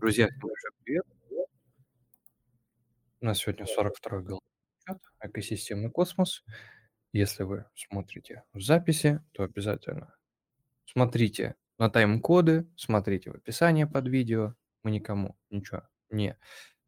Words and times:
Друзья, 0.00 0.28
всем 0.28 0.40
большой 0.40 0.70
привет. 0.82 1.04
У 3.20 3.26
нас 3.26 3.38
сегодня 3.38 3.66
42-й 3.66 4.22
глава 4.22 4.40
чат 4.86 4.98
«Экосистемный 5.20 5.90
космос». 5.90 6.42
Если 7.12 7.42
вы 7.42 7.66
смотрите 7.74 8.44
в 8.54 8.62
записи, 8.62 9.20
то 9.32 9.42
обязательно 9.42 10.16
смотрите 10.86 11.56
на 11.78 11.90
тайм-коды, 11.90 12.66
смотрите 12.76 13.30
в 13.30 13.34
описании 13.34 13.84
под 13.84 14.08
видео. 14.08 14.54
Мы 14.84 14.90
никому 14.90 15.36
ничего 15.50 15.82
не 16.08 16.38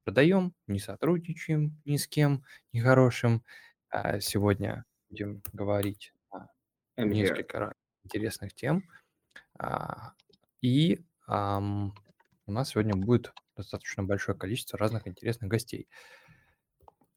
продаем, 0.05 0.55
не 0.67 0.79
сотрудничаем 0.79 1.83
ни 1.85 1.99
с 1.99 2.09
кем 2.09 2.45
нехорошим. 2.73 3.45
А 3.91 4.21
сегодня 4.21 4.87
будем 5.11 5.43
говорить 5.53 6.15
о 6.31 6.47
несколько 6.97 7.75
интересных 8.05 8.55
тем. 8.55 8.89
А, 9.59 10.15
И 10.63 11.05
ам, 11.27 11.95
у 12.47 12.53
нас 12.53 12.71
сегодня 12.71 12.95
будет 12.95 13.33
достаточно 13.57 14.03
большое 14.03 14.37
количество 14.37 14.79
разных 14.79 15.07
интересных 15.07 15.51
гостей. 15.51 15.89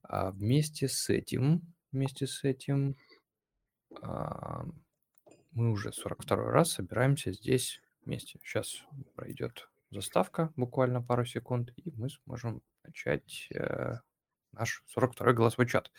А 0.01 0.31
вместе 0.31 0.87
с 0.87 1.09
этим, 1.09 1.73
вместе 1.91 2.27
с 2.27 2.43
этим, 2.43 2.95
а, 4.01 4.65
мы 5.51 5.71
уже 5.71 5.91
42 5.91 6.51
раз 6.51 6.73
собираемся 6.73 7.31
здесь 7.31 7.81
вместе. 8.03 8.39
Сейчас 8.43 8.83
пройдет 9.15 9.69
заставка, 9.89 10.51
буквально 10.55 11.01
пару 11.01 11.25
секунд, 11.25 11.71
и 11.77 11.91
мы 11.91 12.09
сможем 12.09 12.61
начать 12.83 13.47
э, 13.51 13.95
наш 14.51 14.83
42 14.87 15.33
голосовой 15.33 15.67
чат. 15.67 15.91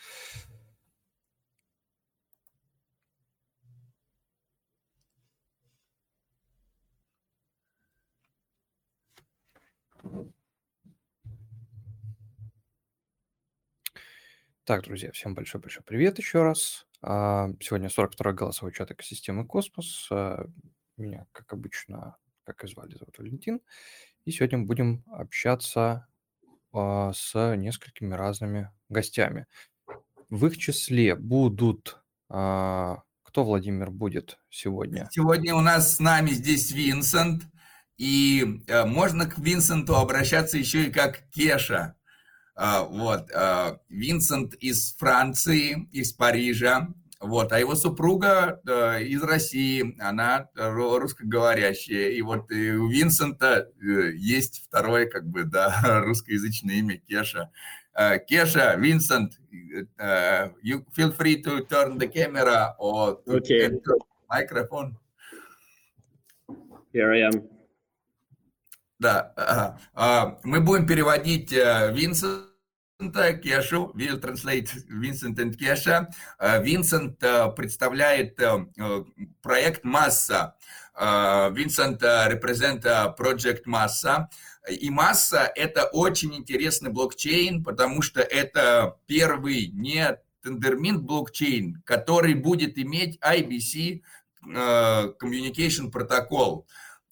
Так, 14.67 14.83
друзья, 14.83 15.13
всем 15.13 15.35
большой-большой 15.37 15.85
привет 15.85 16.19
еще 16.19 16.43
раз. 16.43 16.89
А, 17.01 17.51
Сегодня 17.61 17.87
42-й 17.87 18.35
голосовой 18.35 18.73
чат 18.73 18.91
экосистемы 18.91 19.47
Космос. 19.47 20.09
А, 20.11 20.45
Меня, 20.97 21.29
как 21.31 21.53
обычно, 21.53 22.17
как 22.43 22.65
и 22.65 22.67
звали, 22.67 22.97
зовут 22.99 23.17
Валентин. 23.17 23.61
И 24.25 24.33
сегодня 24.33 24.59
мы 24.59 24.67
будем 24.67 25.05
общаться 25.07 26.09
а, 26.73 27.13
с 27.13 27.55
несколькими 27.55 28.15
разными 28.15 28.73
гостями. 28.89 29.47
В 30.31 30.47
их 30.47 30.59
числе 30.59 31.15
будут... 31.15 32.03
Кто, 32.29 33.45
Владимир, 33.45 33.93
будет 33.93 34.41
сегодня? 34.49 35.09
Сегодня 35.13 35.55
у 35.55 35.61
нас 35.61 35.97
с 35.97 36.01
нами 36.01 36.31
здесь 36.31 36.73
Винсент, 36.73 37.45
и 37.99 38.63
э, 38.67 38.85
можно 38.85 39.27
к 39.27 39.39
Винсенту 39.39 39.97
обращаться 39.97 40.59
еще 40.59 40.85
и 40.85 40.91
как 40.91 41.23
Кеша. 41.31 41.95
А, 42.55 42.83
вот, 42.85 43.31
а, 43.35 43.81
Винсент 43.91 44.55
из 44.55 44.95
Франции, 44.97 45.89
из 45.93 46.13
Парижа, 46.13 46.89
вот, 47.21 47.53
а 47.53 47.59
его 47.59 47.75
супруга 47.75 48.61
э, 48.67 49.05
из 49.05 49.23
России, 49.23 49.97
она 50.01 50.49
ру- 50.55 50.99
русскоговорящая, 50.99 52.11
и 52.11 52.23
вот 52.23 52.51
э, 52.51 52.77
у 52.77 52.89
Винсента 52.89 53.71
э, 53.81 54.13
есть 54.15 54.65
второе, 54.67 55.07
как 55.07 55.27
бы, 55.27 55.45
да, 55.45 56.03
русскоязычное 56.05 56.77
имя 56.77 56.99
Кеша. 56.99 57.51
Э, 57.95 58.19
Кеша, 58.19 58.77
Винсент, 58.77 59.39
э, 59.99 60.51
you 60.63 60.85
feel 60.95 61.17
free 61.17 61.43
to 61.43 61.67
turn 61.67 61.99
the 61.99 62.07
camera 62.07 62.75
or 62.79 63.17
to 63.25 63.37
Okay. 63.39 63.71
microphone. 64.29 64.97
Here 66.93 67.13
I 67.13 67.21
am. 67.29 67.56
Да. 68.99 69.77
А, 69.95 70.39
мы 70.43 70.61
будем 70.61 70.87
переводить 70.87 71.53
э, 71.53 71.93
Винсента, 71.93 73.35
Кешу, 73.35 73.93
we'll 73.95 74.19
translate 74.21 74.71
Vincent 74.89 75.37
and 75.37 75.57
Kesha. 75.57 76.07
Винсент 76.63 77.23
э, 77.23 77.51
представляет 77.51 78.41
э, 78.41 78.67
э, 78.79 79.05
проект 79.43 79.85
Масса. 79.85 80.57
Винсент 80.99 82.03
represent 82.03 82.83
Project 83.19 83.63
Масса. 83.67 84.31
И 84.67 84.89
Масса– 84.89 85.53
это 85.55 85.85
очень 85.85 86.35
интересный 86.35 86.91
блокчейн, 86.91 87.63
потому 87.63 88.01
что 88.01 88.23
это 88.23 88.97
первый 89.07 89.69
не 89.75 90.17
тендерминт 90.43 91.03
блокчейн, 91.03 91.83
который 91.85 92.33
будет 92.33 92.79
иметь 92.79 93.19
IBC 93.21 94.01
Communication 94.43 95.93
Protocol. 95.93 96.65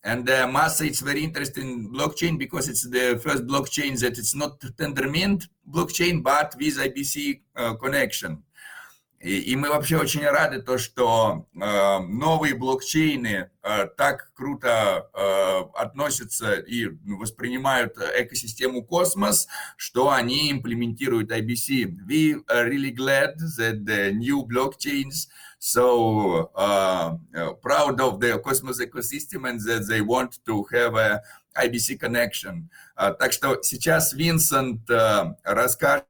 And 0.04 0.28
uh, 0.28 0.46
Massa, 0.46 0.84
it's 0.84 1.00
very 1.00 1.24
interesting 1.24 1.88
blockchain 1.90 2.38
because 2.38 2.68
it's 2.68 2.86
the 2.86 3.18
first 3.22 3.46
blockchain 3.46 3.98
that 4.00 4.18
it's 4.18 4.34
not 4.34 4.60
Tendermint 4.60 5.48
blockchain, 5.68 6.22
but 6.22 6.54
with 6.58 6.76
IBC 6.76 7.40
uh, 7.56 7.74
connection. 7.74 8.42
И, 9.24 9.38
и 9.38 9.56
мы 9.56 9.70
вообще 9.70 9.96
очень 9.96 10.26
рады 10.26 10.60
то, 10.60 10.76
что 10.76 11.46
э, 11.54 11.98
новые 12.00 12.54
блокчейны 12.54 13.48
э, 13.62 13.86
так 13.96 14.30
круто 14.34 15.08
э, 15.14 15.80
относятся 15.80 16.56
и 16.56 16.88
воспринимают 17.06 17.96
экосистему 17.96 18.84
Космос, 18.84 19.48
что 19.78 20.10
они 20.10 20.52
имплементируют 20.52 21.32
IBC. 21.32 21.96
We 22.06 22.44
are 22.50 22.68
really 22.68 22.90
glad 22.90 23.38
that 23.56 23.86
the 23.86 24.12
new 24.12 24.44
blockchains 24.44 25.28
so 25.64 26.50
uh, 26.54 27.16
uh, 27.34 27.52
proud 27.54 27.98
of 27.98 28.20
the 28.20 28.38
Cosmos 28.38 28.80
ecosystem 28.80 29.48
and 29.48 29.58
that 29.62 29.88
they 29.88 30.02
want 30.02 30.38
to 30.44 30.62
have 30.70 30.94
a 30.94 31.22
IBC 31.56 31.98
connection. 31.98 32.68
Uh, 32.98 33.12
так 33.12 33.32
что 33.32 33.62
сейчас 33.62 34.12
Винсент 34.12 34.90
uh, 34.90 35.34
расскажет 35.42 36.04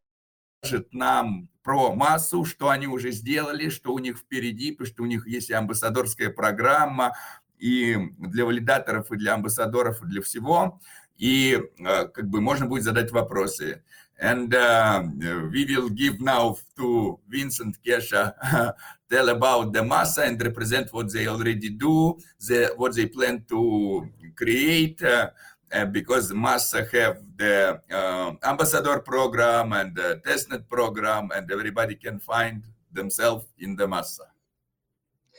нам 0.91 1.49
про 1.63 1.95
массу, 1.95 2.45
что 2.45 2.69
они 2.69 2.89
уже 2.89 3.13
сделали, 3.13 3.69
что 3.69 3.95
у 3.95 4.01
них 4.01 4.19
впереди, 4.19 4.73
потому 4.73 4.87
что 4.89 5.03
у 5.05 5.07
них 5.07 5.25
есть 5.29 5.53
амбассадорская 5.53 6.31
программа, 6.31 7.13
и 7.57 7.97
для 8.19 8.45
валидаторов, 8.45 9.13
и 9.13 9.17
для 9.17 9.35
амбассадоров, 9.35 10.03
и 10.03 10.07
для 10.07 10.21
всего. 10.21 10.81
И 11.17 11.63
э, 11.79 12.09
как 12.09 12.29
бы 12.29 12.41
можно 12.41 12.67
будет 12.67 12.83
задать 12.83 13.13
вопросы. 13.13 13.85
And 14.21 14.55
uh, 14.55 15.03
we 15.51 15.65
will 15.65 15.89
give 15.89 16.21
now 16.21 16.57
to 16.77 17.19
Vincent 17.29 17.77
Kesha 17.85 18.35
tell 19.15 19.29
about 19.29 19.73
the 19.73 19.85
massa 19.85 20.23
and 20.29 20.43
represent 20.43 20.93
what 20.93 21.13
they 21.13 21.27
already 21.29 21.71
do, 21.71 22.19
the, 22.49 22.73
what 22.77 22.95
they 22.97 23.07
plan 23.07 23.45
to 23.49 24.09
create. 24.37 25.03
Uh, 25.03 25.31
uh, 25.73 25.85
because 25.87 26.33
Massa 26.33 26.87
have 26.93 27.17
the 27.37 27.81
uh, 27.91 28.33
ambassador 28.45 29.01
program 29.01 29.73
and 29.73 29.97
the 29.97 30.21
testnet 30.25 30.69
program, 30.69 31.31
and 31.35 31.51
everybody 31.51 31.97
can 31.97 32.21
find 32.21 32.63
themselves 32.93 33.47
in 33.59 33.75
the 33.75 33.89
Massa. 33.89 34.27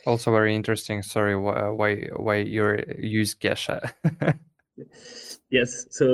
Also 0.04 0.30
very 0.30 0.54
interesting. 0.54 1.02
Sorry, 1.02 1.36
why 1.36 1.68
why, 1.80 1.90
why 2.16 2.36
you 2.36 2.84
use 2.98 3.34
Gesha? 3.34 3.78
Yes. 5.50 5.86
So 5.90 6.06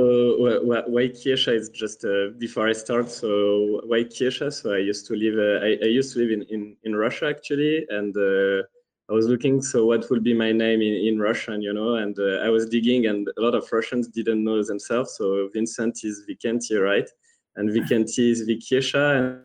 wh- 0.43 0.62
wh- 0.62 0.88
why 0.91 1.09
Kiesha 1.09 1.54
is 1.54 1.70
just 1.70 2.04
uh, 2.04 2.31
before 2.38 2.69
I 2.69 2.72
start. 2.75 3.10
So 3.10 3.81
why 3.87 4.04
Kiesha? 4.04 4.53
So 4.53 4.75
I 4.75 4.78
used 4.78 5.06
to 5.06 5.15
live. 5.15 5.37
Uh, 5.38 5.65
I, 5.65 5.87
I 5.87 5.88
used 5.88 6.12
to 6.15 6.19
live 6.20 6.31
in, 6.31 6.43
in, 6.50 6.76
in 6.84 6.94
Russia 6.94 7.28
actually, 7.28 7.87
and 7.88 8.15
uh, 8.15 8.62
I 9.09 9.12
was 9.15 9.26
looking. 9.28 9.62
So 9.62 9.87
what 9.87 10.09
would 10.10 10.22
be 10.22 10.34
my 10.34 10.53
name 10.53 10.82
in, 10.82 10.94
in 10.94 11.19
Russian? 11.19 11.62
You 11.62 11.72
know, 11.72 11.94
and 11.94 12.19
uh, 12.19 12.44
I 12.47 12.50
was 12.50 12.66
digging, 12.66 13.06
and 13.06 13.26
a 13.38 13.41
lot 13.41 13.54
of 13.54 13.66
Russians 13.72 14.09
didn't 14.09 14.44
know 14.44 14.62
themselves. 14.62 15.16
So 15.16 15.49
Vincent 15.54 16.00
is 16.04 16.25
Vikenty, 16.28 16.78
right? 16.82 17.09
And 17.56 17.70
Vikenty 17.70 18.31
is 18.32 18.47
Vikiesha. 18.47 19.41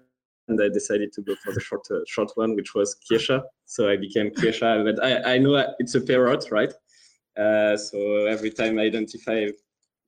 And 0.50 0.62
I 0.62 0.70
decided 0.70 1.12
to 1.14 1.22
go 1.22 1.36
for 1.44 1.54
the 1.54 1.60
short 1.60 1.86
uh, 1.92 2.00
short 2.08 2.32
one, 2.36 2.56
which 2.56 2.74
was 2.76 2.98
Kiesha. 3.10 3.42
So 3.66 3.90
I 3.90 3.96
became 3.96 4.32
Kiesha. 4.32 4.84
But 4.84 5.04
I, 5.04 5.36
I 5.36 5.38
know 5.38 5.66
it's 5.80 5.96
a 5.96 6.02
parrot, 6.02 6.52
right? 6.52 6.74
Uh, 7.38 7.78
so 7.78 8.26
every 8.26 8.50
time 8.50 8.80
I 8.80 8.84
identify 8.84 9.48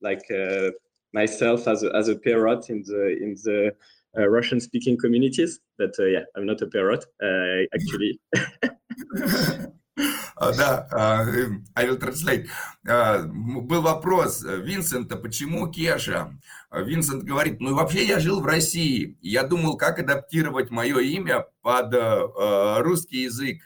like 0.02 0.24
uh, 0.30 0.70
myself 1.12 1.66
as 1.68 1.82
a, 1.82 1.94
as 1.94 2.08
a 2.08 2.16
parrot 2.16 2.70
in 2.70 2.82
the 2.86 3.18
in 3.20 3.36
the 3.44 3.72
uh, 4.18 4.28
Russian 4.28 4.60
speaking 4.60 4.96
communities. 4.98 5.60
But 5.78 5.94
uh, 5.98 6.04
yeah, 6.04 6.24
I'm 6.36 6.46
not 6.46 6.62
a 6.62 6.66
parrot 6.66 7.04
uh, 7.22 7.64
actually. 7.74 8.20
Да, 10.56 10.88
эм, 10.92 11.64
I 11.74 11.86
will 11.86 11.98
translate. 11.98 12.48
М, 12.86 13.66
Был 13.66 13.82
вопрос 13.82 14.44
э, 14.44 14.56
Винсента, 14.60 15.16
почему 15.16 15.70
Кеша? 15.70 16.32
Винсент 16.72 17.24
говорит, 17.24 17.60
ну 17.60 17.74
вообще 17.74 18.04
я 18.04 18.18
жил 18.18 18.40
в 18.40 18.46
России, 18.46 19.18
я 19.20 19.42
думал, 19.42 19.76
как 19.76 19.98
адаптировать 19.98 20.70
мое 20.70 21.00
имя 21.00 21.46
под 21.62 21.92
э, 21.94 21.98
э, 21.98 22.80
русский 22.80 23.22
язык. 23.22 23.58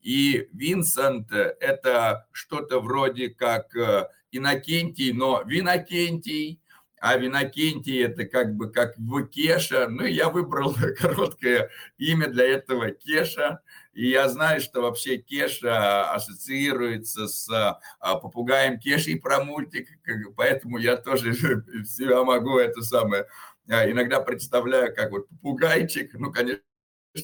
И 0.00 0.48
Винсент 0.52 1.32
э, 1.32 1.56
это 1.60 2.26
что-то 2.32 2.80
вроде 2.80 3.30
как 3.30 3.74
э, 3.74 4.06
Иннокентий, 4.32 5.12
но 5.12 5.42
Винокентий. 5.42 6.60
а 7.00 7.16
Винокентий 7.16 8.02
это 8.04 8.26
как 8.26 8.54
бы 8.54 8.70
как 8.70 8.96
в 8.98 9.26
Кеша. 9.26 9.88
Ну, 9.88 10.04
я 10.04 10.28
выбрал 10.28 10.74
короткое 10.98 11.70
имя 11.98 12.28
для 12.28 12.44
этого 12.46 12.90
Кеша. 12.90 13.60
И 13.92 14.08
я 14.08 14.28
знаю, 14.28 14.60
что 14.60 14.82
вообще 14.82 15.16
Кеша 15.16 16.12
ассоциируется 16.12 17.26
с 17.26 17.48
а, 17.50 18.16
попугаем 18.16 18.78
Кешей 18.78 19.18
про 19.18 19.42
мультик, 19.42 19.88
поэтому 20.36 20.78
я 20.78 20.96
тоже 20.96 21.34
себя 21.84 22.22
могу 22.22 22.58
это 22.58 22.82
самое 22.82 23.26
а, 23.70 23.88
иногда 23.88 24.20
представляю 24.20 24.94
как 24.94 25.10
вот 25.10 25.28
попугайчик. 25.28 26.14
Ну, 26.14 26.32
конечно, 26.32 26.62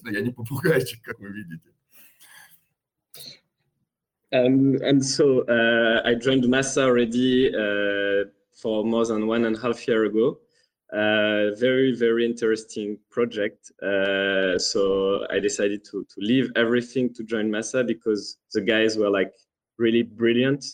я 0.04 0.20
не 0.20 0.30
попугайчик, 0.30 1.02
как 1.02 1.18
вы 1.18 1.28
видите. 1.28 1.75
Um, 4.32 4.78
and 4.82 5.04
so 5.04 5.42
uh, 5.42 6.02
I 6.04 6.14
joined 6.14 6.48
Massa 6.48 6.84
already 6.84 7.48
uh, 7.54 8.28
for 8.52 8.84
more 8.84 9.06
than 9.06 9.26
one 9.26 9.44
and 9.44 9.56
a 9.56 9.60
half 9.60 9.86
year 9.86 10.04
ago. 10.04 10.38
Uh, 10.92 11.54
very, 11.58 11.94
very 11.94 12.24
interesting 12.24 12.98
project. 13.10 13.72
Uh, 13.82 14.58
so 14.58 15.26
I 15.30 15.38
decided 15.40 15.84
to, 15.86 16.04
to 16.04 16.20
leave 16.20 16.50
everything 16.56 17.12
to 17.14 17.24
join 17.24 17.50
Massa 17.50 17.84
because 17.84 18.38
the 18.52 18.60
guys 18.60 18.96
were 18.96 19.10
like 19.10 19.32
really 19.78 20.02
brilliant. 20.02 20.64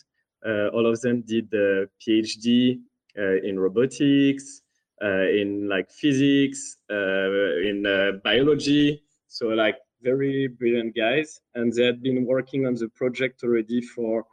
Uh, 0.45 0.67
all 0.67 0.85
of 0.85 0.99
them 1.01 1.21
did 1.21 1.49
the 1.49 1.89
PhD 2.01 2.79
uh, 3.17 3.41
in 3.43 3.59
robotics, 3.59 4.61
uh, 5.03 5.27
in 5.27 5.67
like 5.67 5.89
physics, 5.91 6.77
uh, 6.91 7.59
in 7.61 7.83
biology. 8.23 9.03
So 9.27 9.47
like 9.47 9.77
very 10.02 10.46
brilliant 10.46 10.94
guys, 10.94 11.40
and 11.54 11.72
they 11.72 11.84
had 11.84 12.02
been 12.02 12.24
working 12.24 12.66
on 12.66 12.74
the 12.74 12.88
project 12.88 13.42
already 13.42 13.80
for 13.80 14.24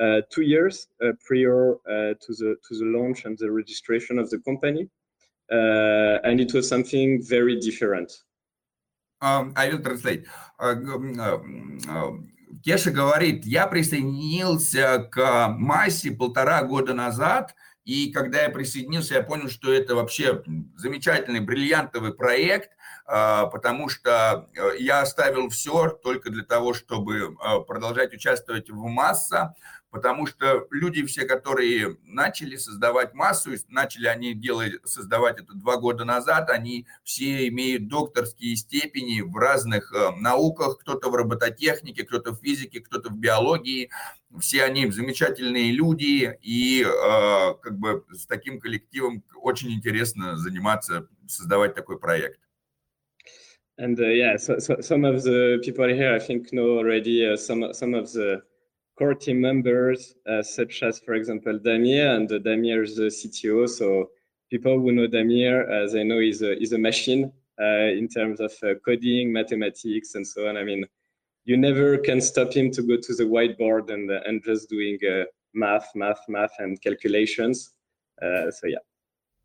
uh, 0.00 0.20
two 0.30 0.42
years 0.42 0.88
uh, 1.04 1.12
prior 1.24 1.74
uh, 1.88 2.14
to 2.20 2.30
the 2.40 2.56
to 2.66 2.78
the 2.78 2.84
launch 2.84 3.24
and 3.26 3.38
the 3.38 3.50
registration 3.50 4.18
of 4.18 4.28
the 4.30 4.38
company, 4.40 4.88
and 5.50 6.40
it 6.40 6.52
was 6.52 6.68
something 6.68 7.22
very 7.22 7.60
different. 7.60 8.12
Um, 9.20 9.52
I 9.56 9.68
will 9.68 9.78
translate. 9.78 10.26
Кеша 12.62 12.92
говорит, 12.92 13.44
я 13.44 13.66
присоединился 13.66 15.08
к 15.10 15.48
массе 15.58 16.12
полтора 16.12 16.62
года 16.62 16.94
назад, 16.94 17.54
и 17.84 18.10
когда 18.12 18.42
я 18.42 18.48
присоединился, 18.48 19.14
я 19.14 19.22
понял, 19.22 19.48
что 19.48 19.72
это 19.72 19.94
вообще 19.94 20.42
замечательный, 20.76 21.40
бриллиантовый 21.40 22.14
проект, 22.14 22.70
а, 22.70 22.77
потому 23.45 23.89
что 23.89 24.47
э, 24.53 24.77
я 24.77 25.01
оставил 25.01 25.49
все 25.49 25.89
только 25.89 26.29
для 26.29 26.43
того, 26.43 26.75
чтобы 26.75 27.35
а, 27.39 27.59
продолжать 27.59 28.13
участвовать 28.13 28.69
в 28.69 28.83
масса, 28.85 29.55
потому 29.89 30.27
что 30.27 30.67
люди 30.69 31.03
все, 31.05 31.25
которые 31.25 31.97
начали 32.03 32.55
создавать 32.55 33.15
массу, 33.15 33.51
начали 33.69 34.05
они 34.05 34.35
делать, 34.35 34.73
создавать 34.85 35.39
это 35.39 35.53
два 35.53 35.77
года 35.77 36.05
назад, 36.05 36.51
они 36.51 36.85
все 37.03 37.47
имеют 37.47 37.87
докторские 37.87 38.55
степени 38.55 39.21
в 39.21 39.35
разных 39.35 39.91
э, 39.91 40.11
науках, 40.17 40.77
кто-то 40.77 41.09
в 41.09 41.15
робототехнике, 41.15 42.05
кто-то 42.05 42.33
в 42.33 42.39
физике, 42.39 42.79
кто-то 42.79 43.09
в 43.09 43.17
биологии, 43.17 43.89
все 44.39 44.63
они 44.63 44.91
замечательные 44.91 45.71
люди, 45.71 46.37
и 46.43 46.83
э, 46.83 47.53
как 47.59 47.77
бы 47.79 48.05
с 48.11 48.27
таким 48.27 48.59
коллективом 48.59 49.23
очень 49.41 49.71
интересно 49.71 50.37
заниматься, 50.37 51.07
создавать 51.27 51.73
такой 51.73 51.97
проект. 51.97 52.39
And 53.79 53.97
uh, 53.97 54.07
yeah, 54.07 54.35
so, 54.35 54.59
so, 54.59 54.81
some 54.81 55.05
of 55.05 55.23
the 55.23 55.61
people 55.63 55.87
here, 55.87 56.13
I 56.13 56.19
think, 56.19 56.51
know 56.51 56.77
already 56.77 57.25
uh, 57.25 57.37
some 57.37 57.73
some 57.73 57.93
of 57.93 58.11
the 58.11 58.41
core 58.97 59.13
team 59.13 59.39
members, 59.39 60.15
uh, 60.29 60.43
such 60.43 60.83
as, 60.83 60.99
for 60.99 61.13
example, 61.13 61.57
Damir, 61.57 62.13
and 62.13 62.29
uh, 62.29 62.39
Damir 62.39 62.83
is 62.83 62.97
the 62.97 63.03
CTO. 63.03 63.69
So 63.69 64.09
people 64.51 64.77
who 64.77 64.91
know 64.91 65.07
Damir, 65.07 65.55
uh, 65.71 65.97
I 65.97 66.03
know 66.03 66.19
is 66.19 66.41
a, 66.41 66.55
he's 66.59 66.73
a 66.73 66.77
machine 66.77 67.31
uh, 67.57 67.87
in 67.99 68.09
terms 68.09 68.41
of 68.41 68.51
coding, 68.85 69.31
mathematics, 69.31 70.15
and 70.15 70.27
so 70.27 70.49
on. 70.49 70.57
I 70.57 70.65
mean, 70.65 70.83
you 71.45 71.55
never 71.55 71.97
can 71.99 72.19
stop 72.19 72.51
him 72.51 72.71
to 72.71 72.81
go 72.81 72.97
to 72.97 73.15
the 73.15 73.23
whiteboard 73.23 73.89
and 73.93 74.11
and 74.11 74.43
just 74.43 74.69
doing 74.69 74.99
math, 75.53 75.87
math, 75.95 76.19
math, 76.27 76.55
and 76.59 76.81
calculations. 76.81 77.71
so 78.19 78.67
yeah. 78.67 78.88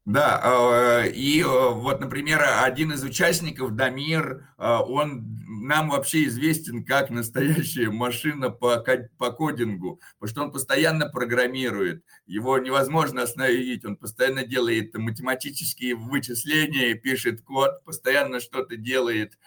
Да, 0.06 0.39
а, 0.43 1.06
и 1.06 1.41
э, 1.41 1.45
вот, 1.47 1.99
например, 2.01 2.43
один 2.62 2.93
из 2.93 3.03
участников, 3.03 3.75
Дамир, 3.75 4.47
а, 4.59 4.83
он 4.83 5.25
нам 5.47 5.89
вообще 5.89 6.25
известен 6.25 6.85
как 6.85 7.09
настоящая 7.09 7.89
машина 7.89 8.51
по, 8.51 8.85
по 9.17 9.31
кодингу, 9.33 10.03
потому 10.19 10.31
что 10.31 10.43
он 10.43 10.53
постоянно 10.53 11.09
программирует, 11.09 12.05
его 12.27 12.59
невозможно 12.59 13.23
остановить, 13.23 13.87
он 13.87 13.97
постоянно 13.97 14.45
делает 14.45 14.95
математические 14.95 15.95
вычисления, 15.95 16.95
пишет 16.95 17.41
код, 17.41 17.83
постоянно 17.85 18.41
что-то 18.41 18.77
делает, 18.77 19.39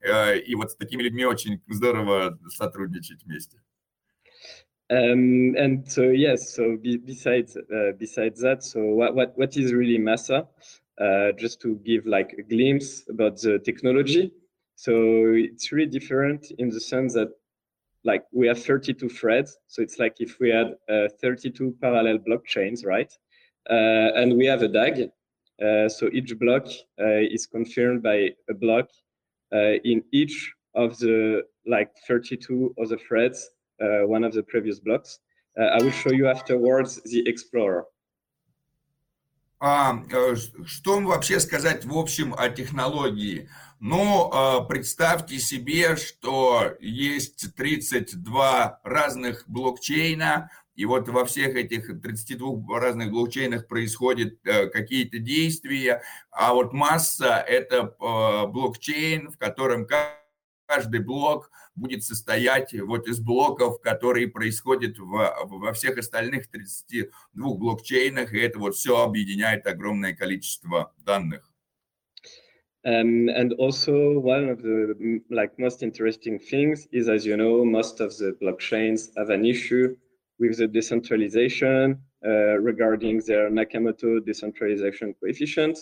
э, 0.00 0.38
и 0.38 0.54
вот 0.54 0.72
с 0.72 0.76
такими 0.76 1.02
людьми 1.02 1.24
очень 1.24 1.62
здорово 1.66 2.38
сотрудничать 2.50 3.24
вместе. 3.24 3.62
Um, 4.88 5.56
and 5.58 5.90
so 5.90 6.02
yes, 6.02 6.54
so 6.54 6.76
be, 6.76 6.96
besides 6.96 7.56
uh, 7.56 7.92
besides 7.98 8.40
that, 8.42 8.62
so 8.62 8.80
what 8.84 9.16
what 9.16 9.36
what 9.36 9.56
is 9.56 9.72
really 9.72 9.98
Massa? 9.98 10.46
Uh, 11.00 11.32
just 11.32 11.60
to 11.60 11.74
give 11.84 12.06
like 12.06 12.34
a 12.38 12.42
glimpse 12.42 13.04
about 13.10 13.40
the 13.40 13.58
technology. 13.58 14.32
So 14.76 15.32
it's 15.34 15.72
really 15.72 15.90
different 15.90 16.46
in 16.58 16.70
the 16.70 16.80
sense 16.80 17.14
that 17.14 17.28
like 18.04 18.24
we 18.32 18.46
have 18.46 18.62
32 18.62 19.08
threads. 19.08 19.58
So 19.66 19.82
it's 19.82 19.98
like 19.98 20.16
if 20.20 20.38
we 20.40 20.50
had 20.50 20.74
uh, 20.88 21.08
32 21.20 21.76
parallel 21.82 22.18
blockchains, 22.18 22.86
right? 22.86 23.12
Uh, 23.68 24.14
and 24.14 24.36
we 24.38 24.46
have 24.46 24.62
a 24.62 24.68
DAG. 24.68 25.10
Uh, 25.62 25.88
so 25.88 26.08
each 26.12 26.38
block 26.38 26.66
uh, 27.00 27.20
is 27.30 27.46
confirmed 27.46 28.02
by 28.02 28.30
a 28.48 28.54
block 28.54 28.88
in 29.52 30.02
each 30.12 30.54
of 30.74 30.98
the 30.98 31.42
like 31.66 31.90
32 32.06 32.74
other 32.80 32.96
threads 32.96 33.50
uh, 33.50 33.55
one 33.78 34.24
of 34.24 34.32
the 34.32 34.42
previous 34.42 34.78
blocks. 34.80 35.20
Uh, 35.58 35.64
I 35.64 35.82
will 35.82 35.90
show 35.90 36.12
you 36.12 36.28
afterwards 36.28 37.00
the 37.04 37.26
Explorer. 37.26 37.86
А, 39.58 40.02
э, 40.12 40.36
что 40.66 41.00
вообще 41.00 41.40
сказать 41.40 41.86
в 41.86 41.96
общем 41.96 42.34
о 42.36 42.50
технологии? 42.50 43.48
Ну, 43.80 44.30
э, 44.30 44.66
представьте 44.68 45.38
себе, 45.38 45.96
что 45.96 46.74
есть 46.78 47.54
32 47.56 48.80
разных 48.84 49.44
блокчейна, 49.48 50.50
и 50.74 50.84
вот 50.84 51.08
во 51.08 51.24
всех 51.24 51.56
этих 51.56 52.02
32 52.02 52.78
разных 52.78 53.10
блокчейнах 53.10 53.66
происходят 53.66 54.34
э, 54.44 54.66
какие-то 54.66 55.18
действия, 55.20 56.02
а 56.30 56.52
вот 56.52 56.74
масса– 56.74 57.36
это 57.48 57.94
блокчейн, 58.52 59.30
в 59.30 59.38
котором 59.38 59.86
каждый 60.66 61.00
блок 61.00 61.50
будет 61.76 62.02
состоять 62.02 62.72
вот 62.80 63.06
из 63.06 63.20
блоков, 63.20 63.80
которые 63.80 64.28
происходят 64.28 64.98
в, 64.98 65.34
во 65.44 65.72
всех 65.72 65.98
остальных 65.98 66.48
32 66.48 67.54
блокчейнах, 67.54 68.32
и 68.32 68.38
это 68.40 68.58
вот 68.58 68.74
все 68.74 69.02
объединяет 69.02 69.66
огромное 69.66 70.14
количество 70.14 70.92
данных. 71.04 71.52
Um, 72.84 73.28
and 73.28 73.52
also 73.54 74.20
one 74.20 74.48
of 74.48 74.62
the 74.62 75.20
like 75.28 75.58
most 75.58 75.82
interesting 75.82 76.38
things 76.38 76.86
is, 76.92 77.08
as 77.08 77.26
you 77.26 77.36
know, 77.36 77.64
most 77.64 78.00
of 78.00 78.16
the 78.16 78.36
blockchains 78.40 79.10
have 79.16 79.30
an 79.30 79.44
issue 79.44 79.96
with 80.38 80.58
the 80.58 80.68
decentralization 80.68 82.00
uh, 82.24 82.58
regarding 82.60 83.20
their 83.26 83.50
Nakamoto 83.50 84.24
decentralization 84.24 85.14
coefficient. 85.20 85.78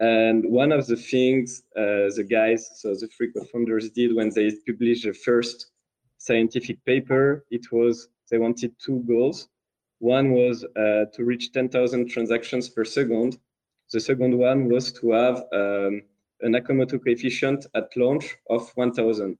And 0.00 0.50
one 0.50 0.72
of 0.72 0.86
the 0.86 0.96
things 0.96 1.62
uh, 1.76 2.08
the 2.16 2.26
guys, 2.28 2.70
so 2.74 2.94
the 2.94 3.06
three 3.08 3.30
co-founders 3.32 3.90
did 3.90 4.16
when 4.16 4.30
they 4.30 4.50
published 4.66 5.04
the 5.04 5.12
first 5.12 5.72
scientific 6.16 6.82
paper, 6.86 7.44
it 7.50 7.70
was 7.70 8.08
they 8.30 8.38
wanted 8.38 8.72
two 8.78 9.04
goals. 9.06 9.48
One 9.98 10.32
was 10.32 10.64
uh, 10.64 11.04
to 11.12 11.24
reach 11.24 11.52
10,000 11.52 12.08
transactions 12.08 12.70
per 12.70 12.84
second. 12.84 13.38
The 13.92 14.00
second 14.00 14.38
one 14.38 14.70
was 14.70 14.92
to 14.92 15.10
have 15.12 15.36
um, 15.52 16.02
a 16.42 16.46
Nakamoto 16.46 17.04
coefficient 17.04 17.66
at 17.74 17.94
launch 17.96 18.36
of 18.48 18.70
1,000. 18.76 19.36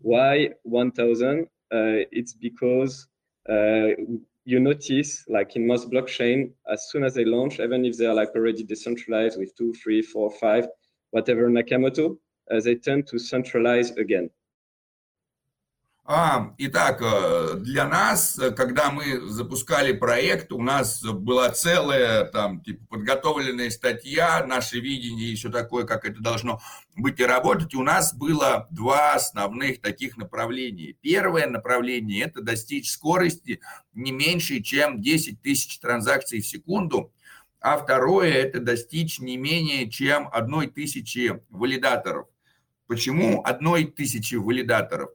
Why 0.00 0.50
1,000? 0.62 1.42
Uh, 1.42 1.46
it's 2.10 2.32
because 2.32 3.08
uh, 3.50 3.88
you 4.48 4.58
notice, 4.58 5.24
like 5.28 5.56
in 5.56 5.66
most 5.66 5.90
blockchain, 5.90 6.50
as 6.72 6.88
soon 6.88 7.04
as 7.04 7.12
they 7.12 7.26
launch, 7.26 7.60
even 7.60 7.84
if 7.84 7.98
they 7.98 8.06
are 8.06 8.14
like 8.14 8.30
already 8.34 8.62
decentralized 8.62 9.38
with 9.38 9.54
two, 9.54 9.74
three, 9.74 10.00
four, 10.00 10.30
five, 10.30 10.66
whatever 11.10 11.50
Nakamoto, 11.50 12.16
uh, 12.50 12.58
they 12.58 12.74
tend 12.74 13.06
to 13.08 13.18
centralize 13.18 13.90
again. 13.98 14.30
А, 16.10 16.54
итак, 16.56 17.02
э, 17.02 17.56
для 17.58 17.86
нас, 17.86 18.38
э, 18.38 18.50
когда 18.52 18.90
мы 18.90 19.20
запускали 19.28 19.92
проект, 19.92 20.52
у 20.52 20.62
нас 20.62 21.02
была 21.02 21.50
целая 21.50 22.24
там 22.24 22.62
типа 22.62 22.86
подготовленная 22.86 23.68
статья, 23.68 24.42
наше 24.46 24.80
видение 24.80 25.28
и 25.28 25.34
все 25.34 25.50
такое, 25.50 25.84
как 25.84 26.06
это 26.06 26.22
должно 26.22 26.62
быть 26.96 27.20
и 27.20 27.26
работать. 27.26 27.74
У 27.74 27.82
нас 27.82 28.14
было 28.14 28.66
два 28.70 29.16
основных 29.16 29.82
таких 29.82 30.16
направления. 30.16 30.94
Первое 31.02 31.46
направление– 31.46 32.24
это 32.24 32.40
достичь 32.40 32.90
скорости 32.90 33.60
не 33.92 34.10
меньше, 34.10 34.62
чем 34.62 35.02
10 35.02 35.42
тысяч 35.42 35.78
транзакций 35.78 36.40
в 36.40 36.46
секунду. 36.46 37.12
а 37.60 37.76
второе– 37.76 38.32
это 38.32 38.60
достичь 38.60 39.18
не 39.20 39.36
менее 39.36 39.90
чем 39.90 40.30
одной 40.32 40.68
тысячи 40.68 41.42
валидаторов. 41.50 42.28
Почему 42.86 43.42
одной 43.44 43.84
тысячи 43.84 44.36
валидаторов? 44.36 45.10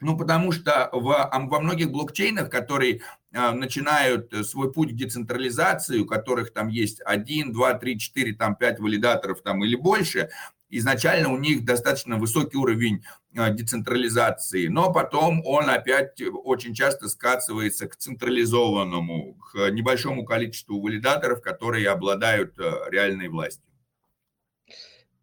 Ну, 0.00 0.16
потому 0.16 0.52
что 0.52 0.88
в, 0.92 1.30
во 1.32 1.60
многих 1.60 1.90
блокчейнах, 1.90 2.50
которые 2.50 3.00
э, 3.32 3.50
начинают 3.52 4.32
свой 4.46 4.72
путь 4.72 4.92
к 4.92 4.96
децентрализации, 4.96 5.98
у 5.98 6.06
которых 6.06 6.52
там 6.52 6.68
есть 6.68 7.00
1, 7.04 7.52
2, 7.52 7.74
3, 7.74 7.98
4, 7.98 8.32
там 8.34 8.56
5 8.56 8.80
валидаторов 8.80 9.42
там, 9.42 9.64
или 9.64 9.76
больше, 9.76 10.30
изначально 10.78 11.32
у 11.32 11.38
них 11.38 11.64
достаточно 11.64 12.16
высокий 12.16 12.56
уровень 12.56 13.04
э, 13.34 13.52
децентрализации, 13.52 14.66
но 14.66 14.92
потом 14.92 15.42
он 15.44 15.70
опять 15.70 16.20
очень 16.20 16.74
часто 16.74 17.08
скатывается 17.08 17.86
к 17.86 17.96
централизованному, 17.96 19.34
к 19.34 19.70
небольшому 19.70 20.24
количеству 20.24 20.80
валидаторов, 20.80 21.40
которые 21.42 21.88
обладают 21.88 22.58
э, 22.58 22.90
реальной 22.90 23.28
властью. 23.28 23.64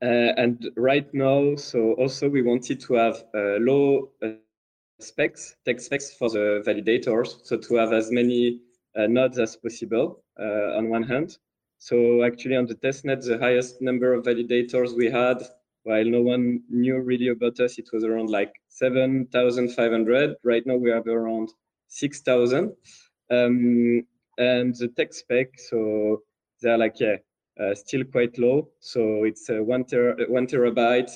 Uh, 0.04 0.34
and 0.36 0.72
right 0.78 1.14
now, 1.14 1.56
so 1.56 1.94
also 1.94 2.28
we 2.28 2.42
wanted 2.42 2.80
to 2.80 2.96
have 2.96 3.24
uh, 3.36 3.58
low 3.60 4.10
uh, 4.24 4.30
specs, 5.04 5.56
tech 5.66 5.80
specs 5.80 6.14
for 6.14 6.30
the 6.30 6.64
validators, 6.66 7.46
so 7.46 7.58
to 7.58 7.76
have 7.76 7.94
as 7.94 8.12
many 8.12 8.60
uh, 8.96 9.08
nodes 9.08 9.40
as 9.40 9.56
possible 9.56 10.24
uh, 10.40 10.78
on 10.78 10.90
one 10.90 11.04
hand. 11.04 11.38
So 11.78 12.24
actually 12.24 12.56
on 12.56 12.68
the 12.68 12.76
testnet, 12.76 13.26
the 13.26 13.40
highest 13.40 13.82
number 13.82 14.14
of 14.14 14.26
validators 14.26 14.96
we 14.96 15.10
had, 15.10 15.42
while 15.84 16.06
no 16.06 16.22
one 16.22 16.62
knew 16.70 17.00
really 17.00 17.30
about 17.30 17.60
us, 17.60 17.80
it 17.80 17.90
was 17.92 18.04
around 18.04 18.30
like 18.30 18.54
7,500. 18.70 20.36
Right 20.44 20.66
now 20.66 20.76
we 20.76 20.92
have 20.92 21.08
around 21.08 21.50
6,000. 21.88 22.72
Um, 23.32 24.06
and 24.38 24.76
the 24.76 24.90
tech 24.96 25.14
spec, 25.14 25.58
so 25.58 26.22
they're 26.62 26.78
like, 26.78 27.00
yeah, 27.00 27.16
uh, 27.60 27.74
still 27.74 28.04
quite 28.04 28.38
low. 28.38 28.70
So 28.80 29.24
it's 29.24 29.50
uh, 29.50 29.64
one, 29.64 29.86
ter 29.86 30.16
one 30.28 30.48
terabyte 30.48 31.12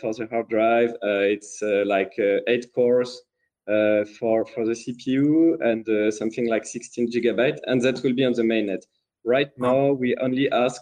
for 0.00 0.12
the 0.14 0.26
hard 0.30 0.48
drive. 0.48 0.90
Uh, 1.02 1.24
it's 1.34 1.62
uh, 1.62 1.82
like 1.86 2.12
eight 2.48 2.66
cores 2.74 3.22
for, 3.66 4.46
for 4.46 4.64
the 4.64 4.74
CPU 4.74 5.56
and 5.60 6.12
something 6.12 6.48
like 6.48 6.64
16 6.64 7.10
gigabyte, 7.12 7.58
and 7.66 7.80
that 7.82 8.02
will 8.02 8.14
be 8.14 8.24
on 8.24 8.32
the 8.32 8.42
mainnet. 8.42 8.82
Right 9.24 9.50
now, 9.58 9.92
we 9.92 10.16
only 10.16 10.50
ask 10.50 10.80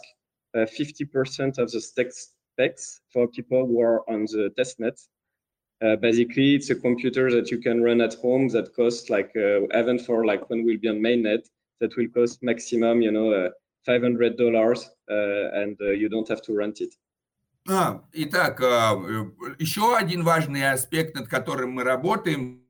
50% 0.55 1.59
uh, 1.59 1.63
of 1.63 1.71
the 1.71 1.81
specs 1.81 3.01
for 3.13 3.27
people 3.29 3.67
who 3.67 3.81
are 3.81 4.09
on 4.09 4.25
the 4.27 4.51
testnet. 4.59 5.01
Uh, 5.83 5.97
basically, 5.97 6.55
it's 6.55 6.71
a 6.71 6.75
computer 6.75 7.31
that 7.31 7.51
you 7.51 7.59
can 7.59 7.83
run 7.83 8.01
at 8.01 8.15
home 8.15 8.49
that 8.49 8.75
costs 8.75 9.11
like, 9.11 9.33
uh, 9.37 9.61
even 9.79 9.99
for 9.99 10.25
like 10.25 10.49
when 10.49 10.65
we'll 10.65 10.79
be 10.79 10.89
on 10.89 11.01
mainnet, 11.01 11.49
that 11.81 11.97
will 11.97 12.09
cost 12.09 12.43
maximum, 12.43 13.03
you 13.03 13.11
know, 13.11 13.33
uh, 13.33 13.51
$500 13.87 14.89
uh, 15.11 15.61
and 15.61 15.77
uh, 15.83 15.91
you 15.91 16.09
don't 16.09 16.29
have 16.29 16.43
to 16.43 16.55
rent 16.55 16.81
it. 16.81 16.95
А, 17.67 18.05
итак, 18.13 18.61
еще 19.59 19.97
один 19.97 20.23
важный 20.23 20.71
аспект, 20.71 21.15
над 21.15 21.29
которым 21.29 21.73
мы 21.73 21.85
работаем, 21.85 22.65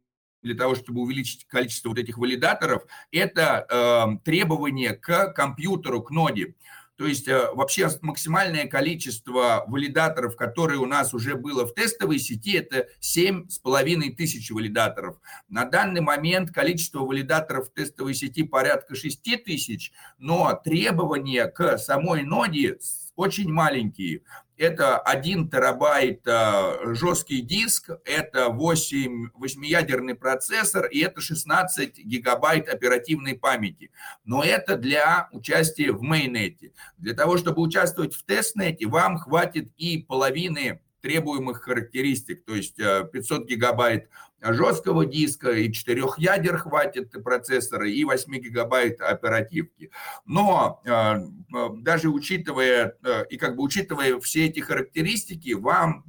для 0.45 0.55
того, 0.55 0.75
чтобы 0.75 1.01
увеличить 1.01 1.47
количество 1.47 1.89
вот 1.89 1.99
этих 1.99 2.19
валидаторов, 2.19 2.85
это 3.11 3.67
э, 3.69 4.19
требование 4.25 4.93
к 4.93 5.33
компьютеру, 5.33 6.03
к 6.03 6.11
ноде. 6.11 6.55
То 6.97 7.07
есть 7.07 7.27
э, 7.27 7.51
вообще 7.55 7.89
максимальное 8.03 8.67
количество 8.67 9.65
валидаторов, 9.67 10.37
которые 10.37 10.79
у 10.79 10.87
нас 10.87 11.13
уже 11.13 11.35
было 11.35 11.67
в 11.67 11.75
тестовой 11.75 12.19
сети, 12.19 12.53
это 12.59 12.87
7,5 13.01 14.11
тысяч 14.15 14.51
валидаторов. 14.51 15.17
На 15.49 15.65
данный 15.65 16.03
момент 16.03 16.53
количество 16.53 17.01
валидаторов 17.01 17.69
в 17.69 17.73
тестовой 17.73 18.15
сети 18.15 18.45
порядка 18.45 18.95
6 18.95 19.45
тысяч, 19.45 19.93
но 20.19 20.53
требования 20.63 21.47
к 21.47 21.79
самой 21.79 22.23
ноде 22.23 22.79
очень 23.17 23.51
маленькие 23.51 24.23
это 24.57 24.99
1 24.99 25.51
терабайт 25.51 26.23
э, 26.27 26.95
жесткий 26.95 27.41
диск, 27.41 27.91
это 28.05 28.49
8, 28.49 29.31
8-ядерный 29.39 30.15
процессор 30.15 30.87
и 30.87 31.01
это 31.01 31.21
16 31.21 31.99
гигабайт 31.99 32.69
оперативной 32.69 33.35
памяти. 33.35 33.91
Но 34.25 34.45
это 34.45 34.77
для 34.77 35.29
участия 35.33 35.93
в 35.93 36.03
мейнете. 36.03 36.73
Для 36.99 37.15
того, 37.15 37.37
чтобы 37.37 37.63
участвовать 37.63 38.15
в 38.15 38.25
тестнете, 38.25 38.87
вам 38.87 39.19
хватит 39.19 39.73
и 39.77 39.99
половины 39.99 40.81
требуемых 41.05 41.61
характеристик, 41.61 42.47
то 42.47 42.55
есть 42.55 42.77
500 42.77 43.43
э, 43.43 43.45
гигабайт 43.45 44.09
жесткого 44.41 45.05
диска, 45.05 45.51
и 45.51 45.71
4 45.71 46.03
ядер 46.17 46.57
хватит 46.57 47.13
процессора, 47.23 47.87
и 47.91 48.03
8 48.05 48.33
гигабайт 48.39 49.03
оперативки. 49.03 49.91
Но 50.25 50.81
э, 50.87 50.91
э, 50.91 51.69
даже 51.77 52.09
учитывая, 52.09 52.97
и 53.29 53.37
как 53.37 53.57
бы 53.57 53.65
учитывая 53.65 54.19
все 54.21 54.47
эти 54.47 54.61
характеристики, 54.61 55.53
вам 55.53 56.07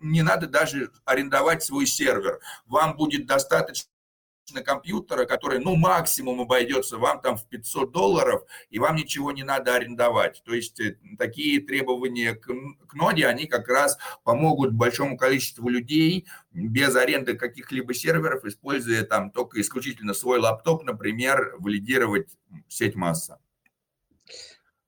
не 0.00 0.22
надо 0.22 0.48
даже 0.48 0.90
арендовать 1.04 1.62
свой 1.62 1.86
сервер. 1.86 2.40
Вам 2.66 2.96
будет 2.96 3.26
достаточно 3.26 3.88
компьютера, 4.54 5.24
который, 5.24 5.58
ну, 5.58 5.76
максимум 5.76 6.40
обойдется 6.40 6.98
вам 6.98 7.20
там 7.20 7.36
в 7.36 7.46
500 7.46 7.92
долларов, 7.92 8.44
и 8.70 8.78
вам 8.78 8.96
ничего 8.96 9.32
не 9.32 9.42
надо 9.42 9.74
арендовать. 9.74 10.42
То 10.44 10.54
есть 10.54 10.80
э, 10.80 10.96
такие 11.18 11.60
требования 11.60 12.34
к, 12.34 12.46
к 12.86 12.94
ноде, 12.94 13.26
они 13.26 13.46
как 13.46 13.68
раз 13.68 13.98
помогут 14.24 14.72
большому 14.72 15.16
количеству 15.16 15.68
людей 15.68 16.26
без 16.52 16.94
аренды 16.96 17.34
каких-либо 17.34 17.94
серверов, 17.94 18.44
используя 18.44 19.02
там 19.04 19.30
только 19.30 19.60
исключительно 19.60 20.14
свой 20.14 20.38
лаптоп, 20.38 20.84
например, 20.84 21.56
валидировать 21.58 22.28
сеть 22.68 22.94
масса. 22.94 23.38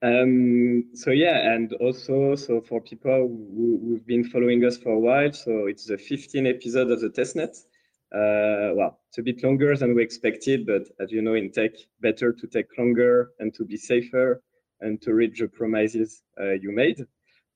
Um, 0.01 0.95
so 0.95 1.11
yeah, 1.11 1.53
and 1.53 1.73
also, 1.73 2.33
so 2.35 2.61
for 2.61 2.79
people 2.79 3.27
who, 3.27 3.81
who've 3.83 4.05
been 4.07 4.23
following 4.23 4.63
us 4.63 4.77
for 4.77 4.93
a 4.93 4.99
while, 4.99 5.33
so 5.33 5.67
it's 5.67 5.85
the 5.87 5.97
15 5.97 6.47
episode 6.47 6.89
of 6.89 7.01
the 7.01 7.09
testnet. 7.09 7.65
Uh, 8.11 8.73
well, 8.73 8.99
it's 9.07 9.19
a 9.19 9.21
bit 9.21 9.43
longer 9.43 9.75
than 9.75 9.93
we 9.93 10.01
expected, 10.01 10.65
but 10.65 10.83
as 10.99 11.11
you 11.11 11.21
know, 11.21 11.35
in 11.35 11.51
tech, 11.51 11.71
better 12.01 12.33
to 12.33 12.47
take 12.47 12.65
longer 12.77 13.31
and 13.39 13.53
to 13.53 13.63
be 13.63 13.77
safer 13.77 14.41
and 14.81 15.01
to 15.01 15.13
reach 15.13 15.39
the 15.39 15.47
promises 15.47 16.23
uh, 16.39 16.51
you 16.53 16.71
made. 16.71 17.05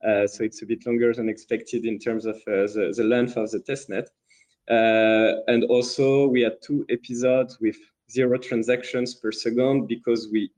Uh, 0.05 0.27
so 0.27 0.43
it's 0.43 0.61
a 0.61 0.65
bit 0.65 0.85
longer 0.85 1.13
than 1.13 1.29
expected 1.29 1.85
in 1.85 1.97
terms 1.97 2.25
of 2.25 2.35
uh, 2.47 2.67
the, 2.73 2.93
the 2.95 3.03
length 3.03 3.37
of 3.37 3.49
the 3.51 3.59
testnet. 3.59 4.07
Uh, 4.69 5.41
and 5.47 5.63
also, 5.65 6.27
we 6.27 6.41
had 6.41 6.61
two 6.61 6.85
episodes 6.89 7.57
with 7.59 7.77
zero 8.11 8.37
transactions 8.37 9.15
per 9.15 9.31
second 9.31 9.87
because 9.87 10.29
we 10.31 10.51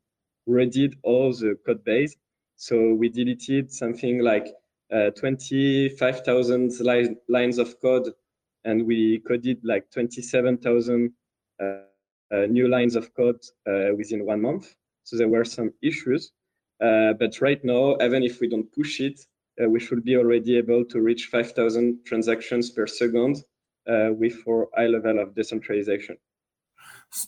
redid 0.47 0.95
all 1.03 1.31
the 1.31 1.57
code 1.65 1.83
base. 1.83 2.15
So 2.57 2.93
we 2.93 3.09
deleted 3.09 3.71
something 3.71 4.19
like 4.19 4.47
uh, 4.93 5.11
25,000 5.11 6.71
li 6.81 7.15
lines 7.27 7.57
of 7.57 7.79
code 7.81 8.13
and 8.65 8.85
we 8.85 9.19
coded 9.19 9.59
like 9.63 9.89
27,000 9.91 11.13
uh, 11.61 11.63
uh, 12.33 12.45
new 12.47 12.67
lines 12.67 12.95
of 12.95 13.13
code 13.13 13.39
uh, 13.67 13.95
within 13.95 14.25
one 14.25 14.41
month. 14.41 14.75
So 15.03 15.15
there 15.15 15.29
were 15.29 15.45
some 15.45 15.71
issues. 15.81 16.31
But 16.79 17.39
right 17.41 17.63
now, 17.63 17.95
even 18.01 18.23
if 18.23 18.41
we 18.41 18.49
don't 18.49 18.71
push 18.73 18.99
it, 18.99 19.19
we 19.57 19.79
should 19.79 20.03
be 20.03 20.17
already 20.17 20.57
able 20.57 20.83
to 20.85 20.99
reach 20.99 21.27
5,000 21.27 21.99
transactions 22.05 22.71
per 22.71 22.87
second 22.87 23.43
with 23.87 24.33
for 24.43 24.67
high 24.75 24.87
level 24.87 25.19
of 25.19 25.35
decentralization. 25.35 26.17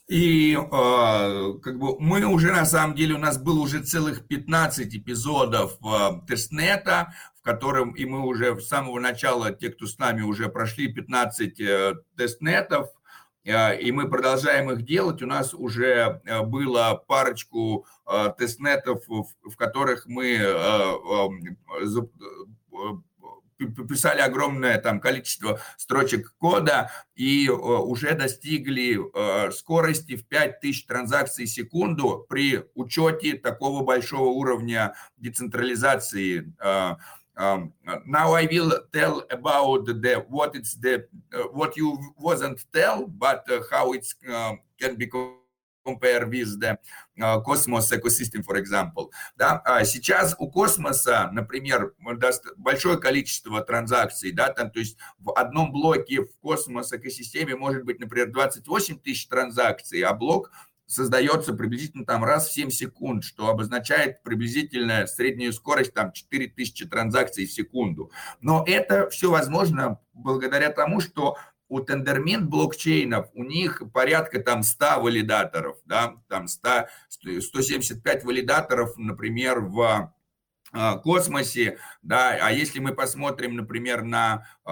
И 0.07 0.53
э, 0.53 1.53
как 1.61 1.79
бы 1.79 1.99
мы 1.99 2.25
уже, 2.25 2.51
на 2.51 2.65
самом 2.65 2.95
деле, 2.95 3.15
у 3.15 3.19
нас 3.19 3.37
было 3.37 3.59
уже 3.59 3.83
целых 3.83 4.27
15 4.27 4.95
эпизодов 4.95 5.77
э, 5.83 6.21
тестнета, 6.27 7.13
в 7.39 7.43
котором 7.43 7.91
и 7.91 8.05
мы 8.05 8.25
уже 8.25 8.59
с 8.59 8.67
самого 8.67 8.99
начала, 8.99 9.51
те, 9.51 9.69
кто 9.69 9.85
с 9.85 9.97
нами 9.97 10.21
уже 10.21 10.49
прошли 10.49 10.91
15 10.91 11.59
э, 11.59 11.93
тестнетов, 12.17 12.89
э, 13.45 13.79
и 13.79 13.91
мы 13.91 14.09
продолжаем 14.09 14.71
их 14.71 14.83
делать. 14.83 15.21
У 15.21 15.27
нас 15.27 15.53
уже 15.53 16.21
э, 16.25 16.41
было 16.41 17.01
парочку 17.07 17.85
э, 18.05 18.33
тестнетов, 18.37 19.07
в, 19.07 19.25
в 19.43 19.55
которых 19.55 20.05
мы 20.07 20.35
э, 20.35 20.43
э, 20.43 21.29
писали 23.57 24.21
огромное 24.21 24.77
там 24.79 24.99
количество 24.99 25.59
строчек 25.77 26.33
кода 26.37 26.91
и 27.15 27.49
уже 27.49 28.13
достигли 28.13 28.99
скорости 29.51 30.15
в 30.15 30.27
5000 30.27 30.85
транзакций 30.85 31.45
в 31.45 31.49
секунду 31.49 32.25
при 32.29 32.65
учете 32.75 33.33
такого 33.33 33.83
большого 33.83 34.29
уровня 34.29 34.95
децентрализации. 35.17 36.53
Um, 37.37 37.71
now 38.07 38.33
I 38.33 38.47
will 38.47 38.73
tell 38.91 39.23
about 39.29 39.85
the 39.85 40.25
what 40.27 40.55
it's 40.55 40.73
the 40.73 41.05
uh, 41.31 41.43
what 41.53 41.77
you 41.77 41.99
wasn't 42.17 42.65
tell, 42.73 43.05
but 43.05 43.45
uh, 43.51 43.61
how 43.71 43.93
it 43.93 44.07
uh, 44.27 44.55
can 44.79 44.95
be 44.95 45.05
compare 45.87 46.27
with 46.27 46.59
the 46.59 46.77
Cosmos 47.45 47.91
ecosystem, 47.91 48.43
for 48.43 48.57
example. 48.61 49.09
Да? 49.37 49.61
А 49.65 49.85
сейчас 49.85 50.35
у 50.37 50.51
космоса, 50.51 51.29
например, 51.31 51.93
большое 52.57 52.97
количество 52.97 53.61
транзакций, 53.61 54.31
да, 54.31 54.51
там, 54.51 54.69
то 54.71 54.79
есть 54.79 54.97
в 55.19 55.31
одном 55.31 55.71
блоке 55.71 56.21
в 56.21 56.37
космос 56.41 56.91
экосистеме 56.93 57.55
может 57.55 57.83
быть, 57.83 57.99
например, 57.99 58.31
28 58.31 58.99
тысяч 58.99 59.27
транзакций, 59.27 60.01
а 60.01 60.13
блок 60.13 60.51
создается 60.89 61.53
приблизительно 61.53 62.05
там 62.05 62.23
раз 62.23 62.47
в 62.47 62.53
7 62.53 62.69
секунд, 62.69 63.23
что 63.25 63.49
обозначает 63.49 64.23
приблизительно 64.23 65.05
среднюю 65.05 65.51
скорость 65.51 65.93
там 65.93 66.13
4000 66.13 66.87
транзакций 66.87 67.45
в 67.45 67.51
секунду. 67.51 68.09
Но 68.39 68.63
это 68.65 69.09
все 69.09 69.29
возможно 69.29 69.99
благодаря 70.13 70.69
тому, 70.69 71.01
что 71.01 71.35
у 71.69 71.79
Tendermint 71.79 72.41
блокчейнов, 72.41 73.27
у 73.33 73.43
них 73.43 73.81
порядка 73.93 74.39
там 74.39 74.63
100 74.63 75.01
валидаторов, 75.01 75.77
да, 75.85 76.15
там 76.27 76.47
100, 76.47 76.87
175 77.09 78.23
валидаторов, 78.23 78.97
например, 78.97 79.59
в 79.59 80.13
а, 80.73 80.97
космосе, 80.97 81.77
да, 82.01 82.37
а 82.41 82.51
если 82.51 82.79
мы 82.79 82.93
посмотрим, 82.93 83.55
например, 83.55 84.03
на 84.03 84.45
э, 84.65 84.69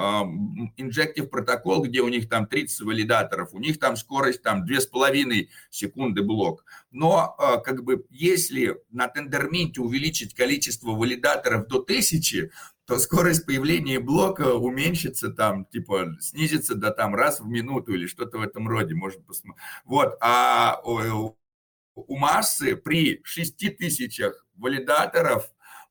Injective 0.77 1.27
протокол, 1.27 1.83
где 1.83 2.01
у 2.01 2.09
них 2.09 2.27
там 2.27 2.47
30 2.47 2.81
валидаторов, 2.81 3.53
у 3.53 3.59
них 3.59 3.79
там 3.79 3.95
скорость 3.95 4.43
там 4.43 4.65
2,5 4.65 5.47
секунды 5.69 6.21
блок. 6.21 6.65
Но 6.91 7.37
э, 7.39 7.61
как 7.63 7.85
бы 7.85 8.05
если 8.09 8.77
на 8.91 9.07
тендерминте 9.07 9.79
увеличить 9.79 10.33
количество 10.33 10.91
валидаторов 10.91 11.67
до 11.67 11.79
1000, 11.79 12.49
то 12.85 12.99
скорость 12.99 13.45
появления 13.45 13.99
блока 13.99 14.53
уменьшится 14.53 15.29
там, 15.29 15.65
типа, 15.65 16.15
снизится 16.19 16.75
до 16.75 16.91
там 16.91 17.15
раз 17.15 17.39
в 17.39 17.47
минуту 17.47 17.93
или 17.93 18.05
что-то 18.05 18.37
в 18.37 18.41
этом 18.41 18.67
роде, 18.67 18.93
можно 18.93 19.21
посмотреть. 19.23 19.63
Вот, 19.85 20.17
а 20.21 20.79
у, 20.83 21.35
массы 22.07 22.75
при 22.75 23.21
6000 23.23 24.21
валидаторов 24.55 25.49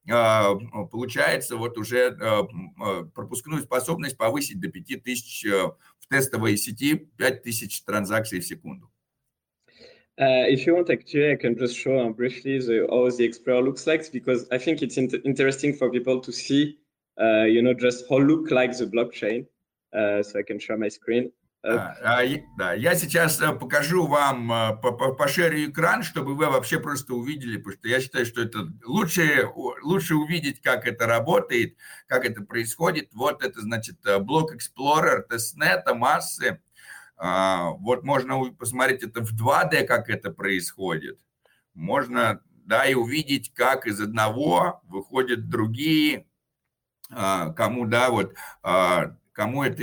а, 0.09 0.55
получается 0.91 1.57
вот 1.57 1.79
уже 1.79 2.17
а, 2.21 2.47
а, 2.81 3.05
пропускную 3.05 3.63
способность 3.63 4.17
повысить 4.17 4.61
до 4.61 4.69
5000 4.69 5.47
в 5.99 6.07
тестовой 6.09 6.57
сети, 6.57 6.95
5000 6.95 7.83
транзакций 7.83 8.41
в 8.41 8.47
секунду. 8.47 8.91
Uh, 10.17 10.47
if 10.49 10.65
you 10.65 10.77
want, 10.77 10.89
actually, 10.91 11.33
I 11.33 11.35
can 11.35 11.59
just 11.59 11.77
show 11.77 12.09
briefly 12.11 12.61
the, 12.61 12.87
how 12.89 13.11
the 13.11 13.25
Explorer 13.25 13.63
looks 13.63 13.85
like 13.85 14.13
because 14.13 14.47
I 14.53 14.59
think 14.59 14.81
it's 14.81 14.97
in 14.97 15.11
interesting 15.25 15.75
for 15.75 15.91
people 15.91 16.21
to 16.21 16.31
see, 16.31 16.79
you 17.19 17.63
know, 17.63 17.75
just 17.75 18.05
how 18.09 18.19
look 18.19 18.51
like 18.51 18.77
the 18.77 18.87
blockchain. 18.87 19.47
Uh, 19.95 20.23
so 20.23 20.41
I 20.41 20.43
can 20.43 20.59
share 20.59 20.77
my 20.77 20.89
screen. 20.89 21.31
Да, 21.65 21.97
а, 22.03 22.23
да, 22.59 22.75
я 22.75 22.95
сейчас 22.95 23.41
э, 23.41 23.51
покажу 23.55 24.07
вам, 24.07 24.53
э, 24.53 24.77
пошерю 25.17 25.71
экран, 25.71 26.03
чтобы 26.03 26.35
вы 26.35 26.51
вообще 26.51 26.79
просто 26.79 27.15
увидели, 27.15 27.57
потому 27.57 27.79
что 27.79 27.89
я 27.89 28.01
считаю, 28.03 28.27
что 28.27 28.43
это 28.43 28.69
лучше, 28.85 29.49
лучше 29.83 30.15
увидеть, 30.15 30.61
как 30.61 30.87
это 30.87 31.07
работает, 31.07 31.79
как 32.07 32.27
это 32.27 32.43
происходит. 32.43 33.15
Вот 33.15 33.43
это, 33.43 33.63
значит, 33.63 33.97
э, 34.05 34.19
блок 34.19 34.53
Explorer, 34.55 35.23
тестнета, 35.23 35.95
массы. 35.95 36.61
А, 37.17 37.71
вот 37.71 38.05
можно 38.05 38.45
посмотреть 38.53 39.03
это 39.03 39.23
в 39.25 39.33
2D, 39.35 39.85
как 39.87 40.11
это 40.11 40.31
происходит. 40.31 41.19
Можно, 41.73 42.43
да, 42.67 42.85
и 42.85 42.93
увидеть, 42.93 43.55
как 43.55 43.87
из 43.87 44.03
одного 44.03 44.83
выходят 44.85 45.49
другие, 45.49 46.19
а, 46.19 46.34
кому, 47.57 47.87
да, 47.87 48.11
вот, 48.11 48.35
кому 49.33 49.63
это 49.63 49.83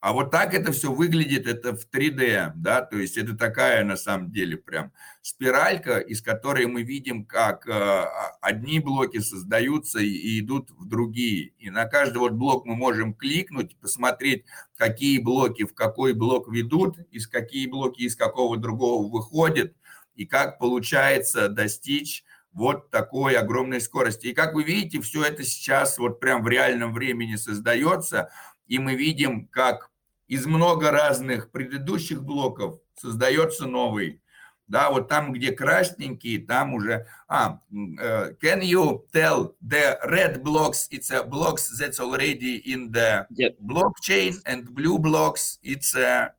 а 0.00 0.14
вот 0.14 0.30
так 0.30 0.54
это 0.54 0.72
все 0.72 0.90
выглядит, 0.90 1.46
это 1.46 1.76
в 1.76 1.86
3D, 1.92 2.52
да, 2.56 2.80
то 2.80 2.96
есть 2.96 3.18
это 3.18 3.36
такая 3.36 3.84
на 3.84 3.96
самом 3.96 4.30
деле 4.30 4.56
прям 4.56 4.92
спиралька, 5.20 5.98
из 5.98 6.22
которой 6.22 6.64
мы 6.66 6.82
видим, 6.82 7.26
как 7.26 7.68
а, 7.68 8.08
одни 8.40 8.80
блоки 8.80 9.18
создаются 9.18 9.98
и 9.98 10.40
идут 10.40 10.70
в 10.70 10.88
другие. 10.88 11.52
И 11.58 11.68
на 11.68 11.84
каждый 11.84 12.16
вот 12.16 12.32
блок 12.32 12.64
мы 12.64 12.76
можем 12.76 13.12
кликнуть, 13.12 13.76
посмотреть, 13.76 14.46
какие 14.74 15.18
блоки 15.18 15.66
в 15.66 15.74
какой 15.74 16.14
блок 16.14 16.50
ведут, 16.50 16.98
из 17.10 17.26
какие 17.26 17.66
блоки 17.66 18.00
из 18.00 18.16
какого 18.16 18.56
другого 18.56 19.06
выходят, 19.06 19.74
и 20.14 20.24
как 20.24 20.58
получается 20.58 21.50
достичь 21.50 22.24
вот 22.52 22.90
такой 22.90 23.36
огромной 23.36 23.80
скорости. 23.80 24.28
И 24.28 24.34
как 24.34 24.54
вы 24.54 24.64
видите, 24.64 25.00
все 25.00 25.24
это 25.24 25.44
сейчас 25.44 25.98
вот 25.98 26.20
прям 26.20 26.42
в 26.42 26.48
реальном 26.48 26.92
времени 26.92 27.36
создается, 27.36 28.30
и 28.66 28.78
мы 28.78 28.94
видим, 28.94 29.46
как 29.48 29.90
из 30.26 30.46
много 30.46 30.90
разных 30.90 31.50
предыдущих 31.50 32.22
блоков 32.22 32.80
создается 32.94 33.66
новый. 33.66 34.22
Да, 34.68 34.88
вот 34.90 35.08
там, 35.08 35.32
где 35.32 35.50
красненькие, 35.50 36.46
там 36.46 36.74
уже... 36.74 37.08
А, 37.26 37.60
uh, 37.72 38.38
can 38.38 38.62
you 38.62 39.04
tell 39.12 39.56
the 39.60 39.98
red 40.04 40.44
blocks, 40.44 40.86
it's 40.92 41.10
a 41.10 41.24
blocks 41.24 41.76
that's 41.76 41.98
already 41.98 42.62
in 42.64 42.92
the 42.92 43.26
yep. 43.30 43.56
blockchain 43.58 44.36
and 44.46 44.70
blue 44.70 45.00
blocks, 45.00 45.58
it's 45.64 45.96
a... 45.96 46.32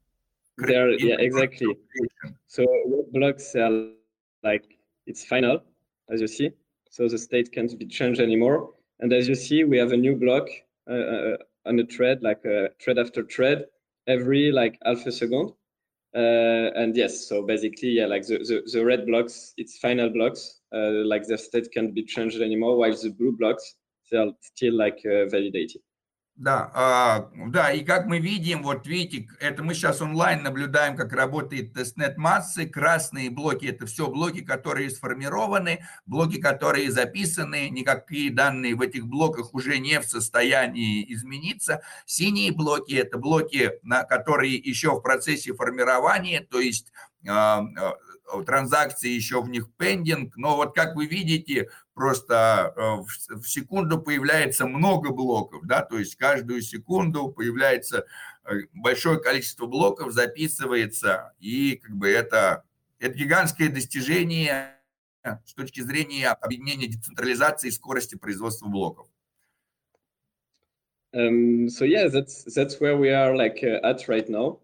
There, 0.56 0.92
yeah, 0.92 1.18
exactly. 1.20 1.78
So 2.48 2.64
red 2.64 3.12
blocks 3.12 3.54
are 3.56 3.90
like, 4.44 4.64
it's 5.06 5.26
final, 5.26 5.60
as 6.10 6.22
you 6.22 6.28
see. 6.28 6.52
So 6.90 7.08
the 7.08 7.18
state 7.18 7.52
can't 7.52 7.78
be 7.78 7.86
changed 7.86 8.20
anymore. 8.20 8.72
And 9.00 9.12
as 9.14 9.28
you 9.28 9.36
see, 9.36 9.64
we 9.64 9.78
have 9.78 9.92
a 9.92 9.98
new 9.98 10.16
block 10.16 10.48
uh, 10.90 10.94
uh, 10.94 11.38
on 11.66 11.80
a 11.80 11.86
thread, 11.86 12.22
like 12.22 12.44
a 12.46 12.70
thread 12.82 13.00
after 13.00 13.24
thread. 13.24 13.66
every 14.08 14.52
like 14.52 14.78
half 14.86 15.06
a 15.06 15.12
second. 15.12 15.54
Uh, 16.14 16.72
and 16.76 16.96
yes, 16.96 17.28
so 17.28 17.42
basically, 17.42 17.90
yeah, 17.90 18.06
like 18.06 18.26
the, 18.28 18.38
the, 18.40 18.70
the 18.74 18.84
red 18.84 19.06
blocks, 19.06 19.54
it's 19.58 19.78
final 19.78 20.10
blocks, 20.10 20.60
uh, 20.76 21.06
like 21.06 21.26
the 21.26 21.38
state 21.38 21.68
can't 21.74 21.94
be 21.94 22.04
changed 22.04 22.42
anymore, 22.42 22.78
while 22.78 22.92
the 22.92 23.10
blue 23.10 23.32
blocks, 23.32 23.76
they're 24.12 24.32
still 24.42 24.74
like 24.74 25.00
uh, 25.06 25.26
validated. 25.28 25.82
Да, 26.38 26.72
а, 26.74 27.30
да, 27.50 27.72
и 27.72 27.84
как 27.84 28.08
мы 28.08 28.20
видим, 28.20 28.64
вот 28.64 28.88
видите, 28.88 29.28
это 29.40 29.64
мы 29.64 29.76
сейчас 29.76 30.02
онлайн 30.02 30.42
наблюдаем, 30.42 30.96
как 30.96 31.14
работает 31.14 31.74
тестнет 31.74 32.18
массы. 32.18 32.66
Красные 32.66 33.30
блоки– 33.30 33.66
это 33.68 33.86
все 33.86 34.08
блоки, 34.08 34.42
которые 34.42 34.90
сформированы, 34.90 35.86
блоки, 36.08 36.40
которые 36.42 36.90
записаны, 36.90 37.70
никакие 37.70 38.32
данные 38.32 38.76
в 38.76 38.82
этих 38.82 39.06
блоках 39.06 39.54
уже 39.54 39.78
не 39.78 40.00
в 40.00 40.06
состоянии 40.06 41.06
измениться. 41.14 41.84
Синие 42.06 42.52
блоки– 42.54 42.94
это 42.96 43.20
блоки, 43.20 43.74
на 43.84 44.04
которые 44.04 44.56
еще 44.56 44.96
в 44.96 45.02
процессе 45.02 45.54
формирования, 45.54 46.42
то 46.50 46.60
есть 46.60 46.92
а, 47.28 47.60
а, 47.60 48.44
транзакции 48.44 49.10
еще 49.10 49.42
в 49.42 49.50
них 49.50 49.70
пендинг, 49.78 50.36
но 50.38 50.56
вот 50.56 50.74
как 50.74 50.96
вы 50.96 51.06
видите, 51.06 51.70
просто 51.94 52.74
э, 52.76 53.36
в 53.36 53.46
секунду 53.48 54.02
появляется 54.02 54.66
много 54.66 55.12
блоков, 55.12 55.66
да, 55.66 55.82
то 55.82 55.98
есть 55.98 56.16
каждую 56.16 56.62
секунду 56.62 57.30
появляется 57.30 58.06
э, 58.46 58.62
большое 58.74 59.20
количество 59.20 59.66
блоков, 59.66 60.14
записывается, 60.14 61.34
и 61.40 61.78
как 61.78 61.96
бы 61.96 62.10
это, 62.10 62.64
это 63.00 63.16
гигантское 63.16 63.70
достижение 63.70 64.78
с 65.46 65.54
точки 65.54 65.82
зрения 65.82 66.30
объединения 66.30 66.88
децентрализации 66.88 67.68
и 67.68 67.72
скорости 67.72 68.16
производства 68.16 68.68
блоков. 68.68 69.08
Um, 71.14 71.68
so 71.70 71.84
yeah, 71.84 72.08
that's 72.08 72.46
that's 72.56 72.80
where 72.80 72.96
we 72.96 73.10
are 73.10 73.36
like 73.36 73.60
uh, 73.64 73.86
at 73.86 74.08
right 74.08 74.30
now. 74.30 74.60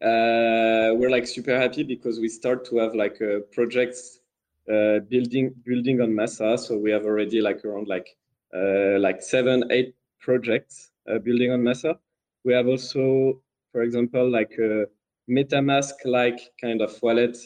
Uh, 0.00 0.94
we're 0.94 1.10
like 1.10 1.26
super 1.26 1.58
happy 1.58 1.82
because 1.82 2.20
we 2.20 2.28
start 2.28 2.64
to 2.66 2.76
have 2.76 2.94
like 2.94 3.20
uh, 3.20 3.40
projects 3.50 4.20
uh, 4.70 5.00
building 5.08 5.54
building 5.64 6.00
on 6.00 6.14
Massa. 6.14 6.58
So 6.58 6.76
we 6.76 6.90
have 6.90 7.04
already 7.04 7.40
like 7.40 7.64
around 7.64 7.88
like 7.88 8.16
uh, 8.54 8.98
like 8.98 9.22
seven 9.22 9.64
eight 9.70 9.94
projects 10.20 10.90
uh, 11.10 11.18
building 11.18 11.52
on 11.52 11.62
Massa. 11.62 11.98
We 12.44 12.52
have 12.52 12.66
also, 12.66 13.42
for 13.72 13.82
example, 13.82 14.28
like 14.30 14.52
a 14.58 14.86
MetaMask 15.30 15.94
like 16.04 16.40
kind 16.60 16.80
of 16.80 16.98
wallet 17.02 17.36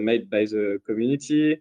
made 0.00 0.30
by 0.30 0.44
the 0.44 0.80
community, 0.86 1.56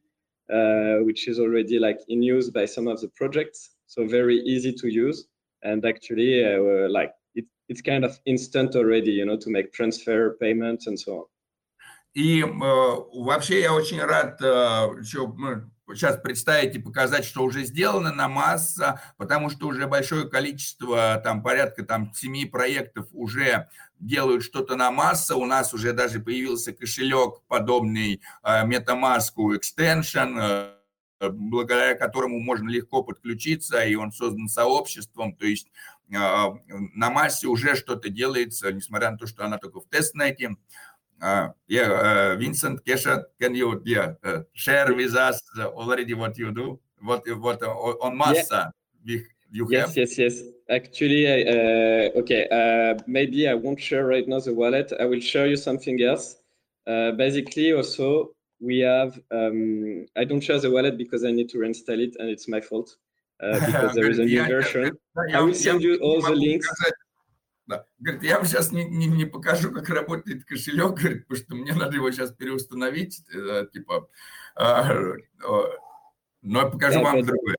which 1.06 1.28
is 1.28 1.40
already 1.40 1.80
like 1.80 2.00
in 2.08 2.22
use 2.22 2.50
by 2.50 2.66
some 2.66 2.88
of 2.88 3.02
the 3.02 3.08
projects. 3.10 3.72
So 3.88 4.06
very 4.06 4.38
easy 4.40 4.74
to 4.74 4.88
use 4.88 5.28
and 5.64 5.86
actually 5.86 6.44
like 6.90 7.12
it, 7.36 7.46
it's 7.70 7.82
kind 7.82 8.04
of 8.06 8.20
instant 8.26 8.76
already, 8.76 9.12
you 9.12 9.26
know, 9.26 9.38
to 9.38 9.50
make 9.50 9.74
transfer 9.74 10.38
payments 10.40 10.88
and 10.88 11.00
so 11.00 11.12
on. 11.14 11.26
И 12.14 12.42
э, 12.42 12.46
вообще 12.48 13.62
я 13.62 13.74
очень 13.74 14.02
рад 14.02 14.42
э, 14.42 14.46
еще, 15.00 15.34
сейчас 15.94 16.18
представить 16.18 16.76
и 16.76 16.80
показать, 16.80 17.26
что 17.26 17.44
уже 17.44 17.64
сделано 17.64 18.12
на 18.12 18.28
масса, 18.28 19.02
потому 19.18 19.50
что 19.50 19.68
уже 19.68 19.88
большое 19.88 20.28
количество, 20.28 21.22
там 21.24 21.44
порядка 21.44 21.84
там 21.84 22.12
семи 22.14 22.46
проектов 22.46 23.08
уже 23.12 23.70
делают 24.00 24.44
что-то 24.44 24.76
на 24.76 24.92
масса. 24.92 25.36
У 25.36 25.46
нас 25.46 25.74
уже 25.74 25.94
даже 25.94 26.20
появился 26.20 26.74
кошелек, 26.74 27.42
подобный 27.48 28.22
э, 28.44 28.66
MetaMask 28.66 29.34
Extension, 29.38 30.74
э, 31.20 31.30
благодаря 31.30 31.96
которому 31.96 32.40
можно 32.40 32.70
легко 32.70 33.04
подключиться, 33.04 33.84
и 33.84 33.96
он 33.96 34.12
создан 34.12 34.48
сообществом, 34.48 35.36
то 35.36 35.46
есть 35.46 35.68
э, 36.12 36.16
на 36.18 37.10
массе 37.10 37.48
уже 37.48 37.76
что-то 37.76 38.10
делается, 38.10 38.72
несмотря 38.72 39.12
на 39.12 39.18
то, 39.18 39.26
что 39.26 39.46
она 39.46 39.58
только 39.58 39.80
в 39.80 39.88
тестнете. 39.88 40.56
Uh, 41.22 41.50
yeah, 41.68 41.92
uh, 41.92 42.36
Vincent 42.36 42.84
Kesha, 42.86 43.24
can 43.42 43.56
you 43.56 43.82
yeah, 43.86 44.14
uh, 44.24 44.40
share 44.54 44.94
with 44.94 45.16
us 45.16 45.42
already 45.58 46.14
what 46.14 46.38
you 46.38 46.52
do? 46.52 46.80
What 47.02 47.24
what 47.40 47.62
on 47.64 48.18
Massa 48.18 48.72
yeah. 49.04 49.18
you 49.52 49.68
yes, 49.70 49.88
have? 49.88 49.98
Yes, 49.98 50.18
yes, 50.18 50.40
yes. 50.40 50.48
Actually, 50.70 51.28
okay, 52.16 52.48
maybe 53.08 53.48
I 53.48 53.54
won't 53.54 53.80
share 53.80 54.06
right 54.06 54.28
now 54.28 54.40
the 54.40 54.54
wallet. 54.54 54.94
I 55.00 55.06
will 55.06 55.22
show 55.22 55.46
you 55.46 55.56
something 55.56 56.02
else. 56.02 56.38
uh, 56.88 57.12
basically 57.12 57.74
also 57.74 58.32
we 58.60 58.80
have, 58.80 59.20
um, 59.32 60.06
I 60.16 60.24
don't 60.24 60.42
share 60.42 60.60
the 60.60 60.72
wallet 60.72 60.98
because 60.98 61.24
I 61.24 61.32
need 61.32 61.50
to 61.50 61.58
reinstall 61.60 62.00
it 62.00 62.16
and 62.18 62.30
it's 62.30 62.48
my 62.48 62.62
fault 62.62 62.96
uh, 63.42 63.60
because 63.66 63.94
there 63.94 64.10
is 64.10 64.20
a 64.20 64.26
new 64.26 64.44
version. 64.46 64.98
I 65.34 65.42
will 65.42 65.54
send 65.54 65.82
you 65.82 65.98
all 65.98 66.22
the 66.22 66.34
links. 66.34 66.68
Да. 67.67 67.87
Говорит, 68.01 68.25
я 68.25 68.37
вам 68.37 68.47
сейчас 68.47 68.73
не, 68.73 68.85
не, 68.85 69.07
не 69.07 69.25
покажу, 69.25 69.71
как 69.73 69.89
работает 69.89 70.45
кошелек, 70.45 70.95
говорит, 70.95 71.27
потому 71.27 71.45
что 71.45 71.55
мне 71.55 71.75
надо 71.75 71.97
его 71.97 72.11
сейчас 72.11 72.33
переустановить, 72.33 73.23
типа, 73.73 74.09
но 76.43 76.59
я 76.61 76.67
покажу 76.67 76.99
yeah, 76.99 77.03
вам 77.03 77.19
but, 77.19 77.27
другое. 77.27 77.57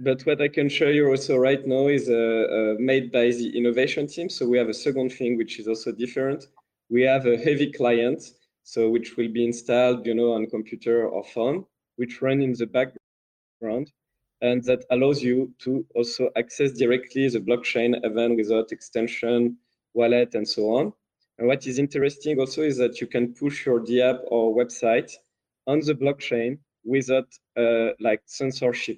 But 0.00 0.26
what 0.26 0.40
I 0.40 0.48
can 0.48 0.68
show 0.68 0.88
you 0.88 1.08
also 1.08 1.36
right 1.36 1.64
now 1.64 1.86
is 1.86 2.08
uh, 2.08 2.14
uh, 2.14 2.74
made 2.80 3.12
by 3.12 3.30
the 3.30 3.56
innovation 3.56 4.08
team. 4.08 4.28
So 4.28 4.48
we 4.48 4.58
have 4.58 4.68
a 4.68 4.74
second 4.74 5.12
thing 5.12 5.36
which 5.36 5.60
is 5.60 5.68
also 5.68 5.92
different. 5.92 6.48
We 6.90 7.02
have 7.02 7.26
a 7.26 7.36
heavy 7.36 7.70
client, 7.70 8.20
so 8.64 8.90
which 8.90 9.16
will 9.16 9.28
be 9.28 9.44
installed, 9.44 10.04
you 10.04 10.14
know, 10.14 10.32
on 10.32 10.46
computer 10.50 11.06
or 11.06 11.22
phone, 11.22 11.64
which 11.96 12.20
run 12.20 12.42
in 12.42 12.52
the 12.54 12.66
background 12.66 13.92
and 14.41 14.63
that 14.65 14.85
allows 14.91 15.21
you 15.23 15.53
to 15.59 15.85
also 15.95 16.29
access 16.35 16.71
directly 16.71 17.27
the 17.29 17.39
blockchain 17.39 17.95
even 18.05 18.35
without 18.35 18.71
extension, 18.71 19.57
wallet, 19.93 20.35
and 20.35 20.47
so 20.47 20.63
on. 20.75 20.93
And 21.37 21.47
what 21.47 21.65
is 21.67 21.79
interesting 21.79 22.39
also 22.39 22.61
is 22.63 22.77
that 22.77 22.99
you 23.01 23.07
can 23.07 23.33
push 23.33 23.65
your 23.65 23.79
DApp 23.79 24.19
or 24.27 24.55
website 24.55 25.11
on 25.67 25.79
the 25.79 25.93
blockchain 25.93 26.59
without 26.83 27.27
uh, 27.57 27.89
like 27.99 28.21
censorship. 28.25 28.97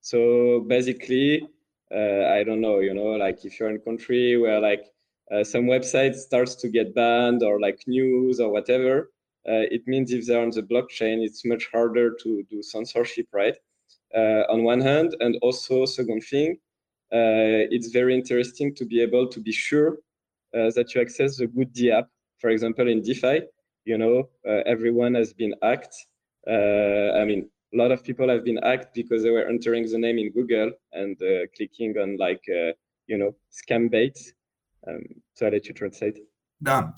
So 0.00 0.60
basically, 0.68 1.48
uh, 1.94 2.26
I 2.26 2.44
don't 2.44 2.60
know, 2.60 2.78
you 2.78 2.94
know, 2.94 3.12
like 3.16 3.44
if 3.44 3.58
you're 3.58 3.70
in 3.70 3.76
a 3.76 3.80
country 3.80 4.36
where 4.36 4.60
like 4.60 4.84
uh, 5.32 5.44
some 5.44 5.64
website 5.64 6.14
starts 6.14 6.54
to 6.56 6.68
get 6.68 6.94
banned 6.94 7.42
or 7.42 7.60
like 7.60 7.80
news 7.86 8.40
or 8.40 8.50
whatever, 8.50 9.10
uh, 9.48 9.64
it 9.70 9.86
means 9.86 10.12
if 10.12 10.26
they're 10.26 10.42
on 10.42 10.50
the 10.50 10.62
blockchain, 10.62 11.24
it's 11.24 11.44
much 11.44 11.68
harder 11.72 12.14
to 12.22 12.42
do 12.50 12.62
censorship, 12.62 13.26
right? 13.32 13.56
Uh, 14.14 14.42
on 14.48 14.64
one 14.64 14.80
hand, 14.80 15.14
and 15.20 15.38
also 15.40 15.86
second 15.86 16.20
thing, 16.22 16.58
uh, 17.12 17.70
it's 17.70 17.88
very 17.88 18.14
interesting 18.14 18.74
to 18.74 18.84
be 18.84 19.00
able 19.00 19.28
to 19.28 19.40
be 19.40 19.52
sure 19.52 19.98
uh, 20.54 20.70
that 20.74 20.92
you 20.94 21.00
access 21.00 21.36
the 21.36 21.46
good 21.46 21.72
DApp. 21.72 22.06
For 22.38 22.50
example, 22.50 22.88
in 22.88 23.02
DeFi, 23.02 23.42
you 23.84 23.98
know, 23.98 24.28
everyone 24.66 25.14
has 25.14 25.32
been 25.32 25.54
hacked. 25.62 25.94
I 26.48 27.24
mean, 27.24 27.48
a 27.72 27.76
lot 27.76 27.92
of 27.92 28.02
people 28.02 28.28
have 28.28 28.44
been 28.44 28.58
hacked 28.62 28.94
because 28.94 29.22
they 29.22 29.30
were 29.30 29.46
entering 29.46 29.88
the 29.88 29.98
name 29.98 30.18
in 30.18 30.32
Google 30.32 30.72
and 30.92 31.16
clicking 31.56 31.96
on 31.98 32.16
like, 32.16 32.42
you 32.46 33.18
know, 33.18 33.34
scam 33.52 33.90
bait. 33.90 34.18
Um, 34.88 35.02
so 35.34 35.46
I'll 35.46 35.52
let 35.52 35.66
you 35.66 35.74
translate. 35.74 36.18
Да, 36.60 36.94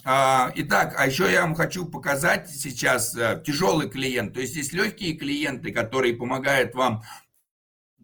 итак, 0.57 0.96
а 0.98 1.07
еще 1.07 1.31
я 1.31 1.42
вам 1.42 1.55
хочу 1.55 1.87
показать 1.87 2.51
сейчас 2.51 3.16
э, 3.16 3.40
тяжелый 3.46 3.88
клиент. 3.88 4.35
То 4.35 4.40
есть 4.40 4.57
есть 4.57 4.72
легкие 4.72 5.14
клиенты, 5.14 5.70
которые 5.70 6.14
помогают 6.16 6.75
вам 6.75 7.03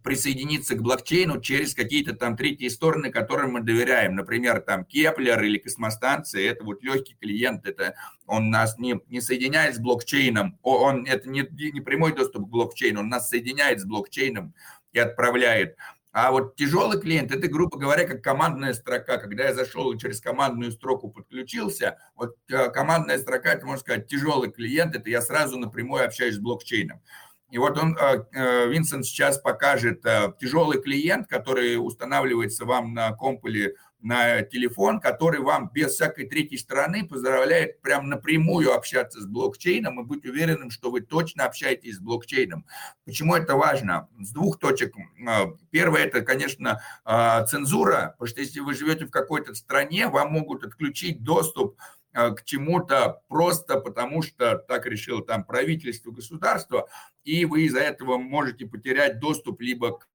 присоединиться 0.05 0.77
к 0.77 0.83
блокчейну 0.83 1.40
через 1.40 1.75
какие-то 1.75 2.14
там 2.14 2.37
третьи 2.37 2.68
стороны, 2.68 3.11
которым 3.11 3.53
мы 3.53 3.61
доверяем. 3.61 4.14
Например, 4.14 4.61
там 4.61 4.85
Кеплер 4.85 5.42
или 5.42 5.59
космостанции, 5.59 6.49
это 6.49 6.64
вот 6.64 6.83
легкий 6.83 7.16
клиент, 7.21 7.66
это 7.66 7.94
он 8.27 8.51
нас 8.51 8.79
не, 8.79 9.01
не 9.09 9.21
соединяет 9.21 9.75
с 9.75 9.79
блокчейном, 9.79 10.59
он, 10.62 11.07
это 11.07 11.29
не, 11.29 11.47
не 11.73 11.81
прямой 11.81 12.14
доступ 12.14 12.47
к 12.47 12.49
блокчейну, 12.49 13.01
он 13.01 13.09
нас 13.09 13.29
соединяет 13.29 13.81
с 13.81 13.85
блокчейном 13.85 14.55
и 14.92 14.99
отправляет. 14.99 15.77
А 16.11 16.31
вот 16.31 16.57
тяжелый 16.57 17.01
клиент, 17.01 17.31
это, 17.33 17.49
грубо 17.49 17.79
говоря, 17.79 18.07
как 18.07 18.23
командная 18.23 18.73
строка. 18.73 19.18
Когда 19.18 19.44
я 19.44 19.55
зашел 19.55 19.92
и 19.92 19.99
через 19.99 20.21
командную 20.21 20.73
строку 20.73 21.11
подключился, 21.11 21.99
вот 22.14 22.37
э, 22.51 22.71
командная 22.71 23.18
строка, 23.18 23.53
это, 23.53 23.66
можно 23.66 23.81
сказать, 23.81 24.09
тяжелый 24.09 24.51
клиент, 24.51 24.97
это 24.97 25.11
я 25.11 25.21
сразу 25.21 25.59
напрямую 25.59 26.05
общаюсь 26.05 26.37
с 26.37 26.38
блокчейном. 26.38 27.03
И 27.51 27.59
вот 27.59 27.79
он, 27.79 27.97
э, 27.97 28.25
э, 28.33 28.68
Винсент 28.68 29.05
сейчас 29.05 29.38
покажет 29.38 30.03
тяжелый 30.40 30.81
клиент, 30.81 31.29
который 31.29 31.77
устанавливается 31.77 32.64
вам 32.64 32.94
на 32.94 33.12
компиле 33.12 33.75
на 34.01 34.43
телефон, 34.43 35.01
который 35.01 35.41
вам 35.41 35.71
без 35.73 35.95
всякой 35.95 36.27
третьей 36.27 36.59
стороны 36.59 37.07
позволяет 37.07 37.81
прям 37.83 38.09
напрямую 38.09 38.73
общаться 38.73 39.21
с 39.21 39.27
блокчейном 39.27 40.01
и 40.01 40.05
быть 40.05 40.25
уверенным, 40.25 40.71
что 40.71 40.91
вы 40.91 41.01
точно 41.01 41.45
общаетесь 41.45 41.97
с 41.97 42.01
блокчейном. 42.01 42.65
Почему 43.05 43.35
это 43.35 43.57
важно? 43.57 44.09
С 44.21 44.31
двух 44.31 44.59
точек. 44.59 44.95
А, 45.27 45.47
первое, 45.71 46.05
это, 46.05 46.21
конечно, 46.21 46.81
а, 47.05 47.45
цензура, 47.45 48.15
потому 48.19 48.29
что 48.29 48.41
если 48.41 48.61
вы 48.61 48.75
живете 48.75 49.07
в 49.07 49.11
какой-то 49.11 49.55
стране, 49.55 50.09
вам 50.09 50.33
могут 50.33 50.65
отключить 50.65 51.25
доступ 51.25 51.77
а, 52.13 52.31
к 52.31 52.45
чему-то 52.45 53.23
просто 53.29 53.81
потому, 53.81 54.23
что 54.23 54.57
так 54.57 54.87
решило 54.87 55.25
там 55.25 55.45
правительство, 55.45 56.13
государство, 56.13 56.89
и 57.25 57.45
вы 57.45 57.63
из-за 57.63 57.81
этого 57.81 58.17
можете 58.17 58.67
потерять 58.67 59.19
доступ 59.19 59.61
либо 59.61 59.99
к 59.99 60.09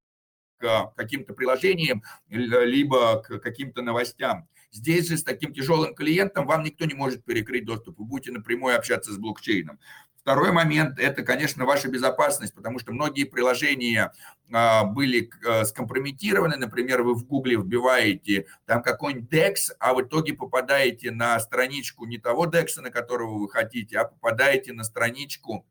к 0.63 0.93
каким-то 0.95 1.33
приложениям, 1.33 2.03
либо 2.29 3.21
к 3.21 3.39
каким-то 3.39 3.81
новостям. 3.81 4.47
Здесь 4.71 5.07
же 5.07 5.17
с 5.17 5.23
таким 5.23 5.53
тяжелым 5.53 5.93
клиентом 5.93 6.47
вам 6.47 6.63
никто 6.63 6.85
не 6.85 6.93
может 6.93 7.23
перекрыть 7.23 7.65
доступ. 7.65 7.99
Вы 7.99 8.05
будете 8.05 8.31
напрямую 8.31 8.75
общаться 8.75 9.11
с 9.11 9.17
блокчейном. 9.17 9.77
Второй 10.15 10.53
момент– 10.53 10.99
это, 10.99 11.21
конечно, 11.21 11.65
ваша 11.65 11.89
безопасность, 11.89 12.55
потому 12.55 12.79
что 12.79 12.93
многие 12.93 13.25
приложения 13.25 14.13
а, 14.53 14.85
были 14.85 15.29
а, 15.45 15.65
скомпрометированы. 15.65 16.55
Например, 16.55 17.03
вы 17.03 17.13
в 17.13 17.25
Гугле 17.25 17.57
вбиваете 17.57 18.45
там 18.65 18.81
какой-нибудь 18.81 19.29
DEX, 19.29 19.55
а 19.79 19.93
в 19.93 20.01
итоге 20.01 20.33
попадаете 20.33 21.11
на 21.11 21.37
страничку 21.41 22.05
не 22.05 22.19
того 22.19 22.47
DEX, 22.47 22.79
на 22.79 22.89
которого 22.89 23.37
вы 23.37 23.49
хотите, 23.49 23.97
а 23.97 24.05
попадаете 24.05 24.71
на 24.71 24.85
страничку 24.85 25.65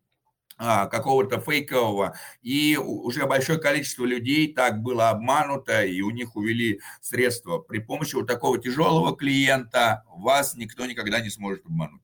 какого-то 0.59 1.41
фейкового, 1.41 2.17
и 2.43 2.77
уже 2.77 3.27
большое 3.27 3.59
количество 3.59 4.05
людей 4.05 4.53
так 4.53 4.83
было 4.83 5.11
обмануто, 5.11 5.85
и 5.85 6.01
у 6.03 6.11
них 6.11 6.37
увели 6.37 6.81
средства. 7.01 7.59
При 7.59 7.79
помощи 7.79 8.15
вот 8.15 8.27
такого 8.27 8.59
тяжелого 8.59 9.17
клиента 9.17 10.05
вас 10.07 10.57
никто 10.57 10.87
никогда 10.87 11.21
не 11.21 11.31
сможет 11.31 11.65
обмануть. 11.67 12.01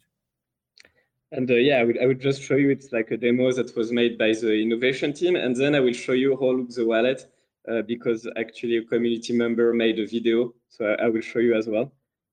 And 1.30 1.50
uh, 1.50 1.56
yeah, 1.56 1.80
I 1.80 1.84
would, 1.84 1.98
I 1.98 2.06
would 2.06 2.20
just 2.20 2.42
show 2.42 2.56
you 2.56 2.70
it's 2.70 2.90
like 2.90 3.10
a 3.10 3.16
demo 3.16 3.52
that 3.52 3.76
was 3.76 3.92
made 3.92 4.16
by 4.16 4.32
the 4.32 4.62
innovation 4.62 5.12
team, 5.12 5.36
and 5.36 5.54
then 5.54 5.74
I 5.74 5.80
will 5.80 5.92
show 5.92 6.12
you 6.12 6.36
how 6.40 6.52
looks 6.52 6.76
the 6.76 6.86
wallet 6.86 7.30
uh, 7.70 7.82
because 7.82 8.26
actually 8.36 8.78
a 8.78 8.84
community 8.84 9.34
member 9.34 9.74
made 9.74 9.98
a 9.98 10.06
video, 10.06 10.54
so 10.70 10.86
I, 10.86 11.04
I 11.04 11.08
will 11.08 11.20
show 11.20 11.40
you 11.40 11.54
as 11.54 11.68
well. 11.68 11.92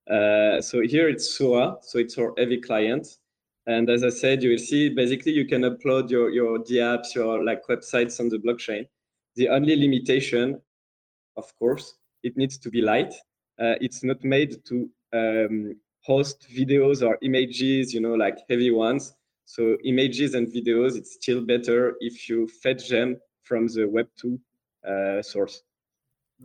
Uh, 0.10 0.62
so 0.62 0.82
here 0.82 1.10
it's 1.10 1.30
SOA, 1.36 1.80
so 1.82 2.00
it's 2.00 2.18
our 2.18 2.34
heavy 2.38 2.62
client. 2.62 3.18
And 3.68 3.90
as 3.90 4.04
I 4.04 4.10
said, 4.10 4.44
you 4.44 4.52
will 4.52 4.58
see 4.60 4.90
basically 4.90 5.32
you 5.32 5.46
can 5.46 5.64
upload 5.64 6.10
your, 6.10 6.30
your 6.30 6.60
dApps, 6.60 7.16
your 7.16 7.44
like 7.44 7.66
websites 7.68 8.20
on 8.20 8.30
the 8.30 8.38
blockchain. 8.38 8.88
The 9.36 9.50
only 9.50 9.76
limitation, 9.76 10.62
of 11.36 11.54
course, 11.58 11.96
it 12.24 12.38
needs 12.38 12.58
to 12.60 12.70
be 12.70 12.82
light. 12.82 13.14
Uh, 13.60 13.76
it's 13.82 14.04
not 14.04 14.24
made 14.24 14.64
to 14.66 14.90
um, 15.14 15.76
host 16.02 16.48
videos 16.56 17.06
or 17.06 17.18
images, 17.22 17.94
you 17.94 18.02
know, 18.02 18.14
like 18.14 18.38
heavy 18.50 18.72
ones. 18.72 19.16
So 19.46 19.78
images 19.84 20.36
and 20.36 20.48
videos, 20.48 20.96
it's 20.96 21.14
still 21.14 21.42
better 21.42 21.96
if 22.00 22.30
you 22.30 22.48
fetch 22.48 22.90
them 22.90 23.18
from 23.44 23.68
the 23.68 23.82
Web2 23.82 24.40
uh, 24.88 25.22
source. 25.22 25.64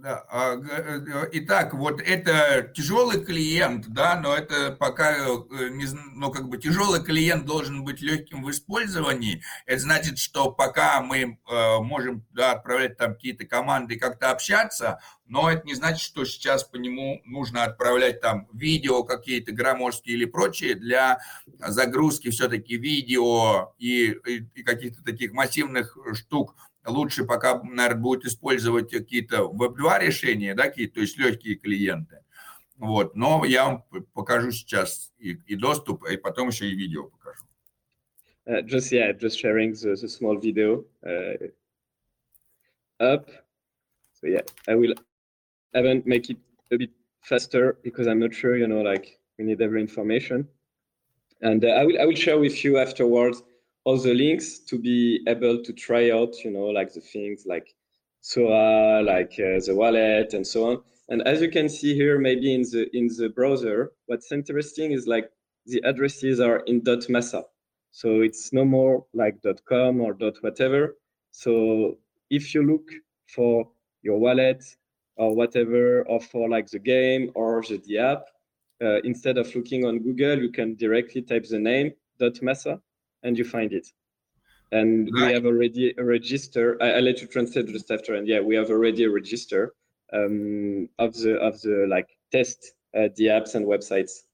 Да. 0.03 0.25
А, 0.31 0.55
э, 0.55 1.29
итак, 1.33 1.75
вот 1.75 2.01
это 2.01 2.73
тяжелый 2.75 3.23
клиент, 3.23 3.87
да, 3.89 4.19
но 4.19 4.35
это 4.35 4.73
пока, 4.73 5.15
э, 5.15 5.69
не, 5.73 5.85
ну, 6.15 6.31
как 6.31 6.49
бы 6.49 6.57
тяжелый 6.57 7.05
клиент 7.05 7.45
должен 7.45 7.85
быть 7.85 8.01
легким 8.01 8.43
в 8.43 8.51
использовании. 8.51 9.43
Это 9.67 9.83
значит, 9.83 10.17
что 10.17 10.51
пока 10.53 11.03
мы 11.03 11.19
э, 11.19 11.79
можем 11.81 12.25
да, 12.31 12.53
отправлять 12.53 12.97
там 12.97 13.13
какие-то 13.13 13.45
команды 13.45 13.97
и 13.97 13.99
как-то 13.99 14.31
общаться, 14.31 15.01
но 15.27 15.51
это 15.51 15.67
не 15.67 15.75
значит, 15.75 16.01
что 16.01 16.25
сейчас 16.25 16.65
по 16.65 16.77
нему 16.77 17.21
нужно 17.27 17.65
отправлять 17.65 18.23
там 18.23 18.49
видео 18.55 19.05
какие-то 19.05 19.53
громоздкие 19.53 20.17
или 20.17 20.25
прочие 20.25 20.77
для 20.77 21.21
загрузки 21.59 22.31
все-таки 22.31 22.79
видео 22.79 23.75
и, 23.79 24.13
и, 24.27 24.49
и 24.55 24.63
каких-то 24.63 25.05
таких 25.05 25.33
массивных 25.33 25.99
штук 26.15 26.57
лучше 26.87 27.25
пока, 27.25 27.63
наверное, 27.63 28.01
будет 28.01 28.25
использовать 28.25 28.91
какие-то 28.91 29.49
веб-2 29.49 30.01
решения, 30.05 30.55
да, 30.55 30.69
какие 30.69 30.87
то 30.87 31.01
есть 31.01 31.19
легкие 31.19 31.57
клиенты. 31.57 32.23
Вот, 32.77 33.15
но 33.15 33.45
я 33.45 33.67
вам 33.67 33.85
покажу 34.15 34.51
сейчас 34.53 35.13
и, 35.19 35.33
и 35.47 35.55
доступ, 35.55 36.05
и 36.07 36.17
потом 36.17 36.49
еще 36.49 36.67
и 36.67 36.75
видео 36.75 37.05
покажу. 37.05 37.45
Uh, 38.47 38.63
just 38.63 38.91
yeah, 38.91 39.13
just 39.13 39.39
sharing 39.39 39.75
the, 39.75 39.95
the 39.95 40.09
small 40.09 40.37
video 40.37 40.83
uh, 41.07 41.37
up. 42.99 43.29
So 44.15 44.27
yeah, 44.27 44.41
I 44.67 44.75
will 44.75 44.95
will 45.75 46.03
make 46.07 46.31
it 46.31 46.39
a 46.73 46.79
bit 46.79 46.91
faster 47.21 47.77
because 47.85 48.07
I'm 48.07 48.19
not 48.19 48.33
sure, 48.33 48.57
you 48.57 48.67
know, 48.67 48.81
like 48.81 49.21
we 49.39 49.45
need 49.45 49.61
every 49.61 49.83
information. 49.83 50.49
And 51.43 51.65
uh, 51.65 51.69
I 51.69 51.85
will 51.85 52.01
I 52.01 52.07
will 52.07 52.17
share 52.17 52.39
with 52.39 52.65
you 52.65 52.79
afterwards 52.79 53.43
all 53.85 53.99
the 53.99 54.15
links 54.15 54.59
to 54.59 54.79
be 54.79 55.21
able 55.27 55.63
to 55.63 55.73
try 55.73 56.11
out, 56.11 56.35
you 56.45 56.51
know, 56.51 56.67
like 56.67 56.93
the 56.93 57.01
things 57.01 57.45
like 57.47 57.75
SOA, 58.21 59.03
like 59.03 59.33
uh, 59.33 59.61
the 59.65 59.75
wallet 59.75 60.35
and 60.35 60.47
so 60.47 60.71
on. 60.71 60.83
And 61.09 61.27
as 61.27 61.41
you 61.41 61.51
can 61.51 61.69
see 61.69 61.95
here, 61.95 62.19
maybe 62.19 62.55
in 62.55 62.63
the 62.63 62.89
in 62.97 63.09
the 63.09 63.31
browser, 63.31 63.93
what's 64.07 64.31
interesting 64.31 64.93
is 64.93 65.07
like 65.07 65.31
the 65.67 65.83
addresses 65.85 66.41
are 66.41 66.59
in 66.67 66.83
.masa. 66.83 67.43
So 67.91 68.21
it's 68.21 68.53
no 68.53 68.65
more 68.65 69.07
like 69.13 69.39
.com 69.69 70.01
or 70.01 70.15
.whatever. 70.41 70.97
So 71.33 71.99
if 72.29 72.55
you 72.55 72.63
look 72.63 72.89
for 73.35 73.69
your 74.03 74.19
wallet 74.19 74.63
or 75.17 75.35
whatever, 75.35 76.03
or 76.03 76.21
for 76.21 76.49
like 76.49 76.69
the 76.69 76.79
game 76.79 77.31
or 77.35 77.63
the, 77.63 77.79
the 77.87 77.99
app, 77.99 78.23
uh, 78.83 79.01
instead 79.03 79.37
of 79.37 79.55
looking 79.55 79.85
on 79.85 79.99
Google, 79.99 80.39
you 80.39 80.51
can 80.51 80.77
directly 80.77 81.23
type 81.23 81.47
the 81.49 81.59
name 81.59 81.93
.masa 82.21 82.81
and 83.23 83.37
you 83.37 83.45
find 83.45 83.73
it. 83.73 83.87
And 84.73 85.11
right. 85.13 85.27
we 85.29 85.33
have 85.35 85.47
already 85.47 85.95
a 85.99 86.05
register. 86.05 86.81
I, 86.81 86.97
will 86.97 87.03
let 87.03 87.21
you 87.21 87.27
translate 87.27 87.67
just 87.69 87.91
after. 87.91 88.15
And 88.15 88.27
yeah, 88.27 88.41
we 88.41 88.55
have 88.55 88.71
already 88.71 89.05
a 89.05 89.11
register 89.11 89.75
um, 90.13 90.89
of 90.99 91.15
the 91.15 91.39
of 91.41 91.61
the 91.63 91.87
like 91.89 92.09
test 92.31 92.73
uh, 92.95 93.09
the 93.17 93.27
apps 93.27 93.55
and 93.55 93.67
websites. 93.67 94.25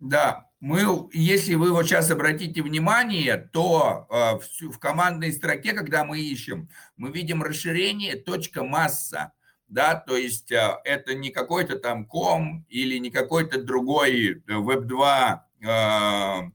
Да, 0.00 0.50
мы, 0.60 1.08
если 1.12 1.54
вы 1.54 1.70
вот 1.70 1.86
сейчас 1.86 2.10
обратите 2.10 2.62
внимание, 2.62 3.36
то 3.52 4.06
э, 4.10 4.38
в, 4.38 4.72
в 4.72 4.78
командной 4.78 5.32
строке, 5.32 5.72
когда 5.72 6.04
мы 6.04 6.20
ищем, 6.20 6.68
мы 6.96 7.10
видим 7.10 7.42
расширение 7.42 8.16
точка 8.16 8.64
масса, 8.64 9.32
да, 9.68 9.94
то 9.94 10.16
есть 10.16 10.52
э, 10.52 10.76
это 10.84 11.14
не 11.14 11.30
какой-то 11.30 11.78
там 11.78 12.06
ком 12.06 12.66
или 12.68 12.98
не 12.98 13.10
какой-то 13.10 13.62
другой 13.62 14.42
веб-2 14.46 15.38
э, 15.62 15.66
э, 15.66 16.50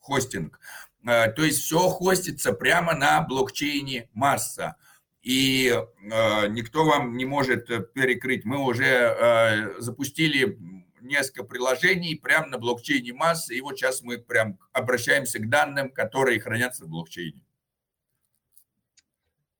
хостинг. 0.00 0.58
Э, 1.06 1.30
то 1.30 1.44
есть 1.44 1.60
все 1.60 1.78
хостится 1.88 2.52
прямо 2.52 2.94
на 2.94 3.20
блокчейне 3.22 4.08
масса. 4.12 4.76
И 5.22 5.68
э, 5.68 6.48
никто 6.48 6.84
вам 6.84 7.16
не 7.16 7.24
может 7.24 7.66
перекрыть. 7.94 8.44
Мы 8.44 8.62
уже 8.64 8.84
э, 8.84 9.80
запустили 9.80 10.58
несколько 11.00 11.44
приложений 11.44 12.20
прямо 12.22 12.48
на 12.48 12.58
блокчейне 12.58 13.12
массы, 13.12 13.56
и 13.56 13.60
вот 13.60 13.76
сейчас 13.76 14.02
мы 14.02 14.18
прям 14.18 14.58
обращаемся 14.72 15.38
к 15.38 15.48
данным, 15.48 15.90
которые 15.90 16.40
хранятся 16.40 16.84
в 16.84 16.88
блокчейне. 16.88 17.42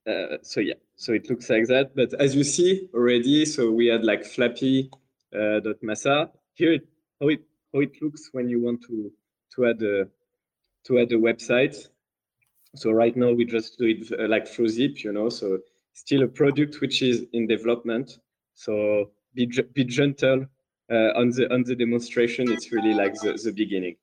Uh, 0.09 0.39
so 0.41 0.61
yeah, 0.61 0.79
so 0.95 1.13
it 1.13 1.29
looks 1.29 1.49
like 1.49 1.67
that. 1.67 1.97
But 1.97 2.15
as 2.15 2.33
you 2.37 2.45
see 2.45 2.89
already, 2.95 3.45
so 3.45 3.73
we 3.73 3.87
had 3.87 4.05
like 4.05 4.25
Flappy 4.25 4.89
uh, 5.35 5.59
dot 5.59 5.83
Massa. 5.83 6.31
Here, 6.55 6.79
how 7.21 7.27
it 7.29 7.43
how 7.73 7.81
it 7.81 8.01
looks 8.01 8.31
when 8.31 8.49
you 8.49 8.63
want 8.63 8.83
to 8.87 9.11
to 9.56 9.68
add 9.68 9.82
a 9.82 10.08
to 10.86 11.00
add 11.00 11.12
a 11.12 11.18
website. 11.18 11.88
So 12.76 12.92
right 12.92 13.16
now 13.16 13.32
we 13.32 13.46
just 13.46 13.78
do 13.78 13.86
it 13.86 14.12
uh, 14.20 14.28
like 14.28 14.48
through 14.48 14.70
Zip, 14.70 15.04
you 15.04 15.12
know. 15.12 15.30
So 15.30 15.60
still 15.94 16.24
a 16.24 16.28
product 16.28 16.82
which 16.82 17.02
is 17.02 17.26
in 17.34 17.48
development. 17.48 18.20
So 18.56 19.12
be 19.34 19.46
be 19.74 19.84
gentle 19.84 20.46
uh, 20.92 21.12
on 21.16 21.30
the 21.30 21.52
on 21.54 21.64
the 21.64 21.76
demonstration, 21.76 22.52
it's 22.52 22.72
really 22.72 22.94
like 22.94 23.14
the, 23.16 23.34
the 23.44 23.52
beginning. 23.52 23.98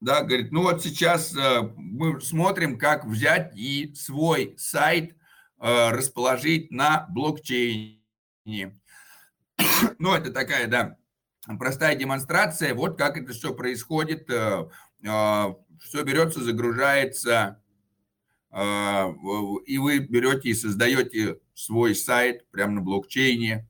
Да, 0.00 0.22
говорит, 0.22 0.52
ну 0.52 0.62
вот 0.62 0.80
сейчас 0.82 1.34
э, 1.36 1.62
мы 1.76 2.20
смотрим, 2.20 2.78
как 2.78 3.04
взять 3.04 3.52
и 3.56 3.92
свой 3.94 4.54
сайт 4.56 5.16
э, 5.60 5.90
расположить 5.90 6.70
на 6.70 7.06
блокчейне. 7.10 8.78
ну, 9.98 10.14
это 10.14 10.30
такая, 10.30 10.68
да, 10.68 10.96
простая 11.59 11.95
демонстрация. 11.95 12.73
Вот 12.73 12.97
как 12.97 13.17
это 13.17 13.33
все 13.33 13.53
происходит. 13.53 14.29
Э, 14.29 14.69
э, 15.03 15.53
все 15.81 16.03
берется, 16.03 16.41
загружается, 16.41 17.61
э, 18.51 18.57
и 19.65 19.77
вы 19.77 19.99
берете 19.99 20.49
и 20.49 20.53
создаете 20.53 21.39
свой 21.53 21.95
сайт 21.95 22.49
прямо 22.51 22.75
на 22.75 22.81
блокчейне. 22.81 23.67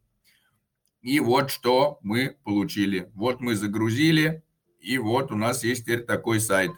И 1.02 1.20
вот 1.20 1.50
что 1.50 2.00
мы 2.02 2.38
получили. 2.44 3.12
Вот 3.14 3.42
мы 3.42 3.56
загрузили, 3.56 4.44
и 4.80 4.98
вот 4.98 5.32
у 5.32 5.36
нас 5.36 5.64
есть 5.64 5.84
теперь 5.84 6.04
такой 6.04 6.40
сайт. 6.40 6.72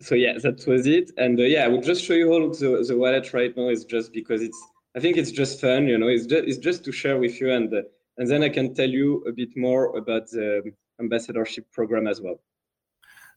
So 0.00 0.14
yeah, 0.14 0.38
that 0.38 0.66
was 0.66 0.86
it. 0.86 1.10
And 1.18 1.38
uh, 1.38 1.42
yeah, 1.42 1.64
I 1.64 1.68
will 1.68 1.82
just 1.82 2.02
show 2.02 2.14
you 2.14 2.32
all 2.32 2.48
the, 2.48 2.82
the 2.88 2.96
wallet 2.96 3.34
right 3.34 3.54
now 3.54 3.68
is 3.68 3.84
just 3.84 4.14
because 4.14 4.40
it's, 4.40 4.58
I 4.96 5.00
think 5.00 5.18
it's 5.18 5.30
just 5.30 5.60
fun, 5.60 5.86
you 5.86 5.98
know, 5.98 6.08
it's 6.08 6.24
just, 6.24 6.44
it's 6.48 6.56
just 6.56 6.84
to 6.84 6.92
share 6.92 7.18
with 7.18 7.38
you. 7.38 7.50
And, 7.50 7.72
uh, 7.72 7.82
and 8.20 8.28
then 8.28 8.42
I 8.42 8.50
can 8.50 8.74
tell 8.74 8.88
you 8.88 9.24
a 9.26 9.32
bit 9.32 9.56
more 9.56 9.96
about 9.96 10.28
the 10.30 10.72
ambassadorship 11.00 11.64
program 11.72 12.06
as 12.06 12.20
well. 12.20 12.38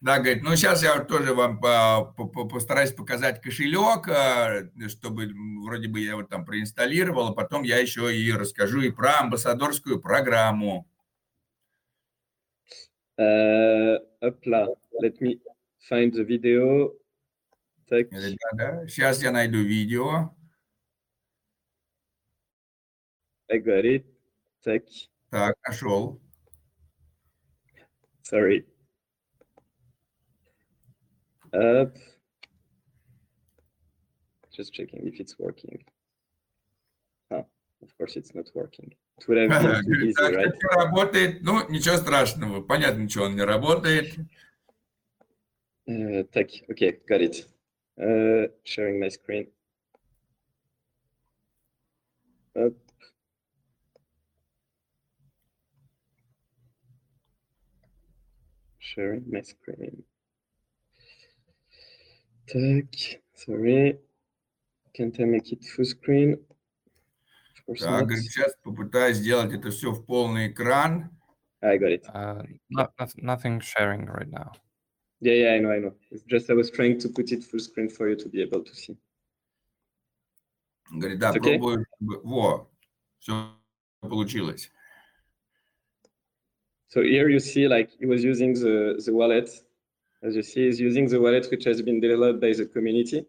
Да, 0.01 0.19
говорит, 0.19 0.43
ну 0.43 0.53
сейчас 0.57 0.83
я 0.83 0.99
тоже 0.99 1.33
вам 1.33 1.61
постараюсь 2.49 2.91
показать 2.91 3.41
кошелек, 3.41 4.09
а, 4.09 4.69
чтобы 4.89 5.29
вроде 5.63 5.87
бы 5.87 6.01
я 6.01 6.11
его 6.11 6.23
там 6.23 6.43
проинсталлировал, 6.43 7.29
а 7.29 7.33
потом 7.33 7.63
я 7.63 7.77
еще 7.77 8.13
и 8.13 8.29
расскажу 8.33 8.81
и 8.81 8.91
про 8.91 9.21
амбассадорскую 9.21 10.01
программу. 10.01 10.85
Uh, 13.17 13.99
опла, 14.19 14.67
let 15.01 15.21
me 15.21 15.39
find 15.89 16.11
the 16.11 16.25
video. 16.25 16.91
Так. 17.87 18.09
Да, 18.09 18.49
да. 18.53 18.87
Сейчас 18.89 19.23
я 19.23 19.31
найду 19.31 19.59
видео. 19.59 20.35
I 23.49 23.59
got 23.59 23.85
it. 23.85 24.12
Так. 24.62 24.84
Так, 25.30 25.56
нашел. 25.66 26.20
Sorry. 28.22 28.66
up. 31.52 31.96
Just 34.52 34.72
checking 34.72 35.06
if 35.06 35.20
it's 35.20 35.38
working. 35.38 35.84
Oh, 37.30 37.46
of 37.82 37.96
course 37.96 38.16
it's 38.16 38.34
not 38.34 38.50
working. 38.54 38.92
It 39.18 39.28
would 39.28 39.38
have 39.38 39.62
been 39.62 39.84
too 39.84 40.06
easy, 40.06 40.34
right? 40.34 40.52
работает, 40.70 41.42
ну, 41.42 41.68
ничего 41.68 41.96
страшного. 41.96 42.60
Понятно, 42.60 43.08
что 43.08 43.24
он 43.24 43.36
не 43.36 43.42
работает. 43.42 44.14
Uh, 45.86 46.24
так, 46.24 46.48
okay, 46.68 47.00
got 47.08 47.22
it. 47.22 47.46
Uh, 47.98 48.48
sharing 48.64 49.00
my 49.00 49.08
screen. 49.08 49.46
Up. 52.54 52.74
Sharing 58.92 59.24
my 59.30 59.42
screen. 59.42 60.04
Так, 62.46 63.20
sorry. 63.34 63.98
Can't 64.94 65.18
I 65.20 65.24
make 65.24 65.52
it 65.52 65.64
full 65.64 65.84
screen? 65.84 66.38
Так, 67.66 68.06
говорит, 68.06 68.24
сейчас 68.24 68.54
попытаюсь 68.62 69.18
сделать 69.18 69.52
это 69.52 69.70
все 69.70 69.92
в 69.92 70.04
полный 70.06 70.48
экран. 70.48 71.10
I 71.60 71.76
got 71.76 71.92
it. 71.92 72.06
Uh, 72.14 72.42
not, 72.70 72.92
nothing 73.16 73.60
sharing 73.60 74.06
right 74.06 74.30
now. 74.30 74.52
Yeah, 75.20 75.34
yeah, 75.34 75.54
I 75.54 75.58
know, 75.58 75.72
I 75.72 75.80
know. 75.80 75.94
It's 76.10 76.22
just 76.24 76.48
I 76.48 76.54
was 76.54 76.70
trying 76.70 76.98
to 77.00 77.08
put 77.08 77.30
it 77.32 77.44
full 77.44 77.60
screen 77.60 77.90
for 77.90 78.08
you 78.08 78.16
to 78.16 78.28
be 78.28 78.40
able 78.40 78.62
to 78.62 78.74
see. 78.74 78.96
Говорит, 80.90 81.18
да, 81.18 81.30
It's 81.32 81.36
okay? 81.38 81.58
пробую. 81.58 81.84
Во, 82.00 82.70
все 83.18 83.52
получилось. 84.00 84.70
So 86.93 87.01
here 87.01 87.27
you 87.27 87.39
see, 87.39 87.67
like, 87.67 87.89
he 87.99 88.05
was 88.05 88.23
using 88.23 88.53
the, 88.53 89.01
the 89.03 89.11
wallet 89.11 89.49
as 90.23 90.35
you 90.35 90.43
see, 90.43 90.67
is 90.67 90.79
using 90.79 91.07
the 91.07 91.19
wallet 91.19 91.47
which 91.51 91.65
has 91.65 91.81
been 91.81 91.99
developed 91.99 92.39
by 92.39 92.53
the 92.53 92.65
community. 92.65 93.25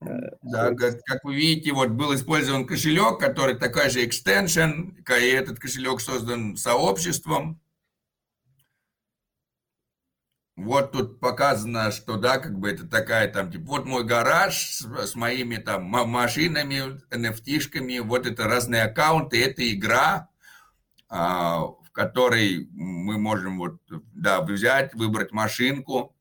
Uh, 0.00 0.30
да, 0.42 0.72
как, 0.74 1.24
вы 1.24 1.34
видите, 1.34 1.72
вот 1.72 1.88
был 1.88 2.14
использован 2.14 2.66
кошелек, 2.66 3.18
который 3.18 3.56
такая 3.56 3.90
же 3.90 4.04
extension, 4.04 4.94
и 5.08 5.26
этот 5.26 5.58
кошелек 5.58 6.00
создан 6.00 6.56
сообществом. 6.56 7.60
Вот 10.54 10.92
тут 10.92 11.18
показано, 11.18 11.90
что 11.90 12.16
да, 12.16 12.38
как 12.38 12.58
бы 12.58 12.70
это 12.70 12.86
такая 12.86 13.32
там, 13.32 13.50
типа, 13.50 13.64
вот 13.64 13.86
мой 13.86 14.04
гараж 14.04 14.54
с, 14.54 14.82
с 14.82 15.14
моими 15.14 15.56
там 15.56 15.84
машинами, 15.84 17.00
NFT-шками, 17.10 18.00
вот 18.00 18.26
это 18.26 18.44
разные 18.44 18.82
аккаунты, 18.82 19.42
это 19.42 19.72
игра, 19.72 20.28
а, 21.08 21.68
в 21.97 21.97
которой 21.97 22.67
мы 22.73 23.17
можем 23.17 23.59
вот, 23.59 23.77
да, 24.13 24.41
взять, 24.41 24.93
выбрать 24.93 25.31
машинку, 25.31 26.15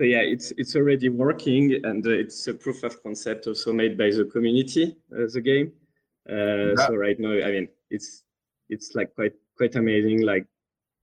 So 0.00 0.06
yeah, 0.06 0.22
it's 0.22 0.50
it's 0.56 0.74
already 0.76 1.10
working, 1.10 1.84
and 1.84 2.06
uh, 2.06 2.10
it's 2.10 2.48
a 2.48 2.54
proof 2.54 2.84
of 2.84 3.02
concept 3.02 3.46
also 3.46 3.70
made 3.70 3.98
by 3.98 4.08
the 4.10 4.24
community, 4.24 4.96
uh, 5.12 5.28
the 5.30 5.42
game. 5.42 5.72
Uh, 6.26 6.72
yeah. 6.72 6.86
So 6.86 6.94
right 6.96 7.20
now, 7.20 7.32
I 7.32 7.50
mean, 7.52 7.68
it's 7.90 8.24
it's 8.70 8.94
like 8.94 9.14
quite 9.14 9.34
quite 9.58 9.76
amazing, 9.76 10.22
like 10.22 10.46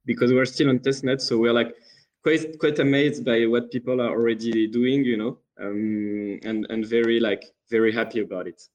because 0.05 0.33
we're 0.33 0.45
still 0.45 0.69
on 0.69 0.79
testnet, 0.79 1.21
so 1.21 1.37
we're 1.37 1.53
like 1.53 1.75
quite 2.23 2.57
quite 2.57 2.79
amazed 2.79 3.23
by 3.23 3.45
what 3.45 3.69
people 3.69 4.01
are 4.01 4.09
already 4.09 4.65
doing, 4.65 5.05
you 5.05 5.17
know, 5.17 5.37
um, 5.61 6.39
and 6.41 6.65
and 6.71 6.83
very 6.83 7.19
like 7.19 7.43
very 7.69 7.91
happy 7.91 8.21
about 8.21 8.47
it. 8.47 8.67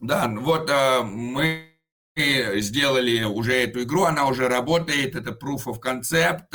Да, 0.00 0.28
вот 0.28 0.70
uh, 0.70 1.02
мы 1.04 1.71
сделали 2.15 3.23
уже 3.23 3.53
эту 3.53 3.83
игру, 3.83 4.03
она 4.03 4.27
уже 4.27 4.47
работает, 4.47 5.15
это 5.15 5.31
proof 5.31 5.65
of 5.65 5.81
concept, 5.81 6.53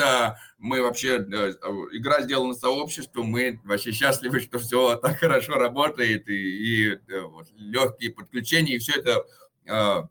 мы 0.59 0.83
вообще, 0.83 1.18
э, 1.18 1.53
игра 1.92 2.23
сделана 2.23 2.55
сообществом, 2.55 3.27
мы 3.27 3.61
вообще 3.64 3.92
счастливы, 3.92 4.40
что 4.40 4.59
все 4.59 4.97
так 4.97 5.18
хорошо 5.18 5.55
работает, 5.55 6.29
и, 6.29 6.35
и 6.35 6.90
э, 6.90 7.21
вот, 7.21 7.49
легкие 7.57 8.12
подключения, 8.12 8.77
и 8.77 8.79
все 8.79 9.01
это 9.01 9.25
э, 9.66 10.03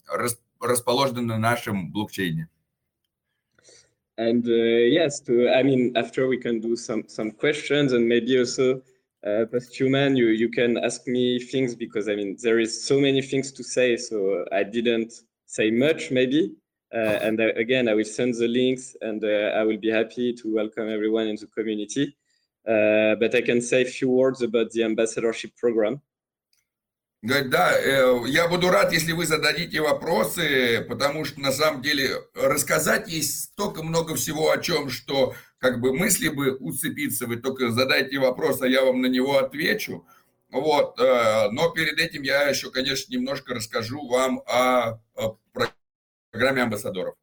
расположены 0.60 1.22
на 1.22 1.38
нашем 1.38 1.92
блокчейне. 1.92 2.50
And 4.20 4.44
uh, 4.48 4.52
yes, 4.52 5.20
to, 5.28 5.48
I 5.48 5.62
mean, 5.62 5.96
after 5.96 6.28
we 6.28 6.38
can 6.38 6.60
do 6.60 6.76
some 6.76 7.04
some 7.08 7.30
questions 7.30 7.94
and 7.94 8.08
maybe 8.08 8.40
also 8.40 8.82
uh, 9.24 9.46
post-human, 9.46 10.16
you 10.16 10.30
you 10.30 10.50
can 10.50 10.76
ask 10.76 11.06
me 11.06 11.38
things 11.38 11.76
because 11.76 12.10
I 12.10 12.16
mean 12.16 12.36
there 12.42 12.58
is 12.58 12.84
so 12.84 13.00
many 13.00 13.22
things 13.22 13.52
to 13.52 13.64
say, 13.64 13.96
so 13.96 14.44
I 14.52 14.64
didn't 14.64 15.14
say 15.58 15.72
much 15.72 16.12
maybe. 16.12 16.42
Uh, 16.94 17.28
and 17.28 17.38
uh, 17.42 17.48
again, 17.64 17.90
I 17.90 17.94
will 17.96 18.12
send 18.20 18.36
the 18.36 18.48
links, 18.48 18.96
and 19.02 19.22
uh, 19.24 19.60
I 19.60 19.64
will 19.68 19.82
be 19.88 19.92
happy 20.00 20.34
to 20.40 20.46
welcome 20.60 20.88
everyone 20.98 21.28
in 21.28 21.36
the 21.36 21.48
community. 21.58 22.06
Uh, 22.66 23.16
but 23.22 23.36
I 23.36 23.42
can 23.42 23.62
say 23.62 23.82
a 23.82 23.92
few 23.98 24.10
words 24.10 24.42
about 24.42 24.72
the 24.72 24.84
ambassadorship 24.84 25.52
program. 25.58 26.02
Да, 27.24 27.74
э, 27.76 28.28
я 28.28 28.48
буду 28.48 28.70
рад, 28.70 28.94
если 28.94 29.12
вы 29.12 29.26
зададите 29.26 29.82
вопросы, 29.82 30.86
потому 30.88 31.26
что 31.26 31.42
на 31.42 31.52
самом 31.52 31.82
деле 31.82 32.12
рассказать 32.36 33.10
есть 33.10 33.46
столько 33.46 33.82
много 33.82 34.16
всего 34.16 34.52
о 34.52 34.60
чем, 34.60 34.90
что 34.90 35.34
как 35.58 35.82
бы 35.82 35.94
мысли 35.94 36.30
бы 36.30 36.56
уцепиться, 36.60 37.26
вы 37.26 37.38
только 37.38 37.72
задайте 37.72 38.20
вопрос, 38.20 38.62
а 38.62 38.68
я 38.68 38.84
вам 38.84 39.02
на 39.02 39.08
него 39.08 39.40
отвечу. 39.40 40.06
Вот, 40.62 41.00
э, 41.00 41.50
но 41.52 41.70
перед 41.72 42.00
этим 42.00 42.24
я 42.24 42.48
еще, 42.50 42.72
конечно, 42.72 43.12
немножко 43.14 43.54
расскажу 43.54 44.08
вам 44.08 44.42
о, 44.48 45.00
программе 46.32 46.62
амбассадоров. 46.62 47.16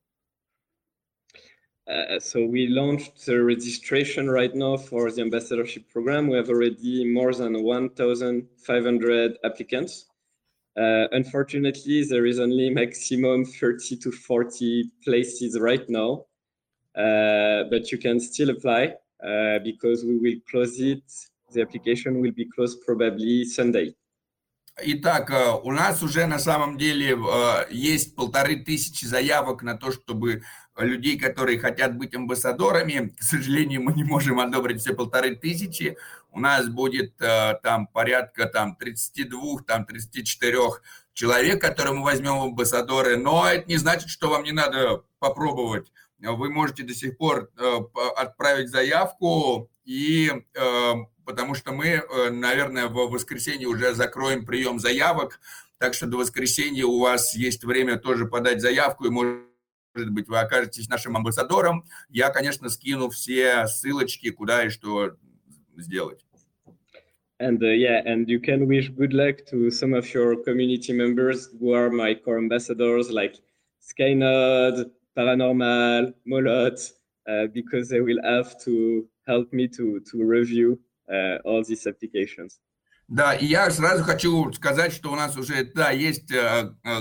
Uh, 1.87 2.19
so 2.19 2.47
we 2.47 2.67
launched 2.67 3.27
the 3.27 3.43
registration 3.43 4.31
right 4.31 4.55
now 4.55 4.75
for 4.75 5.11
the 5.11 5.21
ambassadorship 5.21 5.87
program. 5.93 6.29
We 6.29 6.37
have 6.39 6.49
already 6.49 7.05
more 7.05 7.35
than 7.35 7.63
1,500 7.63 9.39
applicants. 9.45 10.07
Uh, 10.77 11.07
unfortunately, 11.13 12.05
there 12.05 12.27
is 12.27 12.41
only 12.41 12.71
maximum 12.71 13.45
30 13.45 13.97
to 13.99 14.11
40 14.11 14.91
places 15.05 15.61
right 15.61 15.89
now, 15.91 16.25
uh, 16.97 17.65
but 17.71 17.93
you 17.93 17.99
can 17.99 18.19
still 18.19 18.51
apply 18.51 18.95
uh, 19.23 19.59
because 19.61 20.05
we 20.05 20.19
will 20.19 20.41
close 20.51 20.81
it. 20.81 21.05
The 21.55 21.63
application 21.63 22.21
will 22.21 22.33
be 22.33 22.47
closed 22.47 22.79
probably 22.85 23.45
Sunday. 23.45 23.95
Итак, 24.83 25.31
э, 25.31 25.53
у 25.63 25.71
нас 25.71 26.03
уже 26.03 26.27
на 26.27 26.41
самом 26.41 26.77
деле 26.77 27.17
э, 27.17 27.67
есть 27.71 28.17
полторы 28.17 28.57
тысячи 28.57 29.05
заявок 29.05 29.63
на 29.63 29.79
то, 29.79 29.93
чтобы 29.93 30.43
людей, 30.77 31.17
которые 31.17 31.61
хотят 31.61 31.97
быть 31.97 32.13
амбассадорами. 32.13 33.15
К 33.17 33.23
сожалению, 33.23 33.83
мы 33.83 33.93
не 33.93 34.03
можем 34.03 34.41
одобрить 34.41 34.81
все 34.81 34.93
полторы 34.93 35.37
тысячи. 35.37 35.97
У 36.33 36.41
нас 36.41 36.69
будет 36.69 37.15
э, 37.23 37.55
там 37.63 37.87
порядка 37.87 38.47
там 38.47 38.75
32, 38.75 39.63
там 39.65 39.87
34 39.87 40.59
человек, 41.13 41.61
которые 41.61 41.95
мы 41.95 42.03
возьмем 42.03 42.41
в 42.41 42.43
амбассадоры. 42.47 43.17
Но 43.17 43.49
это 43.49 43.69
не 43.69 43.77
значит, 43.77 44.09
что 44.09 44.29
вам 44.29 44.43
не 44.43 44.51
надо 44.51 45.05
попробовать. 45.21 45.93
Вы 46.19 46.51
можете 46.51 46.83
до 46.83 46.95
сих 46.95 47.17
пор 47.17 47.51
отправить 48.17 48.71
заявку 48.71 49.71
и 49.85 50.31
потому 51.25 51.55
что 51.55 51.73
мы, 51.73 51.87
э, 51.87 52.31
наверное, 52.31 52.87
в 52.87 52.95
воскресенье 53.11 53.69
уже 53.69 53.95
закроем 53.95 54.45
прием 54.45 54.79
заявок, 54.79 55.41
так 55.79 55.95
что 55.95 56.07
до 56.07 56.19
воскресенья 56.19 56.85
у 56.85 56.99
вас 56.99 57.35
есть 57.35 57.65
время 57.65 57.99
тоже 57.99 58.27
подать 58.27 58.61
заявку, 58.61 59.07
и 59.07 59.11
может 59.11 59.45
быть 59.95 60.29
вы 60.29 60.39
окажетесь 60.39 60.89
нашим 60.89 61.17
амбассадором. 61.17 61.85
Я, 62.09 62.31
конечно, 62.31 62.69
скину 62.69 63.11
все 63.11 63.67
ссылочки, 63.67 64.31
куда 64.31 64.65
и 64.65 64.69
что 64.69 65.17
сделать. 65.77 66.25
And 67.41 67.61
uh, 67.63 67.67
yeah, 67.67 68.01
and 68.07 68.29
you 68.29 68.39
can 68.39 68.69
wish 68.69 68.89
good 68.91 69.13
luck 69.13 69.45
to 69.51 69.69
some 69.69 69.93
of 69.93 70.07
your 70.15 70.37
community 70.45 70.93
members 70.93 71.49
who 71.59 71.73
are 71.73 71.91
my 71.91 72.15
core 72.15 72.39
ambassadors, 72.39 73.11
like 73.11 73.35
Skynode, 73.83 74.91
Paranormal, 75.17 76.15
Molot, 76.27 76.79
because 77.53 77.89
they 77.89 78.01
will 78.01 78.21
have 78.23 78.59
to 78.65 79.07
help 79.27 79.53
me 79.53 79.69
to 79.69 80.01
to 80.01 80.25
review 80.25 80.79
uh, 81.09 81.39
all 81.45 81.63
these 81.65 81.87
applications. 81.87 82.61
Да, 83.07 83.35
и 83.35 83.45
я 83.45 83.71
сразу 83.71 84.03
хочу 84.03 84.51
сказать, 84.55 84.91
что 84.95 85.13
у 85.13 85.15
нас 85.15 85.37
уже, 85.37 85.65
да, 85.75 85.91
есть 85.91 86.33
э, 86.33 86.73
э, 86.83 87.01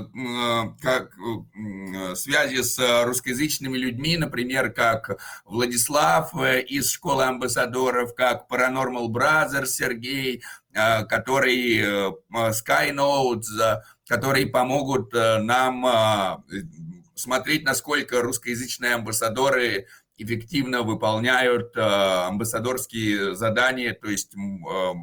как 0.81 1.13
э, 1.17 2.15
связи 2.15 2.61
с 2.61 3.05
русскоязычными 3.05 3.77
людьми, 3.77 4.17
например, 4.17 4.73
как 4.73 5.17
Владислав 5.45 6.33
из 6.67 6.91
школы 6.91 7.23
амбассадоров, 7.23 8.15
как 8.15 8.47
Paranormal 8.51 9.07
Brothers 9.07 9.67
Сергей, 9.67 10.43
который 10.73 11.79
Skynotes, 12.29 13.79
которые 14.05 14.47
помогут 14.47 15.13
нам 15.13 16.43
смотреть, 17.15 17.63
насколько 17.63 18.21
русскоязычные 18.21 18.95
амбассадоры 18.95 19.87
эффективно 20.17 20.83
выполняют 20.83 21.75
э, 21.75 21.81
амбассадорские 21.81 23.35
задания, 23.35 23.93
то 23.93 24.09
есть 24.09 24.33
э, 24.35 24.93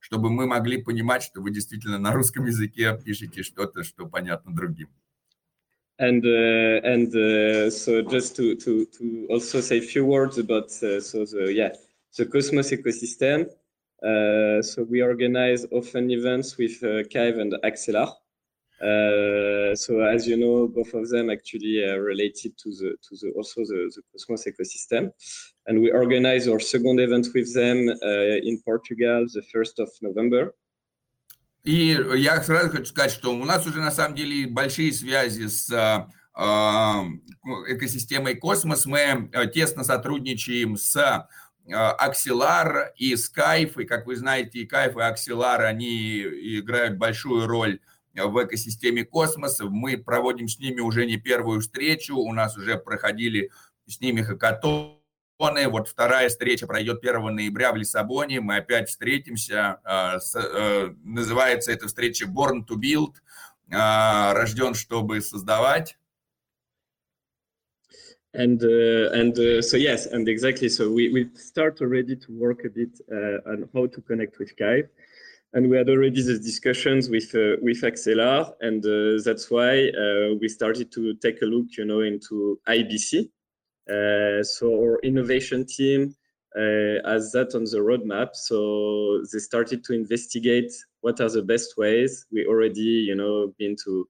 чтобы 0.00 0.30
мы 0.30 0.46
могли 0.46 0.82
понимать, 0.82 1.22
что 1.22 1.40
вы 1.40 1.50
действительно 1.52 1.98
на 1.98 2.12
русском 2.12 2.46
языке 2.46 2.98
пишете 3.04 3.42
что-то, 3.42 3.84
что 3.84 4.06
понятно 4.06 4.54
другим. 4.54 4.88
And 5.98 6.24
uh, 6.24 6.80
and 6.82 7.14
uh, 7.14 7.70
so 7.70 8.00
just 8.00 8.34
to, 8.36 8.56
to 8.56 8.86
to 8.86 9.26
also 9.28 9.60
say 9.60 9.78
a 9.78 9.82
few 9.82 10.06
words 10.06 10.38
about 10.38 10.70
uh, 10.82 10.98
so 10.98 11.26
the 11.26 11.52
yeah 11.52 11.72
the 12.16 12.24
Cosmos 12.24 12.72
ecosystem. 12.72 13.46
Uh, 14.02 14.62
so 14.62 14.82
we 14.82 15.02
organize 15.02 15.66
often 15.70 16.10
events 16.10 16.56
with 16.56 16.82
uh, 16.82 17.04
Kive 17.10 17.38
and 17.38 17.52
Axelar. 17.62 18.14
Uh, 18.81 19.73
so 19.73 20.01
as 20.01 20.27
you 20.27 20.35
know, 20.35 20.67
both 20.67 20.93
of 20.93 21.09
them 21.09 21.29
actually 21.29 21.81
are 21.81 22.01
related 22.01 22.57
to 22.57 22.69
the 22.71 22.95
to 23.01 23.15
the 23.21 23.31
also 23.37 23.61
the, 23.61 23.89
the 23.95 24.01
Cosmos 24.11 24.45
ecosystem, 24.45 25.11
and 25.65 25.79
we 25.81 25.91
organize 25.91 26.47
our 26.49 26.59
second 26.59 26.99
event 26.99 27.27
with 27.33 27.53
them 27.53 27.87
uh, 28.03 28.49
in 28.49 28.61
Portugal 28.65 29.25
the 29.33 29.41
first 29.53 29.79
of 29.79 29.89
November. 30.01 30.53
И 31.63 31.97
я 32.17 32.43
сразу 32.43 32.69
хочу 32.69 32.85
сказать, 32.85 33.11
что 33.11 33.33
у 33.33 33.43
нас 33.43 33.65
уже 33.65 33.79
на 33.79 33.91
самом 33.91 34.15
деле 34.15 34.45
большие 34.45 34.93
связи 34.93 35.47
с 35.47 35.71
э, 35.71 36.05
экосистемой 37.67 38.35
Космос. 38.35 38.85
Мы 38.85 39.31
тесно 39.51 39.83
сотрудничаем 39.83 40.77
с 40.77 41.27
Axelar 41.67 42.89
и 42.97 43.13
Skype. 43.13 43.81
И, 43.81 43.85
как 43.85 44.05
вы 44.05 44.15
знаете, 44.15 44.59
и 44.59 44.67
Kайф, 44.67 44.95
и 44.95 44.99
Axelar, 44.99 45.61
они 45.61 46.21
играют 46.59 46.99
большую 46.99 47.47
роль 47.47 47.79
в 48.14 48.44
экосистеме 48.44 49.04
космоса. 49.04 49.64
Мы 49.66 49.96
проводим 49.96 50.48
с 50.48 50.58
ними 50.58 50.80
уже 50.80 51.06
не 51.06 51.16
первую 51.16 51.60
встречу, 51.60 52.16
у 52.16 52.32
нас 52.32 52.56
уже 52.56 52.76
проходили 52.76 53.50
с 53.86 54.00
ними 54.00 54.22
хакатоны. 54.22 54.98
Вот 55.68 55.88
вторая 55.88 56.28
встреча 56.28 56.66
пройдет 56.66 57.04
1 57.04 57.34
ноября 57.34 57.72
в 57.72 57.76
Лиссабоне. 57.76 58.40
Мы 58.40 58.56
опять 58.56 58.88
встретимся. 58.88 59.80
А, 59.84 60.18
э, 60.34 60.94
называется 61.02 61.72
эта 61.72 61.86
встреча 61.86 62.26
Born 62.26 62.66
to 62.68 62.76
Build. 62.76 63.14
А, 63.72 64.34
Рожден, 64.34 64.74
чтобы 64.74 65.20
создавать. 65.20 65.96
And 68.32 68.62
uh, 68.62 69.10
and 69.12 69.36
uh, 69.40 69.60
so 69.60 69.76
yes, 69.76 70.06
and 70.06 70.28
exactly. 70.28 70.68
So 70.68 70.88
we 70.88 71.08
we 71.08 71.28
start 71.34 71.80
already 71.80 72.14
to 72.14 72.32
work 72.38 72.64
a 72.64 72.70
bit 72.70 73.00
uh, 73.10 73.50
on 73.50 73.68
how 73.74 73.88
to 73.88 74.00
connect 74.02 74.38
with 74.38 74.54
Skype. 74.56 74.88
And 75.52 75.68
we 75.68 75.76
had 75.76 75.88
already 75.88 76.22
the 76.22 76.38
discussions 76.38 77.08
with 77.08 77.34
uh, 77.34 77.56
with 77.60 77.82
Axelar, 77.82 78.52
and 78.60 78.84
uh, 78.84 79.20
that's 79.24 79.50
why 79.50 79.88
uh, 79.88 80.34
we 80.40 80.48
started 80.48 80.92
to 80.92 81.14
take 81.14 81.42
a 81.42 81.46
look, 81.46 81.66
you 81.76 81.84
know, 81.84 82.00
into 82.00 82.60
IBC. 82.68 83.28
Uh, 83.90 84.44
so 84.44 84.72
our 84.74 85.00
innovation 85.02 85.66
team 85.66 86.14
uh, 86.56 87.02
has 87.04 87.32
that 87.32 87.52
on 87.54 87.64
the 87.64 87.78
roadmap. 87.78 88.34
So 88.34 89.22
they 89.32 89.40
started 89.40 89.82
to 89.84 89.92
investigate 89.92 90.72
what 91.00 91.20
are 91.20 91.30
the 91.30 91.42
best 91.42 91.76
ways. 91.76 92.26
We 92.30 92.46
already, 92.46 92.80
you 93.08 93.16
know, 93.16 93.52
been 93.58 93.74
to 93.84 94.08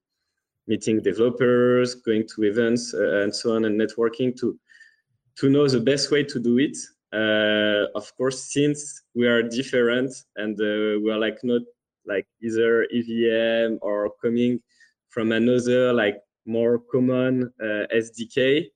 meeting 0.67 1.01
developers, 1.01 1.95
going 1.95 2.29
to 2.35 2.45
events, 2.45 2.93
uh, 2.93 3.23
and 3.23 3.35
so 3.35 3.57
on, 3.57 3.65
and 3.65 3.81
networking 3.81 4.39
to 4.41 4.59
to 5.37 5.49
know 5.49 5.67
the 5.67 5.81
best 5.81 6.11
way 6.11 6.23
to 6.23 6.39
do 6.39 6.59
it 6.59 6.77
of 7.14 8.16
course, 8.18 8.52
since 8.52 9.04
we 9.14 9.28
are 9.28 9.42
different 9.44 10.12
and 10.36 10.60
uh, 10.60 11.00
we 11.02 11.12
are 11.12 11.20
like 11.20 11.40
not 11.44 11.62
like 12.06 12.28
either 12.42 12.88
EVM 12.94 13.80
or 13.82 14.12
coming 14.22 14.60
from 15.10 15.32
another 15.32 15.94
like 15.94 16.22
more 16.46 16.80
common 16.92 17.52
uh, 17.62 17.86
SDK, 17.94 18.68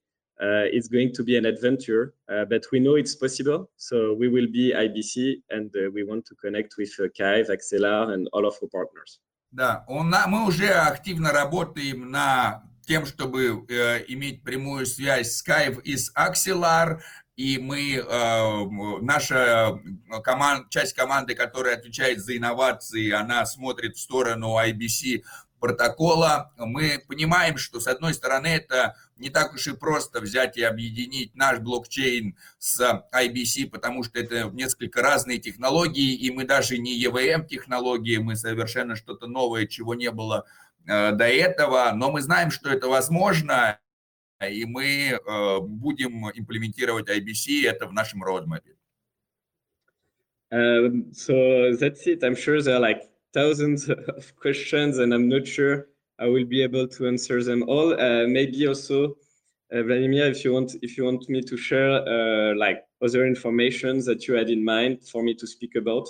uh, 0.42 0.64
it's 0.72 0.88
going 0.88 1.12
to 1.14 1.24
be 1.24 1.36
an 1.38 1.46
adventure, 1.46 2.14
uh, 2.32 2.46
but 2.46 2.64
we 2.72 2.80
know 2.80 2.96
it's 2.96 3.16
possible. 3.16 3.70
So 3.76 4.14
we 4.14 4.30
will 4.30 4.48
be 4.48 4.74
IBC 4.74 5.42
and 5.50 5.70
uh, 5.76 5.92
we 5.94 6.04
want 6.04 6.26
to 6.28 6.36
connect 6.36 6.76
with 6.78 6.92
uh, 7.00 7.10
Kive, 7.18 7.50
Axelar 7.50 8.14
and 8.14 8.30
all 8.34 8.46
of 8.46 8.56
our 8.64 8.70
partners. 8.70 9.20
Да, 9.52 9.84
он, 9.88 10.14
мы 10.28 10.46
уже 10.46 10.70
активно 10.70 11.32
работаем 11.32 12.12
на 12.12 12.64
тем, 12.86 13.06
чтобы 13.06 13.66
э, 13.68 14.06
иметь 14.08 14.44
прямую 14.44 14.86
связь 14.86 15.32
с 15.32 15.44
Skype 15.44 15.82
и 15.82 15.98
с 15.98 16.14
Axelar. 16.16 17.02
и 17.37 17.59
мы, 17.59 17.95
э, 17.97 19.01
наша 19.01 19.81
команд, 20.23 20.71
часть 20.71 20.95
команды, 20.95 21.35
которая 21.35 21.77
отвечает 21.77 22.21
за 22.21 22.37
инновации, 22.37 23.11
она 23.11 23.45
смотрит 23.45 23.97
в 23.97 24.01
сторону 24.01 24.57
IBC 24.57 25.23
протокола. 25.59 26.53
Мы 26.59 27.03
понимаем, 27.09 27.57
что, 27.57 27.81
с 27.81 27.87
одной 27.87 28.15
стороны, 28.15 28.49
это 28.49 28.97
не 29.17 29.31
так 29.31 29.55
уж 29.55 29.67
и 29.67 29.73
просто 29.73 30.21
взять 30.21 30.57
и 30.57 30.63
объединить 30.63 31.35
наш 31.35 31.59
блокчейн 31.59 32.37
с 32.59 33.03
IBC, 33.13 33.71
потому 33.71 34.05
что 34.05 34.19
это 34.19 34.51
несколько 34.51 35.03
разные 35.03 35.39
технологии, 35.39 36.15
и 36.15 36.31
мы 36.31 36.45
даже 36.45 36.79
не 36.79 37.03
EVM-технологии, 37.03 38.19
мы 38.19 38.37
совершенно 38.37 38.95
что-то 38.95 39.27
новое, 39.27 39.67
чего 39.67 39.95
не 39.95 40.11
было 40.11 40.45
э, 40.87 41.13
до 41.13 41.25
этого, 41.25 41.91
но 41.95 42.11
мы 42.11 42.21
знаем, 42.21 42.51
что 42.51 42.69
это 42.69 42.89
возможно, 42.89 43.79
и 44.48 44.66
мы 44.66 45.20
э, 45.20 45.60
будем 45.62 46.30
имплементировать 46.30 47.10
IBC, 47.10 47.68
это 47.68 47.88
в 47.88 47.94
нашем 47.94 48.24
родмапе. 48.24 48.76
Um, 50.52 51.12
so 51.14 51.76
that's 51.76 52.08
it. 52.08 52.24
I'm 52.24 52.36
sure 52.36 52.62
there 52.62 52.78
are 52.78 52.80
like 52.80 53.04
thousands 53.34 53.88
of 53.90 54.36
questions, 54.36 54.98
and 54.98 55.14
I'm 55.14 55.28
not 55.30 55.48
sure 55.48 55.88
I 56.18 56.28
will 56.28 56.46
be 56.46 56.64
able 56.64 56.88
to 56.88 57.08
answer 57.08 57.44
them 57.44 57.64
all. 57.68 57.94
Uh, 57.94 58.26
maybe 58.28 58.68
also, 58.68 59.16
uh, 59.72 59.84
Vladimir, 59.84 60.26
if 60.28 60.44
you 60.44 60.54
want, 60.54 60.76
if 60.82 60.98
you 60.98 61.06
want 61.06 61.30
me 61.30 61.42
to 61.42 61.56
share 61.56 61.92
uh, 61.92 62.56
like 62.56 62.84
other 63.02 63.28
information 63.28 64.04
that 64.06 64.28
you 64.28 64.34
had 64.34 64.50
in 64.50 64.64
mind 64.64 65.04
for 65.08 65.22
me 65.22 65.36
to 65.36 65.46
speak 65.46 65.76
about. 65.76 66.08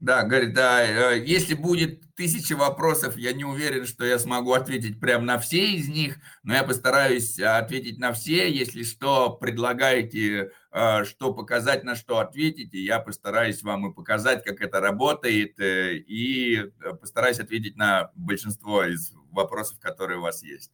Да, 0.00 0.22
говорит, 0.22 0.54
да, 0.54 0.84
э, 0.84 1.18
если 1.24 1.54
будет 1.54 2.14
тысяча 2.14 2.54
вопросов, 2.54 3.16
я 3.16 3.32
не 3.32 3.44
уверен, 3.44 3.84
что 3.84 4.04
я 4.04 4.20
смогу 4.20 4.52
ответить 4.52 5.00
прямо 5.00 5.24
на 5.24 5.38
все 5.40 5.72
из 5.72 5.88
них, 5.88 6.18
но 6.44 6.54
я 6.54 6.62
постараюсь 6.62 7.40
ответить 7.40 7.98
на 7.98 8.12
все. 8.12 8.48
Если 8.48 8.84
что, 8.84 9.30
предлагаете, 9.30 10.52
э, 10.70 11.04
что 11.04 11.34
показать, 11.34 11.82
на 11.82 11.96
что 11.96 12.20
ответить, 12.20 12.74
и 12.74 12.84
я 12.84 13.00
постараюсь 13.00 13.64
вам 13.64 13.90
и 13.90 13.94
показать, 13.94 14.44
как 14.44 14.60
это 14.60 14.80
работает, 14.80 15.58
э, 15.58 15.96
и 15.96 16.70
постараюсь 17.00 17.40
ответить 17.40 17.76
на 17.76 18.12
большинство 18.14 18.84
из 18.84 19.12
вопросов, 19.32 19.80
которые 19.80 20.20
у 20.20 20.22
вас 20.22 20.44
есть. 20.44 20.70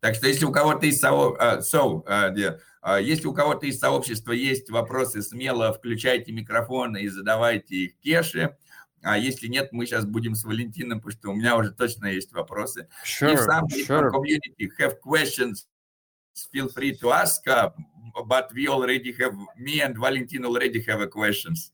Так 0.00 0.14
что 0.14 0.28
если 0.28 0.44
у 0.44 0.52
кого-то 0.52 0.84
из 0.84 1.00
того, 1.00 1.36
so, 1.60 2.04
yeah, 2.06 2.58
если 3.00 3.26
у 3.26 3.34
кого-то 3.34 3.66
из 3.66 3.78
сообщества 3.78 4.32
есть 4.32 4.70
вопросы, 4.70 5.22
смело 5.22 5.72
включайте 5.72 6.32
микрофоны 6.32 7.02
и 7.02 7.08
задавайте 7.08 7.76
их 7.76 7.98
Кеше. 7.98 8.56
А 9.02 9.18
если 9.18 9.48
нет, 9.48 9.72
мы 9.72 9.86
сейчас 9.86 10.04
будем 10.04 10.34
с 10.34 10.44
Валентином, 10.44 11.00
потому 11.00 11.12
что 11.12 11.30
у 11.30 11.34
меня 11.34 11.56
уже 11.56 11.72
точно 11.72 12.06
есть 12.06 12.32
вопросы. 12.32 12.88
Sure, 13.04 13.34
If 13.34 13.46
some 13.46 13.68
sure. 13.68 14.10
community 14.10 14.68
have 14.78 15.00
questions, 15.00 15.66
feel 16.52 16.68
free 16.68 16.96
to 16.98 17.10
ask, 17.10 17.46
uh, 17.48 17.70
but 18.26 18.52
we 18.52 18.68
already 18.68 19.12
have, 19.18 19.34
me 19.56 19.80
and 19.80 19.96
Valentin 19.96 20.44
already 20.44 20.82
have 20.82 21.00
a 21.00 21.06
questions. 21.06 21.72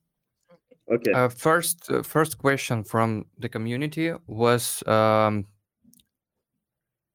Okay. 0.89 1.13
Uh, 1.13 1.29
first, 1.29 1.91
uh, 1.91 2.03
first 2.03 2.39
question 2.39 2.85
from 2.85 3.27
the 3.39 3.49
community 3.49 4.13
was 4.29 4.87
um, 4.87 5.47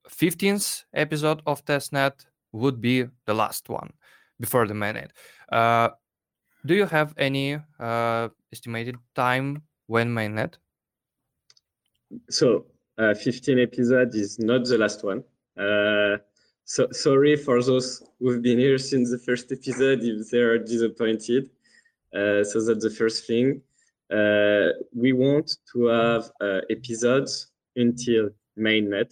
15th 0.10 0.84
episode 0.94 1.42
of 1.46 1.64
testnet 1.64 2.26
would 2.52 2.82
be 2.82 3.06
the 3.26 3.34
last 3.34 3.70
one 3.70 3.92
before 4.40 4.68
the 4.68 4.74
mainnet. 4.74 5.10
Uh, 5.52 5.90
do 6.66 6.76
you 6.76 6.86
have 6.86 7.14
any 7.18 7.60
uh, 7.80 8.30
estimated 8.52 8.96
time 9.16 9.64
when 9.88 10.10
mainnet? 10.10 10.56
So, 12.30 12.66
uh, 12.98 13.14
15 13.14 13.60
episode 13.60 14.14
is 14.16 14.38
not 14.38 14.66
the 14.66 14.78
last 14.78 15.04
one. 15.04 15.24
Uh, 15.58 16.18
so 16.66 16.88
sorry 16.92 17.36
for 17.36 17.62
those 17.64 18.04
who've 18.20 18.42
been 18.42 18.60
here 18.60 18.78
since 18.78 19.10
the 19.10 19.18
first 19.18 19.52
episode 19.52 20.04
if 20.04 20.30
they 20.30 20.40
are 20.40 20.58
disappointed. 20.58 21.50
Uh, 22.14 22.44
so 22.44 22.64
that's 22.64 22.84
the 22.84 22.94
first 22.96 23.26
thing. 23.26 23.62
Uh, 24.10 24.70
we 24.94 25.14
want 25.14 25.58
to 25.72 25.86
have 25.86 26.32
episodes 26.70 27.48
until 27.76 28.30
mainnet 28.58 29.12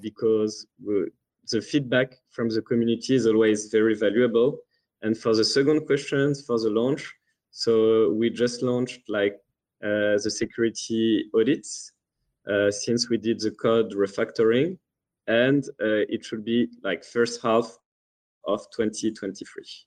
because 0.00 0.66
we, 0.84 1.10
the 1.51 1.61
feedback 1.61 2.13
from 2.29 2.49
the 2.49 2.61
community 2.61 3.15
is 3.15 3.25
always 3.25 3.67
very 3.67 3.95
valuable. 3.95 4.59
And 5.01 5.17
for 5.17 5.35
the 5.35 5.43
second 5.43 5.85
question, 5.85 6.35
for 6.35 6.59
the 6.59 6.69
launch, 6.69 7.13
so 7.51 8.11
we 8.11 8.29
just 8.29 8.61
launched 8.61 9.01
like 9.09 9.35
uh, 9.83 10.19
the 10.23 10.29
security 10.29 11.25
audits 11.33 11.93
uh, 12.49 12.69
since 12.71 13.09
we 13.09 13.17
did 13.17 13.39
the 13.39 13.51
code 13.51 13.93
refactoring, 13.93 14.77
and 15.27 15.63
uh, 15.81 16.03
it 16.09 16.25
should 16.25 16.43
be 16.43 16.67
like 16.83 17.03
first 17.03 17.41
half 17.41 17.77
of 18.45 18.61
2023. 18.71 19.85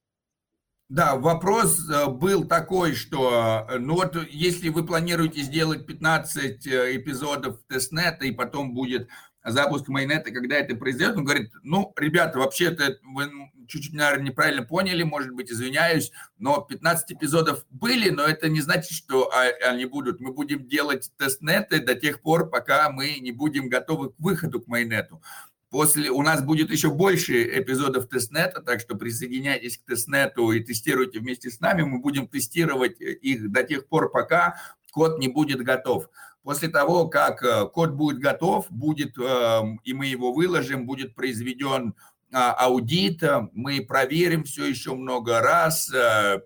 Да, 0.89 1.17
вопрос 1.17 1.89
э, 1.89 2.07
был 2.09 2.45
такой, 2.45 2.93
что, 2.95 3.67
э, 3.67 3.79
ну 3.79 3.95
вот, 3.95 4.15
если 4.31 4.69
вы 4.69 4.85
планируете 4.85 5.41
сделать 5.41 5.87
15 5.87 6.67
э, 6.67 6.97
эпизодов 6.97 7.63
тестнета, 7.67 8.27
и 8.27 8.31
потом 8.31 8.75
будет 8.75 9.09
запуск 9.48 9.88
майонета, 9.88 10.32
когда 10.32 10.56
это 10.56 10.76
произойдет, 10.76 11.18
он 11.18 11.24
говорит, 11.24 11.52
ну, 11.64 11.94
ребята, 11.98 12.40
вообще-то 12.40 13.00
вы 13.04 13.30
чуть-чуть, 13.68 13.94
наверное, 13.94 14.28
неправильно 14.28 14.64
поняли, 14.64 15.04
может 15.04 15.32
быть, 15.34 15.52
извиняюсь, 15.52 16.12
но 16.38 16.62
15 16.62 17.12
эпизодов 17.14 17.66
были, 17.70 18.10
но 18.10 18.24
это 18.24 18.50
не 18.50 18.62
значит, 18.62 18.92
что 18.92 19.32
они 19.62 19.86
будут. 19.86 20.20
Мы 20.22 20.34
будем 20.34 20.68
делать 20.68 21.12
тестнеты 21.18 21.80
до 21.80 21.96
тех 21.96 22.22
пор, 22.22 22.50
пока 22.50 22.90
мы 22.90 23.20
не 23.20 23.32
будем 23.32 23.70
готовы 23.70 24.12
к 24.12 24.20
выходу 24.20 24.62
к 24.62 24.68
майонету. 24.68 25.22
После 25.70 26.10
у 26.10 26.22
нас 26.22 26.42
будет 26.42 26.72
еще 26.72 26.90
больше 26.90 27.44
эпизодов 27.60 28.08
тестнета, 28.08 28.62
так 28.62 28.80
что 28.80 28.96
присоединяйтесь 28.96 29.78
к 29.78 29.84
тестнету 29.84 30.54
и 30.54 30.64
тестируйте 30.64 31.20
вместе 31.20 31.50
с 31.50 31.60
нами. 31.60 31.82
Мы 31.82 32.00
будем 32.00 32.28
тестировать 32.28 33.02
их 33.02 33.52
до 33.52 33.64
тех 33.64 33.88
пор, 33.88 34.10
пока 34.10 34.56
код 34.94 35.20
не 35.20 35.28
будет 35.28 35.62
готов. 35.62 36.10
После 36.48 36.70
того, 36.70 37.10
как 37.10 37.44
э, 37.44 37.66
код 37.66 37.90
будет 37.92 38.20
готов, 38.20 38.72
будет, 38.72 39.18
эм, 39.18 39.82
и 39.84 39.92
мы 39.92 40.06
его 40.06 40.32
выложим, 40.32 40.86
будет 40.86 41.14
произведен 41.14 41.94
а, 42.32 42.54
аудит, 42.54 43.22
мы 43.52 43.86
проверим 43.86 44.46
все 44.46 44.64
еще 44.64 44.96
много 44.96 45.42
раз, 45.42 45.94
э, 45.94 46.40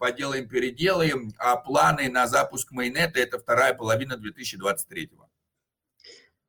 поделаем, 0.00 0.48
переделаем, 0.48 1.32
а 1.36 1.56
планы 1.56 2.08
на 2.08 2.26
запуск 2.26 2.72
майонета– 2.72 3.20
это 3.20 3.38
вторая 3.38 3.74
половина 3.74 4.16
2023 4.16 5.10
-го. 5.12 5.26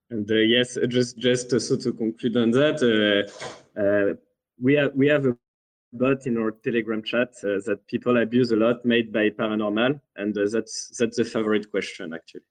And 0.10 0.26
uh, 0.32 0.36
yes, 0.36 0.78
just 0.88 1.18
just 1.18 1.50
so 1.60 1.76
to 1.76 1.92
conclude 1.92 2.38
on 2.38 2.52
that, 2.52 2.82
uh, 2.82 3.28
uh, 3.82 4.16
we 4.58 4.76
have 4.76 4.94
we 4.96 5.08
have 5.10 5.26
a 5.26 5.36
bot 5.92 6.26
in 6.26 6.38
our 6.38 6.52
Telegram 6.52 7.04
chat 7.04 7.32
uh, 7.44 7.60
that 7.66 7.86
people 7.88 8.16
abuse 8.22 8.54
a 8.54 8.56
lot, 8.56 8.86
made 8.86 9.12
by 9.12 9.30
Paranormal, 9.30 10.00
and 10.16 10.38
uh, 10.38 10.48
that's 10.50 10.96
that's 10.98 11.18
the 11.18 11.26
favorite 11.26 11.70
question 11.70 12.14
actually. 12.14 12.48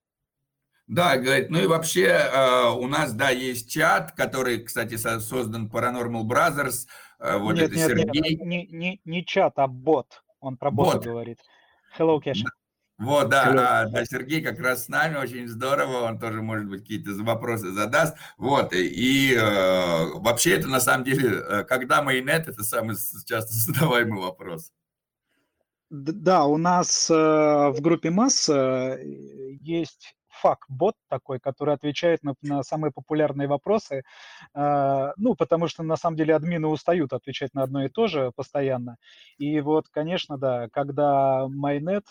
Да, 0.87 1.17
говорит, 1.17 1.51
ну 1.51 1.61
и 1.61 1.67
вообще 1.67 2.07
э, 2.07 2.71
у 2.71 2.87
нас, 2.87 3.13
да, 3.13 3.31
есть 3.31 3.71
чат, 3.71 4.13
который, 4.13 4.63
кстати, 4.63 4.97
создан 4.97 5.71
Paranormal 5.73 6.25
Brothers. 6.25 6.87
Э, 7.19 7.39
вот 7.39 7.55
нет, 7.55 7.71
это 7.71 7.77
нет, 7.77 7.89
Сергей. 7.89 8.37
Нет, 8.37 8.41
не, 8.41 8.67
не, 8.67 9.01
не 9.05 9.25
чат, 9.25 9.55
а 9.57 9.67
бот. 9.69 10.23
Он 10.41 10.57
про 10.57 10.71
бота 10.71 10.97
Бот. 10.97 11.05
говорит. 11.05 11.39
Hello, 11.97 12.21
Кеша. 12.21 12.47
Вот, 12.99 13.31
да, 13.31 13.83
а, 13.83 13.87
да, 13.89 14.05
Сергей 14.05 14.43
как 14.43 14.61
раз 14.61 14.85
с 14.85 14.89
нами, 14.89 15.17
очень 15.17 15.49
здорово, 15.49 16.03
он 16.03 16.19
тоже, 16.19 16.41
может 16.41 16.69
быть, 16.69 16.83
какие-то 16.83 17.11
вопросы 17.23 17.73
задаст. 17.73 18.17
Вот, 18.37 18.73
и, 18.73 18.87
и 18.87 19.35
э, 19.35 20.07
вообще 20.21 20.57
это 20.57 20.69
на 20.69 20.79
самом 20.79 21.05
деле, 21.05 21.31
э, 21.31 21.65
когда 21.65 22.03
майонет, 22.03 22.49
это 22.49 22.63
самый 22.63 22.97
часто 23.27 23.53
задаваемый 23.53 24.21
вопрос. 24.21 24.73
Да, 25.91 26.45
у 26.45 26.59
нас 26.59 27.11
э, 27.11 27.15
в 27.15 27.81
группе 27.81 28.11
масса 28.11 28.99
есть 29.03 30.15
фак-бот 30.43 30.97
такой, 31.09 31.39
который 31.39 31.75
отвечает 31.75 32.25
на, 32.25 32.35
на 32.43 32.63
самые 32.65 32.91
популярные 32.91 33.47
вопросы. 33.47 34.03
Э, 34.55 35.13
ну, 35.17 35.35
потому 35.37 35.69
что 35.69 35.83
на 35.85 35.97
самом 35.97 36.17
деле 36.17 36.35
админы 36.35 36.67
устают 36.67 37.13
отвечать 37.13 37.55
на 37.55 37.63
одно 37.63 37.85
и 37.85 37.89
то 37.89 38.09
же 38.09 38.33
постоянно. 38.35 38.97
И 39.39 39.61
вот, 39.61 39.89
конечно, 39.89 40.39
да, 40.39 40.69
когда 40.73 41.47
майонет 41.49 42.05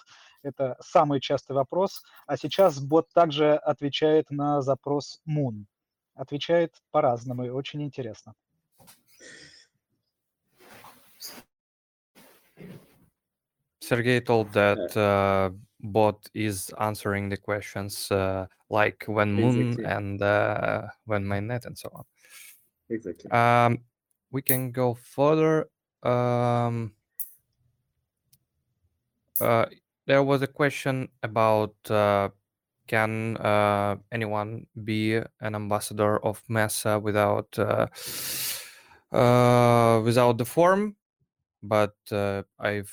это 0.43 0.77
самый 0.79 1.19
частый 1.19 1.55
вопрос, 1.55 2.01
а 2.25 2.37
сейчас 2.37 2.79
бот 2.79 3.07
также 3.13 3.55
отвечает 3.55 4.31
на 4.31 4.61
запрос 4.61 5.21
Moon. 5.27 5.65
Отвечает 6.15 6.73
по-разному, 6.91 7.45
и 7.45 7.49
очень 7.49 7.83
интересно. 7.83 8.33
Sergey 13.83 14.21
told 14.21 14.53
that 14.53 14.95
uh, 14.95 15.51
bot 15.83 16.29
is 16.33 16.71
answering 16.79 17.29
the 17.29 17.37
questions 17.37 18.11
uh, 18.11 18.47
like 18.69 19.03
when 19.07 19.33
Moon 19.33 19.59
Exactly. 19.61 19.85
and 19.85 20.21
uh, 20.21 20.87
when 21.05 21.25
mainnet 21.25 21.65
and 21.65 21.77
so 21.77 21.89
on. 21.93 22.05
Exactly. 22.89 23.31
Um, 23.31 23.79
we 24.31 24.41
can 24.41 24.71
go 24.71 24.93
further. 24.93 25.69
Um, 26.03 26.93
uh, 29.39 29.65
there 30.05 30.23
was 30.23 30.41
a 30.41 30.47
question 30.47 31.09
about 31.23 31.75
uh, 31.89 32.29
can 32.87 33.37
uh, 33.37 33.97
anyone 34.11 34.67
be 34.83 35.15
an 35.15 35.55
ambassador 35.55 36.17
of 36.25 36.43
Mesa 36.49 36.99
without 36.99 37.57
uh, 37.57 37.87
uh, 39.11 40.01
without 40.03 40.37
the 40.37 40.45
form? 40.45 40.95
but 41.63 41.95
uh, 42.11 42.43
I've 42.59 42.91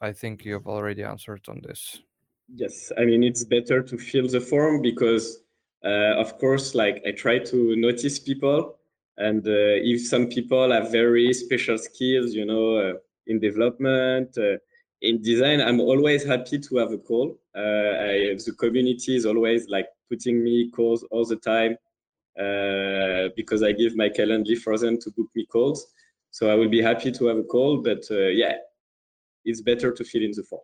I 0.00 0.12
think 0.12 0.44
you've 0.44 0.66
already 0.66 1.02
answered 1.02 1.48
on 1.48 1.60
this. 1.62 2.00
Yes, 2.48 2.92
I 2.98 3.04
mean 3.04 3.22
it's 3.22 3.44
better 3.44 3.82
to 3.82 3.98
fill 3.98 4.28
the 4.28 4.40
form 4.40 4.82
because, 4.82 5.40
uh, 5.84 6.14
of 6.18 6.38
course, 6.38 6.74
like 6.74 7.02
I 7.06 7.12
try 7.12 7.38
to 7.38 7.76
notice 7.76 8.18
people, 8.18 8.78
and 9.16 9.46
uh, 9.46 9.76
if 9.92 10.06
some 10.06 10.26
people 10.28 10.70
have 10.72 10.92
very 10.92 11.32
special 11.32 11.78
skills, 11.78 12.34
you 12.34 12.44
know, 12.44 12.76
uh, 12.76 12.92
in 13.26 13.40
development, 13.40 14.36
uh, 14.36 14.58
in 15.00 15.22
design, 15.22 15.60
I'm 15.60 15.80
always 15.80 16.24
happy 16.24 16.58
to 16.58 16.76
have 16.76 16.92
a 16.92 16.98
call. 16.98 17.38
Uh, 17.56 17.60
I, 17.60 18.36
the 18.44 18.54
community 18.58 19.16
is 19.16 19.26
always 19.26 19.68
like 19.68 19.86
putting 20.10 20.42
me 20.42 20.70
calls 20.70 21.02
all 21.10 21.24
the 21.24 21.36
time 21.36 21.76
uh, 22.38 23.30
because 23.36 23.62
I 23.62 23.72
give 23.72 23.96
my 23.96 24.08
calendar 24.10 24.56
for 24.56 24.78
them 24.78 24.98
to 25.00 25.10
book 25.12 25.28
me 25.34 25.46
calls. 25.46 25.86
So 26.30 26.50
I 26.50 26.54
will 26.54 26.68
be 26.68 26.82
happy 26.82 27.12
to 27.12 27.26
have 27.26 27.38
a 27.38 27.44
call, 27.44 27.78
but 27.82 28.04
yeah, 28.10 28.54
it's 29.44 29.60
better 29.62 29.92
to 29.92 30.04
fill 30.04 30.22
in 30.22 30.32
the 30.34 30.42
form. 30.42 30.62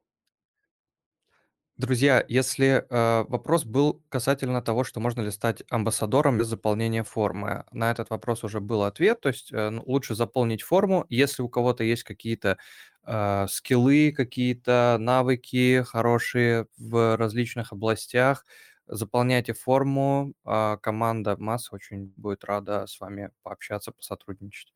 Друзья, 1.80 2.22
если 2.28 2.84
э, 2.90 3.24
вопрос 3.28 3.64
был 3.64 4.02
касательно 4.10 4.60
того, 4.60 4.84
что 4.84 5.00
можно 5.00 5.22
ли 5.22 5.30
стать 5.30 5.62
амбассадором 5.70 6.36
без 6.36 6.48
заполнения 6.48 7.02
формы, 7.02 7.64
на 7.72 7.90
этот 7.90 8.10
вопрос 8.10 8.44
уже 8.44 8.60
был 8.60 8.82
ответ, 8.82 9.22
то 9.22 9.30
есть 9.30 9.50
э, 9.50 9.70
ну, 9.70 9.82
лучше 9.86 10.14
заполнить 10.14 10.60
форму, 10.60 11.06
если 11.08 11.40
у 11.40 11.48
кого-то 11.48 11.82
есть 11.82 12.02
какие-то 12.02 12.58
э, 13.06 13.46
скиллы, 13.48 14.12
какие-то 14.12 14.98
навыки 15.00 15.82
хорошие 15.86 16.66
в 16.76 17.16
различных 17.16 17.72
областях, 17.72 18.44
заполняйте 18.86 19.54
форму, 19.54 20.34
э, 20.44 20.76
команда 20.82 21.38
МАС 21.38 21.72
очень 21.72 22.12
будет 22.14 22.44
рада 22.44 22.86
с 22.86 23.00
вами 23.00 23.30
пообщаться, 23.42 23.90
посотрудничать. 23.90 24.74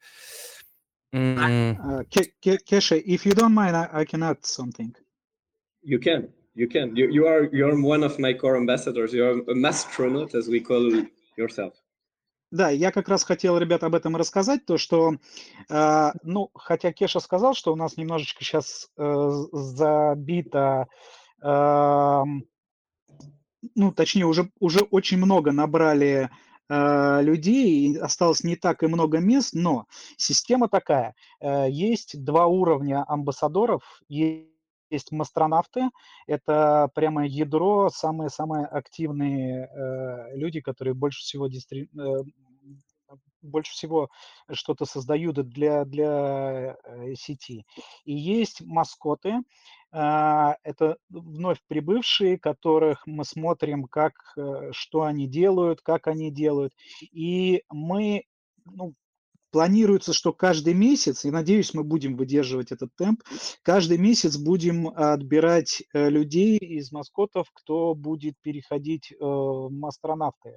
Uh, 1.12 2.02
Keshe, 2.10 2.96
if 3.04 3.26
you 3.26 3.34
don't 3.34 3.52
mind, 3.52 3.76
I, 3.76 3.88
I 3.92 4.04
can 4.06 4.22
add 4.22 4.42
something. 4.42 4.94
You 5.82 5.98
can. 5.98 6.32
You 6.54 6.68
can. 6.68 6.94
You, 6.94 7.10
you 7.10 7.26
are 7.26 7.48
you're 7.52 7.74
one 7.80 8.04
of 8.04 8.18
my 8.18 8.32
core 8.32 8.56
ambassadors. 8.56 9.12
You're 9.12 9.40
a 9.50 9.54
mastronaut, 9.54 10.34
as 10.34 10.48
we 10.48 10.60
call 10.60 11.04
yourself. 11.36 11.74
Да, 12.52 12.70
я 12.70 12.92
как 12.92 13.08
раз 13.08 13.24
хотел, 13.24 13.58
ребят, 13.58 13.82
об 13.82 13.96
этом 13.96 14.14
рассказать, 14.14 14.64
то 14.64 14.78
что, 14.78 15.16
э, 15.68 16.10
ну, 16.22 16.50
хотя 16.54 16.92
Кеша 16.92 17.18
сказал, 17.18 17.54
что 17.54 17.72
у 17.72 17.76
нас 17.76 17.96
немножечко 17.96 18.44
сейчас 18.44 18.90
э, 18.96 19.30
забито, 19.50 20.86
э, 21.42 22.22
ну, 23.74 23.92
точнее, 23.92 24.26
уже, 24.26 24.52
уже 24.60 24.82
очень 24.82 25.18
много 25.18 25.50
набрали 25.50 26.30
э, 26.68 27.22
людей, 27.22 27.98
осталось 27.98 28.44
не 28.44 28.54
так 28.54 28.84
и 28.84 28.86
много 28.86 29.18
мест, 29.18 29.54
но 29.54 29.86
система 30.16 30.68
такая. 30.68 31.16
Э, 31.40 31.66
есть 31.68 32.22
два 32.22 32.46
уровня 32.46 33.04
амбассадоров, 33.08 33.82
есть 34.06 34.53
есть 34.94 35.12
мастронавты, 35.12 35.90
это 36.26 36.90
прямо 36.94 37.26
ядро, 37.26 37.90
самые-самые 37.90 38.66
активные 38.66 39.66
э, 39.66 40.36
люди, 40.36 40.60
которые 40.60 40.94
больше 40.94 41.20
всего 41.20 41.48
дистри... 41.48 41.88
э, 41.98 42.22
больше 43.42 43.72
всего 43.72 44.08
что-то 44.50 44.86
создают 44.86 45.36
для, 45.48 45.84
для 45.84 46.76
э, 46.84 47.14
сети. 47.14 47.64
И 48.04 48.14
есть 48.14 48.62
маскоты, 48.62 49.40
э, 49.92 50.52
это 50.62 50.96
вновь 51.10 51.58
прибывшие, 51.68 52.38
которых 52.38 53.06
мы 53.06 53.24
смотрим, 53.24 53.84
как, 53.84 54.14
э, 54.36 54.70
что 54.72 55.02
они 55.02 55.26
делают, 55.26 55.80
как 55.82 56.06
они 56.06 56.30
делают. 56.30 56.72
И 57.12 57.62
мы 57.68 58.24
ну, 58.64 58.94
Планируется, 59.54 60.12
что 60.12 60.32
каждый 60.32 60.74
месяц, 60.74 61.24
и 61.24 61.30
надеюсь, 61.30 61.74
мы 61.74 61.84
будем 61.84 62.16
выдерживать 62.16 62.72
этот 62.72 62.90
темп, 62.96 63.22
каждый 63.62 63.98
месяц 63.98 64.36
будем 64.36 64.88
отбирать 64.88 65.84
э, 65.92 66.10
людей 66.10 66.58
из 66.58 66.90
маскотов, 66.90 67.46
кто 67.52 67.94
будет 67.94 68.34
переходить 68.42 69.12
э, 69.12 69.16
в 69.20 69.86
астронавты. 69.86 70.56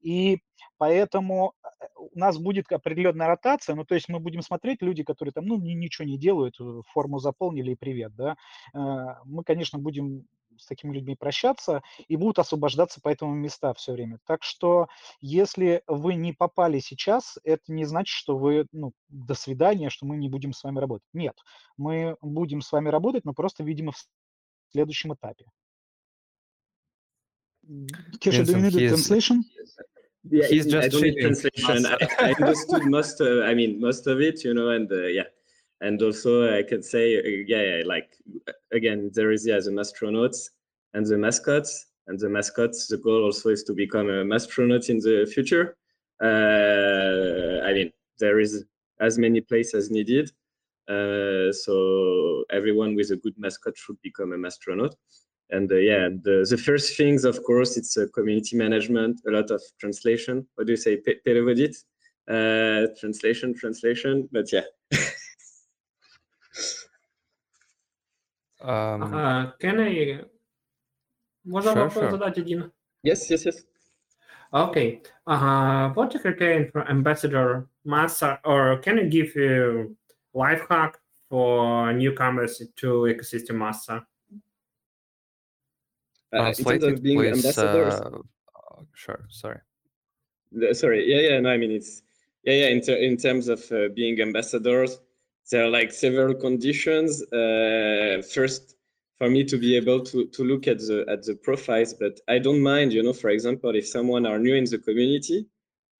И 0.00 0.38
поэтому 0.78 1.54
э, 1.62 1.86
у 1.96 2.18
нас 2.18 2.38
будет 2.38 2.70
определенная 2.72 3.28
ротация, 3.28 3.74
ну, 3.74 3.84
то 3.84 3.94
есть 3.94 4.08
мы 4.08 4.20
будем 4.20 4.42
смотреть 4.42 4.82
люди, 4.82 5.02
которые 5.02 5.32
там, 5.32 5.46
ну, 5.46 5.58
ничего 5.58 6.06
не 6.06 6.18
делают, 6.18 6.56
форму 6.88 7.18
заполнили 7.18 7.72
и 7.72 7.76
привет, 7.76 8.14
да. 8.14 8.36
Мы, 8.72 9.44
конечно, 9.44 9.78
будем 9.78 10.26
с 10.58 10.66
такими 10.66 10.94
людьми 10.94 11.16
прощаться 11.16 11.82
и 12.08 12.16
будут 12.16 12.38
освобождаться 12.38 13.00
по 13.00 13.08
этому 13.08 13.34
места 13.34 13.74
все 13.74 13.92
время. 13.92 14.18
Так 14.26 14.42
что 14.42 14.88
если 15.20 15.82
вы 15.86 16.14
не 16.14 16.32
попали 16.32 16.78
сейчас, 16.78 17.38
это 17.44 17.62
не 17.68 17.84
значит, 17.84 18.14
что 18.14 18.38
вы, 18.38 18.66
ну, 18.72 18.92
до 19.08 19.34
свидания, 19.34 19.90
что 19.90 20.06
мы 20.06 20.16
не 20.16 20.28
будем 20.28 20.52
с 20.52 20.64
вами 20.64 20.78
работать. 20.78 21.08
Нет, 21.12 21.36
мы 21.76 22.16
будем 22.20 22.60
с 22.62 22.72
вами 22.72 22.88
работать, 22.88 23.24
но 23.24 23.34
просто, 23.34 23.64
видимо, 23.64 23.92
в 23.92 24.06
следующем 24.72 25.14
этапе. 25.14 25.46
Kesha, 28.20 28.44
do 28.44 28.52
you 28.52 28.60
need 28.60 28.76
a 28.76 28.88
translation? 28.90 29.42
Yeah, 30.30 30.46
he's 30.46 30.66
just 30.66 30.84
I 30.84 30.88
don't 30.88 31.02
need 31.02 31.20
translation. 31.20 31.86
I, 31.86 31.96
I 32.18 32.34
understood 32.40 32.84
most. 32.86 33.20
Uh, 33.20 33.42
I 33.42 33.54
mean, 33.54 33.80
most 33.80 34.06
of 34.06 34.20
it, 34.20 34.44
you 34.44 34.54
know, 34.54 34.70
and 34.70 34.90
uh, 34.90 35.06
yeah, 35.06 35.24
and 35.80 36.00
also 36.02 36.56
I 36.56 36.62
can 36.62 36.82
say, 36.82 37.18
uh, 37.18 37.22
yeah, 37.46 37.62
yeah, 37.62 37.82
like 37.84 38.16
again, 38.72 39.10
there 39.14 39.30
is 39.30 39.46
yeah, 39.46 39.58
the 39.58 39.70
astronauts 39.70 40.50
and 40.94 41.06
the 41.06 41.18
mascots, 41.18 41.86
and 42.06 42.18
the 42.18 42.28
mascots. 42.28 42.86
The 42.88 42.98
goal 42.98 43.24
also 43.24 43.50
is 43.50 43.62
to 43.64 43.72
become 43.72 44.08
a 44.08 44.34
astronaut 44.34 44.88
in 44.88 44.98
the 44.98 45.30
future. 45.32 45.76
Uh, 46.22 47.66
I 47.66 47.72
mean, 47.72 47.92
there 48.18 48.40
is 48.40 48.64
as 49.00 49.18
many 49.18 49.40
places 49.40 49.74
as 49.74 49.90
needed. 49.90 50.30
Uh, 50.88 51.52
so 51.52 52.44
everyone 52.50 52.94
with 52.94 53.10
a 53.10 53.16
good 53.16 53.34
mascot 53.36 53.76
should 53.76 54.00
become 54.02 54.32
an 54.32 54.44
astronaut. 54.44 54.94
And 55.49 55.71
uh, 55.71 55.75
yeah, 55.75 56.09
the, 56.09 56.45
the 56.49 56.57
first 56.57 56.95
things, 56.95 57.25
of 57.25 57.43
course, 57.43 57.75
it's 57.75 57.97
uh, 57.97 58.05
community 58.13 58.55
management, 58.55 59.21
a 59.27 59.31
lot 59.31 59.51
of 59.51 59.61
translation. 59.79 60.47
What 60.55 60.67
do 60.67 60.73
you 60.73 60.77
say, 60.77 61.01
Perevodit? 61.27 61.75
Uh, 62.27 62.87
translation, 62.99 63.53
translation. 63.53 64.29
But 64.31 64.51
yeah. 64.53 64.61
Um, 68.61 69.13
uh, 69.13 69.51
can 69.59 69.79
I... 69.81 70.19
Можно 71.45 71.73
sure, 71.73 71.83
вопрос 71.83 71.93
sure. 71.93 72.11
задать 72.11 72.37
один? 72.37 72.71
Yes, 73.03 73.29
yes, 73.29 73.45
yes. 73.45 73.63
Okay. 74.53 75.01
Uh, 75.25 75.89
what 75.89 76.11
the 76.11 76.19
criteria 76.19 76.69
for 76.71 76.87
ambassador 76.87 77.67
master, 77.83 78.37
or 78.45 78.77
can 78.77 78.97
you 78.97 79.09
give 79.09 79.35
a 79.37 79.87
life 80.37 80.61
hack 80.69 80.99
for 81.29 81.91
newcomers 81.93 82.61
to 82.75 82.87
ecosystem 83.09 83.55
Master? 86.32 86.68
Uh, 86.68 86.74
in 86.74 86.80
terms 86.80 86.84
of 86.92 87.02
being 87.02 87.18
please, 87.18 87.36
ambassadors. 87.36 87.94
Uh, 87.94 88.82
sure. 88.94 89.24
Sorry. 89.28 89.60
Sorry. 90.72 91.04
Yeah, 91.12 91.30
yeah. 91.30 91.40
No, 91.40 91.50
I 91.50 91.56
mean 91.56 91.72
it's 91.72 92.02
yeah, 92.44 92.54
yeah. 92.54 92.68
In, 92.68 92.80
ter- 92.80 92.96
in 92.96 93.16
terms 93.16 93.48
of 93.48 93.60
uh, 93.72 93.88
being 93.94 94.20
ambassadors, 94.20 95.00
there 95.50 95.64
are 95.64 95.68
like 95.68 95.92
several 95.92 96.34
conditions. 96.34 97.22
Uh, 97.32 98.22
first, 98.32 98.76
for 99.18 99.28
me 99.30 99.44
to 99.44 99.56
be 99.56 99.76
able 99.76 100.00
to, 100.04 100.26
to 100.26 100.44
look 100.44 100.68
at 100.68 100.78
the 100.78 101.04
at 101.08 101.24
the 101.24 101.34
profiles, 101.34 101.94
but 101.94 102.20
I 102.28 102.38
don't 102.38 102.62
mind, 102.62 102.92
you 102.92 103.02
know, 103.02 103.12
for 103.12 103.30
example, 103.30 103.74
if 103.74 103.86
someone 103.86 104.26
are 104.26 104.38
new 104.38 104.54
in 104.54 104.64
the 104.64 104.78
community 104.78 105.46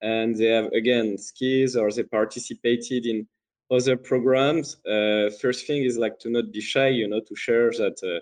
and 0.01 0.35
they 0.35 0.45
have 0.45 0.71
again 0.73 1.17
skills 1.17 1.75
or 1.75 1.91
they 1.91 2.03
participated 2.03 3.05
in 3.05 3.27
other 3.69 3.97
programs. 3.97 4.77
Uh, 4.85 5.29
first 5.41 5.67
thing 5.67 5.83
is 5.83 5.97
like 5.97 6.19
to 6.19 6.29
not 6.29 6.51
be 6.51 6.61
shy, 6.61 6.87
you 6.87 7.07
know, 7.07 7.19
to 7.19 7.35
share 7.35 7.71
that 7.71 7.97
uh, 8.03 8.07
uh, 8.07 8.19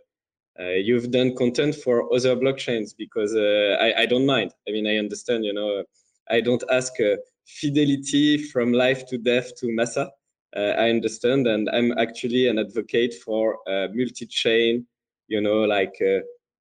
you've 0.59 1.11
done 1.11 1.35
content 1.35 1.75
for 1.75 2.13
other 2.13 2.35
blockchains 2.35 2.95
because 2.97 3.35
uh, 3.35 3.77
I, 3.81 4.03
I 4.03 4.05
don't 4.05 4.25
mind. 4.25 4.53
I 4.67 4.71
mean, 4.71 4.87
I 4.87 4.97
understand, 4.97 5.45
you 5.45 5.53
know, 5.53 5.83
I 6.29 6.41
don't 6.41 6.63
ask 6.71 6.93
uh, 6.99 7.17
fidelity 7.45 8.37
from 8.37 8.71
life 8.71 9.05
to 9.07 9.17
death 9.17 9.55
to 9.57 9.71
Massa. 9.71 10.11
Uh, 10.55 10.73
I 10.77 10.89
understand, 10.89 11.47
and 11.47 11.69
I'm 11.69 11.91
actually 11.97 12.47
an 12.47 12.59
advocate 12.59 13.13
for 13.15 13.57
multi-chain, 13.67 14.87
you 15.27 15.41
know, 15.41 15.63
like 15.63 15.95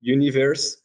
universe. 0.01 0.79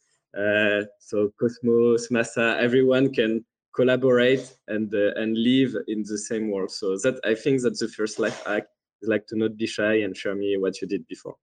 so 1.00 1.32
Cosmos, 1.40 2.10
Massa, 2.10 2.56
everyone 2.60 3.12
can 3.12 3.44
collaborate 3.74 4.56
and 4.68 4.92
uh, 4.94 5.12
and 5.16 5.36
live 5.36 5.74
in 5.88 6.02
the 6.02 6.18
same 6.18 6.50
world. 6.50 6.70
So 6.70 6.96
that 6.98 7.20
I 7.24 7.34
think 7.34 7.62
that's 7.62 7.80
the 7.80 7.88
first 7.88 8.18
life 8.18 8.42
hack 8.46 8.64
is 9.02 9.08
like 9.08 9.26
to 9.28 9.36
not 9.36 9.56
be 9.56 9.66
shy 9.66 9.94
and 10.04 10.16
show 10.16 10.34
me 10.34 10.56
what 10.56 10.80
you 10.80 10.88
did 10.88 11.06
before. 11.06 11.36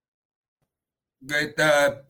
Это 1.21 2.03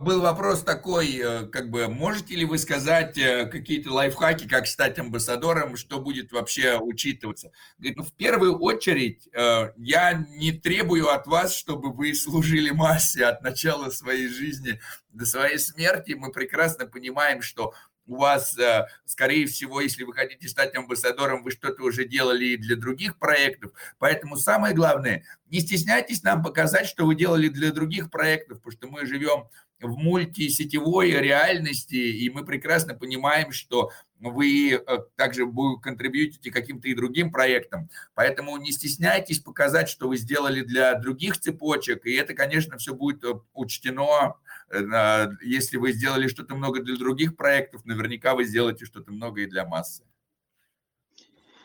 был 0.00 0.22
вопрос 0.22 0.62
такой, 0.62 1.14
э, 1.18 1.46
как 1.48 1.70
бы, 1.70 1.86
можете 1.88 2.34
ли 2.34 2.46
вы 2.46 2.56
сказать 2.56 3.18
э, 3.18 3.44
какие-то 3.44 3.92
лайфхаки, 3.92 4.48
как 4.48 4.66
стать 4.66 4.98
амбассадором, 4.98 5.76
что 5.76 6.00
будет 6.00 6.32
вообще 6.32 6.78
учитываться? 6.78 7.52
Говорит, 7.76 7.98
ну, 7.98 8.04
в 8.04 8.12
первую 8.14 8.58
очередь, 8.58 9.28
э, 9.34 9.72
я 9.76 10.14
не 10.14 10.52
требую 10.52 11.10
от 11.10 11.26
вас, 11.26 11.54
чтобы 11.54 11.92
вы 11.92 12.14
служили 12.14 12.70
массе 12.70 13.26
от 13.26 13.42
начала 13.42 13.90
своей 13.90 14.28
жизни 14.28 14.80
до 15.10 15.26
своей 15.26 15.58
смерти. 15.58 16.12
Мы 16.12 16.32
прекрасно 16.32 16.86
понимаем, 16.86 17.42
что 17.42 17.74
у 18.10 18.16
вас, 18.16 18.58
э, 18.58 18.86
скорее 19.04 19.46
всего, 19.46 19.80
если 19.80 20.02
вы 20.02 20.12
хотите 20.12 20.48
стать 20.48 20.74
амбассадором, 20.74 21.44
вы 21.44 21.52
что-то 21.52 21.84
уже 21.84 22.04
делали 22.04 22.46
и 22.46 22.56
для 22.56 22.74
других 22.76 23.16
проектов. 23.18 23.72
Поэтому 23.98 24.36
самое 24.36 24.74
главное, 24.74 25.24
не 25.48 25.60
стесняйтесь 25.60 26.24
нам 26.24 26.42
показать, 26.42 26.86
что 26.86 27.06
вы 27.06 27.14
делали 27.14 27.48
для 27.48 27.72
других 27.72 28.10
проектов, 28.10 28.58
потому 28.58 28.72
что 28.72 28.88
мы 28.88 29.06
живем 29.06 29.44
в 29.80 29.96
мультисетевой 29.96 31.12
реальности, 31.12 31.94
и 31.94 32.28
мы 32.30 32.44
прекрасно 32.44 32.94
понимаем, 32.94 33.52
что 33.52 33.90
вы 34.18 34.72
э, 34.72 34.98
также 35.16 35.50
контрибьютите 35.80 36.50
каким-то 36.50 36.88
и 36.88 36.94
другим 36.94 37.30
проектам. 37.30 37.88
Поэтому 38.14 38.56
не 38.58 38.72
стесняйтесь 38.72 39.38
показать, 39.38 39.88
что 39.88 40.08
вы 40.08 40.16
сделали 40.16 40.62
для 40.62 40.94
других 40.96 41.38
цепочек, 41.38 42.06
и 42.06 42.12
это, 42.12 42.34
конечно, 42.34 42.76
все 42.76 42.94
будет 42.94 43.24
э, 43.24 43.34
учтено. 43.54 44.34
Э, 44.71 45.27
если 45.41 45.77
вы 45.77 45.91
сделали 45.91 46.27
что-то 46.27 46.55
много 46.55 46.81
для 46.81 46.95
других 46.95 47.35
проектов, 47.35 47.85
наверняка 47.85 48.35
вы 48.35 48.45
сделаете 48.45 48.85
что-то 48.85 49.11
много 49.11 49.41
и 49.41 49.45
для 49.45 49.65
массы. 49.65 50.03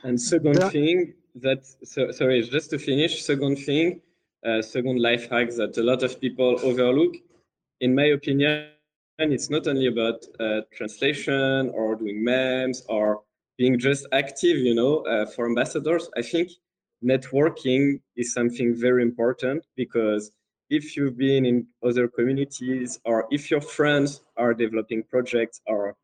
And 0.03 0.19
second 0.19 0.55
да. 0.55 0.71
thing 0.71 1.15
that, 1.35 1.65
so, 1.83 2.11
sorry, 2.11 2.43
just 2.43 2.71
to 2.71 2.79
finish, 2.79 3.23
second 3.23 3.57
thing, 3.57 4.01
uh, 4.45 4.63
second 4.63 4.99
life 5.01 5.29
hack 5.29 5.51
that 5.57 5.77
a 5.77 5.83
lot 5.83 6.03
of 6.03 6.19
people 6.21 6.59
overlook, 6.63 7.17
in 7.81 7.95
my 7.95 8.07
opinion, 8.07 8.71
and 9.19 9.33
it's 9.33 9.51
not 9.51 9.67
only 9.67 9.87
about 9.87 10.25
uh, 10.39 10.63
translation 10.73 11.71
or 11.71 11.95
doing 11.97 12.25
memes 12.25 12.83
or 12.89 13.23
being 13.59 13.79
just 13.79 14.07
active, 14.13 14.57
you 14.57 14.75
know, 14.75 15.01
uh, 15.01 15.27
for 15.27 15.47
ambassadors. 15.47 16.09
I 16.17 16.23
think 16.23 16.51
networking 17.05 18.01
is 18.17 18.33
something 18.33 18.75
very 18.75 19.03
important 19.03 19.67
because 19.77 20.33
if 20.70 20.98
you've 20.98 21.18
been 21.18 21.46
in 21.46 21.68
other 21.84 22.08
communities 22.08 23.00
or 23.06 23.28
if 23.32 23.52
your 23.52 23.62
friends 23.62 24.22
are 24.38 24.54
developing 24.54 25.04
projects 25.04 25.62
or 25.68 25.96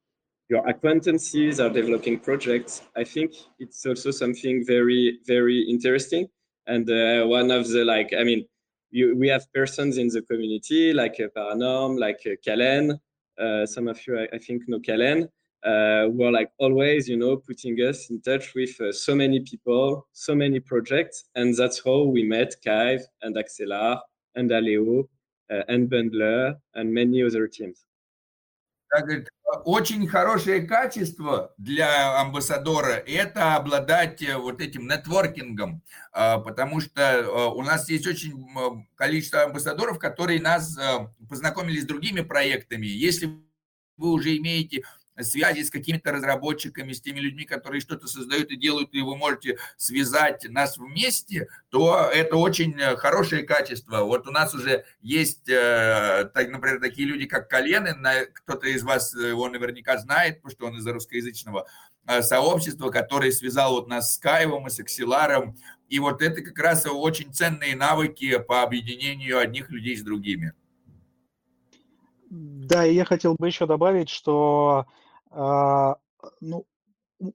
your 0.49 0.67
acquaintances 0.67 1.59
are 1.59 1.69
developing 1.69 2.19
projects, 2.19 2.81
I 2.95 3.03
think 3.03 3.33
it's 3.59 3.85
also 3.85 4.11
something 4.11 4.65
very, 4.65 5.19
very 5.25 5.61
interesting. 5.61 6.27
And 6.67 6.89
uh, 6.89 7.25
one 7.25 7.49
of 7.51 7.69
the 7.69 7.85
like, 7.85 8.11
I 8.17 8.23
mean, 8.23 8.45
you, 8.91 9.15
we 9.17 9.29
have 9.29 9.51
persons 9.53 9.97
in 9.97 10.09
the 10.09 10.21
community 10.21 10.93
like 10.93 11.15
uh, 11.19 11.27
Paranorm, 11.35 11.97
like 11.97 12.19
uh, 12.25 12.35
Kalen. 12.45 12.99
Uh, 13.39 13.65
some 13.65 13.87
of 13.87 14.05
you, 14.05 14.19
I, 14.19 14.27
I 14.35 14.37
think, 14.37 14.63
know 14.67 14.79
Kalen. 14.79 15.29
Uh, 15.63 16.09
who 16.09 16.23
are 16.23 16.31
like 16.31 16.49
always, 16.57 17.07
you 17.07 17.15
know, 17.15 17.37
putting 17.37 17.75
us 17.77 18.09
in 18.09 18.19
touch 18.21 18.55
with 18.55 18.81
uh, 18.81 18.91
so 18.91 19.13
many 19.13 19.39
people, 19.41 20.07
so 20.11 20.33
many 20.33 20.59
projects, 20.59 21.25
and 21.35 21.55
that's 21.55 21.79
how 21.85 22.01
we 22.01 22.23
met 22.23 22.55
Kive 22.65 23.03
and 23.21 23.35
Axelar 23.35 23.99
and 24.35 24.51
Aleo 24.51 25.07
uh, 25.49 25.63
and 25.67 25.89
Bundler 25.89 26.57
and 26.75 26.93
many 26.93 27.23
other 27.23 27.47
teams. 27.47 27.85
очень 29.63 30.07
хорошее 30.07 30.61
качество 30.61 31.53
для 31.57 32.19
амбассадора– 32.19 32.93
это 33.07 33.55
обладать 33.55 34.21
э, 34.21 34.37
вот 34.37 34.61
этим 34.61 34.87
нетворкингом, 34.87 35.81
а, 36.11 36.39
потому 36.39 36.79
что 36.81 37.01
э, 37.01 37.23
у 37.23 37.61
нас 37.61 37.89
есть 37.89 38.07
очень 38.07 38.33
количество 38.95 39.43
амбассадоров, 39.43 39.99
которые 39.99 40.41
нас 40.41 40.77
э, 40.77 41.07
познакомили 41.29 41.79
с 41.79 41.85
другими 41.85 42.21
проектами. 42.21 42.85
Если 42.85 43.29
вы 43.97 44.11
уже 44.11 44.37
имеете 44.37 44.83
связи 45.23 45.63
с 45.63 45.69
какими-то 45.69 46.11
разработчиками, 46.11 46.93
с 46.93 47.01
теми 47.01 47.19
людьми, 47.19 47.45
которые 47.45 47.81
что-то 47.81 48.07
создают 48.07 48.51
и 48.51 48.55
делают, 48.55 48.93
и 48.93 49.01
вы 49.01 49.15
можете 49.15 49.57
связать 49.77 50.45
нас 50.49 50.77
вместе, 50.77 51.47
то 51.69 52.09
это 52.13 52.37
очень 52.37 52.79
э, 52.79 52.95
хорошее 52.95 53.43
качество. 53.43 54.03
Вот 54.03 54.27
у 54.27 54.31
нас 54.31 54.53
уже 54.53 54.85
есть, 55.01 55.49
э, 55.49 56.29
например, 56.33 56.79
такие 56.79 57.07
люди, 57.07 57.25
как 57.25 57.49
Колены, 57.49 57.95
кто-то 58.33 58.67
из 58.67 58.83
вас 58.83 59.13
его 59.13 59.49
наверняка 59.49 59.97
знает, 59.97 60.41
потому 60.41 60.51
что 60.51 60.65
он 60.67 60.77
из 60.77 60.87
русскоязычного 60.87 61.67
э, 62.07 62.21
сообщества, 62.21 62.89
который 62.89 63.31
связал 63.31 63.73
вот 63.73 63.87
нас 63.87 64.15
с 64.15 64.17
Каевом 64.17 64.67
и 64.67 64.69
с 64.69 64.79
Аксиларом. 64.79 65.57
И 65.89 65.99
вот 65.99 66.21
это 66.21 66.41
как 66.41 66.57
раз 66.57 66.85
очень 66.85 67.33
ценные 67.33 67.75
навыки 67.75 68.37
по 68.39 68.63
объединению 68.63 69.39
одних 69.39 69.69
людей 69.69 69.97
с 69.97 70.01
другими. 70.01 70.53
Да, 72.31 72.85
и 72.85 72.95
я 72.95 73.03
хотел 73.03 73.35
бы 73.35 73.47
еще 73.47 73.65
добавить, 73.65 74.07
что 74.07 74.85
ну, 75.33 76.65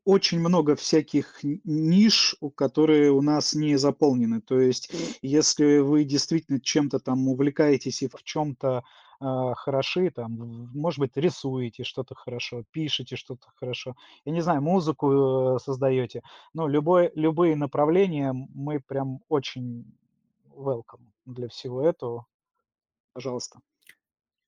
очень 0.05 0.40
много 0.40 0.74
всяких 0.76 1.40
ниш, 1.42 2.36
которые 2.57 3.12
у 3.12 3.22
нас 3.22 3.55
не 3.55 3.76
заполнены. 3.76 4.40
То 4.40 4.61
есть, 4.61 4.90
если 5.22 5.78
вы 5.78 6.05
действительно 6.05 6.61
чем-то 6.61 6.99
там 6.99 7.28
увлекаетесь 7.28 8.03
и 8.03 8.09
в 8.09 8.22
чем-то 8.22 8.82
э, 9.20 9.53
хороши, 9.55 10.11
там, 10.11 10.70
может 10.74 10.99
быть, 10.99 11.16
рисуете 11.16 11.84
что-то 11.84 12.14
хорошо, 12.14 12.64
пишете 12.70 13.16
что-то 13.16 13.49
хорошо, 13.57 13.94
я 14.24 14.32
не 14.32 14.40
знаю, 14.40 14.61
музыку 14.61 15.57
э, 15.57 15.59
создаете, 15.61 16.22
но 16.53 16.66
любое, 16.66 17.12
любые 17.14 17.57
направления 17.57 18.32
мы 18.32 18.80
прям 18.80 19.20
очень 19.28 19.84
welcome 20.51 21.07
для 21.24 21.49
всего 21.49 21.82
этого. 21.82 22.26
Пожалуйста. 23.12 23.61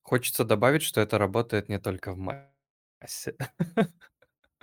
Хочется 0.03 0.45
добавить, 0.45 0.83
что 0.83 1.01
это 1.01 1.19
работает 1.19 1.69
не 1.69 1.79
только 1.79 2.13
в 2.13 2.19
массе 2.19 2.58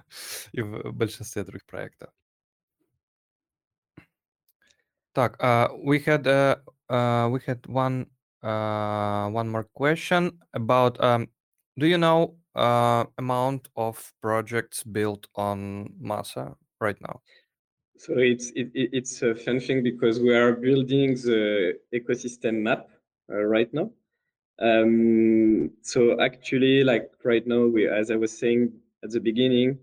и 0.53 0.62
в 0.62 0.93
большинстве 0.93 1.45
других 1.45 1.66
проектов. 1.66 2.11
Так, 5.12 5.43
uh, 5.43 5.68
we 5.84 5.99
had 5.99 6.26
uh, 6.26 6.57
uh, 6.88 7.28
we 7.30 7.41
had 7.45 7.66
one 7.66 8.07
uh, 8.43 9.28
one 9.30 9.49
more 9.49 9.66
question 9.74 10.38
about 10.55 11.01
um, 11.03 11.28
do 11.78 11.86
you 11.86 11.99
know 11.99 12.36
uh, 12.55 13.05
amount 13.18 13.68
of 13.74 14.12
projects 14.22 14.84
built 14.84 15.26
on 15.34 15.93
Masa 16.01 16.55
right 16.80 17.01
now? 17.01 17.20
So 17.97 18.18
it's 18.18 18.51
it, 18.55 18.70
it's 18.72 19.22
a 19.22 19.34
fun 19.34 19.59
thing 19.61 19.82
because 19.82 20.20
we 20.20 20.34
are 20.34 20.53
building 20.53 21.16
the 21.16 21.78
ecosystem 21.93 22.62
map 22.62 22.88
uh, 23.28 23.43
right 23.43 23.72
now. 23.74 23.91
Um, 24.60 25.72
so 25.82 26.20
actually, 26.22 26.84
like 26.84 27.12
right 27.24 27.45
now, 27.45 27.66
we, 27.66 27.88
as 27.88 28.10
I 28.12 28.16
was 28.16 28.38
saying 28.38 28.72
at 29.03 29.12
the 29.12 29.20
beginning, 29.20 29.78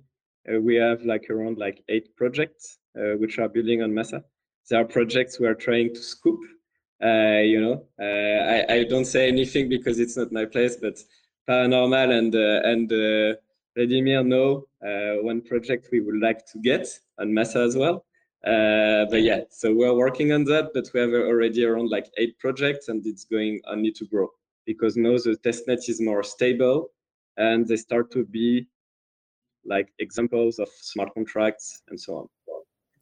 uh, 0.48 0.60
we 0.60 0.76
have 0.76 1.02
like 1.04 1.28
around 1.30 1.58
like 1.58 1.82
eight 1.88 2.16
projects 2.16 2.78
uh, 2.96 3.16
which 3.16 3.38
are 3.38 3.48
building 3.48 3.82
on 3.82 3.92
Masa. 3.92 4.22
There 4.68 4.80
are 4.80 4.84
projects 4.84 5.38
we 5.38 5.46
are 5.46 5.54
trying 5.54 5.94
to 5.94 6.00
scoop. 6.00 6.40
Uh, 7.02 7.40
you 7.42 7.60
know, 7.60 7.84
uh, 8.00 8.72
I, 8.72 8.74
I 8.74 8.84
don't 8.84 9.04
say 9.04 9.28
anything 9.28 9.68
because 9.68 9.98
it's 9.98 10.16
not 10.16 10.32
my 10.32 10.44
place, 10.44 10.76
but 10.76 10.98
Paranormal 11.48 12.16
and 12.16 12.34
uh, 12.34 12.60
and 12.62 12.92
uh, 12.92 13.34
Vladimir 13.74 14.22
know 14.22 14.66
one 15.22 15.42
project 15.42 15.88
we 15.90 16.00
would 16.00 16.20
like 16.20 16.46
to 16.46 16.58
get 16.60 16.86
on 17.18 17.30
Masa 17.32 17.66
as 17.66 17.76
well. 17.76 18.04
but 18.44 19.22
yeah, 19.22 19.40
so 19.50 19.74
we're 19.74 19.94
working 19.94 20.32
on 20.32 20.44
that, 20.44 20.70
but 20.72 20.88
we 20.94 21.00
have 21.00 21.10
already 21.10 21.64
around 21.64 21.90
like 21.90 22.08
eight 22.16 22.38
projects, 22.38 22.88
and 22.88 23.04
it's 23.06 23.24
going 23.24 23.60
only 23.66 23.90
to 23.90 24.04
grow 24.06 24.30
because 24.66 24.96
now 24.96 25.16
the 25.18 25.36
testnet 25.44 25.88
is 25.88 26.00
more 26.00 26.22
stable 26.22 26.90
and 27.36 27.66
they 27.66 27.76
start 27.76 28.10
to 28.12 28.24
be 28.24 28.68
like 29.64 29.88
examples 29.98 30.58
of 30.58 30.68
smart 30.80 31.14
contracts 31.14 31.82
and 31.88 31.98
so 31.98 32.14
on. 32.16 32.28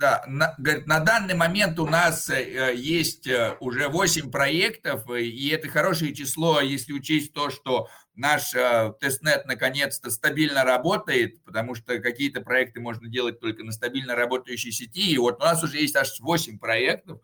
Да, 0.01 0.25
на, 0.27 0.55
говорит, 0.57 0.87
на 0.87 1.01
данный 1.01 1.35
момент 1.35 1.79
у 1.79 1.87
нас 1.87 2.31
э, 2.31 2.75
есть 2.75 3.27
э, 3.27 3.59
уже 3.61 3.89
8 3.89 4.31
проектов, 4.31 5.11
и 5.11 5.49
это 5.51 5.69
хорошее 5.69 6.15
число, 6.15 6.63
если 6.63 6.95
учесть 6.95 7.35
то, 7.35 7.51
что 7.51 7.87
наш 8.15 8.55
э, 8.55 8.95
тестнет 8.99 9.45
наконец-то 9.45 10.11
стабильно 10.11 10.65
работает, 10.65 11.45
потому 11.45 11.75
что 11.75 11.99
какие-то 11.99 12.41
проекты 12.41 12.81
можно 12.81 13.11
делать 13.11 13.41
только 13.41 13.63
на 13.63 13.73
стабильно 13.73 14.15
работающей 14.15 14.73
сети. 14.73 15.13
И 15.13 15.19
вот 15.19 15.43
у 15.43 15.45
нас 15.45 15.63
уже 15.63 15.77
есть 15.77 15.97
аж 15.97 16.19
8 16.19 16.59
проектов, 16.59 17.21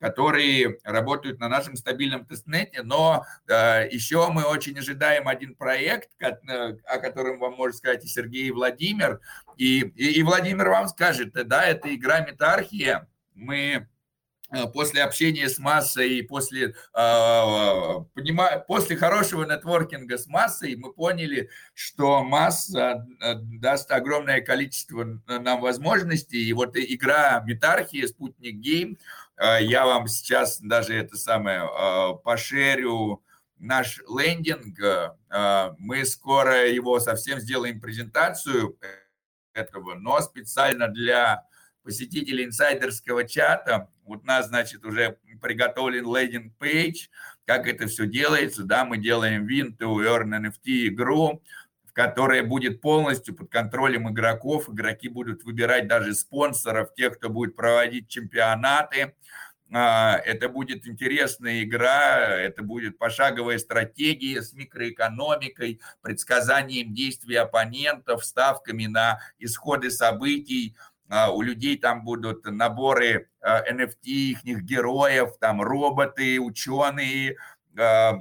которые 0.00 0.78
работают 0.84 1.40
на 1.40 1.48
нашем 1.48 1.76
стабильном 1.76 2.24
тестнете, 2.24 2.82
но 2.82 3.24
э, 3.48 3.88
еще 3.90 4.30
мы 4.30 4.44
очень 4.44 4.78
ожидаем 4.78 5.26
один 5.28 5.54
проект, 5.54 6.10
э, 6.20 6.76
о 6.84 6.98
котором 6.98 7.38
вам 7.38 7.54
может 7.54 7.76
сказать 7.76 8.04
и 8.04 8.08
Сергей, 8.08 8.48
и 8.48 8.52
Владимир, 8.52 9.20
и, 9.56 9.80
и, 9.80 10.18
и 10.18 10.22
Владимир 10.22 10.68
вам 10.68 10.88
скажет, 10.88 11.32
да, 11.32 11.64
это 11.64 11.94
игра 11.94 12.20
Метархия, 12.20 13.08
мы 13.34 13.88
э, 14.52 14.66
после 14.72 15.02
общения 15.02 15.48
с 15.48 15.58
массой 15.58 16.18
и 16.18 16.22
после, 16.22 16.74
э, 16.94 17.94
после 18.68 18.96
хорошего 18.96 19.44
нетворкинга 19.44 20.16
с 20.16 20.28
массой 20.28 20.76
мы 20.76 20.92
поняли, 20.92 21.50
что 21.74 22.22
масса 22.22 23.04
э, 23.20 23.34
даст 23.34 23.90
огромное 23.90 24.40
количество 24.42 25.20
нам 25.26 25.60
возможностей. 25.60 26.44
И 26.44 26.52
вот 26.52 26.76
игра 26.76 27.42
Метархия, 27.46 28.06
Спутник 28.06 28.56
Гейм, 28.56 28.98
я 29.40 29.86
вам 29.86 30.08
сейчас 30.08 30.60
даже 30.60 30.94
это 30.94 31.16
самое 31.16 31.62
э, 31.62 32.14
пошерю 32.24 33.22
наш 33.58 34.00
лендинг. 34.08 34.78
Э, 34.80 35.74
мы 35.78 36.04
скоро 36.04 36.66
его 36.68 37.00
совсем 37.00 37.38
сделаем 37.40 37.80
презентацию 37.80 38.78
этого, 39.52 39.94
но 39.94 40.20
специально 40.20 40.88
для 40.88 41.44
посетителей 41.82 42.44
инсайдерского 42.44 43.24
чата. 43.24 43.88
Вот 44.04 44.22
у 44.22 44.26
нас, 44.26 44.48
значит, 44.48 44.84
уже 44.84 45.18
приготовлен 45.40 46.04
лендинг-пейдж, 46.04 47.08
как 47.44 47.66
это 47.66 47.86
все 47.86 48.06
делается. 48.06 48.64
Да, 48.64 48.84
мы 48.84 48.98
делаем 48.98 49.46
Win 49.46 49.76
to 49.76 49.96
Earn 50.04 50.34
NFT 50.38 50.88
игру, 50.88 51.42
которая 51.98 52.44
будет 52.44 52.80
полностью 52.80 53.34
под 53.34 53.50
контролем 53.50 54.08
игроков. 54.08 54.68
Игроки 54.68 55.08
будут 55.08 55.42
выбирать 55.42 55.88
даже 55.88 56.14
спонсоров, 56.14 56.94
тех, 56.94 57.18
кто 57.18 57.28
будет 57.28 57.56
проводить 57.56 58.06
чемпионаты. 58.06 59.16
А, 59.74 60.16
это 60.24 60.48
будет 60.48 60.86
интересная 60.86 61.64
игра, 61.64 62.20
это 62.20 62.62
будет 62.62 62.98
пошаговая 62.98 63.58
стратегия 63.58 64.42
с 64.42 64.52
микроэкономикой, 64.52 65.80
предсказанием 66.00 66.94
действий 66.94 67.34
оппонентов, 67.34 68.24
ставками 68.24 68.86
на 68.86 69.18
исходы 69.40 69.90
событий. 69.90 70.76
А, 71.08 71.32
у 71.32 71.42
людей 71.42 71.76
там 71.78 72.04
будут 72.04 72.44
наборы 72.44 73.28
NFT, 73.42 73.96
а, 74.04 74.48
их 74.48 74.62
героев, 74.62 75.36
там 75.40 75.60
роботы, 75.60 76.38
ученые, 76.38 77.38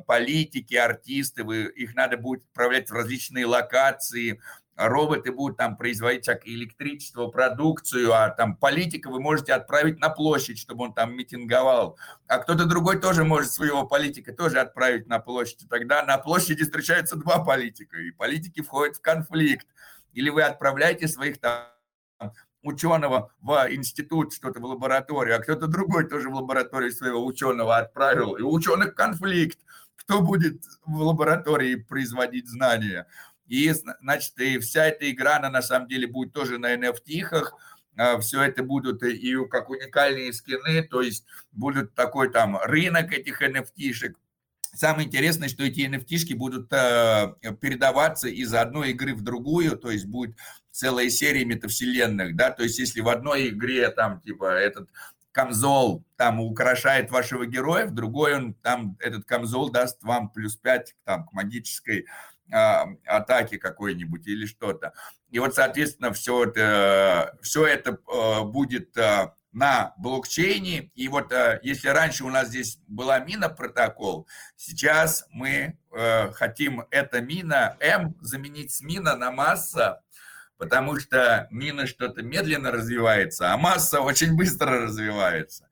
политики, 0.06 0.76
артисты, 0.76 1.42
их 1.42 1.96
надо 1.96 2.18
будет 2.18 2.44
отправлять 2.46 2.90
в 2.90 2.94
различные 2.94 3.46
локации, 3.46 4.40
роботы 4.78 5.32
будут 5.32 5.58
там 5.58 5.76
производить 5.76 6.24
всякое 6.24 6.52
электричество, 6.52 7.28
продукцию, 7.28 8.14
а 8.14 8.30
там 8.30 8.56
политика 8.56 9.10
вы 9.10 9.20
можете 9.20 9.54
отправить 9.54 10.00
на 10.00 10.10
площадь, 10.10 10.60
чтобы 10.60 10.86
он 10.86 10.94
там 10.94 11.16
митинговал. 11.16 11.98
А 12.28 12.38
кто-то 12.38 12.66
другой 12.66 13.00
тоже 13.00 13.24
может 13.24 13.52
своего 13.52 13.86
политика 13.86 14.34
тоже 14.34 14.60
отправить 14.60 15.08
на 15.08 15.20
площадь. 15.20 15.64
И 15.64 15.68
тогда 15.68 16.04
на 16.04 16.18
площади 16.18 16.64
встречаются 16.64 17.16
два 17.16 17.44
политика, 17.44 17.98
и 17.98 18.12
политики 18.12 18.62
входят 18.62 18.98
в 18.98 19.02
конфликт. 19.02 19.68
Или 20.14 20.30
вы 20.30 20.44
отправляете 20.44 21.08
своих 21.08 21.40
там 21.40 21.66
ученого 22.64 23.32
в 23.42 23.68
институт, 23.70 24.34
что-то 24.34 24.60
в 24.60 24.66
лабораторию, 24.66 25.38
а 25.38 25.40
кто-то 25.40 25.68
другой 25.68 26.08
тоже 26.08 26.30
в 26.30 26.36
лабораторию 26.36 26.92
своего 26.92 27.26
ученого 27.26 27.78
отправил. 27.78 28.36
И 28.36 28.42
у 28.42 28.52
ученых 28.52 28.96
конфликт. 28.96 29.60
Кто 29.96 30.22
будет 30.22 30.62
в 30.86 31.02
лаборатории 31.02 31.76
производить 31.76 32.48
знания? 32.48 33.08
И, 33.48 33.74
значит, 34.02 34.40
и 34.40 34.60
вся 34.60 34.86
эта 34.86 35.10
игра, 35.12 35.38
она 35.38 35.50
на 35.50 35.62
самом 35.62 35.88
деле 35.88 36.08
будет 36.08 36.34
тоже 36.34 36.58
на 36.58 36.76
NFT-хах, 36.76 37.54
а, 37.98 38.20
все 38.20 38.44
это 38.44 38.64
будут 38.64 39.04
и 39.04 39.46
как 39.48 39.70
уникальные 39.70 40.32
скины, 40.34 40.84
то 40.84 41.02
есть 41.02 41.26
будут 41.52 41.96
такой 41.96 42.30
там 42.30 42.58
рынок 42.58 43.12
этих 43.12 43.42
NFT-шек. 43.42 44.16
Самое 44.74 45.08
интересное, 45.08 45.50
что 45.50 45.64
эти 45.64 45.88
NFT-шки 45.90 46.36
будут 46.36 46.72
э, 46.72 47.34
передаваться 47.60 48.28
из 48.28 48.54
одной 48.54 48.92
игры 48.92 49.16
в 49.16 49.24
другую, 49.24 49.76
то 49.76 49.90
есть 49.90 50.06
будет 50.06 50.36
целая 50.78 51.10
серия 51.10 51.44
метавселенных, 51.44 52.36
да, 52.36 52.52
то 52.52 52.62
есть 52.62 52.78
если 52.78 53.02
в 53.02 53.10
одной 53.10 53.50
игре 53.50 53.90
там 53.90 54.22
типа 54.22 54.46
этот 54.46 54.90
камзол 55.32 56.04
там 56.18 56.40
украшает 56.40 57.10
вашего 57.10 57.48
героя, 57.48 57.88
в 57.88 57.96
другой 57.96 58.36
он 58.36 58.54
там 58.54 58.96
этот 59.00 59.26
камзол 59.26 59.72
даст 59.72 60.04
вам 60.04 60.30
плюс 60.30 60.56
5 60.56 60.96
там 61.04 61.26
к 61.26 61.34
магической 61.34 62.06
а, 62.52 62.90
атаки 63.06 63.58
какой-нибудь 63.58 64.28
или 64.28 64.46
что-то. 64.46 64.94
И 65.32 65.40
вот, 65.40 65.56
соответственно, 65.56 66.14
все 66.14 66.44
это, 66.44 67.38
все 67.42 67.66
это 67.66 67.98
а, 68.08 68.44
будет 68.44 68.96
а, 68.98 69.34
на 69.52 69.96
блокчейне. 69.98 70.92
И 70.94 71.08
вот 71.08 71.34
если 71.64 71.88
раньше 71.88 72.24
у 72.24 72.30
нас 72.30 72.50
здесь 72.50 72.78
была 72.88 73.18
мина 73.20 73.50
протокол, 73.50 74.28
сейчас 74.56 75.26
мы 75.32 75.80
хотим 76.34 76.84
это 76.92 77.22
мина 77.22 77.76
М 77.80 78.16
заменить 78.22 78.72
с 78.72 78.82
мина 78.82 79.16
на 79.16 79.32
масса, 79.32 80.04
потому 80.58 81.00
что 81.00 81.48
мина 81.52 81.88
что-то 81.88 82.24
медленно 82.24 82.72
развивается, 82.72 83.54
а 83.54 83.58
масса 83.58 84.02
очень 84.02 84.36
быстро 84.36 84.82
развивается. 84.82 85.68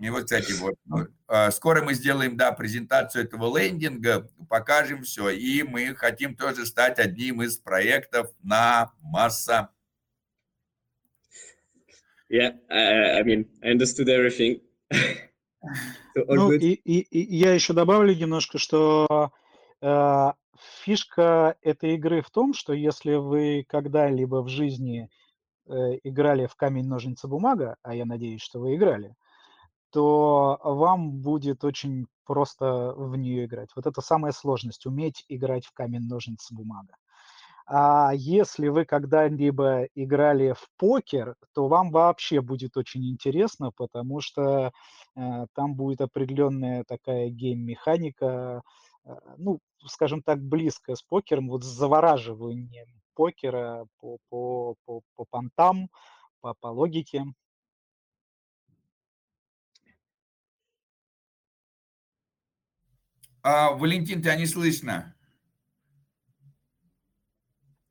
И 0.00 0.10
вот, 0.10 0.24
кстати, 0.24 0.52
вот, 0.52 0.74
ну, 0.86 1.06
а, 1.28 1.50
скоро 1.50 1.82
мы 1.82 1.94
сделаем, 1.94 2.36
да, 2.36 2.50
презентацию 2.52 3.24
этого 3.24 3.56
лендинга, 3.56 4.28
покажем 4.48 5.02
все, 5.02 5.28
и 5.28 5.62
мы 5.62 5.94
хотим 5.94 6.34
тоже 6.34 6.66
стать 6.66 6.98
одним 6.98 7.42
из 7.42 7.58
проектов 7.58 8.32
на 8.42 8.90
масса. 9.00 9.68
Yeah, 12.30 12.56
I, 12.70 13.18
I 13.18 13.22
mean, 13.22 13.46
I 13.62 13.72
understood 13.72 14.08
everything. 14.08 14.62
so 14.90 16.24
ну, 16.26 16.50
и, 16.50 16.72
и, 16.72 17.00
и 17.00 17.36
я 17.36 17.52
еще 17.52 17.74
добавлю 17.74 18.14
немножко, 18.14 18.58
что 18.58 19.32
э, 19.82 20.32
фишка 20.82 21.56
этой 21.62 21.94
игры 21.94 22.22
в 22.22 22.30
том, 22.30 22.54
что 22.54 22.72
если 22.72 23.14
вы 23.14 23.64
когда-либо 23.68 24.42
в 24.42 24.48
жизни 24.48 25.08
э, 25.66 25.72
играли 26.02 26.46
в 26.46 26.56
камень, 26.56 26.88
ножницы, 26.88 27.28
бумага, 27.28 27.76
а 27.82 27.94
я 27.94 28.04
надеюсь, 28.04 28.42
что 28.42 28.60
вы 28.60 28.74
играли, 28.74 29.14
то 29.90 30.58
вам 30.62 31.10
будет 31.20 31.64
очень 31.64 32.06
просто 32.24 32.94
в 32.96 33.16
нее 33.16 33.44
играть. 33.44 33.70
Вот 33.76 33.86
это 33.86 34.00
самая 34.00 34.32
сложность, 34.32 34.86
уметь 34.86 35.24
играть 35.28 35.66
в 35.66 35.72
камень, 35.72 36.08
ножницы, 36.08 36.54
бумага. 36.54 36.94
А 37.66 38.12
если 38.14 38.68
вы 38.68 38.84
когда-либо 38.84 39.84
играли 39.94 40.52
в 40.52 40.66
покер, 40.78 41.36
то 41.54 41.68
вам 41.68 41.90
вообще 41.90 42.40
будет 42.40 42.76
очень 42.76 43.08
интересно, 43.08 43.70
потому 43.70 44.20
что 44.20 44.72
э, 45.14 45.46
там 45.54 45.74
будет 45.74 46.00
определенная 46.00 46.84
такая 46.84 47.28
гейм-механика, 47.30 48.62
ну, 49.38 49.60
скажем 49.86 50.22
так, 50.22 50.40
близкая 50.40 50.96
с 50.96 51.02
покером, 51.02 51.48
вот 51.48 51.64
с 51.64 51.66
завораживанием 51.66 52.86
покера 53.14 53.86
по, 53.98 54.18
по, 54.28 54.74
по, 54.84 55.02
по 55.14 55.24
понтам, 55.24 55.88
по, 56.40 56.54
по 56.54 56.68
логике. 56.68 57.24
А, 63.42 63.72
Валентин, 63.72 64.22
тебя 64.22 64.36
не 64.36 64.46
слышно. 64.46 65.14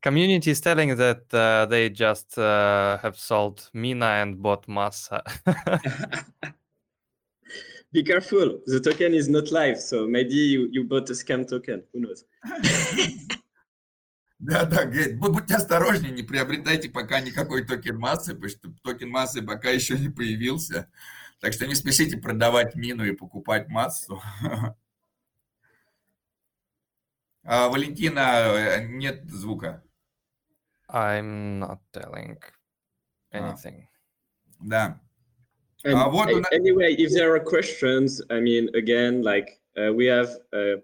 Community 0.00 0.50
is 0.50 0.60
telling 0.60 0.96
that 0.96 1.32
uh, 1.32 1.64
they 1.66 1.88
just 1.88 2.36
uh, 2.36 2.98
have 3.02 3.16
sold 3.16 3.70
Mina 3.72 4.22
and 4.22 4.42
bought 4.42 4.66
Massa. 4.66 5.22
Be 7.92 8.02
careful, 8.02 8.60
the 8.64 8.80
token 8.80 9.12
is 9.12 9.28
not 9.28 9.52
live, 9.52 9.78
so 9.78 10.06
maybe 10.06 10.34
you, 10.34 10.68
you 10.72 10.84
bought 10.84 11.10
a 11.10 11.12
scam 11.12 11.46
token. 11.46 11.82
Who 11.92 12.00
knows? 12.00 12.24
Да, 14.44 14.64
да, 14.64 14.86
говорит, 14.86 15.20
будьте 15.20 15.54
осторожнее, 15.54 16.10
не 16.10 16.24
приобретайте 16.24 16.90
пока 16.90 17.20
никакой 17.20 17.64
токен 17.64 17.96
массы, 17.96 18.34
потому 18.34 18.48
что 18.48 18.72
токен 18.82 19.08
массы 19.08 19.40
пока 19.40 19.70
еще 19.70 19.96
не 19.96 20.08
появился. 20.08 20.90
Так 21.38 21.52
что 21.52 21.64
не 21.68 21.76
спешите 21.76 22.16
продавать 22.18 22.74
мину 22.74 23.04
и 23.04 23.12
покупать 23.12 23.68
массу. 23.68 24.20
А, 27.44 27.68
Валентина, 27.68 28.20
э, 28.54 28.86
нет 28.86 29.28
звука. 29.28 29.82
I'm 30.88 31.58
not 31.58 31.80
telling 31.92 32.38
а. 33.32 33.36
anything. 33.36 33.82
А, 33.82 34.56
да. 34.60 35.00
And 35.84 35.94
uh, 35.94 36.08
what 36.08 36.28
anyway, 36.52 36.94
if 36.94 37.12
there 37.12 37.34
are 37.34 37.40
questions, 37.40 38.22
I 38.30 38.40
mean, 38.40 38.68
again, 38.74 39.22
like 39.22 39.60
uh, 39.76 39.92
we 39.92 40.06
have 40.06 40.28
uh, 40.52 40.76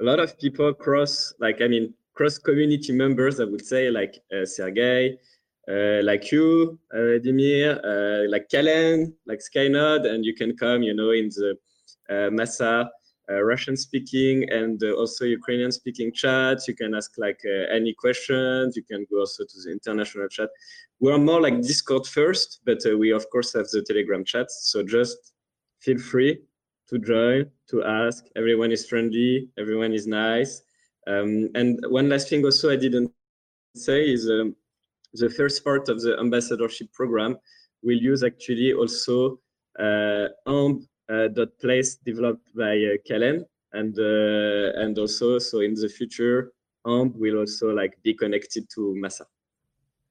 a 0.00 0.02
lot 0.02 0.18
of 0.18 0.38
people 0.38 0.72
cross, 0.74 1.32
like 1.38 1.62
I 1.62 1.68
mean, 1.68 1.94
cross 2.14 2.38
community 2.38 2.92
members. 2.92 3.40
I 3.40 3.44
would 3.44 3.64
say, 3.64 3.90
like 3.90 4.22
uh, 4.32 4.44
Sergey, 4.44 5.18
uh, 5.68 6.02
like 6.02 6.30
you, 6.30 6.78
uh, 6.92 7.18
Dimir, 7.24 7.80
like 8.28 8.48
Kalen, 8.48 9.14
like 9.26 9.40
Skynode, 9.40 10.06
and 10.06 10.24
you 10.24 10.34
can 10.34 10.56
come, 10.56 10.82
you 10.82 10.94
know, 10.94 11.10
in 11.10 11.30
the 11.30 11.56
Massa 12.30 12.66
uh, 12.66 12.84
Russian 13.32 13.76
speaking 13.76 14.48
and 14.50 14.82
uh, 14.82 14.92
also 14.92 15.24
Ukrainian 15.24 15.72
speaking 15.72 16.12
chat. 16.12 16.68
You 16.68 16.74
can 16.74 16.94
ask 16.94 17.12
like 17.16 17.40
uh, 17.44 17.74
any 17.74 17.94
questions. 17.94 18.76
You 18.76 18.82
can 18.82 19.06
go 19.10 19.20
also 19.20 19.44
to 19.44 19.56
the 19.64 19.72
international 19.72 20.28
chat. 20.28 20.50
We 21.00 21.10
are 21.12 21.18
more 21.18 21.40
like 21.40 21.60
Discord 21.62 22.06
first, 22.06 22.60
but 22.66 22.78
we 22.98 23.12
of 23.12 23.28
course 23.30 23.52
have 23.54 23.68
the 23.68 23.82
Telegram 23.82 24.24
chat. 24.24 24.50
So 24.50 24.82
just 24.82 25.32
feel 25.80 25.98
free 25.98 26.38
to 26.88 26.98
join, 26.98 27.50
to 27.70 27.84
ask. 27.84 28.24
Everyone 28.36 28.72
is 28.72 28.86
friendly. 28.86 29.48
Everyone 29.58 29.92
is 29.92 30.06
nice. 30.06 30.62
Um, 31.06 31.50
and 31.54 31.78
one 31.88 32.08
last 32.08 32.28
thing 32.28 32.44
also 32.44 32.70
I 32.70 32.76
didn't 32.76 33.10
say 33.74 34.10
is 34.10 34.28
um, 34.30 34.54
the 35.12 35.28
first 35.28 35.64
part 35.64 35.88
of 35.88 36.00
the 36.00 36.18
ambassadorship 36.18 36.92
program 36.92 37.36
will 37.82 37.96
use 37.96 38.22
actually 38.22 38.72
also 38.72 39.38
uh, 39.78 40.28
uh, 40.46 40.86
dot 41.08 41.58
place 41.60 41.96
developed 41.96 42.54
by 42.54 42.76
uh, 42.76 42.96
Kellen 43.06 43.44
and 43.72 43.98
uh, 43.98 44.82
and 44.82 44.98
also 44.98 45.38
so 45.38 45.60
in 45.60 45.74
the 45.74 45.88
future 45.88 46.52
AMP 46.86 47.16
will 47.16 47.38
also 47.38 47.74
like 47.74 47.98
be 48.02 48.14
connected 48.14 48.68
to 48.70 48.94
Massa. 48.94 49.26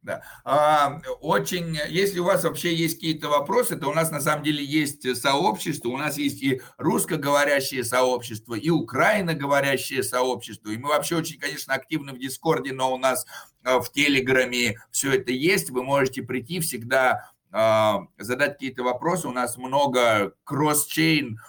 Да. 0.04 0.22
А, 0.44 1.02
очень, 1.22 1.80
если 1.88 2.20
у 2.20 2.26
вас 2.26 2.44
вообще 2.44 2.76
есть 2.76 2.96
какие-то 2.96 3.30
вопросы, 3.30 3.78
то 3.78 3.88
у 3.88 3.94
нас 3.94 4.12
на 4.12 4.20
самом 4.20 4.44
деле 4.44 4.62
есть 4.62 5.16
сообщество, 5.16 5.88
у 5.88 5.98
нас 5.98 6.18
есть 6.18 6.44
и 6.44 6.62
русскоговорящее 6.78 7.86
сообщество, 7.86 8.56
и 8.56 8.70
украиноговорящее 8.70 10.04
сообщество, 10.04 10.72
и 10.72 10.78
мы 10.78 10.90
вообще 10.90 11.16
очень, 11.16 11.40
конечно, 11.40 11.74
активны 11.74 12.12
в 12.12 12.20
Дискорде, 12.20 12.74
но 12.74 12.94
у 12.94 12.98
нас 12.98 13.26
в 13.64 13.86
Телеграме 13.94 14.78
все 14.92 15.14
это 15.14 15.32
есть, 15.32 15.70
вы 15.70 15.84
можете 15.84 16.22
прийти 16.22 16.60
всегда 16.60 17.12
а, 17.14 17.34
задать 17.54 18.54
какие-то 18.54 18.84
вопросы. 18.84 19.28
У 19.28 19.32
нас 19.32 19.58
много 19.58 20.34
кросс-чейн 20.44 21.40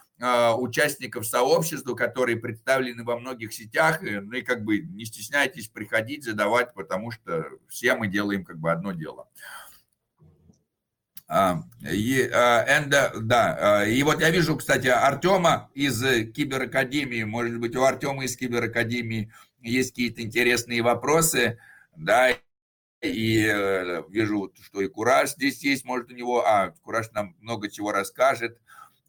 участников 0.59 1.27
сообщества, 1.27 1.95
которые 1.95 2.37
представлены 2.37 3.03
во 3.05 3.19
многих 3.19 3.53
сетях, 3.53 4.01
ну 4.01 4.33
и 4.33 4.43
как 4.43 4.63
бы 4.65 4.79
не 4.79 5.07
стесняйтесь 5.07 5.69
приходить, 5.69 6.25
задавать, 6.25 6.73
потому 6.75 7.11
что 7.11 7.47
все 7.69 7.97
мы 7.97 8.07
делаем 8.07 8.45
как 8.45 8.59
бы 8.59 8.71
одно 8.71 8.93
дело. 8.93 9.29
И, 11.91 12.29
and, 12.31 13.21
да, 13.23 13.87
и 13.87 14.03
вот 14.03 14.21
я 14.21 14.31
вижу, 14.31 14.57
кстати, 14.57 14.89
Артема 14.89 15.71
из 15.75 16.01
Киберакадемии, 16.33 17.25
может 17.25 17.59
быть, 17.59 17.75
у 17.77 17.83
Артема 17.83 18.25
из 18.25 18.37
Киберакадемии 18.37 19.33
есть 19.63 19.91
какие-то 19.93 20.21
интересные 20.21 20.83
вопросы, 20.83 21.59
да, 21.97 22.29
и 23.05 23.47
э, 23.47 24.03
вижу, 24.09 24.53
что 24.63 24.81
и 24.81 24.89
Кураж 24.89 25.31
здесь 25.31 25.63
есть, 25.63 25.85
может, 25.85 26.11
у 26.11 26.15
него, 26.15 26.45
а, 26.47 26.71
Кураж 26.83 27.11
нам 27.13 27.37
много 27.41 27.71
чего 27.71 27.93
расскажет, 27.93 28.61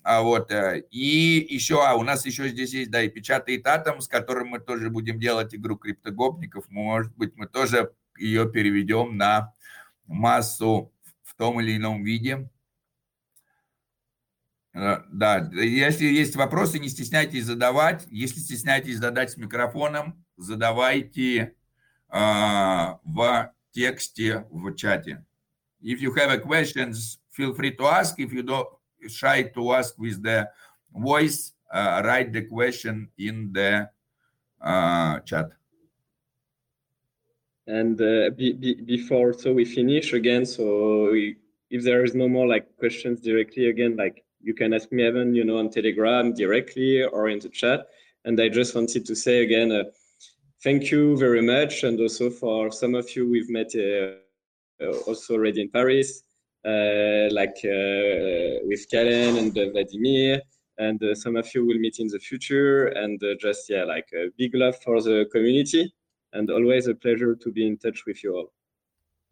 а 0.03 0.21
вот, 0.21 0.51
э, 0.51 0.83
и 0.91 1.47
еще, 1.49 1.83
а 1.83 1.95
у 1.95 2.03
нас 2.03 2.25
еще 2.25 2.47
здесь 2.49 2.73
есть, 2.73 2.91
да, 2.91 3.01
и 3.01 3.09
печатает 3.09 3.65
атом, 3.65 4.01
с 4.01 4.07
которым 4.07 4.49
мы 4.49 4.59
тоже 4.59 4.89
будем 4.89 5.19
делать 5.19 5.55
игру 5.55 5.77
криптогопников, 5.77 6.69
может 6.69 7.15
быть, 7.15 7.35
мы 7.35 7.47
тоже 7.47 7.91
ее 8.17 8.49
переведем 8.49 9.17
на 9.17 9.53
массу 10.05 10.93
в 11.23 11.35
том 11.35 11.59
или 11.59 11.75
ином 11.75 12.03
виде. 12.03 12.49
Э, 14.75 14.99
да, 15.11 15.49
если 15.53 16.05
есть 16.05 16.35
вопросы, 16.35 16.79
не 16.79 16.89
стесняйтесь 16.89 17.45
задавать. 17.45 18.05
Если 18.09 18.39
стесняетесь 18.39 18.97
задать 18.97 19.31
с 19.31 19.37
микрофоном, 19.37 20.23
задавайте 20.37 21.55
э, 22.09 22.17
в 23.03 23.54
тексте 23.74 24.44
в 24.50 24.74
чате. 24.74 25.18
If 25.82 26.00
you 26.02 26.12
have 26.14 26.30
a 26.30 26.38
questions, 26.38 27.18
feel 27.30 27.54
free 27.54 27.74
to 27.76 27.84
ask. 27.86 28.18
If 28.18 28.32
you 28.32 28.42
don't 28.42 28.68
shy 29.08 29.42
to 29.54 29.72
ask 29.72 29.98
with 29.98 30.22
the 30.22 30.48
voice, 30.92 31.52
uh, 31.72 32.02
write 32.04 32.32
the 32.32 32.42
question 32.42 33.08
in 33.18 33.52
the 33.52 33.88
uh, 34.60 35.20
chat. 35.20 35.48
And 37.66 38.00
uh, 38.00 38.30
be, 38.30 38.52
be, 38.52 38.74
before, 38.74 39.32
so 39.32 39.52
we 39.52 39.64
finish 39.64 40.12
again. 40.12 40.44
So 40.44 41.12
we, 41.12 41.36
if 41.70 41.84
there 41.84 42.04
is 42.04 42.14
no 42.14 42.28
more 42.28 42.46
like 42.46 42.76
questions 42.76 43.20
directly 43.20 43.68
again, 43.68 43.96
like 43.96 44.24
you 44.42 44.54
can 44.54 44.74
ask 44.74 44.90
me 44.90 45.04
Evan, 45.04 45.34
you 45.34 45.44
know, 45.44 45.58
on 45.58 45.70
Telegram 45.70 46.34
directly 46.34 47.04
or 47.04 47.28
in 47.28 47.38
the 47.38 47.48
chat. 47.48 47.86
And 48.24 48.40
I 48.40 48.48
just 48.48 48.74
wanted 48.74 49.06
to 49.06 49.14
say 49.14 49.44
again, 49.44 49.70
uh, 49.70 49.84
thank 50.65 50.89
you 50.89 51.15
very 51.15 51.43
much. 51.43 51.83
And 51.83 51.99
also 51.99 52.31
for 52.31 52.71
some 52.71 52.95
of 52.95 53.15
you 53.15 53.29
we've 53.29 53.51
met 53.59 53.71
uh, 53.75 54.15
uh 54.83 54.97
also 55.07 55.35
already 55.35 55.61
in 55.61 55.69
Paris, 55.69 56.23
uh, 56.65 57.27
like 57.39 57.59
with 58.69 58.83
Karen 58.89 59.37
and 59.37 59.53
Vladimir. 59.53 60.41
And 60.77 60.99
some 61.13 61.35
of 61.37 61.47
you 61.53 61.65
will 61.67 61.79
meet 61.85 61.99
in 61.99 62.07
the 62.07 62.19
future. 62.19 62.87
And 63.01 63.21
just, 63.39 63.69
yeah, 63.69 63.83
like 63.83 64.09
a 64.13 64.29
big 64.37 64.55
love 64.55 64.75
for 64.83 65.01
the 65.01 65.25
community 65.31 65.93
and 66.33 66.49
always 66.49 66.87
a 66.87 66.95
pleasure 66.95 67.35
to 67.35 67.51
be 67.51 67.65
in 67.67 67.77
touch 67.77 67.99
with 68.07 68.23
you 68.23 68.35
all. 68.35 68.54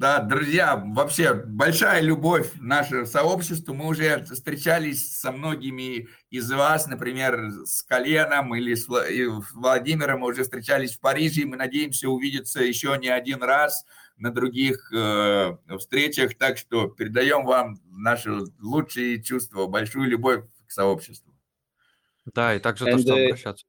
Да, 0.03 0.19
друзья, 0.19 0.83
вообще 0.85 1.33
большая 1.33 2.01
любовь 2.01 2.51
нашего 2.59 3.05
сообщества. 3.05 3.71
Мы 3.71 3.87
уже 3.87 4.25
встречались 4.25 5.09
со 5.15 5.31
многими 5.31 6.09
из 6.29 6.51
вас, 6.51 6.87
например, 6.87 7.49
с 7.63 7.83
Коленом 7.83 8.53
или 8.53 8.75
с 8.75 8.85
Владимиром. 8.89 10.19
Мы 10.19 10.27
уже 10.27 10.43
встречались 10.43 10.95
в 10.95 10.99
Париже, 10.99 11.43
и 11.43 11.45
мы 11.45 11.55
надеемся 11.55 12.09
увидеться 12.09 12.61
еще 12.61 12.97
не 12.99 13.07
один 13.07 13.41
раз 13.43 13.85
на 14.17 14.29
других 14.29 14.91
э, 14.93 15.55
встречах. 15.79 16.37
Так 16.37 16.57
что 16.57 16.89
передаем 16.89 17.45
вам 17.45 17.79
наши 17.85 18.29
лучшие 18.59 19.23
чувства, 19.23 19.67
большую 19.67 20.09
любовь 20.09 20.43
к 20.67 20.71
сообществу. 20.73 21.33
Да, 22.25 22.53
и 22.53 22.59
также 22.59 22.83
то, 22.83 22.97
что 22.99 23.13
обращаться. 23.13 23.65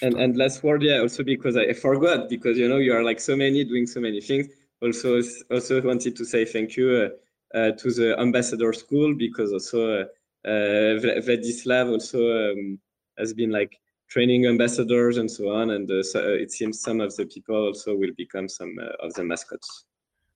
And, 0.00 0.16
and 0.16 0.34
last 0.34 0.62
word, 0.62 0.82
yeah, 0.82 1.02
also 1.02 1.22
because 1.22 1.58
I 1.58 1.74
forgot, 1.74 2.30
because 2.30 2.56
you 2.56 2.70
know 2.70 2.78
you 2.78 2.94
are 2.94 3.02
like 3.02 3.20
so 3.20 3.36
many 3.36 3.64
doing 3.64 3.86
so 3.86 4.00
many 4.00 4.22
things. 4.22 4.48
also 4.82 5.20
also 5.50 5.82
wanted 5.82 6.16
to 6.16 6.24
say 6.24 6.44
thank 6.44 6.76
you 6.76 7.10
uh, 7.54 7.56
uh, 7.56 7.72
to 7.72 7.90
the 7.90 8.18
ambassador 8.18 8.72
school 8.72 9.14
because 9.14 9.52
also 9.52 10.02
uh, 10.02 10.04
Vladislav 10.44 11.90
also 11.90 12.52
um, 12.52 12.78
has 13.18 13.34
been 13.34 13.50
like 13.50 13.78
training 14.08 14.46
ambassadors 14.46 15.18
and 15.18 15.30
so 15.30 15.50
on. 15.50 15.70
And 15.70 15.90
uh, 15.90 16.02
so 16.02 16.20
it 16.20 16.50
seems 16.50 16.80
some 16.80 17.00
of 17.00 17.14
the 17.16 17.26
people 17.26 17.56
also 17.56 17.94
will 17.94 18.12
become 18.16 18.48
some 18.48 18.76
uh, 18.80 19.06
of 19.06 19.14
the 19.14 19.24
mascots. 19.24 19.84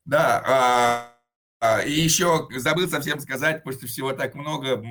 Да, 0.04 1.11
и 1.86 1.92
еще 1.92 2.48
забыл 2.56 2.88
совсем 2.88 3.20
сказать, 3.20 3.62
после 3.62 3.86
всего 3.86 4.12
так 4.12 4.34
много, 4.34 4.82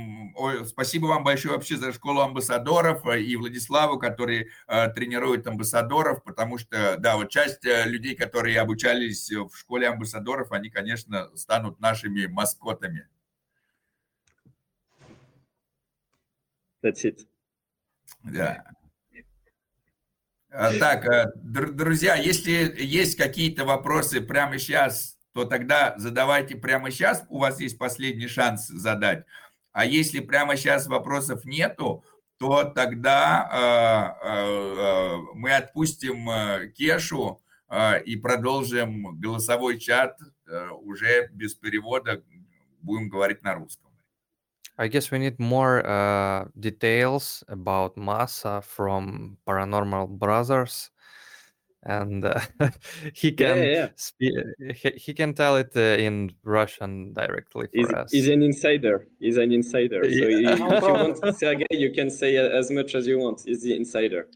спасибо 0.65 1.07
вам 1.07 1.23
большое 1.25 1.55
вообще 1.55 1.75
за 1.75 1.91
школу 1.91 2.21
амбассадоров 2.21 3.05
э, 3.07 3.21
и 3.21 3.35
Владиславу, 3.35 3.99
который 3.99 4.49
э, 4.67 4.87
тренирует 4.89 5.45
амбассадоров, 5.47 6.23
потому 6.23 6.57
что, 6.57 6.95
да, 6.97 7.17
вот 7.17 7.29
часть 7.29 7.65
э, 7.65 7.83
людей, 7.87 8.15
которые 8.15 8.61
обучались 8.61 9.29
в 9.29 9.53
школе 9.53 9.89
амбассадоров, 9.89 10.53
они, 10.53 10.69
конечно, 10.69 11.29
станут 11.35 11.81
нашими 11.81 12.27
маскотами. 12.27 13.07
That's 16.81 17.03
it. 17.03 17.27
Да. 18.23 18.63
А, 20.49 20.73
так, 20.79 21.33
друзья, 21.35 22.15
если 22.15 22.73
есть 22.77 23.17
какие-то 23.17 23.65
вопросы 23.65 24.21
прямо 24.21 24.57
сейчас, 24.57 25.17
то 25.33 25.45
тогда 25.45 25.93
задавайте 25.97 26.55
прямо 26.55 26.91
сейчас, 26.91 27.25
у 27.29 27.39
вас 27.39 27.59
есть 27.59 27.77
последний 27.77 28.27
шанс 28.27 28.67
задать. 28.67 29.25
А 29.71 29.85
если 29.85 30.19
прямо 30.19 30.57
сейчас 30.57 30.87
вопросов 30.87 31.45
нету, 31.45 32.03
то 32.37 32.63
тогда 32.63 34.17
э, 34.23 34.27
э, 34.27 35.17
мы 35.35 35.53
отпустим 35.53 36.29
э, 36.29 36.67
Кешу 36.75 37.41
и 38.05 38.17
продолжим 38.17 39.17
голосовой 39.21 39.79
чат 39.79 40.19
уже 40.81 41.29
без 41.31 41.55
перевода, 41.55 42.21
будем 42.81 43.07
говорить 43.07 43.43
на 43.43 43.55
русском. 43.55 43.89
I 44.77 44.89
guess 44.89 45.09
we 45.09 45.19
need 45.19 45.39
more 45.39 45.85
uh, 45.85 46.49
details 46.59 47.45
about 47.47 47.95
Massa 47.95 48.61
from 48.61 49.37
Paranormal 49.47 50.19
Brothers. 50.19 50.91
And 51.83 52.25
uh, 52.25 52.39
he 53.13 53.31
can 53.31 53.57
yeah, 53.57 53.63
yeah. 53.63 53.87
Spe- 53.95 54.75
he, 54.75 54.89
he, 54.97 55.13
can 55.13 55.33
tell 55.33 55.57
it 55.57 55.71
uh, 55.75 55.79
in 55.79 56.31
Russian 56.43 57.13
directly 57.13 57.67
for 57.67 57.71
he's, 57.73 57.89
us. 57.89 58.11
He's 58.11 58.27
an 58.27 58.43
insider. 58.43 59.07
He's 59.19 59.37
an 59.37 59.51
insider. 59.51 60.05
Yeah. 60.05 60.55
So 60.55 60.71
if, 60.73 60.83
you 60.83 60.93
want 60.93 61.35
Sergey, 61.39 61.65
you 61.71 61.91
can 61.91 62.09
say 62.09 62.37
as 62.37 62.69
much 62.71 62.95
as 62.95 63.07
you 63.07 63.19
want. 63.19 63.41
He's 63.45 63.63
the 63.63 63.75
insider. 63.75 64.27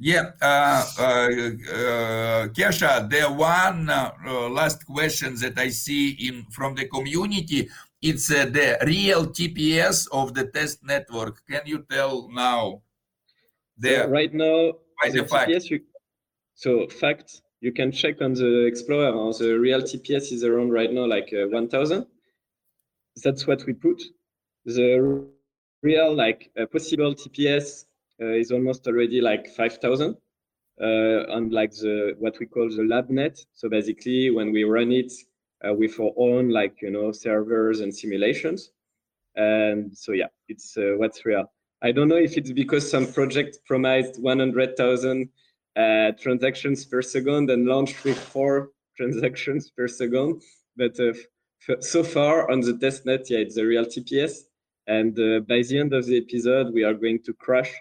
Yeah, 0.00 0.30
uh, 0.40 0.84
uh, 0.96 1.02
uh, 1.02 2.48
Kesha, 2.54 3.10
the 3.10 3.26
one 3.32 3.90
uh, 3.90 4.12
last 4.48 4.86
question 4.86 5.34
that 5.40 5.58
I 5.58 5.70
see 5.70 6.10
in 6.28 6.46
from 6.52 6.76
the 6.76 6.86
community, 6.86 7.68
it's 8.00 8.30
uh, 8.30 8.44
the 8.44 8.78
real 8.86 9.26
TPS 9.26 10.06
of 10.12 10.34
the 10.34 10.44
test 10.46 10.84
network. 10.84 11.44
Can 11.50 11.62
you 11.66 11.84
tell 11.90 12.28
now? 12.30 12.82
The, 13.76 14.02
so 14.02 14.08
right 14.08 14.32
now, 14.32 14.72
the, 15.02 15.10
the 15.10 15.22
TPS 15.22 15.70
you, 15.70 15.80
so 16.58 16.88
fact, 16.88 17.42
you 17.60 17.70
can 17.70 17.92
check 17.92 18.20
on 18.20 18.34
the 18.34 18.66
Explorer. 18.66 19.12
The 19.32 19.56
real 19.60 19.80
TPS 19.80 20.32
is 20.32 20.42
around 20.42 20.70
right 20.72 20.92
now 20.92 21.06
like 21.06 21.32
uh, 21.32 21.46
1000. 21.46 22.04
That's 23.22 23.46
what 23.46 23.64
we 23.64 23.74
put. 23.74 24.02
The 24.64 25.24
real 25.84 26.16
like 26.16 26.50
uh, 26.60 26.66
possible 26.66 27.14
TPS 27.14 27.84
uh, 28.20 28.32
is 28.32 28.50
almost 28.50 28.88
already 28.88 29.20
like 29.20 29.46
5000 29.56 30.16
uh, 30.80 30.84
on 31.30 31.50
like 31.50 31.70
the 31.70 32.16
what 32.18 32.40
we 32.40 32.46
call 32.46 32.68
the 32.68 32.82
lab 32.82 33.08
net. 33.08 33.38
So 33.54 33.68
basically 33.68 34.30
when 34.32 34.50
we 34.50 34.64
run 34.64 34.90
it 34.90 35.12
uh, 35.64 35.72
with 35.74 36.00
our 36.00 36.10
own 36.16 36.48
like, 36.48 36.82
you 36.82 36.90
know, 36.90 37.12
servers 37.12 37.78
and 37.82 37.94
simulations. 37.94 38.72
And 39.36 39.96
so 39.96 40.10
yeah, 40.10 40.26
it's 40.48 40.76
uh, 40.76 40.94
what's 40.96 41.24
real. 41.24 41.52
I 41.82 41.92
don't 41.92 42.08
know 42.08 42.16
if 42.16 42.36
it's 42.36 42.50
because 42.50 42.90
some 42.90 43.06
project 43.12 43.60
promised 43.64 44.20
100,000 44.20 45.28
uh, 45.75 46.11
transactions 46.19 46.85
per 46.85 47.01
second 47.01 47.49
and 47.49 47.65
launched 47.65 48.03
with 48.03 48.17
four 48.17 48.69
transactions 48.97 49.71
per 49.71 49.87
second. 49.87 50.41
But 50.75 50.99
uh, 50.99 51.13
so 51.79 52.03
far 52.03 52.49
on 52.51 52.61
the 52.61 52.73
testnet, 52.73 53.29
yeah, 53.29 53.39
it's 53.39 53.57
a 53.57 53.65
real 53.65 53.85
TPS. 53.85 54.33
And 54.87 55.17
uh, 55.17 55.39
by 55.41 55.61
the 55.61 55.79
end 55.79 55.93
of 55.93 56.05
the 56.05 56.17
episode, 56.17 56.73
we 56.73 56.83
are 56.83 56.93
going 56.93 57.19
to 57.25 57.33
crash 57.33 57.71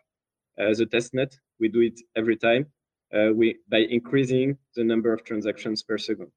uh, 0.59 0.74
the 0.74 0.87
testnet. 0.87 1.37
We 1.59 1.68
do 1.68 1.80
it 1.80 2.01
every 2.16 2.37
time 2.37 2.66
uh, 3.12 3.33
we 3.35 3.59
by 3.68 3.78
increasing 3.78 4.59
the 4.74 4.85
number 4.85 5.12
of 5.12 5.24
transactions 5.24 5.83
per 5.83 5.99
second. 5.99 6.30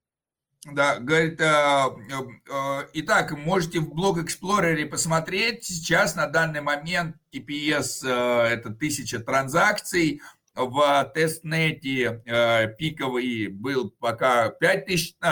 Да, 0.73 0.97
говорит, 0.99 1.39
э, 1.39 1.45
э, 1.45 2.87
итак, 2.93 3.37
можете 3.37 3.79
в 3.79 3.93
блог 3.93 4.17
Explorer 4.17 4.83
посмотреть. 4.87 5.63
Сейчас 5.63 6.15
на 6.15 6.25
данный 6.25 6.61
момент 6.61 7.17
TPS 7.31 8.03
э, 8.03 8.47
это 8.47 8.71
тысяча 8.71 9.19
транзакций. 9.19 10.21
в 10.54 11.12
тестнете 11.14 12.22
э, 12.26 12.74
пиковый 12.76 13.48
был 13.48 13.90
пока 13.90 14.50
5000 14.50 15.16
э, 15.20 15.26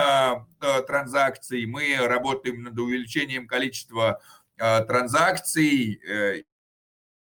э, 0.60 0.82
транзакций. 0.82 1.66
Мы 1.66 1.96
работаем 1.96 2.62
над 2.62 2.78
увеличением 2.78 3.46
количества 3.46 4.20
транзакций. 4.56 6.00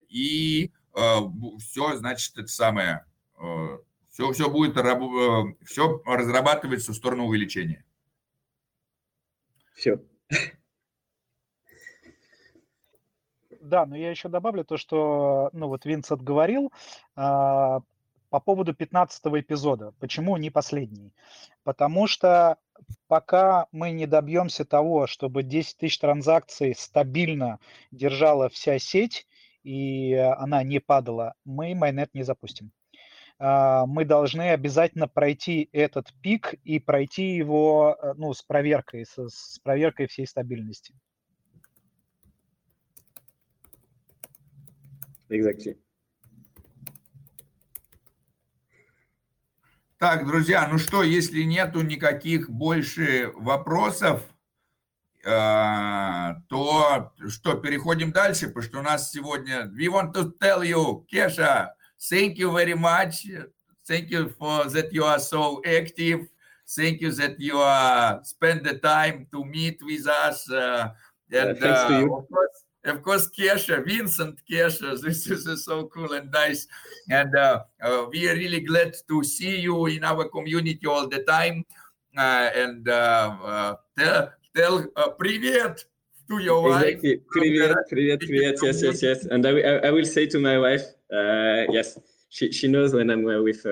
и 0.08 0.72
все, 1.58 1.96
значит, 1.96 2.38
это 2.38 2.48
самое, 2.48 3.04
все, 4.08 4.32
все 4.32 4.48
будет, 4.48 4.78
все 5.66 6.02
разрабатывается 6.06 6.92
в 6.92 6.94
сторону 6.94 7.26
увеличения. 7.26 7.84
Все. 9.74 10.00
Да, 13.66 13.84
но 13.84 13.96
я 13.96 14.10
еще 14.10 14.28
добавлю 14.28 14.64
то, 14.64 14.76
что, 14.76 15.50
ну 15.52 15.66
вот 15.66 15.84
Винсент 15.84 16.22
говорил, 16.22 16.72
а, 17.16 17.80
по 18.30 18.40
поводу 18.40 18.74
15 18.74 19.40
эпизода. 19.40 19.92
Почему 19.98 20.36
не 20.36 20.50
последний? 20.50 21.12
Потому 21.64 22.06
что 22.06 22.58
пока 23.08 23.66
мы 23.72 23.90
не 23.90 24.06
добьемся 24.06 24.64
того, 24.64 25.06
чтобы 25.06 25.42
10 25.42 25.78
тысяч 25.78 25.98
транзакций 25.98 26.74
стабильно 26.76 27.58
держала 27.90 28.48
вся 28.48 28.78
сеть, 28.78 29.26
и 29.64 30.14
она 30.14 30.62
не 30.62 30.78
падала, 30.78 31.34
мы 31.44 31.74
майнет 31.74 32.14
не 32.14 32.22
запустим. 32.22 32.70
А, 33.38 33.84
мы 33.86 34.04
должны 34.04 34.50
обязательно 34.50 35.08
пройти 35.08 35.68
этот 35.72 36.12
пик 36.22 36.54
и 36.62 36.78
пройти 36.78 37.34
его 37.34 37.96
э, 38.00 38.14
ну, 38.16 38.32
с 38.32 38.42
проверкой, 38.42 39.04
с, 39.04 39.28
с 39.28 39.58
проверкой 39.58 40.06
всей 40.06 40.26
стабильности. 40.26 40.94
Exactly. 45.28 45.76
Так, 49.98 50.26
друзья, 50.26 50.68
ну 50.70 50.76
что, 50.76 51.02
если 51.02 51.42
нету 51.42 51.80
никаких 51.80 52.50
больше 52.50 53.32
вопросов, 53.34 54.22
э, 55.24 56.34
то 56.48 57.12
что, 57.28 57.54
переходим 57.54 58.12
дальше, 58.12 58.48
потому 58.48 58.62
что 58.62 58.78
у 58.80 58.82
нас 58.82 59.10
сегодня... 59.10 59.70
We 59.74 59.88
want 59.88 60.12
to 60.12 60.32
tell 60.38 60.62
you, 60.62 61.06
Kesha, 61.10 61.70
thank 61.98 62.36
you 62.36 62.52
very 62.52 62.74
much. 62.74 63.26
Thank 63.88 64.10
you 64.10 64.28
for 64.38 64.64
that 64.68 64.92
you 64.92 65.04
are 65.04 65.18
so 65.18 65.62
active. 65.64 66.28
Thank 66.66 67.00
you 67.00 67.12
that 67.12 67.38
you 67.38 67.56
are 67.56 68.20
spend 68.22 68.64
the 68.64 68.78
time 68.78 69.26
to 69.32 69.44
meet 69.44 69.80
with 69.82 70.06
us. 70.08 70.50
Uh, 70.50 70.90
and, 71.30 71.56
yeah, 71.56 71.60
thanks 71.60 71.80
uh, 71.80 71.88
to 71.88 72.00
you. 72.00 72.16
Of 72.16 72.28
course, 72.28 72.65
of 72.85 73.01
course, 73.01 73.29
Kesha, 73.29 73.85
Vincent 73.85 74.39
Kesha, 74.49 74.99
this 75.01 75.27
is 75.27 75.65
so 75.65 75.85
cool 75.85 76.13
and 76.13 76.31
nice. 76.31 76.67
And 77.09 77.35
uh, 77.35 77.63
uh, 77.81 78.05
we 78.11 78.29
are 78.29 78.35
really 78.35 78.61
glad 78.61 78.95
to 79.07 79.23
see 79.23 79.59
you 79.59 79.85
in 79.85 80.03
our 80.03 80.25
community 80.29 80.87
all 80.87 81.07
the 81.07 81.19
time. 81.19 81.65
Uh, 82.17 82.49
and 82.55 82.89
uh, 82.89 83.35
uh, 83.43 83.75
tell, 83.97 84.31
tell 84.55 84.85
uh, 84.95 85.09
привет 85.09 85.85
to 86.27 86.39
your 86.39 86.67
exactly. 86.75 87.15
wife. 87.15 87.21
Привет, 87.31 87.87
привет, 87.89 88.19
привет. 88.19 88.59
Yes, 88.61 88.81
yes, 88.81 89.01
yes. 89.01 89.25
And 89.25 89.45
I, 89.45 89.51
I, 89.51 89.87
I 89.87 89.91
will 89.91 90.05
say 90.05 90.25
to 90.27 90.39
my 90.39 90.57
wife, 90.57 90.83
yes, 91.09 91.97
she, 92.29 92.51
she 92.51 92.67
knows 92.67 92.93
when 92.93 93.09
I'm 93.09 93.23
with 93.23 93.65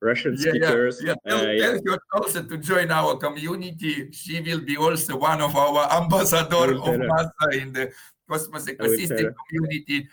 Russian 0.00 0.36
yeah, 0.38 0.50
speakers. 0.50 1.00
Yeah, 1.02 1.14
yeah. 1.24 1.30
Tell, 1.30 1.38
uh, 1.38 1.44
tell 1.44 1.74
yeah. 1.74 1.92
her 1.92 1.98
also 2.12 2.42
to 2.42 2.58
join 2.58 2.90
our 2.90 3.16
community. 3.16 4.12
She 4.12 4.40
will 4.40 4.60
be 4.60 4.76
also 4.76 5.16
one 5.16 5.40
of 5.40 5.56
our 5.56 5.90
ambassador 6.00 6.76
of 6.76 6.98
Massa 6.98 7.58
in 7.58 7.72
the 7.72 7.90
Cosmos 8.29 8.65
ecosystem 8.67 9.33
community. 9.49 10.07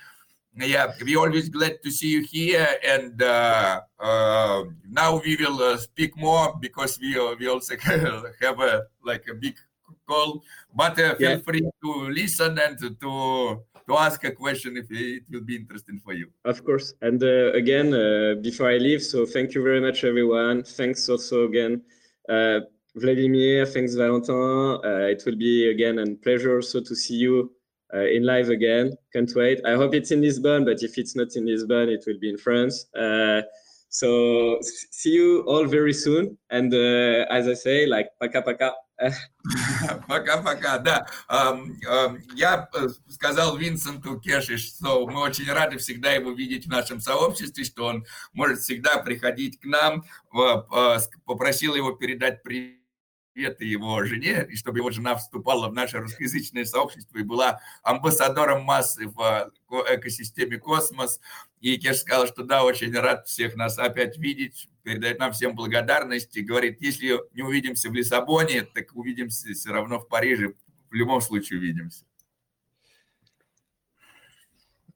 Yeah, 0.59 0.93
we 1.05 1.17
always 1.17 1.51
glad 1.51 1.83
to 1.83 1.91
see 1.91 2.09
you 2.09 2.23
here, 2.23 2.67
and 2.83 3.21
uh, 3.23 3.83
uh, 4.01 4.64
now 4.89 5.21
we 5.23 5.37
will 5.37 5.61
uh, 5.62 5.77
speak 5.77 6.17
more 6.17 6.57
because 6.59 6.99
we 6.99 7.19
uh, 7.19 7.35
we 7.39 7.47
also 7.47 7.77
have 8.41 8.61
a 8.61 8.85
like 9.05 9.29
a 9.29 9.35
big 9.35 9.57
call. 10.09 10.43
But 10.75 10.99
uh, 10.99 11.14
feel 11.17 11.31
yeah. 11.33 11.45
free 11.45 11.61
to 11.61 11.91
listen 12.09 12.59
and 12.59 12.79
to, 12.79 12.89
to 12.95 13.61
to 13.87 13.99
ask 13.99 14.25
a 14.25 14.31
question 14.31 14.79
if 14.79 14.87
it 14.91 15.25
will 15.31 15.45
be 15.45 15.57
interesting 15.57 16.01
for 16.03 16.14
you. 16.14 16.29
Of 16.47 16.64
course. 16.64 16.95
And 17.03 17.23
uh, 17.23 17.53
again, 17.53 17.93
uh, 17.93 18.41
before 18.41 18.71
I 18.71 18.79
leave, 18.79 19.03
so 19.03 19.27
thank 19.27 19.53
you 19.55 19.62
very 19.62 19.81
much, 19.81 20.05
everyone. 20.05 20.62
Thanks 20.62 21.07
also 21.09 21.45
again, 21.45 21.83
uh, 22.31 22.61
Vladimir. 22.95 23.67
Thanks, 23.67 23.95
Valentin. 23.95 24.81
it 25.12 25.23
will 25.27 25.37
be 25.37 25.69
again 25.69 25.99
a 25.99 26.07
pleasure 26.17 26.57
also 26.57 26.81
to 26.81 26.97
see 26.97 27.17
you 27.17 27.35
uh, 27.43 27.53
in 28.01 28.25
live 28.25 28.49
again. 28.49 28.97
Can't 29.13 29.33
wait. 29.35 29.61
I 29.65 29.75
hope 29.75 29.95
it's 29.95 30.11
in 30.11 30.21
Lisbon, 30.21 30.65
but 30.65 30.83
if 30.83 30.99
it's 30.99 31.17
not 31.17 31.35
in 31.37 31.47
Lisbon, 31.47 31.89
it 31.89 32.05
will 32.07 32.19
be 32.19 32.31
in 32.31 32.39
France. 32.39 32.87
Uh, 32.95 33.43
so 33.89 34.59
see 34.63 35.13
you 35.13 35.43
all 35.47 35.67
very 35.67 35.93
soon. 35.93 36.37
And 36.51 36.73
uh, 36.75 37.27
as 37.31 37.49
I 37.49 37.55
say, 37.55 37.87
like 37.87 38.09
paka 38.21 38.43
paka. 38.43 38.75
Пока-пока, 40.09 40.79
да. 40.79 41.07
Я 42.35 42.69
сказал 43.09 43.57
Винсенту 43.57 44.19
Кеши, 44.19 44.57
что 44.57 45.07
мы 45.07 45.21
очень 45.21 45.51
рады 45.53 45.77
всегда 45.79 46.13
его 46.13 46.33
видеть 46.33 46.67
в 46.67 46.71
нашем 46.71 47.01
сообществе, 47.01 47.65
что 47.65 47.87
он 47.87 48.07
может 48.33 48.61
всегда 48.61 48.99
приходить 48.99 49.61
к 49.61 49.65
нам. 49.65 50.05
Попросил 51.27 51.75
его 51.75 51.93
передать 51.93 52.43
привет 52.43 52.76
привет 53.37 53.61
его 53.61 54.03
жене, 54.03 54.47
и 54.49 54.57
чтобы 54.57 54.78
его 54.78 54.91
жена 54.91 55.14
вступала 55.14 55.68
в 55.68 55.74
наше 55.74 55.99
русскоязычное 55.99 56.64
сообщество 56.64 57.18
и 57.18 57.22
была 57.22 57.61
амбассадором 57.82 58.62
массы 58.62 59.09
в 59.09 59.53
экосистеме 59.91 60.57
космос. 60.57 61.20
И 61.61 61.76
Кеш 61.76 61.99
сказал, 61.99 62.26
что 62.26 62.45
да, 62.45 62.64
очень 62.64 62.95
рад 62.99 63.28
всех 63.28 63.55
нас 63.55 63.78
опять 63.78 64.16
видеть, 64.16 64.70
передает 64.82 65.18
нам 65.18 65.32
всем 65.32 65.55
благодарность 65.55 66.34
и 66.34 66.41
говорит, 66.41 66.80
если 66.80 67.20
не 67.34 67.43
увидимся 67.43 67.91
в 67.91 67.93
Лиссабоне, 67.93 68.62
так 68.62 68.97
увидимся 68.97 69.53
все 69.53 69.70
равно 69.70 69.99
в 69.99 70.09
Париже, 70.09 70.55
в 70.89 70.95
любом 70.95 71.20
случае 71.20 71.59
увидимся. 71.59 72.07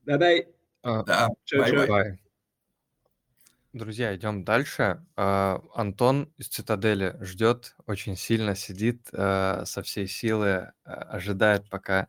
Bye-bye. 0.06 0.46
Uh, 0.82 1.04
да, 1.04 1.28
bye-bye. 1.52 2.29
Друзья, 3.72 4.16
идем 4.16 4.42
дальше. 4.42 5.06
А, 5.14 5.62
Антон 5.74 6.32
из 6.38 6.48
Цитадели 6.48 7.16
ждет, 7.20 7.76
очень 7.86 8.16
сильно 8.16 8.56
сидит, 8.56 9.08
а, 9.12 9.62
со 9.64 9.82
всей 9.82 10.08
силы 10.08 10.72
а, 10.84 10.92
ожидает, 10.92 11.68
пока 11.70 12.08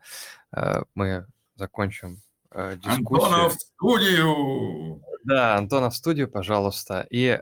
мы 0.94 1.26
закончим 1.54 2.20
дискуссию. 2.52 3.22
Антона 3.22 3.48
в 3.48 3.52
студию! 3.54 5.02
Да, 5.24 5.56
Антона 5.56 5.88
в 5.88 5.96
студию, 5.96 6.28
пожалуйста. 6.28 7.06
И 7.10 7.40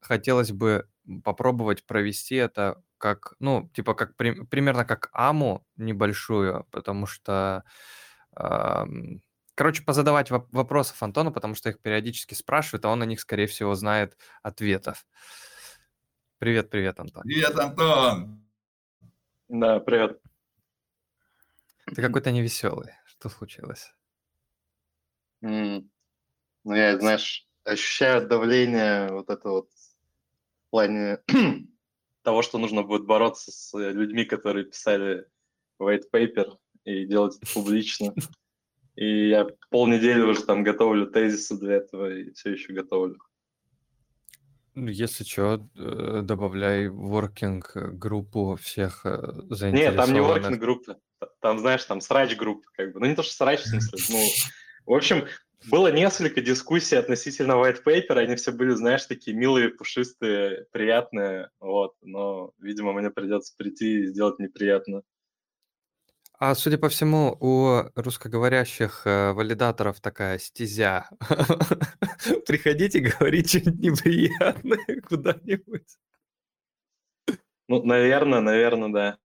хотелось 0.00 0.52
бы 0.52 0.86
попробовать 1.24 1.86
провести 1.86 2.34
это 2.34 2.82
как, 2.98 3.34
ну, 3.38 3.70
типа 3.72 3.94
как 3.94 4.14
примерно 4.16 4.84
как 4.84 5.08
аму 5.12 5.64
небольшую, 5.76 6.66
потому 6.70 7.06
что 7.06 7.64
Короче, 9.58 9.82
позадавать 9.82 10.30
вопросов 10.30 11.02
Антону, 11.02 11.32
потому 11.32 11.56
что 11.56 11.68
их 11.70 11.80
периодически 11.80 12.34
спрашивают, 12.34 12.84
а 12.84 12.90
он 12.90 13.00
на 13.00 13.02
них, 13.02 13.18
скорее 13.18 13.48
всего, 13.48 13.74
знает 13.74 14.16
ответов. 14.40 15.04
Привет, 16.38 16.70
привет, 16.70 17.00
Антон. 17.00 17.24
Привет, 17.24 17.58
Антон. 17.58 18.48
Да, 19.48 19.80
привет. 19.80 20.22
Ты 21.86 22.00
какой-то 22.00 22.30
невеселый. 22.30 22.92
Что 23.04 23.28
случилось? 23.30 23.92
Mm. 25.44 25.88
Ну, 26.62 26.74
я, 26.76 26.96
знаешь, 26.96 27.48
ощущаю 27.64 28.28
давление 28.28 29.10
вот 29.10 29.28
это 29.28 29.48
вот 29.48 29.70
в 29.72 30.70
плане 30.70 31.18
того, 32.22 32.42
что 32.42 32.58
нужно 32.58 32.84
будет 32.84 33.06
бороться 33.06 33.50
с 33.50 33.76
людьми, 33.76 34.24
которые 34.24 34.66
писали 34.66 35.26
white 35.82 36.04
paper 36.14 36.58
и 36.84 37.06
делать 37.06 37.38
это 37.38 37.52
публично. 37.52 38.14
И 38.98 39.28
я 39.28 39.46
полнедели 39.70 40.22
уже 40.22 40.42
там 40.42 40.64
готовлю 40.64 41.06
тезисы 41.06 41.56
для 41.56 41.76
этого 41.76 42.12
и 42.12 42.32
все 42.32 42.50
еще 42.50 42.72
готовлю. 42.72 43.18
Ну, 44.74 44.88
если 44.88 45.22
что, 45.22 45.64
э, 45.76 46.22
добавляй 46.24 46.88
working 46.88 47.62
группу 47.92 48.58
всех 48.60 49.02
заинтересованных. 49.04 49.72
Нет, 49.72 49.96
там 49.96 50.12
не 50.12 50.18
working 50.18 50.56
группа. 50.56 50.98
Там, 51.40 51.60
знаешь, 51.60 51.84
там 51.84 52.00
срач 52.00 52.36
группа, 52.36 52.68
как 52.72 52.92
бы. 52.92 52.98
Ну, 52.98 53.06
не 53.06 53.14
то, 53.14 53.22
что 53.22 53.34
срач, 53.34 53.60
в 53.60 53.68
смысле. 53.68 53.98
Ну, 54.08 54.92
в 54.92 54.96
общем, 54.96 55.28
было 55.70 55.92
несколько 55.92 56.40
дискуссий 56.40 56.96
относительно 56.96 57.52
white 57.52 57.84
paper, 57.84 58.18
они 58.18 58.34
все 58.34 58.50
были, 58.50 58.70
знаешь, 58.70 59.06
такие 59.06 59.36
милые, 59.36 59.68
пушистые, 59.68 60.66
приятные, 60.72 61.50
вот, 61.60 61.94
но, 62.02 62.52
видимо, 62.58 62.92
мне 62.92 63.10
придется 63.10 63.54
прийти 63.56 64.00
и 64.00 64.06
сделать 64.06 64.40
неприятно. 64.40 65.02
А 66.40 66.54
судя 66.54 66.78
по 66.78 66.88
всему, 66.88 67.36
у 67.40 67.82
русскоговорящих 67.96 69.02
э, 69.06 69.32
валидаторов 69.32 70.00
такая 70.00 70.38
стезя. 70.38 71.08
Приходите, 72.46 73.00
говорить 73.00 73.50
что-нибудь 73.50 73.80
неприятное 73.80 75.00
куда-нибудь. 75.08 75.98
Ну, 77.66 77.82
наверное, 77.82 78.40
наверное, 78.40 78.88
да. 78.88 79.18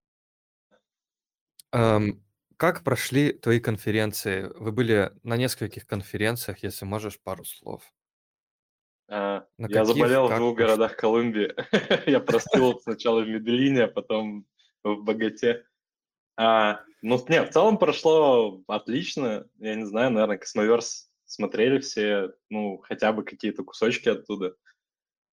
Эм, 1.72 2.24
как 2.58 2.84
прошли 2.84 3.32
твои 3.32 3.60
конференции? 3.60 4.52
Вы 4.56 4.72
были 4.72 5.12
на 5.22 5.38
нескольких 5.38 5.86
конференциях, 5.86 6.64
если 6.64 6.86
можешь, 6.86 7.20
пару 7.22 7.46
слов. 7.46 7.84
А, 9.08 9.46
я 9.60 9.68
каких, 9.68 9.86
заболел 9.86 10.28
в 10.30 10.36
двух 10.36 10.58
городах 10.58 10.96
Колумбии. 10.96 11.54
я 12.10 12.20
простыл 12.20 12.80
сначала 12.80 13.22
в 13.22 13.28
Медельине, 13.28 13.84
а 13.84 13.88
потом 13.88 14.48
в 14.84 15.04
Боготе. 15.04 15.64
А, 16.36 16.82
ну, 17.02 17.24
не, 17.28 17.44
в 17.44 17.50
целом 17.50 17.78
прошло 17.78 18.62
отлично. 18.68 19.48
Я 19.60 19.76
не 19.76 19.86
знаю, 19.86 20.12
наверное, 20.12 20.38
Космоверс 20.38 21.10
смотрели 21.26 21.80
все, 21.80 22.34
ну, 22.50 22.78
хотя 22.78 23.12
бы 23.12 23.24
какие-то 23.24 23.64
кусочки 23.64 24.10
оттуда. 24.10 24.56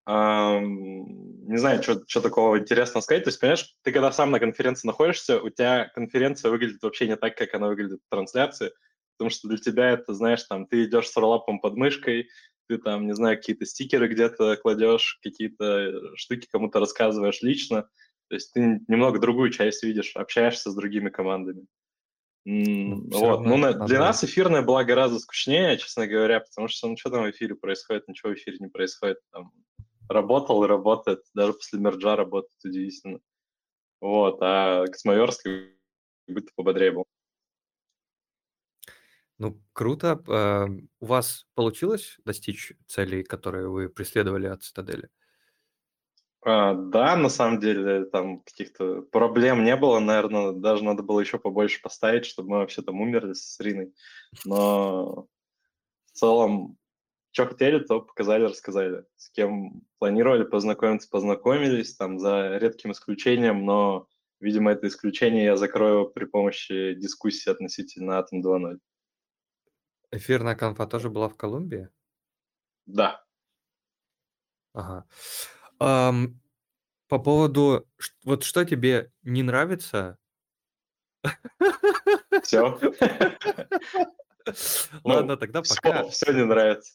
Ам, 0.07 1.47
не 1.47 1.59
знаю, 1.59 1.83
что 1.83 2.21
такого 2.21 2.59
интересного 2.59 3.03
сказать. 3.03 3.25
То 3.25 3.29
есть, 3.29 3.41
понимаешь, 3.41 3.77
ты 3.83 3.93
когда 3.93 4.13
сам 4.13 4.31
на 4.31 4.41
конференции 4.41 4.87
находишься, 4.87 5.41
у 5.41 5.51
тебя 5.51 5.91
конференция 5.95 6.51
выглядит 6.51 6.83
вообще 6.83 7.07
не 7.07 7.17
так, 7.17 7.37
как 7.37 7.55
она 7.55 7.69
выглядит 7.69 8.01
в 8.05 8.11
трансляции, 8.11 8.73
потому 9.17 9.31
что 9.31 9.49
для 9.49 9.59
тебя 9.59 9.91
это, 9.91 10.15
знаешь, 10.15 10.43
там, 10.45 10.67
ты 10.67 10.85
идешь 10.85 11.09
с 11.09 11.17
роллапом 11.17 11.61
под 11.61 11.77
мышкой, 11.77 12.29
ты 12.69 12.79
там, 12.79 13.07
не 13.07 13.15
знаю, 13.15 13.37
какие-то 13.37 13.67
стикеры 13.67 14.09
где-то 14.09 14.57
кладешь, 14.57 15.19
какие-то 15.23 16.17
штуки 16.17 16.49
кому-то 16.51 16.81
рассказываешь 16.81 17.43
лично, 17.43 17.89
то 18.31 18.37
есть 18.37 18.53
ты 18.53 18.81
немного 18.87 19.19
другую 19.19 19.51
часть 19.51 19.83
видишь, 19.83 20.15
общаешься 20.15 20.71
с 20.71 20.75
другими 20.77 21.11
командами. 21.11 21.67
Ну, 22.45 23.09
вот. 23.11 23.41
Ну, 23.41 23.57
на, 23.57 23.73
для 23.73 23.99
нас 23.99 24.23
эфирная 24.23 24.63
была 24.63 24.85
гораздо 24.85 25.19
скучнее, 25.19 25.77
честно 25.79 26.07
говоря, 26.07 26.39
потому 26.39 26.69
что 26.69 26.87
ну 26.87 26.97
что 26.97 27.11
там 27.11 27.25
в 27.25 27.31
эфире 27.31 27.57
происходит, 27.57 28.07
ничего 28.07 28.31
в 28.31 28.37
эфире 28.37 28.59
не 28.61 28.69
происходит. 28.69 29.19
Там 29.33 29.53
работал 30.09 30.63
и 30.63 30.69
работает, 30.69 31.25
даже 31.35 31.55
после 31.55 31.81
мерджа 31.81 32.15
работает 32.15 32.65
удивительно. 32.65 33.19
Вот, 34.01 34.39
а 34.43 34.87
Космоверск 34.87 35.43
как 35.43 35.55
будто 36.29 36.53
пободрее 36.55 36.93
был. 36.93 37.05
Ну, 39.39 39.61
круто. 39.73 40.71
У 41.01 41.05
вас 41.05 41.47
получилось 41.55 42.17
достичь 42.25 42.75
целей, 42.87 43.25
которые 43.25 43.69
вы 43.69 43.89
преследовали 43.89 44.47
от 44.47 44.63
Цитадели? 44.63 45.09
А, 46.43 46.75
да, 46.75 47.17
на 47.17 47.29
самом 47.29 47.61
деле 47.61 48.07
там 48.07 48.41
каких-то 48.41 49.03
проблем 49.03 49.63
не 49.63 49.77
было, 49.77 49.99
наверное, 49.99 50.53
даже 50.53 50.83
надо 50.85 51.03
было 51.03 51.21
еще 51.21 51.39
побольше 51.39 51.83
поставить, 51.83 52.25
чтобы 52.25 52.51
мы 52.51 52.57
вообще 52.59 52.81
там 52.83 53.01
умерли 53.01 53.35
с 53.35 53.61
Риной. 53.61 53.93
Но 54.47 55.27
в 56.07 56.13
целом, 56.13 56.79
что 57.33 57.47
хотели, 57.47 57.79
то 57.81 58.01
показали, 58.01 58.45
рассказали. 58.45 59.05
С 59.17 59.31
кем 59.31 59.83
планировали 59.99 60.45
познакомиться, 60.45 61.11
познакомились, 61.11 61.95
там 61.95 62.19
за 62.19 62.57
редким 62.57 62.93
исключением, 62.93 63.67
но, 63.67 64.09
видимо, 64.41 64.73
это 64.73 64.89
исключение 64.89 65.45
я 65.45 65.57
закрою 65.57 66.09
при 66.09 66.25
помощи 66.25 66.95
дискуссии 66.95 67.51
относительно 67.51 68.13
Atom 68.13 68.43
2.0. 68.43 68.79
Эфирная 70.13 70.57
конфа 70.57 70.87
тоже 70.87 71.11
была 71.11 71.29
в 71.29 71.37
Колумбии? 71.37 71.91
Да. 72.87 73.23
Ага. 74.73 75.05
Ам, 75.81 76.41
по 77.09 77.19
поводу, 77.19 77.89
вот 78.25 78.45
что 78.45 78.65
тебе 78.65 79.13
не 79.23 79.43
нравится? 79.43 80.19
Все. 82.43 82.79
Ладно, 85.05 85.37
тогда 85.37 85.63
пока. 85.63 86.09
Все 86.09 86.33
не 86.33 86.45
нравится. 86.45 86.95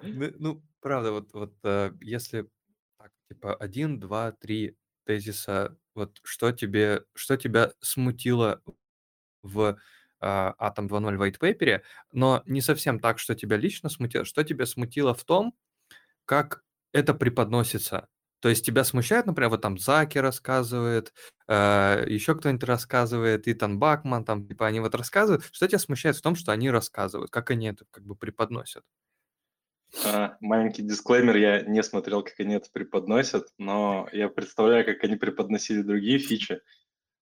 Ну, 0.00 0.32
ну, 0.38 0.62
правда, 0.80 1.12
вот, 1.12 1.32
вот 1.32 1.54
э, 1.62 1.92
если 2.00 2.48
так, 2.98 3.12
типа 3.28 3.54
один, 3.54 4.00
два, 4.00 4.32
три 4.32 4.76
тезиса, 5.04 5.76
вот 5.94 6.18
что 6.24 6.52
тебе, 6.52 7.04
что 7.14 7.36
тебя 7.36 7.72
смутило 7.80 8.62
в 9.42 9.78
а, 10.20 10.54
Atom 10.58 10.88
2.0 10.88 11.18
white 11.18 11.38
paper, 11.38 11.82
но 12.12 12.42
не 12.46 12.60
совсем 12.60 13.00
так, 13.00 13.18
что 13.18 13.34
тебя 13.34 13.56
лично 13.56 13.88
смутило, 13.88 14.24
что 14.24 14.44
тебя 14.44 14.66
смутило 14.66 15.14
в 15.14 15.24
том, 15.24 15.54
как 16.24 16.64
это 16.92 17.14
преподносится. 17.14 18.08
То 18.40 18.48
есть 18.48 18.66
тебя 18.66 18.82
смущает, 18.82 19.26
например, 19.26 19.50
вот 19.50 19.62
там 19.62 19.78
Заки 19.78 20.18
рассказывает, 20.18 21.12
э, 21.46 22.04
еще 22.08 22.34
кто-нибудь 22.34 22.64
рассказывает, 22.64 23.46
Итан 23.46 23.78
Бакман, 23.78 24.24
там, 24.24 24.46
типа, 24.46 24.66
они 24.66 24.80
вот 24.80 24.96
рассказывают. 24.96 25.44
Что 25.52 25.68
тебя 25.68 25.78
смущает 25.78 26.16
в 26.16 26.22
том, 26.22 26.34
что 26.34 26.50
они 26.50 26.68
рассказывают, 26.68 27.30
как 27.30 27.50
они 27.50 27.68
это 27.68 27.84
как 27.92 28.04
бы 28.04 28.16
преподносят? 28.16 28.82
А, 30.04 30.36
маленький 30.40 30.82
дисклеймер, 30.82 31.36
я 31.36 31.60
не 31.62 31.82
смотрел, 31.84 32.24
как 32.24 32.34
они 32.40 32.54
это 32.54 32.68
преподносят, 32.72 33.46
но 33.58 34.08
я 34.12 34.28
представляю, 34.28 34.84
как 34.84 35.04
они 35.04 35.16
преподносили 35.16 35.82
другие 35.82 36.18
фичи. 36.18 36.60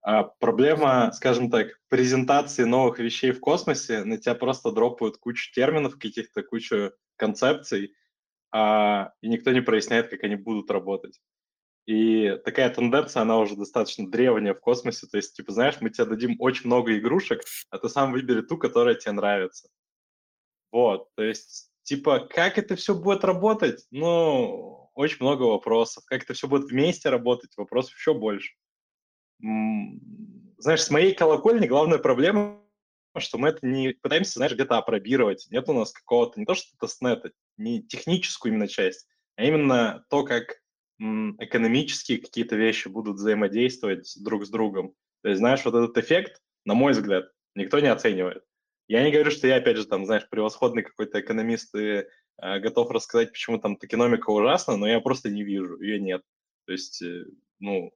А 0.03 0.23
проблема, 0.23 1.13
скажем 1.13 1.51
так, 1.51 1.79
презентации 1.89 2.65
новых 2.65 2.99
вещей 2.99 3.33
в 3.33 3.41
космосе, 3.41 4.05
на 4.05 4.17
тебя 4.17 4.35
просто 4.35 4.73
дропают 4.73 5.19
кучу 5.19 5.53
терминов 5.53 5.99
каких-то, 5.99 6.43
кучу 6.43 6.93
концепций, 7.17 7.93
а, 8.53 9.13
и 9.21 9.29
никто 9.29 9.53
не 9.53 9.61
проясняет, 9.61 10.09
как 10.11 10.25
они 10.25 10.37
будут 10.37 10.71
работать. 10.71 11.21
И 11.87 12.37
такая 12.45 12.71
тенденция, 12.71 13.23
она 13.23 13.39
уже 13.39 13.57
достаточно 13.57 14.09
древняя 14.09 14.55
в 14.55 14.61
космосе. 14.61 15.07
То 15.07 15.17
есть, 15.17 15.35
типа, 15.35 15.53
знаешь, 15.53 15.81
мы 15.81 15.91
тебе 15.91 16.07
дадим 16.07 16.37
очень 16.39 16.67
много 16.67 16.97
игрушек, 16.97 17.43
а 17.71 17.79
ты 17.79 17.89
сам 17.89 18.13
выбери 18.13 18.43
ту, 18.43 18.59
которая 18.59 18.95
тебе 18.95 19.13
нравится. 19.13 19.69
Вот, 20.71 21.09
то 21.17 21.25
есть, 21.25 21.71
типа, 21.83 22.21
как 22.31 22.59
это 22.59 22.77
все 22.77 22.95
будет 22.95 23.25
работать? 23.25 23.87
Ну, 23.91 24.91
очень 24.95 25.19
много 25.21 25.45
вопросов. 25.45 26.05
Как 26.07 26.23
это 26.23 26.35
все 26.35 26.47
будет 26.47 26.71
вместе 26.71 27.09
работать? 27.09 27.57
Вопросов 27.57 27.97
еще 27.97 28.15
больше. 28.15 28.55
Знаешь, 29.41 30.83
с 30.83 30.91
моей 30.91 31.15
колокольни 31.15 31.67
главная 31.67 31.99
проблема 31.99 32.60
что 33.19 33.39
мы 33.39 33.49
это 33.49 33.67
не 33.67 33.95
пытаемся, 33.95 34.35
знаешь, 34.35 34.53
где-то 34.53 34.79
опробировать. 34.79 35.47
Нет 35.51 35.69
у 35.69 35.73
нас 35.73 35.93
какого-то, 35.93 36.39
не 36.39 36.47
то 36.47 36.55
что 36.55 36.69
тестнета, 36.79 37.33
не 37.57 37.83
техническую 37.83 38.53
именно 38.53 38.69
часть, 38.69 39.09
а 39.37 39.45
именно 39.45 40.05
то, 40.11 40.25
как 40.25 40.61
экономические 40.99 42.19
какие-то 42.19 42.57
вещи 42.57 42.89
будут 42.89 43.17
взаимодействовать 43.17 44.13
друг 44.23 44.45
с 44.45 44.51
другом. 44.51 44.95
То 45.23 45.31
есть, 45.31 45.39
знаешь, 45.39 45.65
вот 45.65 45.75
этот 45.75 45.97
эффект, 45.97 46.41
на 46.65 46.75
мой 46.75 46.93
взгляд, 46.93 47.31
никто 47.55 47.81
не 47.81 47.89
оценивает. 47.89 48.45
Я 48.87 49.03
не 49.03 49.11
говорю, 49.11 49.31
что 49.31 49.47
я, 49.47 49.57
опять 49.57 49.79
же, 49.79 49.87
там, 49.87 50.05
знаешь, 50.05 50.29
превосходный 50.29 50.83
какой-то 50.83 51.21
экономист 51.21 51.75
и 51.75 52.05
э, 52.43 52.59
готов 52.61 52.91
рассказать, 52.91 53.33
почему 53.33 53.59
там 53.59 53.77
токеномика 53.77 54.31
ужасна, 54.31 54.77
но 54.77 54.87
я 54.87 55.01
просто 55.01 55.31
не 55.31 55.43
вижу, 55.43 55.81
ее 55.81 56.01
нет. 56.01 56.23
То 56.67 56.73
есть, 56.73 57.01
э, 57.01 57.25
ну, 57.61 57.93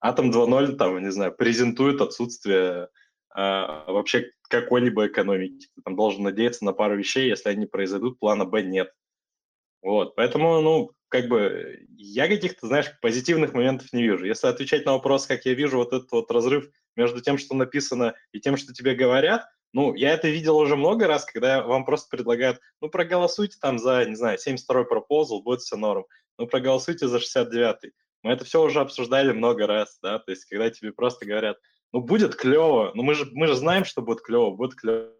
Атом 0.00 0.30
2.0, 0.30 0.76
там, 0.76 1.02
не 1.02 1.10
знаю, 1.10 1.34
презентует 1.34 2.00
отсутствие 2.00 2.88
а, 3.30 3.84
вообще 3.90 4.32
какой-либо 4.48 5.06
экономики. 5.06 5.68
Ты 5.74 5.82
там 5.82 5.96
должен 5.96 6.22
надеяться 6.22 6.64
на 6.64 6.72
пару 6.72 6.96
вещей, 6.96 7.28
если 7.28 7.48
они 7.50 7.66
произойдут, 7.66 8.18
плана 8.18 8.44
Б 8.44 8.62
нет. 8.62 8.92
Вот, 9.82 10.16
поэтому, 10.16 10.60
ну, 10.60 10.92
как 11.08 11.28
бы, 11.28 11.86
я 11.96 12.28
каких-то, 12.28 12.66
знаешь, 12.66 12.92
позитивных 13.00 13.54
моментов 13.54 13.92
не 13.92 14.02
вижу. 14.02 14.26
Если 14.26 14.46
отвечать 14.46 14.84
на 14.84 14.92
вопрос, 14.92 15.26
как 15.26 15.44
я 15.46 15.54
вижу 15.54 15.78
вот 15.78 15.92
этот 15.92 16.10
вот 16.12 16.30
разрыв 16.30 16.68
между 16.96 17.20
тем, 17.20 17.38
что 17.38 17.54
написано, 17.54 18.14
и 18.32 18.40
тем, 18.40 18.56
что 18.56 18.72
тебе 18.72 18.94
говорят, 18.94 19.46
ну, 19.72 19.94
я 19.94 20.12
это 20.12 20.28
видел 20.28 20.56
уже 20.56 20.76
много 20.76 21.06
раз, 21.06 21.24
когда 21.24 21.62
вам 21.62 21.84
просто 21.84 22.08
предлагают, 22.10 22.60
ну, 22.80 22.88
проголосуйте 22.88 23.58
там 23.60 23.78
за, 23.78 24.04
не 24.04 24.16
знаю, 24.16 24.38
72-й 24.38 24.86
пропозал, 24.86 25.42
будет 25.42 25.60
все 25.60 25.76
норм. 25.76 26.06
Ну, 26.38 26.46
проголосуйте 26.46 27.06
за 27.06 27.18
69-й. 27.18 27.92
Мы 28.22 28.32
это 28.32 28.44
все 28.44 28.62
уже 28.62 28.80
обсуждали 28.80 29.32
много 29.32 29.66
раз, 29.66 29.98
да, 30.02 30.18
то 30.18 30.30
есть 30.30 30.44
когда 30.46 30.70
тебе 30.70 30.92
просто 30.92 31.24
говорят, 31.24 31.58
ну, 31.92 32.00
будет 32.00 32.36
клево, 32.36 32.92
ну, 32.94 33.02
мы 33.02 33.14
же, 33.14 33.28
мы 33.32 33.46
же 33.46 33.54
знаем, 33.54 33.84
что 33.84 34.02
будет 34.02 34.20
клево, 34.20 34.50
будет 34.50 34.74
клево. 34.74 35.12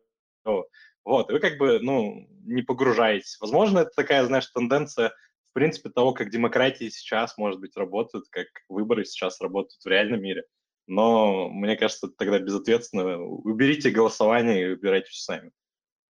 Вот, 1.05 1.31
и 1.31 1.33
вы 1.33 1.41
как 1.41 1.59
бы, 1.59 1.79
ну, 1.81 2.27
не 2.45 2.63
погружаетесь. 2.63 3.39
Возможно, 3.41 3.81
это 3.81 3.91
такая, 3.97 4.27
знаешь, 4.27 4.47
тенденция, 4.49 5.11
в 5.51 5.55
принципе, 5.55 5.89
того, 5.89 6.13
как 6.13 6.31
демократии 6.31 6.91
сейчас, 6.91 7.39
может 7.39 7.61
быть, 7.61 7.77
работают, 7.77 8.27
как 8.31 8.47
выборы 8.69 9.05
сейчас 9.05 9.41
работают 9.41 9.81
в 9.83 9.87
реальном 9.87 10.21
мире. 10.21 10.45
Но 10.87 11.49
мне 11.51 11.77
кажется, 11.77 12.07
это 12.07 12.17
тогда 12.17 12.39
безответственно. 12.39 13.23
Уберите 13.23 13.91
голосование 13.91 14.63
и 14.63 14.69
выбирайте 14.69 15.11
сами. 15.13 15.53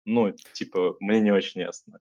Ну, 0.05 0.32
типа, 0.52 0.97
мне 1.01 1.20
не 1.20 1.32
очень 1.32 1.60
ясно. 1.60 1.98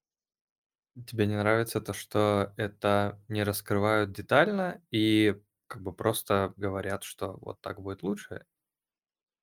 Тебе 1.08 1.26
не 1.26 1.36
нравится 1.36 1.82
то, 1.82 1.94
что 1.94 2.54
это 2.58 3.20
не 3.28 3.44
раскрывают 3.44 4.12
детально 4.12 4.84
и 4.92 5.36
как 5.74 5.82
бы 5.82 5.92
просто 5.92 6.54
говорят, 6.56 7.04
что 7.04 7.40
вот 7.42 7.60
так 7.60 7.82
будет 7.82 8.04
лучше? 8.04 8.46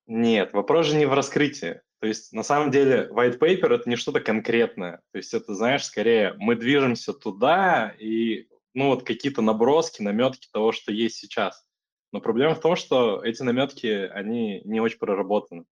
Нет, 0.07 0.53
вопрос 0.53 0.87
же 0.87 0.97
не 0.97 1.05
в 1.05 1.13
раскрытии. 1.13 1.83
То 1.99 2.07
есть 2.07 2.33
на 2.33 2.45
самом 2.45 2.71
деле 2.71 3.09
white 3.11 3.41
paper 3.41 3.75
это 3.75 3.91
не 3.91 3.97
что-то 3.97 4.21
конкретное. 4.21 5.03
То 5.11 5.19
есть 5.19 5.35
это, 5.35 5.57
знаешь, 5.57 5.85
скорее 5.85 6.35
мы 6.39 6.55
движемся 6.55 7.13
туда 7.13 7.93
и 7.99 8.47
ну 8.75 8.87
вот 8.91 9.03
какие-то 9.03 9.43
наброски, 9.43 10.03
наметки 10.03 10.49
того, 10.53 10.71
что 10.71 10.93
есть 10.93 11.17
сейчас. 11.17 11.67
Но 12.13 12.21
проблема 12.21 12.55
в 12.55 12.61
том, 12.61 12.77
что 12.77 13.21
эти 13.25 13.43
наметки, 13.43 13.89
они 13.89 14.63
не 14.65 14.81
очень 14.81 14.99
проработаны. 14.99 15.65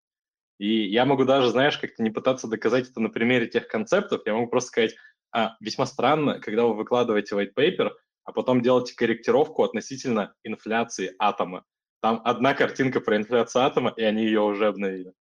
И 0.59 0.89
я 0.89 1.05
могу 1.05 1.27
даже, 1.27 1.51
знаешь, 1.51 1.77
как-то 1.77 2.03
не 2.03 2.11
пытаться 2.11 2.49
доказать 2.49 2.89
это 2.89 2.99
на 3.01 3.11
примере 3.11 3.47
тех 3.47 3.69
концептов, 3.69 4.23
я 4.25 4.33
могу 4.33 4.47
просто 4.47 4.69
сказать, 4.69 4.95
а, 5.33 5.55
весьма 5.61 5.85
странно, 5.85 6.41
когда 6.41 6.65
вы 6.65 6.73
выкладываете 6.73 7.35
white 7.35 7.53
paper, 7.55 7.91
а 8.27 8.33
потом 8.33 8.61
делаете 8.61 8.95
корректировку 8.95 9.63
относительно 9.63 10.35
инфляции 10.45 11.15
атома. 11.19 11.65
Там 12.01 12.21
одна 12.25 12.53
картинка 12.55 13.01
про 13.01 13.17
инфляцию 13.17 13.65
атома, 13.65 13.95
и 13.97 14.03
они 14.03 14.25
ее 14.25 14.41
уже 14.41 14.67
обновили. 14.67 15.15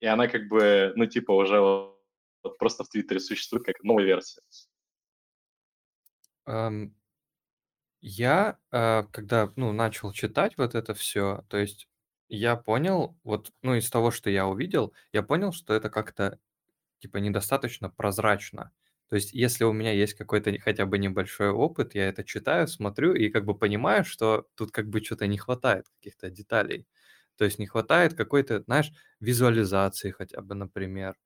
И 0.00 0.06
она 0.06 0.28
как 0.28 0.48
бы, 0.48 0.92
ну, 0.96 1.06
типа, 1.06 1.32
уже 1.32 1.60
вот 1.60 2.58
просто 2.58 2.84
в 2.84 2.88
Твиттере 2.88 3.20
существует 3.20 3.64
как 3.66 3.82
новая 3.84 4.04
версия. 4.04 4.40
Um, 6.48 6.92
я, 8.00 8.58
uh, 8.72 9.06
когда, 9.12 9.52
ну, 9.56 9.72
начал 9.72 10.12
читать 10.12 10.56
вот 10.56 10.74
это 10.74 10.94
все, 10.94 11.44
то 11.48 11.56
есть 11.58 11.88
Я 12.34 12.56
понял, 12.56 13.14
вот, 13.24 13.52
ну, 13.60 13.74
из 13.74 13.90
того, 13.90 14.10
что 14.10 14.30
я 14.30 14.46
увидел, 14.46 14.94
я 15.12 15.22
понял, 15.22 15.52
что 15.52 15.74
это 15.74 15.90
как-то, 15.90 16.38
типа, 16.98 17.18
недостаточно 17.18 17.90
прозрачно. 17.90 18.72
То 19.12 19.16
есть, 19.16 19.34
если 19.34 19.64
у 19.64 19.74
меня 19.74 19.92
есть 19.92 20.14
какой-то 20.14 20.58
хотя 20.58 20.86
бы 20.86 20.96
небольшой 20.98 21.50
опыт, 21.50 21.94
я 21.94 22.08
это 22.08 22.24
читаю, 22.24 22.66
смотрю 22.66 23.12
и 23.14 23.28
как 23.28 23.44
бы 23.44 23.54
понимаю, 23.54 24.06
что 24.06 24.46
тут 24.54 24.72
как 24.72 24.88
бы 24.88 25.04
что-то 25.04 25.26
не 25.26 25.36
хватает, 25.36 25.86
каких-то 25.98 26.30
деталей. 26.30 26.86
То 27.36 27.44
есть 27.44 27.58
не 27.58 27.66
хватает 27.66 28.14
какой-то, 28.14 28.62
знаешь, 28.62 28.90
визуализации 29.20 30.12
хотя 30.12 30.40
бы, 30.40 30.54
например. 30.54 31.16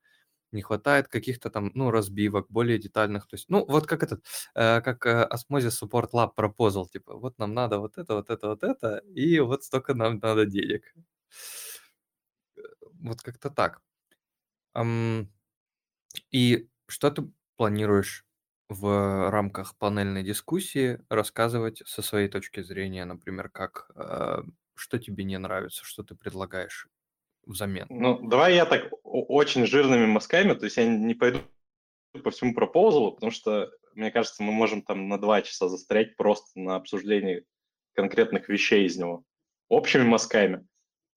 Не 0.52 0.62
хватает 0.62 1.08
каких-то 1.08 1.50
там, 1.50 1.70
ну, 1.74 1.90
разбивок 1.92 2.46
более 2.50 2.78
детальных. 2.78 3.28
То 3.28 3.36
есть, 3.36 3.46
ну, 3.50 3.64
вот 3.68 3.86
как 3.86 4.02
этот, 4.04 4.24
э, 4.56 4.80
как 4.82 5.06
э, 5.06 5.28
Osmosis 5.32 5.74
Support 5.84 6.10
Lab 6.14 6.30
Proposal, 6.36 6.88
типа, 6.90 7.14
вот 7.16 7.38
нам 7.38 7.54
надо 7.54 7.78
вот 7.80 7.98
это, 7.98 8.14
вот 8.16 8.30
это, 8.30 8.48
вот 8.48 8.64
это, 8.64 8.98
и 9.14 9.38
вот 9.40 9.64
столько 9.64 9.94
нам 9.94 10.18
надо 10.22 10.46
денег. 10.46 10.84
Э, 12.56 12.60
Вот 13.02 13.22
как-то 13.22 13.50
так. 13.50 13.80
И 16.30 16.68
что 16.88 17.10
ты 17.10 17.28
планируешь 17.56 18.24
в 18.68 19.30
рамках 19.30 19.76
панельной 19.78 20.22
дискуссии 20.22 20.98
рассказывать 21.08 21.82
со 21.86 22.02
своей 22.02 22.28
точки 22.28 22.62
зрения, 22.62 23.04
например, 23.04 23.48
как, 23.48 23.90
э, 23.94 24.42
что 24.74 24.98
тебе 24.98 25.24
не 25.24 25.38
нравится, 25.38 25.84
что 25.84 26.02
ты 26.02 26.14
предлагаешь 26.14 26.88
взамен? 27.44 27.86
Ну, 27.88 28.18
давай 28.28 28.54
я 28.56 28.66
так 28.66 28.90
очень 29.02 29.66
жирными 29.66 30.06
мазками, 30.06 30.54
то 30.54 30.64
есть 30.64 30.76
я 30.76 30.86
не 30.86 31.14
пойду 31.14 31.40
по 32.24 32.30
всему 32.30 32.54
пропозалу, 32.54 33.12
потому 33.12 33.30
что, 33.30 33.70
мне 33.94 34.10
кажется, 34.10 34.42
мы 34.42 34.52
можем 34.52 34.82
там 34.82 35.08
на 35.08 35.18
два 35.18 35.42
часа 35.42 35.68
застрять 35.68 36.16
просто 36.16 36.58
на 36.58 36.76
обсуждении 36.76 37.44
конкретных 37.94 38.48
вещей 38.48 38.86
из 38.86 38.96
него. 38.96 39.24
Общими 39.68 40.02
мазками. 40.02 40.66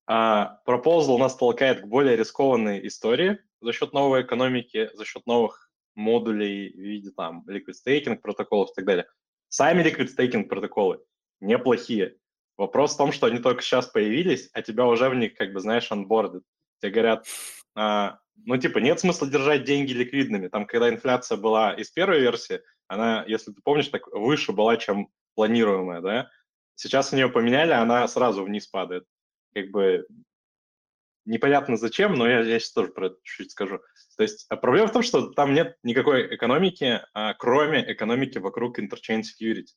А 0.08 0.60
пропозал 0.66 1.20
нас 1.20 1.36
толкает 1.36 1.82
к 1.82 1.86
более 1.86 2.16
рискованной 2.16 2.86
истории 2.88 3.40
за 3.62 3.74
счет 3.74 3.94
новой 3.94 4.24
экономики, 4.24 4.90
за 4.94 5.06
счет 5.06 5.26
новых 5.26 5.69
модулей 6.00 6.72
в 6.72 6.80
виде 6.80 7.12
там 7.12 7.46
liquid 7.48 7.74
staking 7.86 8.18
протоколов 8.18 8.72
и 8.72 8.74
так 8.76 8.86
далее. 8.86 9.08
Сами 9.50 9.84
liquid 9.84 10.10
staking 10.18 10.46
протоколы 10.46 11.00
неплохие. 11.42 12.16
Вопрос 12.58 12.94
в 12.94 12.98
том, 12.98 13.12
что 13.12 13.28
они 13.28 13.40
только 13.40 13.62
сейчас 13.62 13.88
появились, 13.88 14.50
а 14.54 14.62
тебя 14.62 14.86
уже 14.86 15.10
в 15.10 15.16
них, 15.16 15.36
как 15.36 15.54
бы, 15.54 15.60
знаешь, 15.60 15.92
анбордят. 15.92 16.44
Тебе 16.82 16.92
говорят, 16.92 17.26
а, 17.76 18.20
ну, 18.36 18.58
типа, 18.58 18.80
нет 18.80 19.00
смысла 19.00 19.30
держать 19.30 19.64
деньги 19.64 19.94
ликвидными. 19.94 20.50
Там, 20.50 20.66
когда 20.66 20.90
инфляция 20.90 21.38
была 21.38 21.74
из 21.74 21.90
первой 21.90 22.20
версии, 22.20 22.62
она, 22.88 23.24
если 23.28 23.52
ты 23.52 23.62
помнишь, 23.62 23.88
так 23.88 24.08
выше 24.08 24.52
была, 24.52 24.76
чем 24.78 25.10
планируемая, 25.36 26.02
да? 26.02 26.30
Сейчас 26.76 27.14
они 27.14 27.22
ее 27.22 27.30
поменяли, 27.30 27.72
она 27.72 28.08
сразу 28.08 28.44
вниз 28.44 28.68
падает. 28.68 29.06
Как 29.54 29.70
бы 29.72 30.06
непонятно 31.30 31.78
зачем, 31.78 32.16
но 32.16 32.28
я, 32.28 32.42
я 32.42 32.60
сейчас 32.60 32.74
тоже 32.74 32.92
про 32.92 33.08
это 33.08 33.18
чуть-чуть 33.24 33.52
скажу. 33.52 33.80
То 34.18 34.24
есть 34.24 34.46
а 34.50 34.58
проблема 34.58 34.88
в 34.88 34.92
том, 34.92 35.04
что 35.04 35.28
там 35.30 35.54
нет 35.54 35.78
никакой 35.84 36.36
экономики, 36.36 37.02
а, 37.14 37.34
кроме 37.36 37.90
экономики 37.92 38.40
вокруг 38.40 38.80
Interchain 38.80 39.22
Security. 39.22 39.68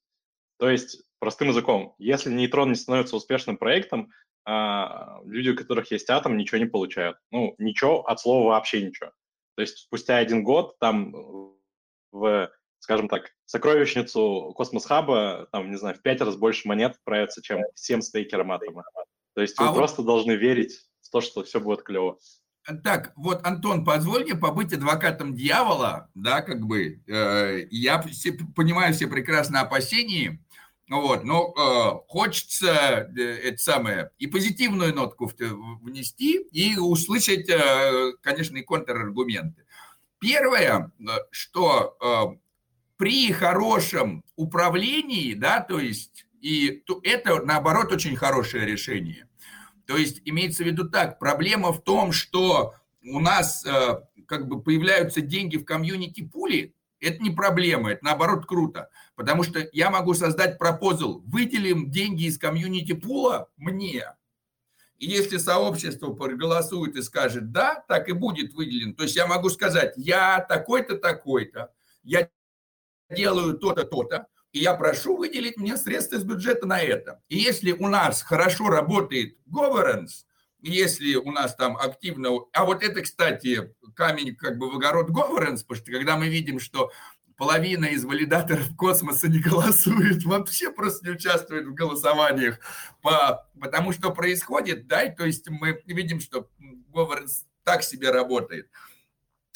То 0.59 0.71
есть, 0.71 1.03
простым 1.19 1.49
языком, 1.49 1.95
если 1.99 2.31
нейтрон 2.31 2.71
не 2.71 2.75
становится 2.75 3.17
успешным 3.17 3.59
проектом, 3.59 4.11
а, 4.45 5.21
люди, 5.25 5.51
у 5.51 5.57
которых 5.57 5.91
есть 5.91 6.09
атом, 6.11 6.37
ничего 6.37 6.59
не 6.59 6.67
получают. 6.67 7.19
Ну, 7.31 7.55
ничего, 7.59 8.03
от 8.07 8.21
слова 8.21 8.49
вообще 8.49 8.83
ничего. 8.83 9.13
То 9.57 9.63
есть 9.63 9.79
спустя 9.79 10.17
один 10.17 10.43
год 10.43 10.79
там 10.79 11.13
в, 12.13 12.51
скажем 12.79 13.09
так, 13.09 13.31
сокровищницу 13.45 14.53
Космос 14.57 14.87
Хаба, 14.87 15.49
там, 15.53 15.71
не 15.71 15.77
знаю, 15.77 15.97
в 15.97 16.03
пять 16.03 16.21
раз 16.21 16.37
больше 16.37 16.67
монет 16.67 16.93
отправится, 16.93 17.43
чем 17.43 17.61
всем 17.75 18.01
стейкерам 18.01 18.53
атома. 18.53 18.85
То 19.35 19.43
есть 19.43 19.59
вы 19.59 19.67
А 19.67 19.69
вот- 19.69 19.77
просто 19.77 20.03
должны 20.03 20.33
верить 20.33 20.81
то, 21.13 21.21
что 21.21 21.45
все 21.45 21.61
будет 21.61 21.83
клево. 21.83 22.19
Так, 22.85 23.13
вот, 23.17 23.45
Антон, 23.45 23.85
позволь 23.85 24.23
мне 24.23 24.35
побыть 24.37 24.73
адвокатом 24.73 25.35
дьявола, 25.35 26.09
да, 26.15 26.43
как 26.43 26.65
бы, 26.65 27.03
э, 27.09 27.67
я 27.71 28.01
все, 28.03 28.33
понимаю 28.33 28.95
все 28.95 29.09
прекрасно 29.09 29.61
опасения, 29.61 30.41
вот, 30.89 31.25
но 31.25 31.53
э, 31.57 32.09
хочется, 32.09 33.11
э, 33.17 33.21
это 33.21 33.59
самое, 33.59 34.11
и 34.19 34.29
позитивную 34.29 34.95
нотку 34.95 35.31
внести, 35.83 36.39
и 36.53 36.77
услышать, 36.79 37.49
э, 37.49 38.13
конечно, 38.21 38.57
и 38.57 38.63
контраргументы. 38.63 39.65
Первое, 40.21 40.93
э, 41.01 41.05
что 41.33 41.97
э, 42.01 42.39
при 42.97 43.33
хорошем 43.33 44.23
управлении, 44.37 45.35
да, 45.35 45.61
то 45.61 45.81
есть, 45.81 46.27
и 46.41 46.83
то- 46.87 47.01
это, 47.03 47.43
наоборот, 47.43 47.91
очень 47.91 48.15
хорошее 48.15 48.67
решение. 48.67 49.27
То 49.87 49.97
есть 49.97 50.23
имеется 50.25 50.63
в 50.65 50.67
виду 50.67 50.89
так, 50.89 51.19
проблема 51.19 51.73
в 51.73 51.83
том, 51.83 52.13
что 52.13 52.75
у 53.05 53.21
нас 53.21 53.65
э, 53.67 54.01
как 54.27 54.47
бы 54.47 54.63
появляются 54.63 55.21
деньги 55.21 55.57
в 55.57 55.65
комьюнити 55.65 56.23
пуле, 56.23 56.73
это 57.01 57.21
не 57.23 57.31
проблема, 57.31 57.93
это 57.93 58.05
наоборот 58.05 58.47
круто, 58.47 58.89
потому 59.17 59.43
что 59.43 59.69
я 59.73 59.91
могу 59.91 60.15
создать 60.15 60.59
пропозал, 60.59 61.21
выделим 61.27 61.91
деньги 61.91 62.25
из 62.25 62.39
комьюнити 62.39 62.93
пула 62.93 63.49
мне, 63.57 64.05
и 64.99 65.07
если 65.07 65.39
сообщество 65.39 66.13
проголосует 66.13 66.95
и 66.95 67.03
скажет 67.03 67.51
да, 67.51 67.85
так 67.89 68.09
и 68.09 68.13
будет 68.13 68.55
выделен. 68.55 68.95
То 68.95 69.03
есть 69.03 69.17
я 69.17 69.27
могу 69.27 69.51
сказать, 69.51 69.95
я 69.97 70.39
такой-то, 70.49 70.97
такой-то, 70.97 71.73
я 72.05 72.29
делаю 73.11 73.59
то-то, 73.59 73.83
то-то, 73.83 74.29
и 74.53 74.61
я 74.61 74.75
прошу 74.75 75.17
выделить 75.17 75.57
мне 75.57 75.77
средства 75.77 76.17
из 76.17 76.25
бюджета 76.25 76.67
на 76.67 76.81
это. 76.81 77.21
И 77.29 77.39
если 77.39 77.73
у 77.73 77.89
нас 77.89 78.23
хорошо 78.23 78.69
работает 78.69 79.37
governance, 79.51 80.25
если 80.61 81.17
у 81.17 81.33
нас 81.33 81.55
там 81.57 81.77
активно... 81.77 82.31
А 82.53 82.65
вот 82.65 82.83
это, 82.83 83.01
кстати, 83.01 83.75
камень 83.97 84.37
как 84.37 84.59
бы 84.59 84.71
в 84.71 84.77
огород 84.77 85.11
governance, 85.11 85.63
потому 85.67 85.77
что 85.77 85.91
когда 85.91 86.17
мы 86.17 86.29
видим, 86.29 86.61
что 86.61 86.93
половина 87.37 87.87
из 87.87 88.05
валидаторов 88.05 88.77
космоса 88.77 89.29
не 89.29 89.41
голосует, 89.41 90.23
вообще 90.25 90.71
просто 90.71 91.07
не 91.07 91.13
участвует 91.15 91.67
в 91.67 91.75
голосованиях, 91.75 92.61
по, 93.01 93.49
потому 93.61 93.93
что 93.93 94.11
происходит, 94.11 94.87
да, 94.87 95.09
то 95.09 95.25
есть 95.25 95.49
мы 95.49 95.83
видим, 95.87 96.21
что 96.21 96.49
governance 96.93 97.45
так 97.65 97.83
себе 97.83 98.11
работает. 98.11 98.69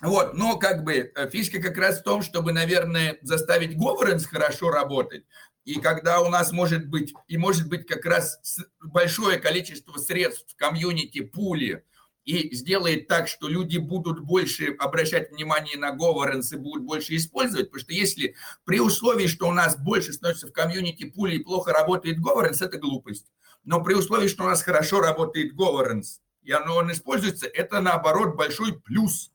Вот, 0.02 0.34
но 0.34 0.58
как 0.58 0.84
бы 0.84 1.10
э, 1.14 1.30
фишка 1.30 1.60
как 1.60 1.78
раз 1.78 2.00
в 2.00 2.02
том, 2.02 2.22
чтобы, 2.22 2.52
наверное, 2.52 3.18
заставить 3.22 3.76
governance 3.76 4.24
хорошо 4.24 4.70
работать. 4.70 5.24
И 5.64 5.80
когда 5.80 6.20
у 6.20 6.28
нас 6.28 6.52
может 6.52 6.86
быть, 6.86 7.14
и 7.28 7.38
может 7.38 7.68
быть 7.68 7.86
как 7.86 8.04
раз 8.04 8.38
большое 8.80 9.38
количество 9.38 9.98
средств 9.98 10.52
в 10.52 10.56
комьюнити 10.56 11.22
пуле, 11.22 11.84
и 12.26 12.54
сделает 12.54 13.06
так, 13.06 13.28
что 13.28 13.48
люди 13.48 13.78
будут 13.78 14.18
больше 14.20 14.74
обращать 14.80 15.30
внимание 15.30 15.78
на 15.78 15.94
governance 15.94 16.52
и 16.52 16.56
будут 16.56 16.82
больше 16.82 17.14
использовать, 17.16 17.70
потому 17.70 17.84
что 17.84 17.92
если 17.92 18.34
при 18.64 18.80
условии, 18.80 19.28
что 19.28 19.48
у 19.48 19.52
нас 19.52 19.78
больше 19.78 20.12
становится 20.12 20.48
в 20.48 20.52
комьюнити 20.52 21.04
пуле 21.04 21.36
и 21.36 21.42
плохо 21.42 21.72
работает 21.72 22.18
governance, 22.18 22.64
это 22.64 22.78
глупость. 22.78 23.26
Но 23.64 23.82
при 23.82 23.94
условии, 23.94 24.26
что 24.26 24.42
у 24.42 24.48
нас 24.48 24.62
хорошо 24.62 25.00
работает 25.00 25.54
governance, 25.54 26.18
и 26.42 26.50
оно, 26.50 26.76
он 26.76 26.90
используется, 26.90 27.46
это 27.46 27.80
наоборот 27.80 28.36
большой 28.36 28.78
плюс. 28.80 29.32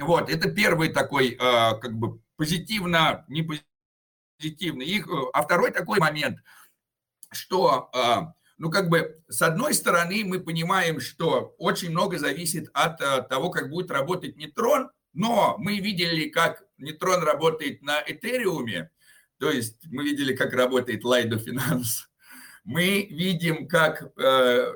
Вот, 0.00 0.30
это 0.30 0.50
первый 0.50 0.88
такой, 0.88 1.32
как 1.32 1.92
бы, 1.92 2.20
позитивно, 2.36 3.24
не 3.28 3.42
позитивный. 4.38 4.86
Их, 4.86 5.08
а 5.32 5.42
второй 5.42 5.70
такой 5.70 5.98
момент, 5.98 6.38
что, 7.30 7.90
ну, 8.58 8.70
как 8.70 8.88
бы, 8.88 9.22
с 9.28 9.42
одной 9.42 9.74
стороны, 9.74 10.24
мы 10.24 10.40
понимаем, 10.40 11.00
что 11.00 11.54
очень 11.58 11.90
много 11.90 12.18
зависит 12.18 12.70
от 12.72 12.98
того, 13.28 13.50
как 13.50 13.68
будет 13.70 13.90
работать 13.90 14.36
нейтрон, 14.36 14.90
но 15.12 15.56
мы 15.58 15.78
видели, 15.78 16.28
как 16.28 16.64
нейтрон 16.78 17.22
работает 17.22 17.82
на 17.82 18.02
Этериуме, 18.06 18.90
то 19.40 19.50
есть 19.50 19.86
мы 19.86 20.04
видели, 20.04 20.36
как 20.36 20.52
работает 20.52 21.02
Lido 21.02 21.42
Finance. 21.42 22.06
Мы 22.62 23.06
видим, 23.10 23.66
как 23.66 24.02
э, 24.02 24.22
э, 24.22 24.70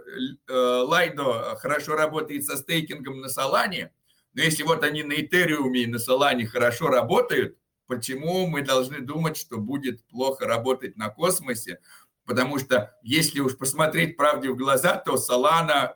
Lido 0.48 1.54
хорошо 1.56 1.94
работает 1.96 2.46
со 2.46 2.56
стейкингом 2.56 3.20
на 3.20 3.28
Солане, 3.28 3.92
но 4.34 4.42
если 4.42 4.62
вот 4.62 4.84
они 4.84 5.02
на 5.02 5.14
Этериуме 5.14 5.82
и 5.82 5.86
на 5.86 5.98
Солане 5.98 6.46
хорошо 6.46 6.88
работают, 6.88 7.56
почему 7.86 8.46
мы 8.46 8.62
должны 8.62 9.00
думать, 9.00 9.36
что 9.36 9.58
будет 9.58 10.04
плохо 10.06 10.46
работать 10.46 10.96
на 10.96 11.08
космосе? 11.08 11.80
Потому 12.26 12.58
что 12.58 12.96
если 13.02 13.40
уж 13.40 13.56
посмотреть 13.56 14.16
правде 14.16 14.50
в 14.50 14.56
глаза, 14.56 14.96
то 14.96 15.16
Солана 15.18 15.94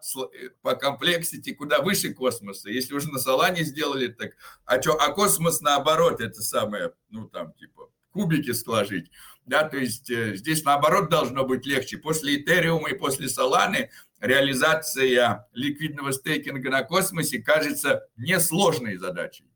по 0.61 0.75
комплексити 0.75 1.55
куда 1.55 1.81
выше 1.81 2.13
космоса. 2.13 2.69
Если 2.69 2.95
уже 2.95 3.11
на 3.11 3.19
Солане 3.19 3.65
сделали 3.65 4.09
так, 4.09 4.33
а 4.67 4.81
что, 4.81 4.93
а 4.95 5.13
космос 5.13 5.63
наоборот, 5.63 6.21
это 6.21 6.43
самое, 6.43 6.93
ну 7.09 7.29
там 7.29 7.55
типа 7.55 7.91
кубики 8.13 8.53
сложить. 8.53 9.11
Да, 9.47 9.67
то 9.67 9.79
есть 9.79 10.11
э, 10.11 10.37
здесь 10.37 10.63
наоборот 10.65 11.09
должно 11.09 11.45
быть 11.45 11.65
легче. 11.65 11.97
После 11.97 12.37
Этериума 12.37 12.91
и 12.91 12.99
после 12.99 13.31
Соланы 13.31 13.91
реализация 14.21 15.47
ликвидного 15.53 16.13
стейкинга 16.13 16.71
на 16.71 16.83
космосе 16.83 17.41
кажется 17.41 18.09
несложной 18.17 18.97
задачей. 18.97 19.49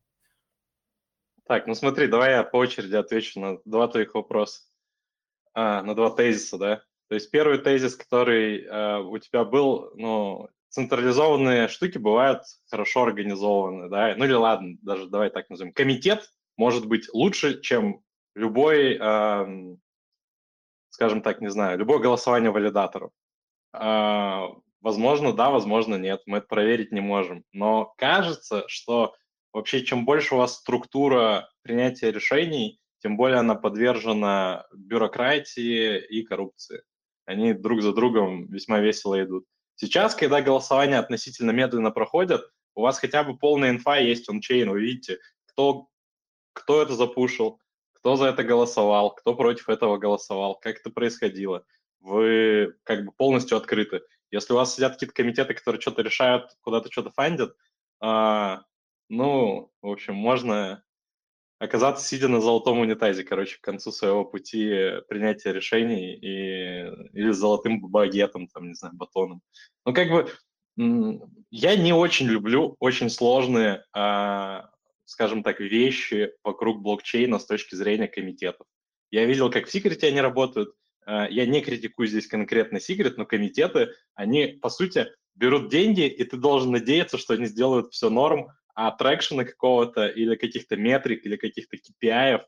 Так, 1.47 1.67
ну 1.67 1.75
смотри, 1.75 2.07
давай 2.07 2.33
я 2.33 2.45
по 2.45 2.57
очереди 2.57 2.95
отвечу 2.95 3.41
на 3.41 3.59
два 3.65 3.89
твоих 3.89 4.15
вопроса, 4.15 4.63
а, 5.55 5.83
на 5.83 5.95
два 5.95 6.11
тезиса, 6.11 6.57
да. 6.57 6.83
То 7.09 7.17
есть 7.17 7.31
первый 7.31 7.59
тезис, 7.59 7.95
который 7.95 8.63
э, 8.63 8.99
у 9.01 9.19
тебя 9.19 9.45
был, 9.45 9.91
ну, 9.97 10.49
централизованные 10.71 11.69
штуки 11.69 11.99
бывают 11.99 12.43
хорошо 12.71 13.03
организованы, 13.03 13.91
да, 13.91 14.15
ну 14.17 14.25
или 14.25 14.33
ладно, 14.33 14.79
даже 14.81 15.09
давай 15.09 15.29
так 15.29 15.51
назовем. 15.51 15.75
Комитет 15.75 16.31
может 16.57 16.87
быть 16.87 17.13
лучше, 17.13 17.61
чем 17.61 18.03
любой, 18.35 18.97
э, 18.99 19.77
скажем 20.89 21.21
так, 21.21 21.43
не 21.43 21.51
знаю, 21.51 21.79
любое 21.79 21.99
голосование 21.99 22.51
валидаторов. 22.51 23.13
Э, 23.73 24.49
возможно, 24.81 25.33
да, 25.33 25.51
возможно, 25.51 25.97
нет, 25.97 26.23
мы 26.27 26.39
это 26.39 26.47
проверить 26.47 26.93
не 26.93 27.01
можем. 27.01 27.45
Но 27.53 27.95
кажется, 27.97 28.65
что 28.69 29.15
вообще 29.53 29.85
чем 29.85 30.05
больше 30.05 30.35
у 30.35 30.39
вас 30.39 30.57
структура 30.57 31.49
принятия 31.63 32.11
решений, 32.11 32.81
тем 33.03 33.17
более 33.17 33.39
она 33.39 33.55
подвержена 33.55 34.67
бюрократии 34.73 35.99
и 35.99 36.23
коррупции. 36.23 36.83
Они 37.25 37.53
друг 37.53 37.83
за 37.83 37.93
другом 37.93 38.47
весьма 38.47 38.81
весело 38.81 39.23
идут. 39.23 39.45
Сейчас, 39.75 40.15
когда 40.15 40.41
голосования 40.41 40.99
относительно 40.99 41.51
медленно 41.51 41.91
проходят, 41.91 42.43
у 42.75 42.83
вас 42.83 42.99
хотя 42.99 43.25
бы 43.25 43.37
полная 43.37 43.71
инфа 43.71 43.99
есть 43.99 44.29
ончейн, 44.29 44.71
вы 44.71 44.81
видите, 44.81 45.19
кто, 45.47 45.89
кто 46.53 46.83
это 46.83 46.95
запушил, 46.95 47.61
кто 47.93 48.17
за 48.17 48.27
это 48.27 48.45
голосовал, 48.45 49.15
кто 49.15 49.35
против 49.35 49.69
этого 49.69 49.99
голосовал, 49.99 50.57
как 50.59 50.79
это 50.79 50.91
происходило. 50.91 51.65
Вы 52.03 52.75
как 52.83 53.05
бы 53.05 53.13
полностью 53.13 53.57
открыты. 53.57 54.03
Если 54.31 54.53
у 54.53 54.57
вас 54.57 54.75
сидят 54.75 54.95
какие-то 54.95 55.15
комитеты, 55.15 55.55
которые 55.55 55.81
что-то 55.81 56.03
решают, 56.03 56.51
куда-то 56.61 56.91
что-то 56.91 57.11
фандят, 57.11 57.55
а, 58.01 58.63
ну, 59.09 59.71
в 59.81 59.89
общем, 59.89 60.15
можно 60.15 60.83
оказаться 61.59 62.05
сидя 62.05 62.27
на 62.27 62.41
золотом 62.41 62.81
унитазе, 62.81 63.23
короче, 63.23 63.59
к 63.59 63.61
концу 63.61 63.93
своего 63.93 64.25
пути 64.25 65.01
принятия 65.09 65.53
решений 65.53 66.15
и, 66.15 66.89
или 67.13 67.31
с 67.31 67.37
золотым 67.37 67.81
багетом, 67.81 68.49
там, 68.49 68.69
не 68.69 68.75
знаю, 68.75 68.97
батоном. 68.97 69.43
Ну, 69.87 69.95
как 69.95 70.09
бы, 70.11 70.29
я 71.51 71.77
не 71.77 71.93
очень 71.93 72.27
люблю 72.27 72.75
очень 72.81 73.11
сложные, 73.11 73.85
а, 73.93 74.71
скажем 75.05 75.45
так, 75.45 75.61
вещи 75.61 76.33
вокруг 76.43 76.83
блокчейна 76.83 77.39
с 77.39 77.47
точки 77.47 77.77
зрения 77.77 78.09
комитетов. 78.09 78.67
Я 79.13 79.25
видел, 79.27 79.51
как 79.51 79.67
в 79.67 79.71
секрете 79.71 80.09
они 80.09 80.21
работают. 80.21 80.75
А, 81.05 81.29
я 81.29 81.47
не 81.47 81.61
критикую 81.61 82.09
здесь 82.09 82.27
конкретно 82.27 82.81
секрет, 82.81 83.17
но 83.17 83.27
комитеты, 83.27 83.91
они, 84.15 84.47
по 84.47 84.69
сути, 84.69 85.09
берут 85.35 85.71
деньги, 85.71 86.07
и 86.07 86.25
ты 86.25 86.37
должен 86.37 86.73
надеяться, 86.73 87.19
что 87.19 87.35
они 87.35 87.47
сделают 87.47 87.93
все 87.93 88.11
норм, 88.11 88.49
а 88.75 88.91
трекшена 88.91 89.45
какого-то 89.45 90.07
или 90.07 90.37
каких-то 90.37 90.77
метрик, 90.77 91.25
или 91.25 91.37
каких-то 91.37 91.77
KPI, 91.77 92.43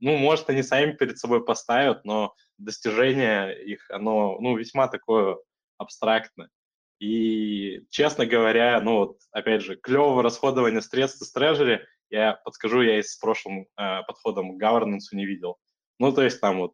ну, 0.00 0.16
может, 0.16 0.48
они 0.48 0.62
сами 0.62 0.92
перед 0.92 1.18
собой 1.18 1.44
поставят, 1.44 2.04
но 2.04 2.34
достижение 2.58 3.62
их, 3.62 3.88
оно, 3.90 4.38
ну, 4.40 4.56
весьма 4.56 4.88
такое 4.88 5.36
абстрактное. 5.76 6.48
И, 6.98 7.82
честно 7.90 8.26
говоря, 8.26 8.80
ну, 8.80 8.98
вот, 8.98 9.18
опять 9.30 9.62
же, 9.62 9.76
клевого 9.76 10.22
расходования 10.22 10.80
средств 10.80 11.22
из 11.22 11.32
трежери, 11.32 11.86
я 12.10 12.34
подскажу, 12.44 12.82
я 12.82 12.98
и 12.98 13.02
с 13.02 13.16
прошлым 13.16 13.66
э, 13.76 14.02
подходом 14.06 14.58
к 14.58 14.62
governance 14.62 15.12
не 15.12 15.24
видел. 15.24 15.58
Ну, 15.98 16.12
то 16.12 16.22
есть 16.22 16.40
там 16.40 16.58
вот 16.58 16.72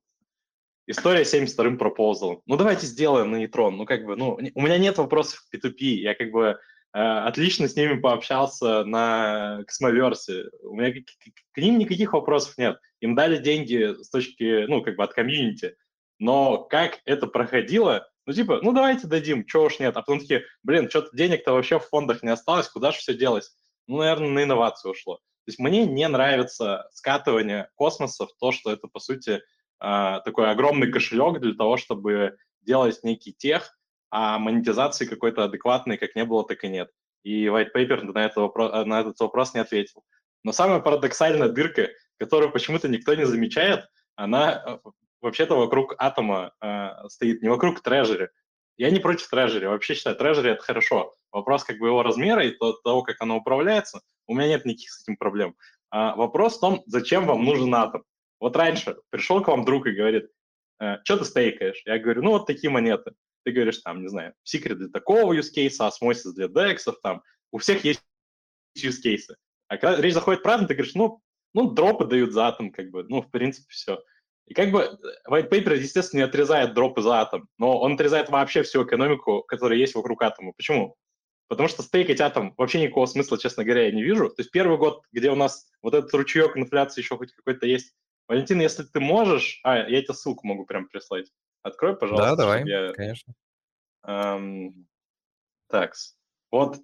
история 0.87 1.23
72-м 1.23 1.79
пропозалом. 1.79 2.43
Ну, 2.47 2.57
давайте 2.57 2.87
сделаем 2.87 3.31
на 3.31 3.37
нейтрон. 3.37 3.77
Ну, 3.77 3.87
как 3.87 4.05
бы, 4.05 4.17
ну, 4.17 4.39
у 4.55 4.61
меня 4.61 4.79
нет 4.79 4.99
вопросов 4.99 5.41
к 5.41 5.55
P2P. 5.55 5.85
Я 5.97 6.15
как 6.15 6.31
бы 6.31 6.59
Э, 6.97 7.27
отлично 7.27 7.69
с 7.69 7.77
ними 7.77 8.01
пообщался 8.01 8.83
на 8.85 9.63
Космоверсе. 9.67 10.45
У 10.63 10.75
меня 10.77 10.93
к, 10.95 11.05
к 11.53 11.59
ним 11.59 11.79
никаких 11.79 12.15
вопросов 12.15 12.57
нет. 12.57 12.79
Им 13.01 13.15
дали 13.15 13.37
деньги 13.37 14.03
с 14.03 14.09
точки, 14.09 14.65
ну, 14.65 14.83
как 14.83 14.97
бы 14.97 15.05
от 15.05 15.13
комьюнити. 15.13 15.77
Но 16.19 16.65
как 16.65 17.01
это 17.05 17.27
проходило, 17.27 18.09
ну, 18.25 18.33
типа, 18.33 18.61
ну, 18.63 18.73
давайте 18.73 19.07
дадим, 19.09 19.45
чего 19.45 19.65
уж 19.65 19.79
нет. 19.79 19.95
А 19.95 20.01
потом 20.01 20.21
такие, 20.21 20.45
блин, 20.63 20.89
что-то 20.89 21.15
денег-то 21.15 21.53
вообще 21.53 21.79
в 21.79 21.87
фондах 21.87 22.23
не 22.23 22.31
осталось, 22.31 22.69
куда 22.69 22.93
же 22.93 22.99
все 22.99 23.13
делось? 23.13 23.55
Ну, 23.87 23.99
наверное, 23.99 24.31
на 24.31 24.43
инновацию 24.45 24.93
ушло. 24.93 25.17
То 25.17 25.51
есть 25.51 25.59
мне 25.59 25.85
не 25.85 26.09
нравится 26.09 26.89
скатывание 26.95 27.69
космоса 27.75 28.27
в 28.27 28.33
то, 28.41 28.53
что 28.53 28.73
это, 28.73 28.89
по 28.89 29.01
сути, 29.01 29.43
такой 29.79 30.51
огромный 30.51 30.91
кошелек 30.91 31.41
для 31.41 31.55
того, 31.55 31.77
чтобы 31.77 32.37
делать 32.63 33.01
некий 33.03 33.33
тех, 33.33 33.77
а 34.11 34.39
монетизации 34.39 35.07
какой-то 35.07 35.45
адекватной 35.45 35.97
как 35.97 36.15
не 36.15 36.25
было, 36.25 36.45
так 36.47 36.65
и 36.65 36.69
нет. 36.69 36.91
И 37.23 37.47
white 37.47 37.71
paper 37.75 38.03
на, 38.03 38.25
это 38.25 38.41
вопрос, 38.41 38.71
э, 38.73 38.85
на 38.85 39.01
этот 39.01 39.19
вопрос 39.21 39.55
не 39.55 39.61
ответил. 39.61 40.05
Но 40.45 40.53
самая 40.53 40.81
парадоксальная 40.81 41.49
дырка, 41.49 41.91
которую 42.19 42.53
почему-то 42.53 42.89
никто 42.89 43.15
не 43.15 43.27
замечает, 43.27 43.87
она 44.15 44.63
э, 44.65 44.91
вообще-то 45.21 45.57
вокруг 45.57 45.95
атома 45.99 46.53
э, 46.61 47.09
стоит, 47.09 47.43
не 47.43 47.49
вокруг 47.49 47.81
трежери. 47.81 48.31
Я 48.77 48.91
не 48.91 49.01
против 49.01 49.29
трежери, 49.29 49.67
вообще 49.67 49.95
считаю, 49.95 50.17
трежери 50.17 50.53
это 50.53 50.63
хорошо. 50.63 51.15
Вопрос 51.33 51.65
как 51.65 51.79
бы 51.79 51.89
его 51.89 52.03
размера 52.03 52.45
и 52.47 52.57
того, 52.85 53.03
как 53.03 53.17
оно 53.21 53.39
управляется, 53.39 54.03
у 54.27 54.35
меня 54.35 54.49
нет 54.49 54.65
никаких 54.65 54.91
с 54.93 55.03
этим 55.03 55.17
проблем. 55.17 55.57
А 55.91 56.15
вопрос 56.15 56.59
в 56.59 56.61
том, 56.61 56.83
зачем 56.87 57.27
вам 57.27 57.45
нужен 57.45 57.75
атом. 57.75 58.05
Вот 58.41 58.57
раньше 58.57 58.97
пришел 59.11 59.43
к 59.43 59.49
вам 59.49 59.65
друг 59.65 59.87
и 59.87 59.93
говорит, 59.93 60.29
э, 60.81 60.97
что 61.05 61.19
ты 61.19 61.25
стейкаешь? 61.25 61.83
Я 61.85 61.99
говорю, 61.99 62.23
ну 62.23 62.31
вот 62.33 62.47
такие 62.47 62.71
монеты 62.71 63.13
ты 63.47 63.53
говоришь, 63.53 63.79
там, 63.79 64.03
не 64.03 64.09
знаю, 64.09 64.35
секрет 64.43 64.79
для 64.79 64.89
такого 64.89 65.33
use 65.33 65.55
case, 65.57 65.77
осмосис 65.79 66.35
для 66.35 66.47
DEX, 66.47 66.79
там, 67.01 67.23
у 67.53 67.59
всех 67.59 67.85
есть 67.85 68.03
use 68.77 68.97
cases. 69.05 69.37
А 69.69 69.79
когда 69.79 70.03
речь 70.03 70.15
заходит 70.15 70.45
атом, 70.45 70.67
ты 70.67 70.75
говоришь, 70.75 70.97
ну, 70.97 71.21
ну, 71.55 71.71
дропы 71.71 72.07
дают 72.07 72.33
за 72.33 72.49
атом, 72.49 72.73
как 72.73 72.91
бы, 72.91 73.05
ну, 73.05 73.23
в 73.23 73.31
принципе, 73.31 73.69
все. 73.71 74.03
И 74.47 74.55
как 74.55 74.73
бы 74.73 74.81
э, 74.81 75.31
white 75.31 75.49
paper, 75.49 75.77
естественно, 75.77 76.21
не 76.21 76.25
отрезает 76.27 76.75
дропы 76.75 77.03
за 77.03 77.21
атом, 77.21 77.49
но 77.57 77.79
он 77.79 77.95
отрезает 77.95 78.31
вообще 78.31 78.65
всю 78.65 78.85
экономику, 78.85 79.43
которая 79.43 79.79
есть 79.79 79.95
вокруг 79.95 80.23
атома. 80.23 80.53
Почему? 80.57 80.97
Потому 81.47 81.69
что 81.69 81.83
стейкать 81.83 82.21
атом 82.21 82.53
вообще 82.57 82.81
никакого 82.83 83.07
смысла, 83.07 83.39
честно 83.39 83.63
говоря, 83.63 83.85
я 83.85 83.93
не 83.93 84.03
вижу. 84.03 84.29
То 84.29 84.41
есть 84.43 84.51
первый 84.51 84.77
год, 84.77 85.03
где 85.13 85.31
у 85.31 85.37
нас 85.37 85.71
вот 85.83 85.95
этот 85.95 86.13
ручеек 86.13 86.57
инфляции 86.57 87.01
еще 87.01 87.17
хоть 87.17 87.33
какой-то 87.33 87.67
есть. 87.67 87.95
Валентин, 88.29 88.61
если 88.61 88.83
ты 88.83 89.01
можешь... 89.01 89.61
А, 89.63 89.79
я 89.79 90.03
тебе 90.03 90.15
ссылку 90.15 90.47
могу 90.47 90.67
прям 90.67 90.89
прислать. 90.89 91.31
Открой, 91.63 91.97
пожалуйста. 91.97 92.31
Да, 92.31 92.37
давай, 92.37 92.67
я... 92.67 92.93
конечно. 92.93 93.35
Эм, 94.05 94.87
так, 95.69 95.95
вот 96.51 96.79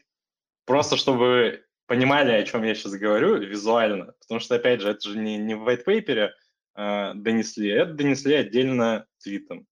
просто 0.65 0.97
чтобы 0.97 1.65
понимали, 1.87 2.33
о 2.33 2.45
чем 2.45 2.63
я 2.63 2.75
сейчас 2.75 2.93
говорю 2.93 3.37
визуально, 3.37 4.15
потому 4.21 4.41
что, 4.41 4.57
опять 4.57 4.81
же, 4.81 4.91
это 4.91 5.09
же 5.09 5.19
не, 5.19 5.37
не 5.37 5.55
в 5.55 5.69
white 5.69 5.85
paper 5.85 6.31
э, 6.75 7.13
донесли, 7.15 7.69
это 7.69 7.93
донесли 7.93 8.35
отдельно 8.35 9.07
твитом, 9.19 9.67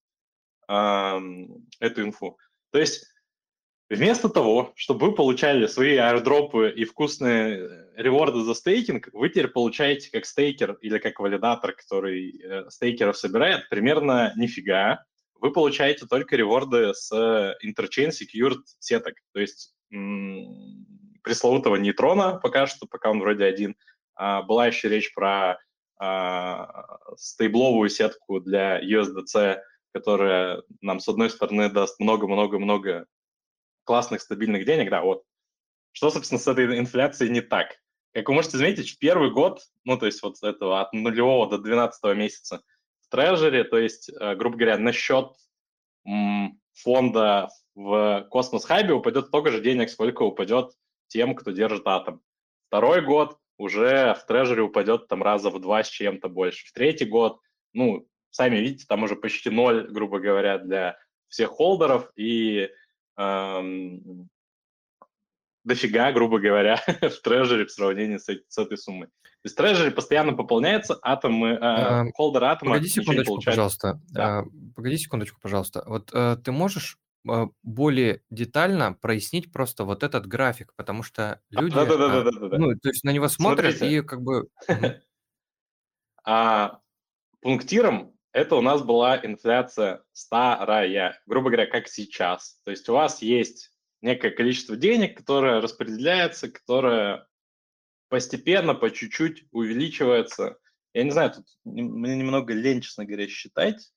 э, 0.69 1.19
эту 1.81 2.03
инфу. 2.03 2.39
То 2.71 2.79
есть 2.79 3.07
вместо 3.91 4.29
того, 4.29 4.73
чтобы 4.77 5.09
вы 5.09 5.15
получали 5.15 5.67
свои 5.67 5.97
аирдропы 5.97 6.71
и 6.71 6.85
вкусные 6.85 7.89
реворды 7.97 8.43
за 8.45 8.55
стейкинг, 8.55 9.09
вы 9.13 9.29
теперь 9.29 9.49
получаете 9.49 10.11
как 10.11 10.25
стейкер 10.25 10.79
или 10.81 10.99
как 10.99 11.19
валидатор, 11.21 11.73
который 11.73 12.41
э, 12.41 12.71
стейкеров 12.71 13.17
собирает, 13.17 13.69
примерно 13.69 14.33
нифига, 14.37 15.05
вы 15.41 15.53
получаете 15.53 16.07
только 16.07 16.37
реворды 16.37 16.93
с 16.95 17.11
Interchain 17.65 18.11
Secured 18.11 18.61
сеток, 18.79 19.15
то 19.33 19.41
есть 19.41 19.75
м- 19.93 20.87
пресловутого 21.23 21.77
нейтрона 21.77 22.39
пока 22.39 22.67
что, 22.67 22.87
пока 22.87 23.11
он 23.11 23.21
вроде 23.21 23.45
один. 23.45 23.77
А, 24.15 24.43
была 24.43 24.67
еще 24.67 24.89
речь 24.89 25.13
про 25.15 25.59
а, 25.99 26.99
стейбловую 27.17 27.89
сетку 27.89 28.41
для 28.41 28.81
USDC, 28.83 29.59
которая 29.93 30.63
нам, 30.81 31.01
с 31.01 31.09
одной 31.09 31.31
стороны, 31.31 31.71
даст 31.71 31.99
много-много-много 31.99 33.07
классных 33.85 34.21
стабильных 34.21 34.65
денег, 34.65 34.91
да, 34.91 35.03
вот. 35.03 35.25
Что, 35.93 36.11
собственно, 36.11 36.39
с 36.39 36.47
этой 36.47 36.79
инфляцией 36.79 37.33
не 37.33 37.41
так? 37.41 37.77
Как 38.13 38.29
вы 38.29 38.35
можете 38.35 38.59
заметить, 38.59 38.99
первый 38.99 39.31
год, 39.31 39.61
ну, 39.85 39.97
то 39.97 40.07
есть 40.07 40.23
вот 40.23 40.43
этого 40.43 40.81
от 40.81 40.93
нулевого 40.93 41.49
до 41.49 41.59
12 41.59 42.17
месяца, 42.17 42.63
treasury, 43.11 43.65
то 43.65 43.77
есть, 43.77 44.09
э, 44.09 44.35
грубо 44.37 44.57
говоря, 44.57 44.79
на 44.79 44.93
счет 44.93 45.33
фонда 46.73 47.49
в 47.75 48.27
Cosmos 48.31 48.65
Hub'е 48.65 48.95
упадет 48.95 49.27
столько 49.27 49.51
же 49.51 49.61
денег, 49.61 49.91
сколько 49.91 50.23
упадет 50.23 50.73
тем, 51.09 51.35
кто 51.35 51.51
держит 51.51 51.87
атом. 51.87 52.23
Второй 52.69 53.03
год 53.03 53.37
уже 53.59 54.15
в 54.15 54.25
treasury 54.27 54.63
упадет 54.63 55.09
там 55.09 55.23
раза 55.23 55.51
в 55.51 55.61
два 55.61 55.85
с 55.85 55.89
чем-то 55.89 56.29
больше. 56.29 56.67
В 56.67 56.73
третий 56.73 57.05
год, 57.05 57.41
ну, 57.75 58.09
сами 58.31 58.57
видите, 58.57 58.87
там 58.89 59.03
уже 59.03 59.17
почти 59.17 59.51
ноль, 59.51 59.89
грубо 59.91 60.21
говоря, 60.21 60.59
для 60.59 60.97
всех 61.29 61.51
холдеров, 61.51 62.11
и 62.17 62.71
эм, 63.21 64.29
дофига, 65.65 66.13
грубо 66.13 66.39
говоря, 66.39 66.83
в 67.03 67.21
treasury 67.23 67.67
в 67.67 67.71
сравнении 67.71 68.17
с, 68.17 68.27
с 68.27 68.59
этой 68.59 68.79
суммой. 68.79 69.09
То 69.09 69.47
есть 69.47 69.57
treasury 69.57 69.91
постоянно 69.91 70.35
пополняется, 70.35 70.99
атомы, 71.03 71.59
э, 71.61 72.11
холдер 72.15 72.45
атома 72.45 72.73
Погоди 72.73 72.89
секундочку, 72.89 73.41
пожалуйста. 73.43 74.01
Да. 74.11 74.45
Погоди 74.77 74.99
секундочку, 74.99 75.41
пожалуйста. 75.41 75.83
Вот 75.87 76.11
э, 76.13 76.37
ты 76.45 76.53
можешь 76.53 76.99
э, 77.29 77.47
более 77.63 78.23
детально 78.31 78.93
прояснить 78.93 79.53
просто 79.53 79.85
вот 79.85 80.03
этот 80.03 80.27
график, 80.27 80.75
потому 80.77 81.03
что 81.03 81.41
люди, 81.51 81.75
да, 81.75 81.87
да, 81.87 81.97
да, 81.97 82.23
да, 82.23 82.31
да, 82.31 82.49
да. 82.49 82.59
ну, 82.59 82.75
то 82.75 82.89
есть 82.89 83.05
на 83.05 83.11
него 83.11 83.29
смотрят 83.29 83.77
Смотрите. 83.77 83.99
и 83.99 84.03
как 84.03 84.23
бы... 84.23 84.49
А 86.23 86.81
пунктиром 87.41 88.13
это 88.33 88.57
у 88.57 88.61
нас 88.63 88.83
была 88.83 89.19
инфляция 89.25 90.05
старая, 90.13 91.21
грубо 91.27 91.51
говоря, 91.51 91.67
как 91.67 91.89
сейчас. 91.89 92.61
То 92.65 92.71
есть 92.71 92.89
у 92.89 92.93
вас 92.95 93.23
есть 93.23 93.73
некое 94.03 94.31
количество 94.31 94.77
денег, 94.77 95.17
которое 95.17 95.61
распределяется, 95.61 96.51
которое 96.51 97.27
постепенно, 98.09 98.75
по 98.75 98.91
чуть-чуть 98.91 99.45
увеличивается. 99.53 100.59
Я 100.95 101.05
не 101.05 101.11
знаю, 101.11 101.33
тут 101.33 101.47
мне 101.65 102.17
немного 102.17 102.53
лень, 102.55 102.81
честно 102.81 103.05
говоря, 103.05 103.29
считать, 103.29 103.93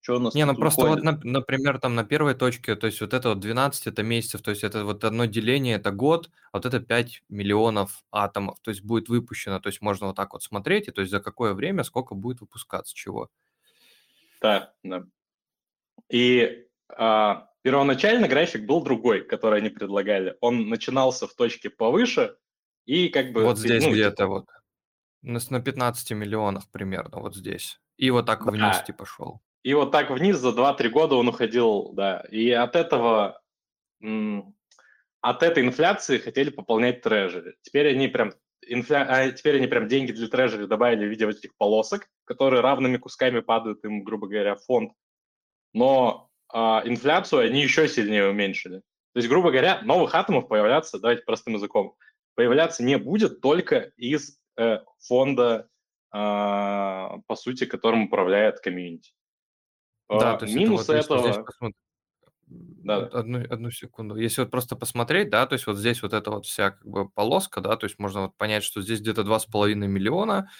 что 0.00 0.16
у 0.16 0.18
нас 0.20 0.34
Не, 0.34 0.44
ну 0.44 0.52
тут 0.52 0.60
просто 0.60 0.86
вот, 0.86 1.02
на- 1.02 1.20
например, 1.22 1.78
там 1.80 1.94
на 1.94 2.04
первой 2.04 2.34
точке, 2.34 2.76
то 2.76 2.86
есть 2.86 3.00
вот 3.00 3.12
это 3.12 3.30
вот 3.30 3.40
12 3.40 3.86
это 3.86 4.02
месяцев, 4.02 4.42
то 4.42 4.50
есть 4.50 4.64
это 4.64 4.84
вот 4.84 5.04
одно 5.04 5.26
деление, 5.26 5.76
это 5.76 5.90
год, 5.90 6.30
а 6.52 6.58
вот 6.58 6.66
это 6.66 6.80
5 6.80 7.22
миллионов 7.28 8.04
атомов, 8.10 8.58
то 8.62 8.70
есть 8.70 8.82
будет 8.82 9.08
выпущено, 9.08 9.60
то 9.60 9.68
есть 9.68 9.82
можно 9.82 10.06
вот 10.06 10.16
так 10.16 10.32
вот 10.32 10.42
смотреть, 10.42 10.88
и 10.88 10.92
то 10.92 11.00
есть 11.02 11.10
за 11.10 11.20
какое 11.20 11.54
время 11.54 11.84
сколько 11.84 12.14
будет 12.14 12.40
выпускаться 12.40 12.94
чего. 12.94 13.28
Да, 14.40 14.72
да. 14.82 15.04
И 16.10 16.66
а, 16.96 17.48
первоначально 17.62 18.28
график 18.28 18.66
был 18.66 18.82
другой, 18.82 19.22
который 19.22 19.58
они 19.58 19.68
предлагали. 19.68 20.36
Он 20.40 20.68
начинался 20.68 21.26
в 21.26 21.34
точке 21.34 21.70
повыше 21.70 22.36
и 22.86 23.08
как 23.08 23.32
бы... 23.32 23.44
Вот 23.44 23.58
здесь 23.58 23.84
ну, 23.84 23.92
где-то 23.92 24.26
вот, 24.26 24.46
на, 25.22 25.40
на 25.50 25.60
15 25.60 26.12
миллионах 26.12 26.70
примерно, 26.70 27.20
вот 27.20 27.34
здесь. 27.34 27.80
И 27.96 28.10
вот 28.10 28.26
так 28.26 28.46
вниз 28.46 28.78
Да. 28.78 28.82
типа 28.82 29.04
шел. 29.04 29.40
И 29.62 29.74
вот 29.74 29.90
так 29.90 30.10
вниз 30.10 30.38
за 30.38 30.50
2-3 30.50 30.88
года 30.88 31.16
он 31.16 31.28
уходил, 31.28 31.90
да. 31.92 32.24
И 32.30 32.50
от 32.50 32.76
этого, 32.76 33.42
от 34.00 35.42
этой 35.42 35.66
инфляции 35.66 36.18
хотели 36.18 36.50
пополнять 36.50 37.02
трежери. 37.02 37.56
Теперь 37.62 37.88
они 37.88 38.08
прям, 38.08 38.32
инфля... 38.68 39.06
а, 39.08 39.30
теперь 39.30 39.56
они 39.56 39.66
прям 39.66 39.88
деньги 39.88 40.12
для 40.12 40.28
трежери 40.28 40.66
добавили 40.66 41.06
в 41.06 41.08
виде 41.08 41.26
вот 41.26 41.36
этих 41.36 41.56
полосок, 41.56 42.08
которые 42.24 42.60
равными 42.60 42.96
кусками 42.96 43.40
падают 43.40 43.84
им, 43.84 44.04
грубо 44.04 44.28
говоря, 44.28 44.54
в 44.54 44.64
фонд. 44.64 44.92
Но 45.72 46.28
а, 46.48 46.82
инфляцию 46.84 47.42
они 47.42 47.62
еще 47.62 47.88
сильнее 47.88 48.28
уменьшили. 48.28 48.78
То 48.78 49.18
есть, 49.20 49.28
грубо 49.28 49.50
говоря, 49.50 49.80
новых 49.82 50.14
атомов 50.14 50.48
появляться, 50.48 50.98
давайте 50.98 51.22
простым 51.24 51.54
языком, 51.54 51.96
появляться 52.34 52.84
не 52.84 52.98
будет 52.98 53.40
только 53.40 53.92
из 53.96 54.38
э, 54.56 54.78
фонда, 55.00 55.68
а, 56.10 57.18
по 57.26 57.34
сути, 57.34 57.64
которым 57.64 58.04
управляет 58.04 58.60
комьюнити. 58.60 59.12
Да, 60.08 60.34
А, 60.34 60.36
то 60.38 60.44
есть 60.44 60.56
это 60.56 60.64
Минус 60.64 60.88
вот 60.88 60.96
если 60.96 61.18
здесь 61.18 61.36
этого... 61.36 61.72
Да. 62.50 63.06
одну, 63.06 63.40
одну 63.40 63.70
секунду. 63.70 64.16
Если 64.16 64.40
вот 64.40 64.50
просто 64.50 64.76
посмотреть, 64.76 65.30
да, 65.30 65.46
то 65.46 65.54
есть 65.54 65.66
вот 65.66 65.76
здесь 65.76 66.02
вот 66.02 66.12
эта 66.12 66.30
вот 66.30 66.46
вся 66.46 66.70
как 66.70 66.86
бы 66.86 67.08
полоска, 67.08 67.60
да, 67.60 67.76
то 67.76 67.84
есть 67.84 67.98
можно 67.98 68.22
вот 68.22 68.36
понять, 68.36 68.64
что 68.64 68.80
здесь 68.80 69.00
где-то 69.00 69.22
2,5 69.22 69.86
миллиона 69.86 70.50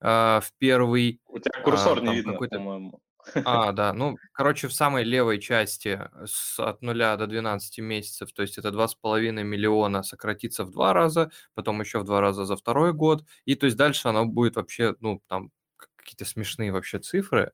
а, 0.00 0.40
в 0.40 0.52
первый, 0.58 1.20
У 1.26 1.38
тебя 1.38 1.60
а, 1.60 1.62
курсор 1.62 2.00
не 2.00 2.06
там 2.06 2.14
видно, 2.14 2.32
по-моему. 2.34 3.00
А, 3.44 3.72
да, 3.72 3.92
ну, 3.92 4.16
короче, 4.32 4.68
в 4.68 4.72
самой 4.72 5.04
левой 5.04 5.38
части 5.38 6.00
с, 6.24 6.58
от 6.58 6.82
0 6.82 7.16
до 7.16 7.26
12 7.26 7.82
месяцев, 7.82 8.32
то 8.32 8.42
есть 8.42 8.58
это 8.58 8.70
2,5 8.70 9.44
миллиона 9.44 10.02
сократится 10.02 10.64
в 10.64 10.70
два 10.70 10.92
раза, 10.92 11.30
потом 11.54 11.80
еще 11.80 11.98
в 12.00 12.04
два 12.04 12.20
раза 12.20 12.44
за 12.46 12.56
второй 12.56 12.92
год, 12.92 13.24
и 13.44 13.54
то 13.54 13.66
есть 13.66 13.76
дальше 13.76 14.08
оно 14.08 14.26
будет 14.26 14.56
вообще, 14.56 14.94
ну, 15.00 15.22
там 15.28 15.50
какие-то 15.96 16.24
смешные 16.24 16.72
вообще 16.72 16.98
цифры. 16.98 17.52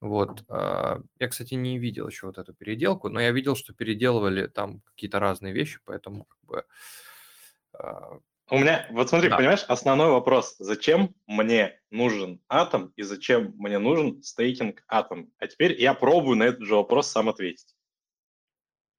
Вот. 0.00 0.44
а, 0.48 1.00
Я, 1.18 1.28
кстати, 1.28 1.54
не 1.54 1.78
видел 1.78 2.06
еще 2.08 2.26
вот 2.26 2.38
эту 2.38 2.54
переделку, 2.54 3.08
но 3.08 3.20
я 3.20 3.32
видел, 3.32 3.56
что 3.56 3.72
переделывали 3.74 4.46
там 4.46 4.80
какие-то 4.82 5.18
разные 5.18 5.52
вещи, 5.52 5.80
поэтому 5.84 6.24
как 6.24 6.38
бы... 6.44 6.64
а, 7.72 8.18
У 8.50 8.58
меня, 8.58 8.86
вот 8.90 9.08
смотри, 9.08 9.28
Да. 9.28 9.36
понимаешь, 9.36 9.64
основной 9.68 10.10
вопрос, 10.10 10.56
зачем 10.58 11.14
мне 11.26 11.80
нужен 11.90 12.40
атом 12.48 12.92
и 12.96 13.02
зачем 13.02 13.54
мне 13.56 13.78
нужен 13.78 14.22
стейкинг 14.22 14.84
атом? 14.86 15.32
А 15.38 15.48
теперь 15.48 15.80
я 15.80 15.94
пробую 15.94 16.36
на 16.36 16.44
этот 16.44 16.62
же 16.62 16.74
вопрос 16.76 17.08
сам 17.08 17.28
ответить. 17.28 17.74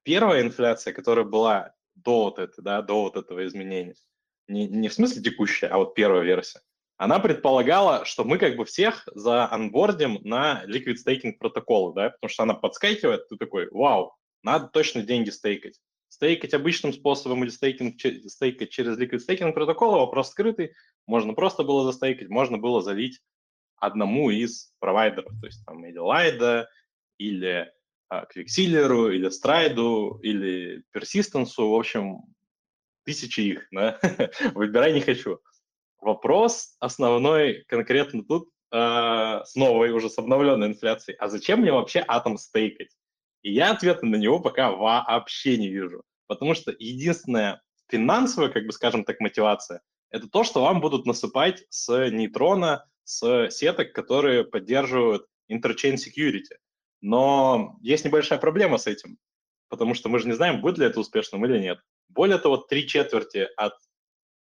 Первая 0.03 0.41
инфляция, 0.41 0.93
которая 0.93 1.25
была 1.25 1.73
до 1.95 2.25
вот 2.25 2.39
этой, 2.39 2.61
да, 2.63 2.81
до 2.81 3.03
вот 3.03 3.15
этого 3.15 3.45
изменения, 3.45 3.95
не, 4.47 4.67
не 4.67 4.87
в 4.89 4.93
смысле 4.93 5.21
текущая, 5.21 5.67
а 5.67 5.77
вот 5.77 5.93
первая 5.93 6.23
версия, 6.23 6.61
она 6.99 7.19
предполагала, 7.19 8.03
что 8.03 8.25
мы 8.25 8.37
как 8.37 8.57
бы 8.57 8.65
всех 8.65 9.07
заанбордим 9.15 10.19
на 10.23 10.65
liquid 10.67 10.97
staking 10.97 11.37
протоколы, 11.39 11.93
да, 11.95 12.09
потому 12.09 12.29
что 12.29 12.43
она 12.43 12.53
подскакивает, 12.53 13.25
ты 13.29 13.37
такой, 13.37 13.69
вау, 13.71 14.13
надо 14.43 14.67
точно 14.67 15.01
деньги 15.01 15.29
стейкать. 15.29 15.79
Стейкать 16.09 16.53
обычным 16.53 16.91
способом 16.91 17.43
или 17.43 17.51
стейкинг, 17.51 17.95
стейкать 18.29 18.71
через 18.71 18.99
liquid 18.99 19.21
staking 19.25 19.53
протокола, 19.53 19.99
вопрос 19.99 20.31
скрытый, 20.31 20.73
можно 21.07 21.33
просто 21.33 21.63
было 21.63 21.89
застейкать, 21.89 22.27
можно 22.27 22.57
было 22.57 22.81
залить 22.81 23.21
одному 23.77 24.29
из 24.29 24.73
провайдеров, 24.79 25.31
то 25.39 25.45
есть 25.45 25.65
там 25.65 25.85
или 25.85 25.97
Лайда, 25.97 26.69
или 27.17 27.71
а, 28.09 28.25
Quicksilver, 28.25 29.15
или 29.15 29.29
Stride, 29.29 30.19
или 30.21 30.83
Persistence, 30.93 31.53
в 31.55 31.73
общем, 31.73 32.23
тысячи 33.05 33.39
их, 33.39 33.67
да? 33.71 33.97
выбирай 34.53 34.91
не 34.91 34.99
хочу. 34.99 35.39
Вопрос 36.01 36.75
основной 36.79 37.65
конкретно 37.67 38.23
тут 38.23 38.49
э, 38.71 38.77
с 38.77 39.55
новой, 39.55 39.91
уже 39.91 40.09
с 40.09 40.17
обновленной 40.17 40.67
инфляцией. 40.67 41.17
А 41.17 41.27
зачем 41.27 41.59
мне 41.59 41.71
вообще 41.71 42.03
атом 42.07 42.37
стейкать? 42.37 42.95
И 43.41 43.51
я 43.51 43.71
ответа 43.71 44.05
на 44.05 44.15
него 44.15 44.39
пока 44.39 44.71
вообще 44.71 45.57
не 45.57 45.69
вижу. 45.69 46.03
Потому 46.27 46.53
что 46.53 46.73
единственная 46.77 47.61
финансовая, 47.89 48.49
как 48.49 48.65
бы 48.65 48.71
скажем 48.71 49.03
так, 49.03 49.19
мотивация, 49.19 49.81
это 50.11 50.29
то, 50.29 50.43
что 50.43 50.61
вам 50.61 50.81
будут 50.81 51.05
насыпать 51.05 51.65
с 51.69 52.09
нейтрона, 52.09 52.85
с 53.03 53.49
сеток, 53.49 53.93
которые 53.93 54.43
поддерживают 54.43 55.25
interchain 55.51 55.95
security. 55.95 56.57
Но 57.01 57.77
есть 57.81 58.05
небольшая 58.05 58.39
проблема 58.39 58.77
с 58.77 58.87
этим, 58.87 59.17
потому 59.69 59.93
что 59.93 60.09
мы 60.09 60.19
же 60.19 60.27
не 60.27 60.33
знаем, 60.33 60.61
будет 60.61 60.77
ли 60.77 60.85
это 60.85 60.99
успешным 60.99 61.45
или 61.45 61.59
нет. 61.59 61.79
Более 62.09 62.37
того, 62.37 62.57
три 62.57 62.87
четверти 62.87 63.47
от 63.55 63.73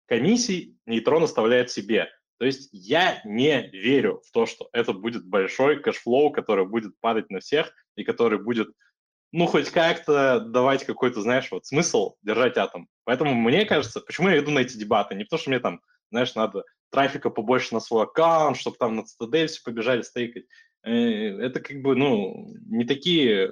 комиссий 0.08 0.78
нейтрон 0.86 1.24
оставляет 1.24 1.70
себе. 1.70 2.10
То 2.40 2.46
есть 2.46 2.70
я 2.72 3.22
не 3.26 3.68
верю 3.70 4.22
в 4.26 4.32
то, 4.32 4.46
что 4.46 4.70
это 4.72 4.94
будет 4.94 5.26
большой 5.26 5.82
cash 5.82 6.04
flow, 6.04 6.32
который 6.32 6.66
будет 6.66 7.00
падать 7.00 7.30
на 7.30 7.40
всех 7.40 7.74
и 7.96 8.04
который 8.04 8.40
будет, 8.40 8.70
ну, 9.32 9.48
хоть 9.48 9.70
как-то 9.72 10.40
давать 10.40 10.86
какой-то, 10.86 11.22
знаешь, 11.22 11.50
вот 11.52 11.66
смысл 11.66 12.16
держать 12.22 12.58
атом. 12.58 12.88
Поэтому 13.06 13.34
мне 13.34 13.66
кажется, 13.66 14.02
почему 14.02 14.30
я 14.30 14.38
иду 14.40 14.52
на 14.52 14.60
эти 14.60 14.78
дебаты? 14.78 15.16
Не 15.16 15.24
потому, 15.24 15.40
что 15.42 15.50
мне 15.50 15.60
там, 15.60 15.82
знаешь, 16.12 16.36
надо 16.36 16.64
трафика 16.92 17.30
побольше 17.30 17.74
на 17.74 17.80
свой 17.80 18.04
аккаунт, 18.04 18.58
чтобы 18.58 18.78
там 18.78 18.96
на 18.96 19.02
Citadel 19.02 19.48
все 19.48 19.62
побежали 19.64 20.04
стейкать. 20.04 20.46
Э, 20.84 20.92
Это 20.92 21.60
как 21.60 21.82
бы, 21.82 21.96
ну, 21.96 22.54
не 22.68 22.86
такие 22.86 23.52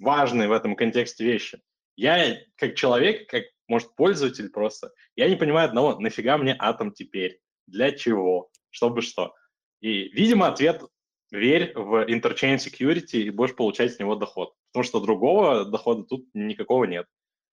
важные 0.00 0.48
в 0.48 0.52
этом 0.52 0.74
контексте 0.74 1.24
вещи. 1.24 1.60
Я 1.96 2.38
как 2.56 2.74
человек, 2.74 3.28
как, 3.30 3.44
может, 3.68 3.94
пользователь 3.94 4.50
просто, 4.50 4.92
я 5.16 5.28
не 5.28 5.36
понимаю 5.36 5.68
одного, 5.68 5.98
нафига 5.98 6.38
мне 6.38 6.56
атом 6.58 6.92
теперь? 6.92 7.40
Для 7.66 7.92
чего? 7.92 8.50
Чтобы 8.70 9.02
что? 9.02 9.34
И, 9.80 10.08
видимо, 10.08 10.48
ответ– 10.48 10.82
верь 11.30 11.72
в 11.74 12.08
interchain 12.08 12.56
security 12.56 13.22
и 13.22 13.30
будешь 13.30 13.56
получать 13.56 13.94
с 13.94 13.98
него 13.98 14.14
доход. 14.14 14.54
Потому 14.72 14.84
что 14.84 15.00
другого 15.00 15.64
дохода 15.64 16.04
тут 16.04 16.28
никакого 16.34 16.84
нет. 16.84 17.06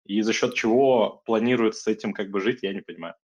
И 0.05 0.21
за 0.21 0.33
счет 0.33 0.53
чего 0.53 1.21
планируют 1.25 1.75
с 1.75 1.87
этим 1.87 2.13
как 2.13 2.29
бы 2.29 2.41
жить, 2.41 2.59
я 2.61 2.73
не 2.73 2.81
понимаю. 2.81 3.15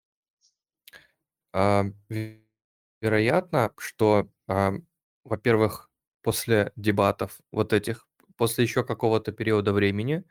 а, 1.54 1.86
ве- 2.10 2.42
Вероятно, 3.02 3.74
что, 3.78 4.30
а, 4.48 4.74
во-первых, 5.24 5.90
после 6.22 6.72
дебатов 6.76 7.40
вот 7.52 7.72
этих, 7.74 8.08
после 8.36 8.64
еще 8.64 8.84
какого-то 8.84 9.32
периода 9.32 9.72
времени, 9.72 10.24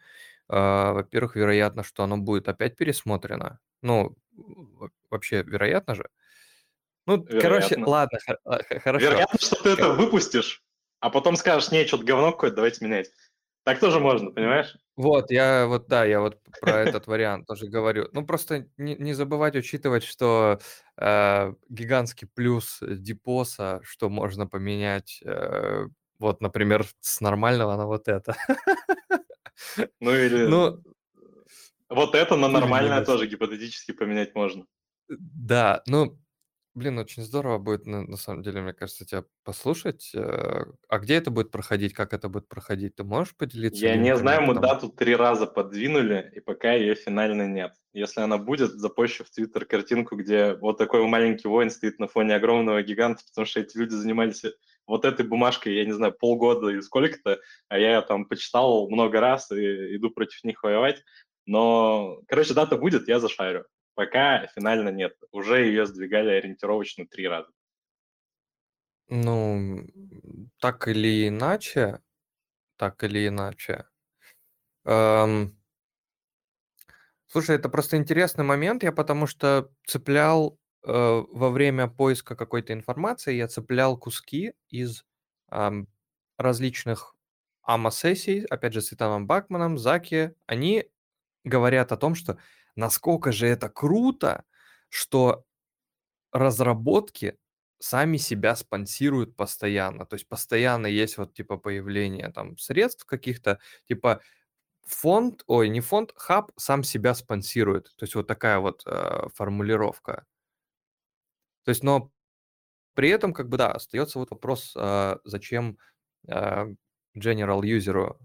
а, 0.49 0.93
во-первых, 0.93 1.37
вероятно, 1.37 1.83
что 1.83 2.03
оно 2.05 2.17
будет 2.19 2.49
опять 2.49 2.77
пересмотрено. 2.77 3.59
Ну, 3.83 4.17
во- 4.33 4.91
вообще, 5.11 5.43
вероятно 5.43 5.95
же. 5.95 6.09
Ну, 7.07 7.25
короче, 7.25 7.37
Вероятно. 7.77 7.89
ладно, 7.89 8.19
хо- 8.27 8.37
а, 8.45 8.63
х- 8.63 8.81
хорошо. 8.81 9.07
Вероятно, 9.07 9.39
что 9.41 9.63
ты 9.63 9.71
это 9.71 9.91
выпустишь, 9.93 10.63
а 11.01 11.09
потом 11.11 11.37
скажешь, 11.37 11.71
не, 11.71 11.87
что-то 11.87 12.05
говно 12.05 12.33
какое-то, 12.33 12.57
давайте 12.57 12.85
менять. 12.85 13.11
Так 13.65 13.81
тоже 13.81 13.99
можно, 14.01 14.31
понимаешь? 14.31 14.77
Вот, 14.97 15.31
я 15.31 15.67
вот, 15.67 15.87
да, 15.89 16.05
я 16.05 16.21
вот 16.21 16.39
про 16.61 16.81
этот 16.81 17.07
вариант 17.07 17.47
тоже 17.47 17.67
говорю. 17.67 18.09
Ну, 18.13 18.27
просто 18.27 18.67
не, 18.77 18.95
не 18.97 19.15
забывать 19.15 19.57
учитывать, 19.57 20.05
что 20.05 20.59
э, 20.97 21.53
гигантский 21.69 22.29
плюс 22.35 22.79
Дипоса, 22.83 23.81
что 23.85 24.09
можно 24.11 24.47
поменять, 24.47 25.23
э, 25.25 25.87
вот, 26.19 26.41
например, 26.41 26.85
с 27.01 27.21
нормального 27.21 27.77
на 27.77 27.87
вот 27.87 28.09
это. 28.09 28.37
Ну 30.01 30.15
или 30.15 30.47
Ну, 30.47 30.83
вот 31.89 32.15
это 32.15 32.37
на 32.37 32.49
нормальное 32.49 33.05
тоже 33.05 33.27
гипотетически 33.27 33.93
поменять 33.93 34.35
можно. 34.35 34.67
Да, 35.09 35.83
ну, 35.87 36.19
блин, 36.75 36.99
очень 36.99 37.23
здорово 37.23 37.59
будет, 37.59 37.87
на, 37.87 38.03
на 38.03 38.17
самом 38.17 38.43
деле, 38.43 38.61
мне 38.61 38.75
кажется, 38.75 39.07
тебя 39.07 39.25
послушать. 39.43 40.11
э, 40.15 40.65
А 40.89 40.99
где 40.99 41.15
это 41.15 41.31
будет 41.31 41.51
проходить, 41.51 41.95
как 41.95 42.13
это 42.13 42.29
будет 42.29 42.47
проходить? 42.49 42.97
Ты 42.97 43.05
можешь 43.05 43.35
поделиться 43.35 43.85
Я 43.85 43.97
не 43.97 44.15
знаю, 44.17 44.43
мы 44.43 44.55
дату 44.55 44.91
три 44.91 45.17
раза 45.17 45.47
подвинули, 45.47 46.31
и 46.35 46.41
пока 46.41 46.73
ее 46.75 46.95
финально 46.95 47.47
нет. 47.47 47.73
Если 47.95 48.21
она 48.21 48.37
будет, 48.37 48.73
запущу 48.73 49.25
в 49.25 49.31
Твиттер 49.31 49.65
картинку, 49.65 50.15
где 50.17 50.55
вот 50.55 50.77
такой 50.77 51.07
маленький 51.07 51.49
воин 51.49 51.71
стоит 51.71 51.99
на 51.99 52.07
фоне 52.07 52.37
огромного 52.37 52.83
гиганта, 52.83 53.25
потому 53.27 53.47
что 53.47 53.61
эти 53.61 53.77
люди 53.79 53.95
занимались 53.95 54.45
вот 54.89 55.05
этой 55.05 55.25
бумажкой, 55.25 55.75
я 55.75 55.85
не 55.85 55.93
знаю, 55.93 56.13
полгода 56.13 56.69
или 56.69 56.81
сколько-то, 56.81 57.39
а 57.69 57.79
я 57.79 58.03
там 58.03 58.25
почитал 58.25 58.91
много 58.91 59.21
раз 59.21 59.51
и 59.53 59.97
иду 59.97 60.11
против 60.11 60.43
них 60.43 60.63
воевать. 60.63 61.05
Но, 61.47 62.21
короче, 62.27 62.55
дата 62.55 62.77
будет, 62.77 63.07
я 63.07 63.21
зашарю. 63.21 63.65
Пока 63.95 64.47
финально 64.49 64.89
нет. 64.89 65.15
Уже 65.31 65.67
ее 65.67 65.87
сдвигали 65.87 66.31
ориентировочно 66.31 67.07
три 67.07 67.29
раза. 67.29 67.51
Ну, 69.09 69.87
так 70.59 70.89
или 70.89 71.29
иначе, 71.29 72.01
так 72.77 73.03
или 73.05 73.29
иначе. 73.29 73.87
Эм, 74.85 75.59
Слушай, 77.31 77.57
это 77.57 77.69
просто 77.69 77.99
интересный 77.99 78.45
момент, 78.45 78.83
я 78.83 78.91
потому 78.91 79.27
что 79.27 79.71
цеплял 79.87 80.59
э, 80.85 81.25
во 81.33 81.51
время 81.51 81.89
поиска 81.89 82.37
какой-то 82.37 82.73
информации, 82.73 83.35
я 83.35 83.49
цеплял 83.49 83.97
куски 83.99 84.53
из 84.71 85.05
ам, 85.51 85.89
различных 86.39 87.15
АМА-сессий, 87.63 88.45
опять 88.47 88.73
же, 88.75 88.83
с 88.83 88.93
Итаном 88.93 89.27
Бакманом, 89.27 89.79
Заки, 89.79 90.35
они 90.47 90.87
говорят 91.45 91.93
о 91.93 91.97
том, 91.99 92.15
что 92.15 92.39
насколько 92.77 93.33
же 93.33 93.47
это 93.47 93.69
круто, 93.71 94.45
что 94.91 95.45
разработки 96.33 97.39
сами 97.81 98.17
себя 98.17 98.57
спонсируют 98.57 99.37
постоянно. 99.37 100.05
То 100.07 100.15
есть 100.15 100.29
постоянно 100.29 100.87
есть 100.87 101.19
вот 101.19 101.35
типа 101.35 101.57
появление 101.59 102.31
там 102.31 102.59
средств 102.59 103.05
каких-то, 103.07 103.61
типа 103.89 104.21
фонд, 104.87 105.45
ой, 105.49 105.69
не 105.71 105.81
фонд, 105.81 106.13
хаб 106.17 106.53
сам 106.57 106.85
себя 106.85 107.15
спонсирует. 107.15 107.87
То 107.97 108.05
есть 108.05 108.15
вот 108.17 108.27
такая 108.29 108.61
вот 108.61 108.83
э, 108.87 109.29
формулировка. 109.35 110.27
То 111.69 111.71
есть, 111.73 111.83
но 111.85 112.11
при 112.95 113.11
этом, 113.11 113.35
как 113.35 113.49
бы, 113.51 113.59
да, 113.59 113.73
остается 113.73 114.19
вот 114.19 114.31
вопрос, 114.31 114.75
э, 114.77 115.19
зачем 115.25 115.79
э, 116.29 116.67
general 117.17 117.61
user 117.63 118.17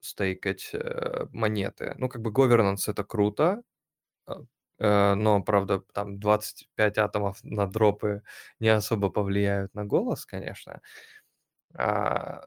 стейкать 0.00 0.70
э, 0.74 1.26
монеты. 1.32 1.94
Ну, 1.98 2.10
как 2.10 2.22
бы 2.22 2.30
governance 2.30 2.90
это 2.90 3.04
круто, 3.04 3.62
но, 4.78 5.42
правда, 5.42 5.82
там 5.92 6.18
25 6.18 6.98
атомов 6.98 7.38
на 7.42 7.66
дропы 7.66 8.22
не 8.60 8.68
особо 8.68 9.10
повлияют 9.10 9.74
на 9.74 9.84
голос, 9.84 10.24
конечно. 10.26 10.80
А, 11.74 12.42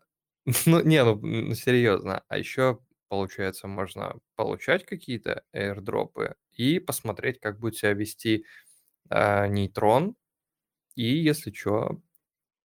ну, 0.66 0.82
не, 0.84 1.04
ну, 1.04 1.16
ну, 1.22 1.54
серьезно. 1.56 2.24
А 2.28 2.38
еще, 2.38 2.80
получается, 3.10 3.68
можно 3.68 4.16
получать 4.36 4.86
какие-то 4.86 5.44
airdropы 5.54 6.36
и 6.54 6.80
посмотреть, 6.80 7.40
как 7.40 7.60
будет 7.60 7.78
себя 7.78 7.94
вести 7.94 8.46
э, 9.10 9.48
нейтрон, 9.48 10.16
и, 10.96 11.04
если 11.06 11.52
что, 11.52 12.02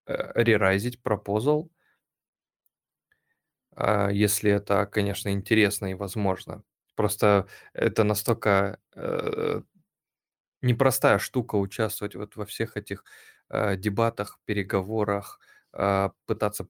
э, 0.06 0.32
рерайзить 0.36 1.02
пропозал 1.02 1.70
а, 3.76 4.10
если 4.10 4.50
это, 4.50 4.86
конечно, 4.86 5.30
интересно 5.30 5.86
и 5.86 5.94
возможно. 5.94 6.62
Просто 6.96 7.46
это 7.72 8.02
настолько 8.04 8.80
э, 8.96 9.62
непростая 10.62 11.18
штука 11.18 11.56
участвовать 11.56 12.14
вот 12.16 12.36
во 12.36 12.46
всех 12.46 12.76
этих 12.76 13.04
э, 13.50 13.76
дебатах, 13.76 14.38
переговорах, 14.44 15.40
э, 15.72 16.10
пытаться 16.26 16.68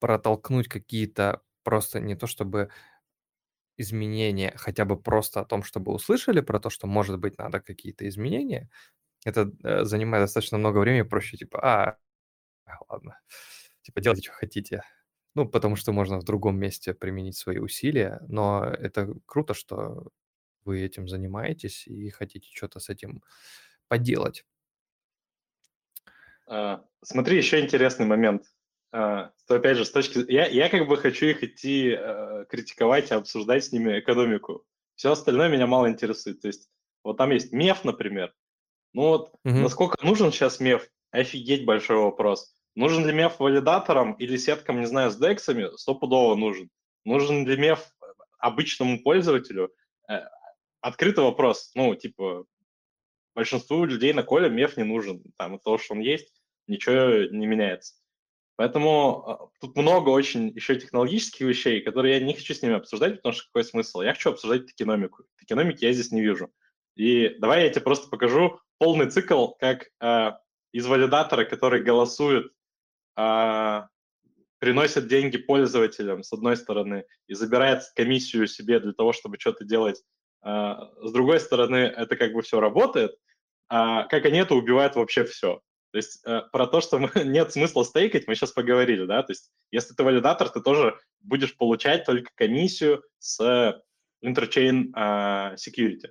протолкнуть 0.00 0.68
какие-то 0.68 1.42
просто 1.64 2.00
не 2.00 2.16
то 2.16 2.26
чтобы 2.28 2.70
изменения, 3.76 4.52
хотя 4.56 4.84
бы 4.84 4.96
просто 5.00 5.40
о 5.40 5.44
том, 5.44 5.62
чтобы 5.64 5.92
услышали 5.92 6.40
про 6.40 6.60
то, 6.60 6.70
что, 6.70 6.86
может 6.86 7.18
быть, 7.18 7.38
надо 7.38 7.60
какие-то 7.60 8.08
изменения. 8.08 8.68
Это 9.24 9.50
э, 9.62 9.84
занимает 9.84 10.24
достаточно 10.24 10.58
много 10.58 10.78
времени, 10.78 11.02
проще 11.02 11.36
типа, 11.36 11.58
а, 11.60 11.98
ладно, 12.88 13.18
типа 13.82 14.00
делайте, 14.00 14.22
что 14.22 14.32
хотите. 14.32 14.82
Ну, 15.34 15.48
потому 15.48 15.74
что 15.76 15.92
можно 15.92 16.20
в 16.20 16.24
другом 16.24 16.58
месте 16.58 16.94
применить 16.94 17.36
свои 17.36 17.58
усилия, 17.58 18.20
но 18.28 18.64
это 18.64 19.14
круто, 19.26 19.52
что 19.54 20.08
вы 20.64 20.80
этим 20.80 21.08
занимаетесь 21.08 21.86
и 21.86 22.10
хотите 22.10 22.48
что-то 22.54 22.78
с 22.78 22.88
этим 22.88 23.22
поделать. 23.88 24.44
А, 26.46 26.84
смотри, 27.02 27.36
еще 27.36 27.60
интересный 27.60 28.06
момент. 28.06 28.44
А, 28.92 29.32
то 29.48 29.56
опять 29.56 29.76
же, 29.76 29.84
с 29.84 29.90
точки 29.90 30.24
я, 30.30 30.46
я 30.46 30.68
как 30.68 30.86
бы 30.86 30.96
хочу 30.96 31.26
их 31.26 31.42
идти 31.42 31.96
э, 31.98 32.44
критиковать 32.48 33.10
и 33.10 33.14
обсуждать 33.14 33.64
с 33.64 33.72
ними 33.72 33.98
экономику. 33.98 34.64
Все 34.94 35.10
остальное 35.10 35.48
меня 35.48 35.66
мало 35.66 35.88
интересует. 35.88 36.40
То 36.40 36.46
есть, 36.46 36.70
вот 37.02 37.16
там 37.16 37.30
есть 37.30 37.52
МЕФ, 37.52 37.84
например. 37.84 38.32
Ну 38.94 39.02
вот, 39.02 39.34
угу. 39.44 39.58
насколько 39.58 40.04
нужен 40.04 40.32
сейчас 40.32 40.60
МЕФ? 40.60 40.88
Офигеть 41.10 41.64
большой 41.64 41.98
вопрос. 41.98 42.54
Нужен 42.74 43.06
ли 43.06 43.12
меф 43.12 43.38
валидаторам 43.38 44.14
или 44.14 44.36
сеткам, 44.36 44.80
не 44.80 44.86
знаю, 44.86 45.10
с 45.10 45.16
дексами? 45.16 45.76
Стопудово 45.76 46.34
нужен. 46.34 46.70
Нужен 47.04 47.46
ли 47.46 47.56
меф 47.56 47.84
обычному 48.38 49.02
пользователю? 49.02 49.72
Э, 50.08 50.22
открытый 50.80 51.24
вопрос. 51.24 51.70
Ну, 51.74 51.94
типа, 51.94 52.46
большинству 53.34 53.84
людей 53.84 54.12
на 54.12 54.22
коле 54.22 54.48
меф 54.48 54.76
не 54.76 54.84
нужен. 54.84 55.22
Там 55.36 55.58
того, 55.58 55.78
что 55.78 55.94
он 55.94 56.00
есть, 56.00 56.32
ничего 56.66 57.30
не 57.30 57.46
меняется. 57.46 57.94
Поэтому 58.56 59.24
э, 59.26 59.58
тут 59.60 59.76
много 59.76 60.10
очень 60.10 60.50
еще 60.50 60.76
технологических 60.76 61.46
вещей, 61.46 61.80
которые 61.80 62.18
я 62.18 62.24
не 62.24 62.34
хочу 62.34 62.54
с 62.54 62.62
ними 62.62 62.74
обсуждать, 62.74 63.16
потому 63.16 63.34
что 63.34 63.46
какой 63.46 63.64
смысл? 63.64 64.02
Я 64.02 64.14
хочу 64.14 64.30
обсуждать 64.30 64.66
токеномику. 64.66 65.24
Токеномики 65.38 65.84
я 65.84 65.92
здесь 65.92 66.12
не 66.12 66.22
вижу. 66.22 66.50
И 66.96 67.36
давай 67.40 67.64
я 67.64 67.70
тебе 67.70 67.82
просто 67.82 68.08
покажу 68.08 68.60
полный 68.78 69.10
цикл, 69.10 69.48
как 69.58 69.88
э, 70.00 70.32
из 70.72 70.86
валидатора, 70.86 71.44
который 71.44 71.82
голосует 71.82 72.52
а, 73.16 73.86
приносит 74.58 75.08
деньги 75.08 75.36
пользователям, 75.36 76.22
с 76.22 76.32
одной 76.32 76.56
стороны, 76.56 77.04
и 77.28 77.34
забирает 77.34 77.82
комиссию 77.94 78.46
себе 78.46 78.80
для 78.80 78.92
того, 78.92 79.12
чтобы 79.12 79.38
что-то 79.38 79.64
делать. 79.64 80.02
А, 80.42 80.90
с 81.02 81.12
другой 81.12 81.40
стороны, 81.40 81.76
это 81.76 82.16
как 82.16 82.32
бы 82.32 82.42
все 82.42 82.60
работает, 82.60 83.14
а 83.68 84.04
как 84.04 84.24
они 84.26 84.38
это 84.38 84.54
убивают 84.54 84.96
вообще 84.96 85.24
все. 85.24 85.60
То 85.92 85.96
есть 85.98 86.26
э, 86.26 86.42
про 86.50 86.66
то, 86.66 86.80
что 86.80 86.98
мы, 86.98 87.10
нет 87.24 87.52
смысла 87.52 87.84
стейкать, 87.84 88.26
мы 88.26 88.34
сейчас 88.34 88.50
поговорили, 88.50 89.06
да, 89.06 89.22
то 89.22 89.30
есть 89.30 89.52
если 89.70 89.94
ты 89.94 90.02
валидатор, 90.02 90.48
ты 90.48 90.60
тоже 90.60 90.98
будешь 91.20 91.56
получать 91.56 92.04
только 92.04 92.30
комиссию 92.34 93.04
с 93.18 93.80
interchain 94.24 94.90
uh, 94.96 95.54
security. 95.54 96.10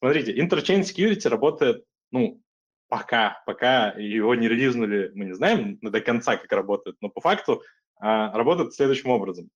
Смотрите, 0.00 0.34
interchain 0.34 0.80
security 0.80 1.28
работает, 1.28 1.84
ну, 2.10 2.40
пока, 2.88 3.42
пока 3.46 3.90
его 3.90 4.34
не 4.34 4.48
релизнули, 4.48 5.12
мы 5.14 5.26
не 5.26 5.34
знаем 5.34 5.78
до 5.82 6.00
конца, 6.00 6.36
как 6.36 6.50
работает, 6.52 6.96
но 7.00 7.10
по 7.10 7.20
факту 7.20 7.62
а, 8.00 8.32
работает 8.36 8.74
следующим 8.74 9.10
образом. 9.10 9.50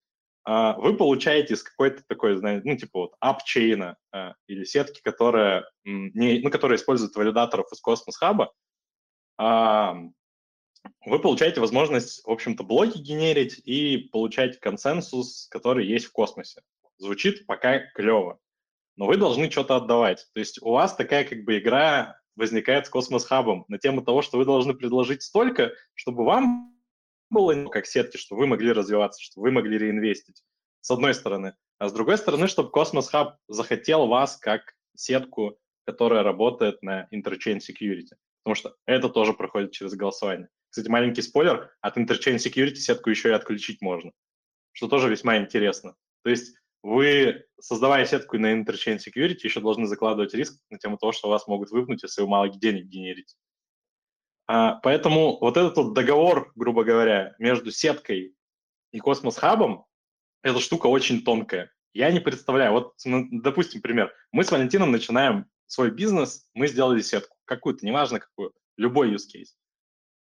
А, 0.45 0.77
вы 0.79 0.97
получаете 0.97 1.55
из 1.55 1.63
какой-то 1.63 2.03
такой, 2.07 2.37
знаете, 2.37 2.63
ну, 2.69 2.77
типа 2.77 2.99
вот 3.01 3.15
appchain'а 3.21 3.97
а, 4.13 4.35
или 4.47 4.65
сетки, 4.65 5.01
которая, 5.03 5.69
не, 5.85 6.41
ну, 6.41 6.51
которая 6.51 6.79
использует 6.79 7.17
валидаторов 7.17 7.73
из 7.73 7.81
Cosmos 7.81 8.17
Hub'а, 8.17 8.53
вы 11.07 11.19
получаете 11.19 11.61
возможность, 11.61 12.25
в 12.25 12.31
общем-то, 12.31 12.63
блоки 12.63 12.99
генерить 12.99 13.59
и 13.65 14.09
получать 14.13 14.61
консенсус, 14.61 15.49
который 15.51 15.87
есть 15.87 16.07
в 16.07 16.13
космосе. 16.13 16.61
Звучит 16.99 17.47
пока 17.47 17.81
клево, 17.95 18.39
но 18.97 19.07
вы 19.07 19.17
должны 19.17 19.51
что-то 19.51 19.77
отдавать. 19.77 20.27
То 20.33 20.41
есть 20.41 20.61
у 20.63 20.71
вас 20.71 20.95
такая 20.95 21.25
как 21.25 21.45
бы 21.45 21.59
игра 21.59 22.19
возникает 22.37 22.87
с 22.87 22.91
космос-хабом 22.91 23.65
на 23.69 23.79
тему 23.79 24.03
того, 24.03 24.23
что 24.23 24.39
вы 24.39 24.45
должны 24.45 24.75
предложить 24.75 25.23
столько, 25.23 25.73
чтобы 25.95 26.25
вам 26.25 26.75
было 27.31 27.69
как 27.69 27.87
сетки, 27.87 28.17
чтобы 28.17 28.41
вы 28.41 28.47
могли 28.47 28.73
развиваться, 28.73 29.23
чтобы 29.23 29.49
вы 29.49 29.53
могли 29.53 29.79
реинвестить, 29.79 30.43
с 30.81 30.91
одной 30.91 31.15
стороны. 31.15 31.55
А 31.79 31.89
с 31.89 31.93
другой 31.93 32.19
стороны, 32.19 32.47
чтобы 32.49 32.71
космос-хаб 32.71 33.37
захотел 33.49 34.07
вас 34.07 34.37
как 34.37 34.75
сетку, 34.97 35.59
которая 35.87 36.23
работает 36.23 36.83
на 36.83 37.09
Interchain 37.13 37.59
Security. 37.59 38.15
Потому 38.43 38.55
что 38.55 38.77
это 38.87 39.09
тоже 39.09 39.33
проходит 39.33 39.73
через 39.73 39.95
голосование. 39.95 40.49
Кстати, 40.71 40.89
маленький 40.89 41.23
спойлер, 41.23 41.73
от 41.81 41.97
Interchain 41.97 42.37
Security 42.37 42.77
сетку 42.77 43.11
еще 43.11 43.31
и 43.31 43.33
отключить 43.33 43.81
можно, 43.81 44.13
что 44.73 44.89
тоже 44.89 45.09
весьма 45.09 45.39
интересно. 45.39 45.95
То 46.23 46.31
есть 46.31 46.57
вы, 46.85 47.47
создавая 47.59 48.05
сетку 48.05 48.39
на 48.39 48.61
Interchain 48.61 48.99
Security, 48.99 49.39
еще 49.45 49.61
должны 49.61 49.87
закладывать 49.87 50.35
риск 50.35 50.61
на 50.69 50.79
тему 50.79 50.99
того, 50.99 51.13
что 51.13 51.31
вас 51.31 51.47
могут 51.47 51.71
выпнуть, 51.71 52.03
если 52.03 52.21
вы 52.21 52.29
мало 52.29 52.51
денег 52.51 52.85
генерите. 52.85 53.35
А, 54.47 54.75
поэтому 54.83 55.39
вот 55.41 55.57
этот 55.57 55.75
вот 55.79 55.95
договор, 55.95 56.53
грубо 56.55 56.85
говоря, 56.85 57.35
между 57.39 57.71
сеткой 57.71 58.35
и 58.93 58.99
космос-хабом, 58.99 59.87
эта 60.43 60.61
штука 60.61 60.89
очень 60.89 61.25
тонкая. 61.25 61.73
Я 61.95 62.13
не 62.13 62.21
представляю. 62.21 62.73
Вот, 62.73 62.93
ну, 63.07 63.27
допустим, 63.31 63.81
пример. 63.81 64.13
Мы 64.31 64.45
с 64.45 64.51
Валентином 64.51 64.91
начинаем 64.91 65.47
свой 65.67 65.91
бизнес, 65.91 66.47
мы 66.53 66.69
сделали 66.69 67.01
сетку, 67.01 67.35
какую-то, 67.47 67.87
неважно 67.87 68.21
какую, 68.21 68.53
любой 68.77 69.11
use 69.11 69.25
case. 69.35 69.55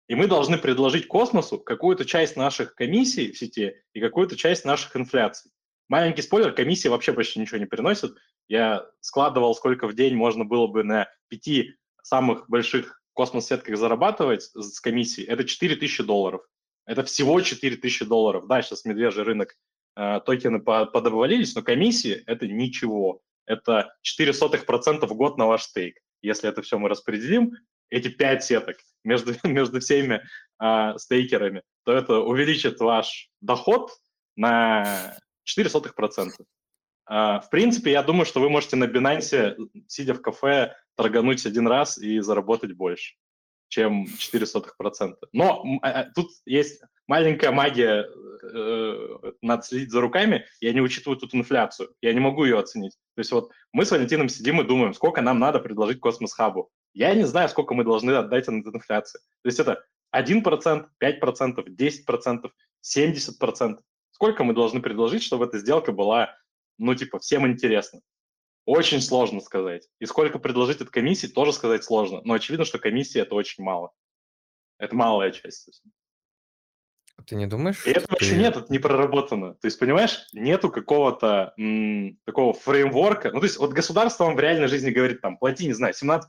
И 0.07 0.15
мы 0.15 0.27
должны 0.27 0.57
предложить 0.57 1.09
космосу 1.09 1.59
какую-то 1.59 2.05
часть 2.05 2.37
наших 2.37 2.73
комиссий 2.75 3.33
в 3.33 3.37
сети 3.37 3.75
и 3.91 3.99
какую-то 3.99 4.37
часть 4.37 4.63
наших 4.63 4.95
инфляций. 4.95 5.51
Маленький 5.93 6.23
спойлер, 6.23 6.53
комиссии 6.53 6.87
вообще 6.87 7.13
почти 7.13 7.39
ничего 7.39 7.59
не 7.59 7.67
приносят. 7.67 8.17
Я 8.47 8.83
складывал, 8.99 9.53
сколько 9.53 9.87
в 9.87 9.93
день 9.93 10.15
можно 10.15 10.43
было 10.43 10.65
бы 10.65 10.83
на 10.83 11.07
пяти 11.27 11.75
самых 12.01 12.49
больших 12.49 12.99
космос-сетках 13.13 13.77
зарабатывать 13.77 14.41
с 14.55 14.79
комиссией. 14.79 15.27
Это 15.27 15.43
4000 15.43 16.01
долларов. 16.01 16.41
Это 16.87 17.03
всего 17.03 17.39
4000 17.39 18.05
долларов. 18.05 18.47
Да, 18.47 18.63
сейчас 18.63 18.85
медвежий 18.85 19.21
рынок, 19.21 19.55
э, 19.95 20.19
токены 20.25 20.61
подобвалились, 20.61 21.53
но 21.53 21.61
комиссии– 21.61 22.23
это 22.25 22.47
ничего. 22.47 23.21
Это 23.45 23.93
0,04% 24.19 25.05
в 25.05 25.13
год 25.13 25.37
на 25.37 25.45
ваш 25.45 25.61
стейк. 25.61 25.99
Если 26.23 26.49
это 26.49 26.63
все 26.63 26.79
мы 26.79 26.89
распределим, 26.89 27.51
эти 27.91 28.07
5 28.07 28.43
сеток 28.43 28.77
между, 29.03 29.33
между 29.43 29.79
всеми 29.79 30.23
э, 30.59 30.97
стейкерами, 30.97 31.61
то 31.85 31.91
это 31.91 32.17
увеличит 32.17 32.79
ваш 32.79 33.29
доход 33.41 33.91
на 34.35 35.19
0,04%. 35.45 36.29
Э, 37.09 37.39
в 37.39 37.47
принципе, 37.51 37.91
я 37.91 38.03
думаю, 38.03 38.25
что 38.25 38.39
вы 38.39 38.49
можете 38.49 38.75
на 38.75 38.85
Binance, 38.85 39.55
сидя 39.87 40.13
в 40.13 40.21
кафе, 40.21 40.75
торгануть 40.95 41.45
один 41.45 41.67
раз 41.67 41.97
и 41.97 42.19
заработать 42.19 42.73
больше 42.73 43.15
чем 43.73 44.05
0,04%. 44.05 45.15
Но 45.31 45.65
а, 45.81 46.05
тут 46.13 46.29
есть 46.45 46.81
маленькая 47.07 47.51
магия, 47.51 48.07
э, 48.43 49.31
надо 49.41 49.63
следить 49.63 49.91
за 49.91 49.99
руками, 49.99 50.45
я 50.61 50.73
не 50.73 50.81
учитываю 50.81 51.19
тут 51.19 51.33
инфляцию, 51.33 51.89
я 52.01 52.13
не 52.13 52.19
могу 52.19 52.45
ее 52.45 52.59
оценить. 52.59 52.93
То 53.15 53.19
есть 53.19 53.31
вот 53.31 53.51
мы 53.71 53.85
с 53.85 53.91
Валентином 53.91 54.29
сидим 54.29 54.61
и 54.61 54.67
думаем, 54.67 54.93
сколько 54.93 55.21
нам 55.21 55.39
надо 55.39 55.59
предложить 55.59 55.99
Cosmos 55.99 56.33
Hub'у. 56.33 56.69
Я 56.93 57.15
не 57.15 57.23
знаю, 57.23 57.49
сколько 57.49 57.73
мы 57.73 57.83
должны 57.83 58.11
отдать 58.11 58.47
от 58.47 58.53
инфляции. 58.53 59.19
То 59.41 59.47
есть 59.47 59.59
это 59.59 59.83
1%, 60.15 60.85
5%, 61.01 61.67
10%, 61.67 62.51
70%. 62.97 63.79
Сколько 64.23 64.45
мы 64.45 64.53
должны 64.53 64.81
предложить, 64.81 65.21
чтобы 65.21 65.47
эта 65.47 65.59
сделка 65.59 65.91
была, 65.91 66.33
ну, 66.77 66.95
типа, 66.95 67.19
всем 67.19 67.45
интересна? 67.45 67.99
Очень 68.63 69.01
сложно 69.01 69.41
сказать. 69.41 69.89
И 69.99 70.05
сколько 70.05 70.39
предложить 70.39 70.79
от 70.79 70.89
комиссии, 70.89 71.27
тоже 71.27 71.51
сказать 71.51 71.83
сложно. 71.83 72.21
Но 72.23 72.33
очевидно, 72.33 72.63
что 72.63 72.79
комиссии 72.79 73.19
это 73.19 73.35
очень 73.35 73.65
мало. 73.65 73.91
Это 74.77 74.95
малая 74.95 75.31
часть. 75.31 75.83
Ты 77.27 77.35
не 77.35 77.47
думаешь? 77.47 77.85
И 77.85 77.91
это 77.91 78.05
вообще 78.09 78.35
ты... 78.35 78.37
нет, 78.37 78.55
это 78.55 78.71
не 78.71 78.79
проработано. 78.79 79.55
То 79.55 79.67
есть, 79.67 79.77
понимаешь, 79.77 80.25
нету 80.31 80.69
какого-то 80.69 81.53
м, 81.57 82.17
такого 82.23 82.53
фреймворка. 82.53 83.29
Ну, 83.31 83.41
то 83.41 83.45
есть, 83.45 83.57
вот 83.57 83.73
государство 83.73 84.23
вам 84.23 84.37
в 84.37 84.39
реальной 84.39 84.69
жизни 84.69 84.91
говорит, 84.91 85.19
там, 85.19 85.37
плати, 85.37 85.67
не 85.67 85.73
знаю, 85.73 85.93
17% 85.93 86.21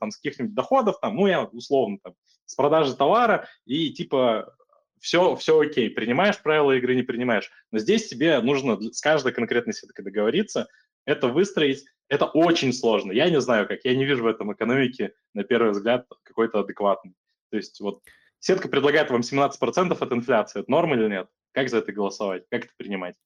там 0.00 0.10
с 0.10 0.16
каких-нибудь 0.16 0.54
доходов, 0.54 0.98
там, 1.00 1.14
ну, 1.14 1.28
я 1.28 1.44
условно, 1.44 1.98
там, 2.02 2.14
с 2.44 2.56
продажи 2.56 2.96
товара, 2.96 3.46
и 3.66 3.92
типа 3.92 4.52
все, 5.00 5.34
все 5.36 5.60
окей, 5.60 5.90
принимаешь 5.90 6.40
правила 6.42 6.72
игры, 6.72 6.94
не 6.94 7.02
принимаешь. 7.02 7.50
Но 7.70 7.78
здесь 7.78 8.08
тебе 8.08 8.40
нужно 8.40 8.80
с 8.80 9.00
каждой 9.00 9.32
конкретной 9.32 9.74
сеткой 9.74 10.04
договориться, 10.04 10.68
это 11.04 11.28
выстроить, 11.28 11.84
это 12.08 12.26
очень 12.26 12.72
сложно. 12.72 13.12
Я 13.12 13.30
не 13.30 13.40
знаю 13.40 13.66
как, 13.66 13.84
я 13.84 13.94
не 13.94 14.04
вижу 14.04 14.24
в 14.24 14.26
этом 14.26 14.52
экономике, 14.52 15.14
на 15.34 15.44
первый 15.44 15.72
взгляд, 15.72 16.06
какой-то 16.22 16.60
адекватный. 16.60 17.14
То 17.50 17.56
есть 17.56 17.80
вот 17.80 18.02
сетка 18.38 18.68
предлагает 18.68 19.10
вам 19.10 19.20
17% 19.20 19.96
от 19.98 20.12
инфляции. 20.12 20.60
Это 20.60 20.70
норм 20.70 20.94
или 20.94 21.08
нет? 21.08 21.28
Как 21.52 21.68
за 21.68 21.78
это 21.78 21.92
голосовать? 21.92 22.44
Как 22.50 22.64
это 22.64 22.72
принимать? 22.76 23.16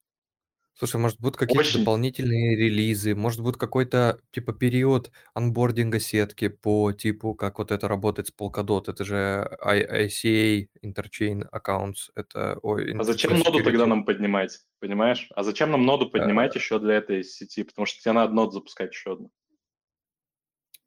Слушай, 0.80 0.96
может, 0.96 1.20
будут 1.20 1.36
какие-то 1.36 1.60
Очень. 1.60 1.80
дополнительные 1.80 2.56
релизы, 2.56 3.14
может, 3.14 3.40
будет 3.42 3.58
какой-то, 3.58 4.18
типа, 4.30 4.54
период 4.54 5.10
анбординга 5.34 6.00
сетки 6.00 6.48
по 6.48 6.92
типу, 6.92 7.34
как 7.34 7.58
вот 7.58 7.70
это 7.70 7.86
работает 7.86 8.28
с 8.28 8.32
Polkadot, 8.32 8.84
это 8.86 9.04
же 9.04 9.58
ICA, 9.62 10.68
Interchain 10.82 11.46
Accounts, 11.52 12.08
это... 12.14 12.58
Ой, 12.62 12.96
а 12.98 13.04
зачем 13.04 13.38
ноду 13.38 13.62
тогда 13.62 13.84
нам 13.84 14.06
поднимать, 14.06 14.58
понимаешь? 14.78 15.28
А 15.34 15.42
зачем 15.42 15.70
нам 15.70 15.84
ноду 15.84 16.08
поднимать 16.08 16.56
а... 16.56 16.58
еще 16.58 16.78
для 16.78 16.94
этой 16.94 17.24
сети? 17.24 17.62
Потому 17.62 17.84
что 17.84 18.00
тебе 18.00 18.12
надо 18.12 18.32
ноду 18.32 18.52
запускать 18.52 18.90
еще 18.92 19.12
одну. 19.12 19.30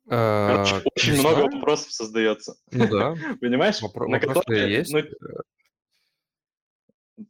Короче, 0.09 0.75
а, 0.75 0.81
очень 0.95 1.13
много 1.19 1.35
знаю. 1.35 1.51
вопросов 1.51 1.91
создается. 1.91 2.55
Ну 2.71 2.87
да. 2.87 3.15
Понимаешь? 3.41 3.79
Вопро- 3.79 4.07
на 4.07 4.19
которые, 4.19 4.71
есть. 4.73 4.91
Ну, 4.91 5.03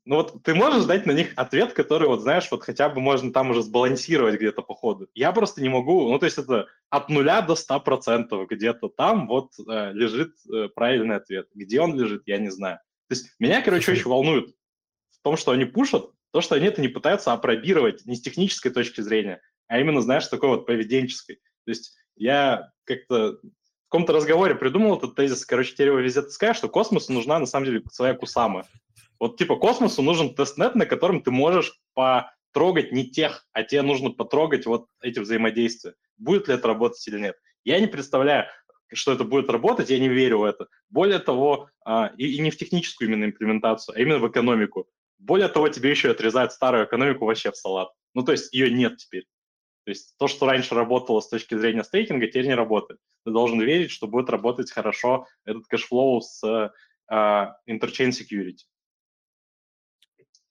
ну 0.06 0.16
вот 0.18 0.44
ты 0.44 0.54
можешь 0.56 0.86
дать 0.86 1.06
на 1.06 1.12
них 1.12 1.34
ответ, 1.36 1.74
который, 1.74 2.08
вот 2.08 2.22
знаешь, 2.22 2.48
вот 2.52 2.64
хотя 2.64 2.90
бы 2.90 3.02
можно 3.02 3.32
там 3.32 3.52
уже 3.52 3.64
сбалансировать 3.64 4.36
где-то 4.36 4.62
по 4.62 4.76
ходу. 4.76 5.08
Я 5.14 5.32
просто 5.32 5.62
не 5.62 5.70
могу, 5.70 6.10
ну 6.10 6.20
то 6.20 6.26
есть 6.26 6.38
это 6.38 6.68
от 6.90 7.10
нуля 7.10 7.42
до 7.42 7.56
ста 7.56 7.80
процентов 7.80 8.48
где-то 8.48 8.90
там 8.90 9.28
вот 9.28 9.52
э, 9.60 9.92
лежит 9.94 10.36
э, 10.52 10.70
правильный 10.70 11.16
ответ. 11.16 11.48
Где 11.54 11.82
он 11.82 12.00
лежит, 12.00 12.24
я 12.26 12.38
не 12.38 12.50
знаю. 12.50 12.80
То 13.10 13.16
есть 13.16 13.36
меня, 13.40 13.62
короче, 13.62 13.92
очень 13.92 14.10
волнует 14.10 14.50
в 15.12 15.22
том, 15.22 15.38
что 15.38 15.52
они 15.52 15.66
пушат, 15.66 16.10
то, 16.32 16.42
что 16.42 16.56
они 16.56 16.68
это 16.68 16.82
не 16.82 16.88
пытаются 16.88 17.34
опробировать 17.34 18.06
не 18.06 18.16
с 18.16 18.22
технической 18.22 18.72
точки 18.72 19.02
зрения, 19.02 19.42
а 19.68 19.80
именно, 19.80 20.02
знаешь, 20.02 20.28
такой 20.28 20.50
вот 20.50 20.66
поведенческой. 20.66 21.36
То 21.66 21.72
есть 21.72 21.96
я 22.16 22.72
как-то 22.86 23.40
в 23.42 23.90
каком-то 23.90 24.14
разговоре 24.14 24.56
придумал 24.56 24.98
этот 24.98 25.16
тезис, 25.16 25.46
короче, 25.46 25.76
его 25.84 26.00
везде 26.00 26.24
таскаю, 26.24 26.56
что 26.56 26.68
космосу 26.68 27.14
нужна 27.14 27.38
на 27.38 27.46
самом 27.46 27.68
деле 27.68 27.84
своя 27.92 28.16
кусама. 28.16 28.66
Вот 29.24 29.38
типа 29.38 29.56
космосу 29.56 30.02
нужен 30.02 30.36
тестнет, 30.36 30.76
на 30.76 30.86
котором 30.86 31.22
ты 31.22 31.32
можешь 31.32 31.80
потрогать 31.94 32.92
не 32.92 33.10
тех, 33.10 33.48
а 33.54 33.64
тебе 33.64 33.82
нужно 33.82 34.10
потрогать 34.10 34.66
вот 34.66 34.88
эти 35.02 35.20
взаимодействия. 35.20 35.94
Будет 36.18 36.50
ли 36.50 36.56
это 36.56 36.68
работать 36.68 37.08
или 37.08 37.18
нет? 37.18 37.38
Я 37.64 37.80
не 37.80 37.88
представляю, 37.88 38.48
что 38.92 39.14
это 39.14 39.24
будет 39.24 39.50
работать, 39.50 39.90
я 39.90 39.98
не 39.98 40.10
верю 40.10 40.40
в 40.40 40.44
это. 40.44 40.68
Более 40.90 41.20
того, 41.20 41.70
а, 41.86 42.12
и, 42.18 42.38
не 42.40 42.52
в 42.52 42.58
техническую 42.58 43.08
именно 43.08 43.24
имплементацию, 43.24 43.96
а 43.96 44.02
именно 44.02 44.20
в 44.20 44.28
экономику. 44.28 44.90
Более 45.20 45.48
того, 45.48 45.70
тебе 45.70 45.92
еще 45.92 46.12
отрезают 46.12 46.52
старую 46.52 46.86
экономику 46.86 47.24
вообще 47.24 47.52
в 47.52 47.56
салат. 47.56 47.94
Ну, 48.14 48.24
то 48.24 48.34
есть 48.34 48.54
ее 48.54 48.72
нет 48.72 48.98
теперь. 48.98 49.26
То 49.86 49.92
есть 49.92 50.18
то, 50.18 50.28
что 50.28 50.48
раньше 50.48 50.76
работало 50.76 51.22
с 51.22 51.30
точки 51.30 51.56
зрения 51.56 51.86
стейкинга, 51.86 52.28
теперь 52.28 52.48
не 52.48 52.56
работает. 52.56 53.00
Ты 53.24 53.32
должен 53.32 53.62
верить, 53.62 53.92
что 53.92 54.06
будет 54.06 54.30
работать 54.30 54.70
хорошо 54.70 55.28
этот 55.46 55.66
cash 55.68 55.94
flow 55.94 56.20
с 56.20 56.44
uh, 57.10 57.52
interchain 57.70 58.10
security. 58.10 58.66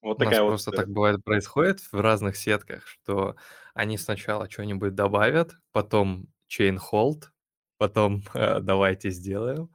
Вот 0.03 0.21
У 0.21 0.25
нас 0.25 0.39
вот... 0.39 0.49
просто 0.49 0.71
так 0.73 0.89
бывает 0.89 1.25
происходит 1.25 1.81
в 1.81 1.95
разных 1.95 2.37
сетках, 2.37 2.87
что 2.87 3.37
они 3.73 3.97
сначала 3.97 4.51
что-нибудь 4.51 4.95
добавят, 4.95 5.55
потом 5.71 6.27
chain 6.51 6.79
hold, 6.79 7.25
потом 7.79 8.23
э, 8.35 8.61
давайте 8.61 9.11
сделаем, 9.11 9.71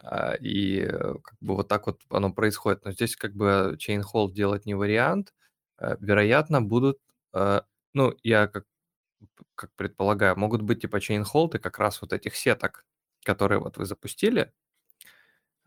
а, 0.00 0.34
и 0.34 0.80
э, 0.82 1.14
как 1.22 1.36
бы 1.40 1.56
вот 1.56 1.68
так 1.68 1.86
вот 1.86 2.00
оно 2.10 2.32
происходит. 2.32 2.84
Но 2.84 2.92
здесь 2.92 3.16
как 3.16 3.34
бы 3.34 3.76
chain 3.78 4.02
hold 4.02 4.32
делать 4.32 4.64
не 4.66 4.74
вариант. 4.74 5.34
Э, 5.78 5.96
вероятно, 6.00 6.62
будут, 6.62 6.98
э, 7.34 7.62
ну, 7.94 8.14
я 8.22 8.46
как, 8.46 8.64
как 9.56 9.72
предполагаю, 9.76 10.38
могут 10.38 10.62
быть 10.62 10.82
типа 10.82 10.98
chain 10.98 11.24
и 11.54 11.58
как 11.58 11.78
раз 11.78 12.00
вот 12.00 12.12
этих 12.12 12.36
сеток, 12.36 12.84
которые 13.24 13.58
вот 13.60 13.76
вы 13.76 13.86
запустили, 13.86 14.40
а, 14.42 14.52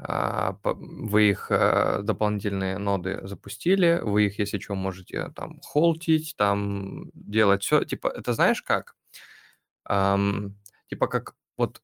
вы 0.04 1.30
их 1.30 1.48
э, 1.52 2.02
дополнительные 2.04 2.78
ноды 2.78 3.20
запустили, 3.24 4.00
вы 4.04 4.26
их, 4.26 4.40
если 4.40 4.60
что, 4.60 4.76
можете 4.76 5.30
там 5.36 5.60
холтить, 5.62 6.36
там 6.38 7.12
делать 7.14 7.64
все. 7.64 7.84
Типа, 7.84 8.08
это 8.08 8.34
знаешь 8.34 8.62
как? 8.64 8.96
Um, 9.90 10.54
типа 10.90 11.08
как 11.08 11.36
вот 11.58 11.82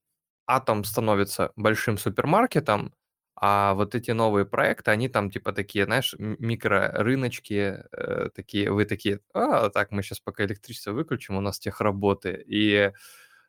Атом 0.47 0.83
становится 0.85 1.51
большим 1.57 1.97
супермаркетом, 1.97 2.93
а 3.35 3.73
вот 3.75 3.95
эти 3.95 4.11
новые 4.11 4.45
проекты, 4.45 4.91
они 4.91 5.09
там 5.09 5.29
типа 5.29 5.53
такие, 5.53 5.85
знаешь, 5.85 6.15
микрорыночки, 6.17 7.83
э, 7.91 8.29
такие, 8.33 8.71
вы 8.71 8.85
такие, 8.85 9.19
а, 9.33 9.69
так, 9.69 9.91
мы 9.91 10.01
сейчас 10.03 10.19
пока 10.19 10.45
электричество 10.45 10.91
выключим, 10.93 11.37
у 11.37 11.41
нас 11.41 11.59
тех 11.59 11.81
работы. 11.81 12.43
И 12.47 12.91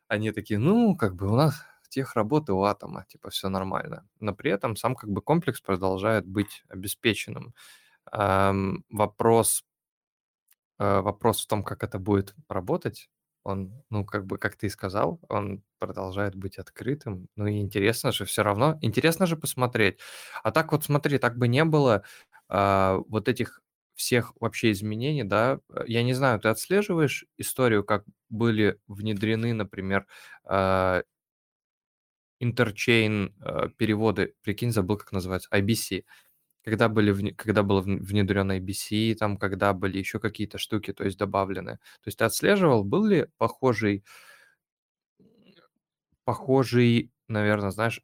они 0.07 0.31
такие, 0.31 0.59
ну, 0.59 0.95
как 0.95 1.15
бы 1.15 1.31
у 1.31 1.35
нас 1.35 1.65
тех 1.89 2.15
работы 2.15 2.53
у 2.53 2.63
атома, 2.63 3.05
типа 3.09 3.29
все 3.31 3.49
нормально. 3.49 4.07
Но 4.19 4.33
при 4.33 4.51
этом 4.51 4.75
сам 4.75 4.95
как 4.95 5.09
бы 5.11 5.21
комплекс 5.21 5.61
продолжает 5.61 6.25
быть 6.27 6.63
обеспеченным. 6.69 7.53
Эм, 8.13 8.85
вопрос, 8.89 9.63
э, 10.79 11.01
вопрос 11.01 11.43
в 11.43 11.47
том, 11.47 11.63
как 11.63 11.83
это 11.83 11.99
будет 11.99 12.35
работать, 12.49 13.09
он, 13.43 13.71
ну, 13.89 14.05
как 14.05 14.25
бы, 14.25 14.37
как 14.37 14.55
ты 14.57 14.67
и 14.67 14.69
сказал, 14.69 15.19
он 15.29 15.63
продолжает 15.79 16.35
быть 16.35 16.57
открытым. 16.59 17.27
Ну 17.35 17.47
и 17.47 17.59
интересно 17.59 18.11
же 18.11 18.25
все 18.25 18.43
равно, 18.43 18.77
интересно 18.81 19.25
же 19.25 19.37
посмотреть. 19.37 19.97
А 20.43 20.51
так 20.51 20.71
вот 20.71 20.83
смотри, 20.83 21.17
так 21.19 21.37
бы 21.37 21.47
не 21.47 21.63
было 21.65 22.03
э, 22.49 22.99
вот 23.07 23.29
этих 23.29 23.61
всех 23.95 24.33
вообще 24.39 24.71
изменений, 24.71 25.23
да, 25.23 25.59
я 25.87 26.03
не 26.03 26.13
знаю, 26.13 26.39
ты 26.39 26.47
отслеживаешь 26.49 27.25
историю, 27.37 27.83
как 27.83 28.05
были 28.29 28.79
внедрены, 28.87 29.53
например, 29.53 30.05
э, 30.49 31.03
интерчейн 32.39 33.35
э, 33.41 33.69
переводы, 33.77 34.35
прикинь, 34.41 34.71
забыл, 34.71 34.97
как 34.97 35.11
называется, 35.11 35.49
IBC. 35.53 36.05
Когда, 36.63 36.89
были, 36.89 37.31
когда 37.33 37.63
был 37.63 37.81
внедрен 37.81 38.51
IBC, 38.51 39.15
там, 39.15 39.37
когда 39.37 39.73
были 39.73 39.97
еще 39.97 40.19
какие-то 40.19 40.57
штуки, 40.57 40.93
то 40.93 41.03
есть 41.05 41.17
добавлены. 41.17 41.73
То 41.77 42.07
есть 42.07 42.19
ты 42.19 42.25
отслеживал, 42.25 42.83
был 42.83 43.05
ли 43.05 43.27
похожий, 43.37 44.03
похожий, 46.25 47.11
наверное, 47.27 47.71
знаешь, 47.71 48.01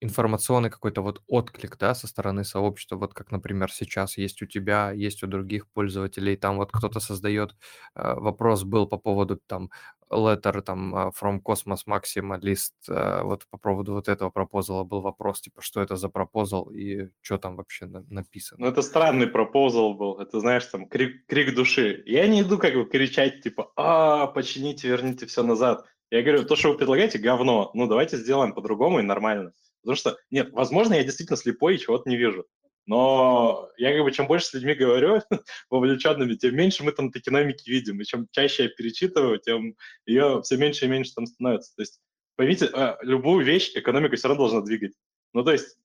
информационный 0.00 0.70
какой-то 0.70 1.02
вот 1.02 1.22
отклик, 1.26 1.76
да, 1.78 1.94
со 1.94 2.06
стороны 2.06 2.44
сообщества, 2.44 2.96
вот 2.96 3.14
как, 3.14 3.30
например, 3.30 3.70
сейчас 3.70 4.16
есть 4.18 4.42
у 4.42 4.46
тебя, 4.46 4.92
есть 4.92 5.22
у 5.22 5.26
других 5.26 5.68
пользователей, 5.68 6.36
там 6.36 6.56
вот 6.56 6.72
кто-то 6.72 7.00
создает, 7.00 7.54
э, 7.94 8.14
вопрос 8.14 8.64
был 8.64 8.86
по 8.86 8.96
поводу 8.98 9.36
там 9.46 9.70
letter 10.10 10.62
там 10.62 10.94
э, 10.94 11.10
from 11.20 11.40
Cosmos 11.42 11.86
Maximalist, 11.86 12.72
э, 12.88 13.22
вот 13.22 13.46
по 13.50 13.58
поводу 13.58 13.92
вот 13.92 14.08
этого 14.08 14.30
пропозала 14.30 14.84
был 14.84 15.02
вопрос, 15.02 15.42
типа, 15.42 15.60
что 15.60 15.82
это 15.82 15.96
за 15.96 16.08
пропозал 16.08 16.70
и 16.70 17.10
что 17.20 17.38
там 17.38 17.56
вообще 17.56 17.86
на- 17.86 18.04
написано. 18.08 18.64
Ну, 18.64 18.70
это 18.70 18.82
странный 18.82 19.26
пропозал 19.26 19.94
был, 19.94 20.18
это, 20.18 20.40
знаешь, 20.40 20.64
там, 20.64 20.88
крик, 20.88 21.26
крик 21.26 21.54
души. 21.54 22.02
Я 22.06 22.26
не 22.26 22.40
иду 22.40 22.58
как 22.58 22.74
бы 22.74 22.86
кричать, 22.86 23.42
типа, 23.42 23.70
а, 23.76 24.26
почините, 24.28 24.88
верните 24.88 25.26
все 25.26 25.42
назад. 25.42 25.84
Я 26.10 26.22
говорю, 26.22 26.44
то, 26.44 26.56
что 26.56 26.72
вы 26.72 26.78
предлагаете, 26.78 27.18
говно. 27.18 27.70
Ну, 27.74 27.86
давайте 27.86 28.16
сделаем 28.16 28.52
по-другому 28.52 28.98
и 28.98 29.02
нормально. 29.02 29.52
Потому 29.82 29.96
что, 29.96 30.16
нет, 30.30 30.50
возможно, 30.52 30.94
я 30.94 31.04
действительно 31.04 31.36
слепой 31.36 31.76
и 31.76 31.78
чего-то 31.78 32.08
не 32.08 32.16
вижу. 32.16 32.46
Но 32.86 33.68
я 33.76 33.92
как 33.94 34.02
бы 34.02 34.10
чем 34.10 34.26
больше 34.26 34.46
с 34.46 34.52
людьми 34.52 34.74
говорю, 34.74 35.20
вовлеченными, 35.70 36.34
тем 36.34 36.56
меньше 36.56 36.82
мы 36.82 36.92
там 36.92 37.10
экономики 37.10 37.68
видим. 37.70 38.00
И 38.00 38.04
чем 38.04 38.26
чаще 38.32 38.64
я 38.64 38.68
перечитываю, 38.68 39.38
тем 39.38 39.76
ее 40.06 40.42
все 40.42 40.56
меньше 40.56 40.86
и 40.86 40.88
меньше 40.88 41.14
там 41.14 41.26
становится. 41.26 41.74
То 41.76 41.82
есть, 41.82 42.00
поймите, 42.36 42.66
а, 42.72 42.98
любую 43.02 43.44
вещь 43.44 43.70
экономика 43.74 44.16
все 44.16 44.28
равно 44.28 44.48
должна 44.48 44.62
двигать. 44.62 44.94
Ну, 45.32 45.44
то 45.44 45.52
есть, 45.52 45.76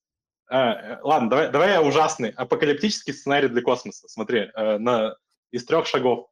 э, 0.49 0.99
ладно, 1.03 1.29
давай, 1.29 1.51
давай 1.51 1.71
я 1.73 1.81
ужасный. 1.83 2.29
Апокалиптический 2.29 3.13
сценарий 3.13 3.49
для 3.49 3.61
космоса. 3.61 4.07
Смотри, 4.07 4.49
э, 4.55 4.77
на, 4.79 5.15
из 5.51 5.63
трех 5.65 5.85
шагов. 5.85 6.27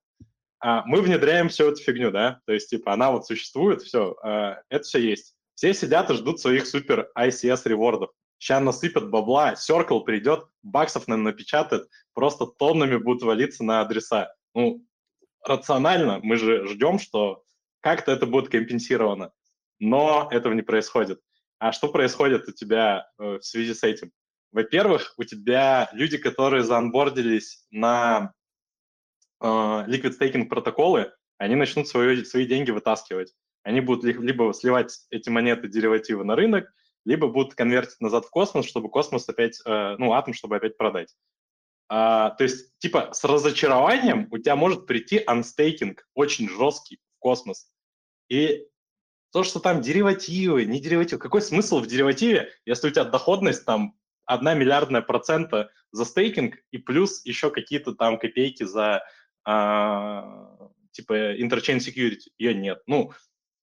А, 0.59 0.83
мы 0.85 1.01
внедряем 1.01 1.49
всю 1.49 1.65
эту 1.65 1.83
фигню, 1.83 2.09
да? 2.09 2.39
То 2.47 2.53
есть, 2.53 2.69
типа, 2.69 2.93
она 2.93 3.11
вот 3.11 3.27
существует, 3.27 3.83
все, 3.83 4.15
это 4.69 4.83
все 4.83 4.99
есть. 4.99 5.35
Все 5.55 5.73
сидят 5.73 6.09
и 6.09 6.13
ждут 6.13 6.39
своих 6.39 6.65
супер 6.67 7.09
ICS 7.17 7.61
ревордов. 7.65 8.11
Сейчас 8.37 8.61
насыпят 8.61 9.09
бабла, 9.09 9.53
Circle 9.53 10.03
придет, 10.03 10.45
баксов 10.63 11.07
нам 11.07 11.23
напечатает, 11.23 11.87
просто 12.13 12.45
тоннами 12.45 12.97
будут 12.97 13.23
валиться 13.23 13.63
на 13.63 13.81
адреса. 13.81 14.33
Ну, 14.53 14.85
рационально 15.43 16.19
мы 16.21 16.35
же 16.35 16.67
ждем, 16.67 16.99
что 16.99 17.43
как-то 17.79 18.11
это 18.11 18.25
будет 18.25 18.49
компенсировано. 18.49 19.31
Но 19.79 20.27
этого 20.31 20.53
не 20.53 20.61
происходит. 20.61 21.21
А 21.59 21.71
что 21.71 21.87
происходит 21.87 22.47
у 22.47 22.51
тебя 22.51 23.07
э, 23.17 23.37
в 23.37 23.43
связи 23.43 23.73
с 23.73 23.83
этим? 23.83 24.11
Во-первых, 24.51 25.13
у 25.17 25.23
тебя 25.23 25.89
люди, 25.93 26.17
которые 26.17 26.63
заанбордились 26.63 27.65
на 27.71 28.33
э, 29.41 29.45
liquid 29.45 30.17
staking 30.19 30.45
протоколы, 30.45 31.11
они 31.37 31.55
начнут 31.55 31.87
свои, 31.87 32.23
свои 32.23 32.45
деньги 32.45 32.71
вытаскивать. 32.71 33.33
Они 33.63 33.81
будут 33.81 34.03
либо 34.03 34.53
сливать 34.53 34.99
эти 35.09 35.29
монеты 35.29 35.67
деривативы 35.67 36.23
на 36.23 36.35
рынок, 36.35 36.65
либо 37.05 37.27
будут 37.27 37.55
конвертить 37.55 37.99
назад 38.01 38.25
в 38.25 38.29
космос, 38.29 38.65
чтобы 38.65 38.89
космос 38.89 39.27
опять, 39.27 39.59
э, 39.65 39.95
ну, 39.97 40.13
атом, 40.13 40.33
чтобы 40.33 40.57
опять 40.57 40.77
продать. 40.77 41.15
А, 41.89 42.31
то 42.31 42.43
есть, 42.43 42.77
типа, 42.79 43.09
с 43.13 43.23
разочарованием 43.23 44.27
у 44.31 44.37
тебя 44.37 44.55
может 44.55 44.87
прийти 44.87 45.21
анстейкинг 45.25 46.07
очень 46.13 46.49
жесткий 46.49 46.97
в 47.17 47.19
космос. 47.19 47.67
И 48.29 48.67
то, 49.31 49.43
что 49.43 49.59
там 49.59 49.81
деривативы, 49.81 50.65
не 50.65 50.79
деривативы, 50.79 51.19
какой 51.19 51.41
смысл 51.41 51.79
в 51.79 51.87
деривативе, 51.87 52.51
если 52.65 52.87
у 52.87 52.91
тебя 52.91 53.03
доходность 53.03 53.65
там 53.65 53.95
одна 54.25 54.53
миллиардная 54.53 55.01
процента 55.01 55.71
за 55.91 56.05
стейкинг 56.05 56.57
и 56.71 56.77
плюс 56.77 57.25
еще 57.25 57.49
какие-то 57.51 57.93
там 57.93 58.17
копейки 58.17 58.63
за 58.63 59.03
а, 59.45 60.69
типа 60.91 61.35
interchain 61.35 61.79
security, 61.79 62.29
ее 62.37 62.53
нет. 62.53 62.81
Ну, 62.87 63.11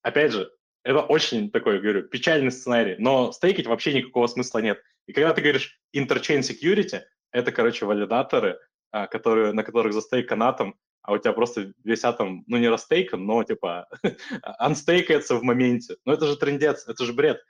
опять 0.03 0.33
же, 0.33 0.51
это 0.83 1.01
очень 1.01 1.51
такой, 1.51 1.81
говорю, 1.81 2.05
печальный 2.05 2.51
сценарий, 2.51 2.97
но 2.99 3.33
стейкать 3.33 3.67
вообще 3.67 3.93
никакого 3.93 4.27
смысла 4.27 4.61
нет. 4.61 4.83
И 5.07 5.13
когда 5.13 5.33
ты 5.33 5.43
говоришь 5.43 5.79
interchain 5.95 6.41
security, 6.41 7.01
это, 7.33 7.53
короче, 7.53 7.87
валидаторы, 7.87 8.59
а, 8.91 9.07
которые, 9.07 9.53
на 9.53 9.63
которых 9.63 9.93
застейкан 9.93 10.43
атом, 10.43 10.75
а 11.03 11.13
у 11.13 11.19
тебя 11.19 11.33
просто 11.33 11.73
весь 11.85 12.05
атом, 12.05 12.45
ну, 12.47 12.57
не 12.57 12.69
растейкан, 12.69 13.25
но, 13.25 13.43
типа, 13.45 13.89
анстейкается 14.43 15.37
в 15.37 15.43
моменте. 15.43 15.97
Ну, 16.05 16.13
это 16.13 16.27
же 16.27 16.37
трендец, 16.37 16.87
это 16.87 17.05
же 17.05 17.13
бред. 17.13 17.41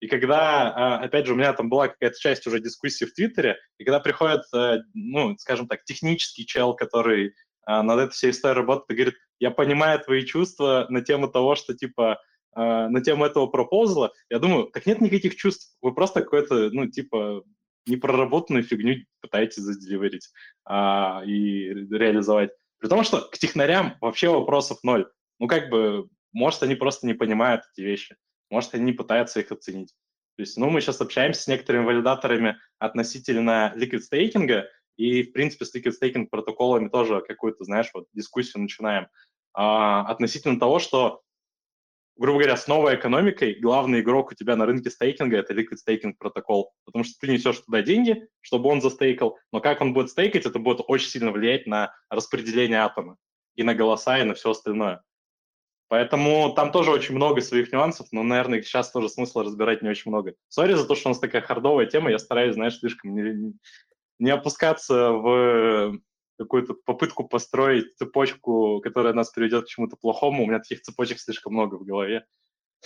И 0.00 0.06
когда, 0.06 0.70
а, 0.70 0.98
опять 0.98 1.26
же, 1.26 1.34
у 1.34 1.36
меня 1.36 1.52
там 1.52 1.68
была 1.68 1.88
какая-то 1.88 2.18
часть 2.18 2.46
уже 2.46 2.60
дискуссии 2.60 3.04
в 3.04 3.12
Твиттере, 3.12 3.58
и 3.78 3.84
когда 3.84 4.00
приходит, 4.00 4.42
э, 4.54 4.78
ну, 4.94 5.36
скажем 5.38 5.68
так, 5.68 5.84
технический 5.84 6.46
чел, 6.46 6.74
который 6.74 7.34
а, 7.66 7.82
над 7.82 8.00
этой 8.00 8.12
всей 8.12 8.30
историей 8.30 8.56
работает, 8.56 8.90
и 8.90 8.94
говорит, 8.94 9.20
я 9.40 9.50
понимаю 9.50 9.98
твои 9.98 10.24
чувства 10.24 10.86
на 10.90 11.00
тему 11.00 11.28
того, 11.28 11.56
что, 11.56 11.74
типа, 11.74 12.20
э, 12.54 12.60
на 12.88 13.00
тему 13.00 13.24
этого 13.24 13.46
пропозала, 13.46 14.12
я 14.28 14.38
думаю, 14.38 14.66
так 14.66 14.86
нет 14.86 15.00
никаких 15.00 15.34
чувств, 15.34 15.76
вы 15.82 15.92
просто 15.94 16.20
какой-то, 16.20 16.70
ну, 16.70 16.86
типа, 16.86 17.42
непроработанную 17.86 18.62
фигню 18.62 19.06
пытаетесь 19.20 19.62
заделиверить 19.62 20.28
а, 20.64 21.22
и 21.24 21.70
реализовать. 21.90 22.50
При 22.78 22.88
том, 22.88 23.02
что 23.02 23.22
к 23.22 23.38
технарям 23.38 23.96
вообще 24.00 24.28
вопросов 24.28 24.78
ноль. 24.82 25.10
Ну, 25.38 25.48
как 25.48 25.70
бы, 25.70 26.08
может, 26.32 26.62
они 26.62 26.74
просто 26.74 27.06
не 27.06 27.14
понимают 27.14 27.62
эти 27.72 27.84
вещи, 27.84 28.16
может, 28.50 28.74
они 28.74 28.84
не 28.84 28.92
пытаются 28.92 29.40
их 29.40 29.50
оценить. 29.50 29.94
То 30.36 30.42
есть, 30.42 30.56
ну, 30.56 30.70
мы 30.70 30.80
сейчас 30.80 31.00
общаемся 31.00 31.42
с 31.42 31.48
некоторыми 31.48 31.84
валидаторами 31.84 32.56
относительно 32.78 33.72
liquid 33.76 34.00
стейкинга, 34.00 34.68
и, 35.00 35.22
в 35.22 35.32
принципе, 35.32 35.64
с 35.64 35.74
staking 35.74 36.26
протоколами 36.26 36.88
тоже 36.88 37.22
какую-то, 37.26 37.64
знаешь, 37.64 37.88
вот 37.94 38.04
дискуссию 38.12 38.62
начинаем 38.62 39.08
а, 39.54 40.02
относительно 40.02 40.60
того, 40.60 40.78
что, 40.78 41.22
грубо 42.16 42.40
говоря, 42.40 42.58
с 42.58 42.68
новой 42.68 42.96
экономикой 42.96 43.58
главный 43.58 44.00
игрок 44.00 44.30
у 44.30 44.34
тебя 44.34 44.56
на 44.56 44.66
рынке 44.66 44.90
стейкинга– 44.90 45.36
это 45.38 45.54
liquid 45.54 45.78
staking 45.88 46.12
протокол, 46.18 46.74
потому 46.84 47.04
что 47.04 47.14
ты 47.18 47.32
несешь 47.32 47.60
туда 47.60 47.80
деньги, 47.80 48.28
чтобы 48.42 48.68
он 48.68 48.82
застейкал, 48.82 49.38
но 49.52 49.60
как 49.60 49.80
он 49.80 49.94
будет 49.94 50.10
стейкать, 50.10 50.44
это 50.44 50.58
будет 50.58 50.82
очень 50.86 51.08
сильно 51.08 51.32
влиять 51.32 51.66
на 51.66 51.94
распределение 52.10 52.80
атома 52.80 53.16
и 53.54 53.62
на 53.62 53.74
голоса, 53.74 54.18
и 54.18 54.24
на 54.24 54.34
все 54.34 54.50
остальное. 54.50 55.02
Поэтому 55.88 56.52
там 56.52 56.72
тоже 56.72 56.90
очень 56.90 57.14
много 57.14 57.40
своих 57.40 57.72
нюансов, 57.72 58.06
но, 58.12 58.22
наверное, 58.22 58.60
сейчас 58.60 58.92
тоже 58.92 59.08
смысла 59.08 59.44
разбирать 59.44 59.80
не 59.80 59.88
очень 59.88 60.10
много. 60.10 60.34
Сори 60.48 60.74
за 60.74 60.86
то, 60.86 60.94
что 60.94 61.08
у 61.08 61.12
нас 61.12 61.18
такая 61.18 61.40
хардовая 61.40 61.86
тема, 61.86 62.10
я 62.10 62.18
стараюсь, 62.18 62.54
знаешь, 62.54 62.78
слишком 62.78 63.14
не, 63.14 63.54
не 64.20 64.30
опускаться 64.30 65.10
в 65.12 65.98
какую-то 66.38 66.74
попытку 66.74 67.28
построить 67.28 67.96
цепочку, 67.96 68.80
которая 68.80 69.12
нас 69.12 69.30
приведет 69.30 69.64
к 69.64 69.68
чему-то 69.68 69.96
плохому. 69.96 70.44
У 70.44 70.46
меня 70.46 70.58
таких 70.58 70.82
цепочек 70.82 71.18
слишком 71.18 71.52
много 71.52 71.74
в 71.74 71.84
голове. 71.84 72.24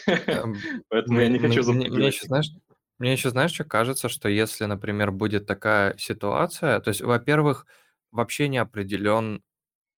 Эм, 0.07 0.57
Поэтому 0.89 1.21
я 1.21 1.29
не 1.29 1.39
хочу 1.39 1.63
запутать. 1.63 1.93
Мне 1.93 2.07
еще, 2.09 2.27
знаешь, 2.27 2.51
мне 2.99 3.13
еще, 3.13 3.31
знаешь, 3.31 3.53
что 3.53 3.65
кажется, 3.65 4.09
что 4.09 4.29
если, 4.29 4.65
например, 4.65 5.13
будет 5.13 5.47
такая 5.47 5.97
ситуация, 5.99 6.81
то 6.81 6.89
есть, 6.89 7.01
во-первых, 7.01 7.67
вообще 8.11 8.49
не 8.49 8.59
определен 8.59 9.43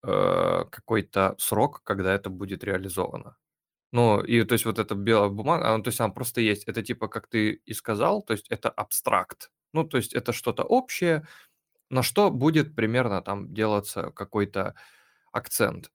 э, 0.03 0.64
какой-то 0.70 1.36
срок, 1.38 1.82
когда 1.84 2.14
это 2.14 2.30
будет 2.30 2.64
реализовано. 2.64 3.38
Ну, 3.91 4.22
и 4.22 4.44
то 4.44 4.53
есть 4.53 4.66
вот 4.66 4.80
эта 4.80 4.95
белая 4.95 5.30
бумага, 5.30 5.74
она, 5.74 5.84
то 5.84 5.90
есть 5.90 6.02
она 6.02 6.10
просто 6.10 6.41
есть. 6.41 6.66
Это 6.66 6.84
типа, 6.84 7.07
как 7.07 7.28
ты 7.28 7.62
и 7.66 7.74
сказал, 7.74 8.22
то 8.22 8.34
есть 8.34 8.48
это 8.49 8.70
абстракт. 8.70 9.52
Ну, 9.76 9.84
то 9.84 9.97
есть 9.97 10.14
это 10.14 10.31
что-то 10.31 10.64
общее, 10.64 11.27
на 11.89 12.02
что 12.02 12.31
будет 12.31 12.76
примерно 12.77 13.22
там 13.22 13.53
делаться 13.53 14.10
какой-то 14.11 14.73
акцент. 15.34 15.91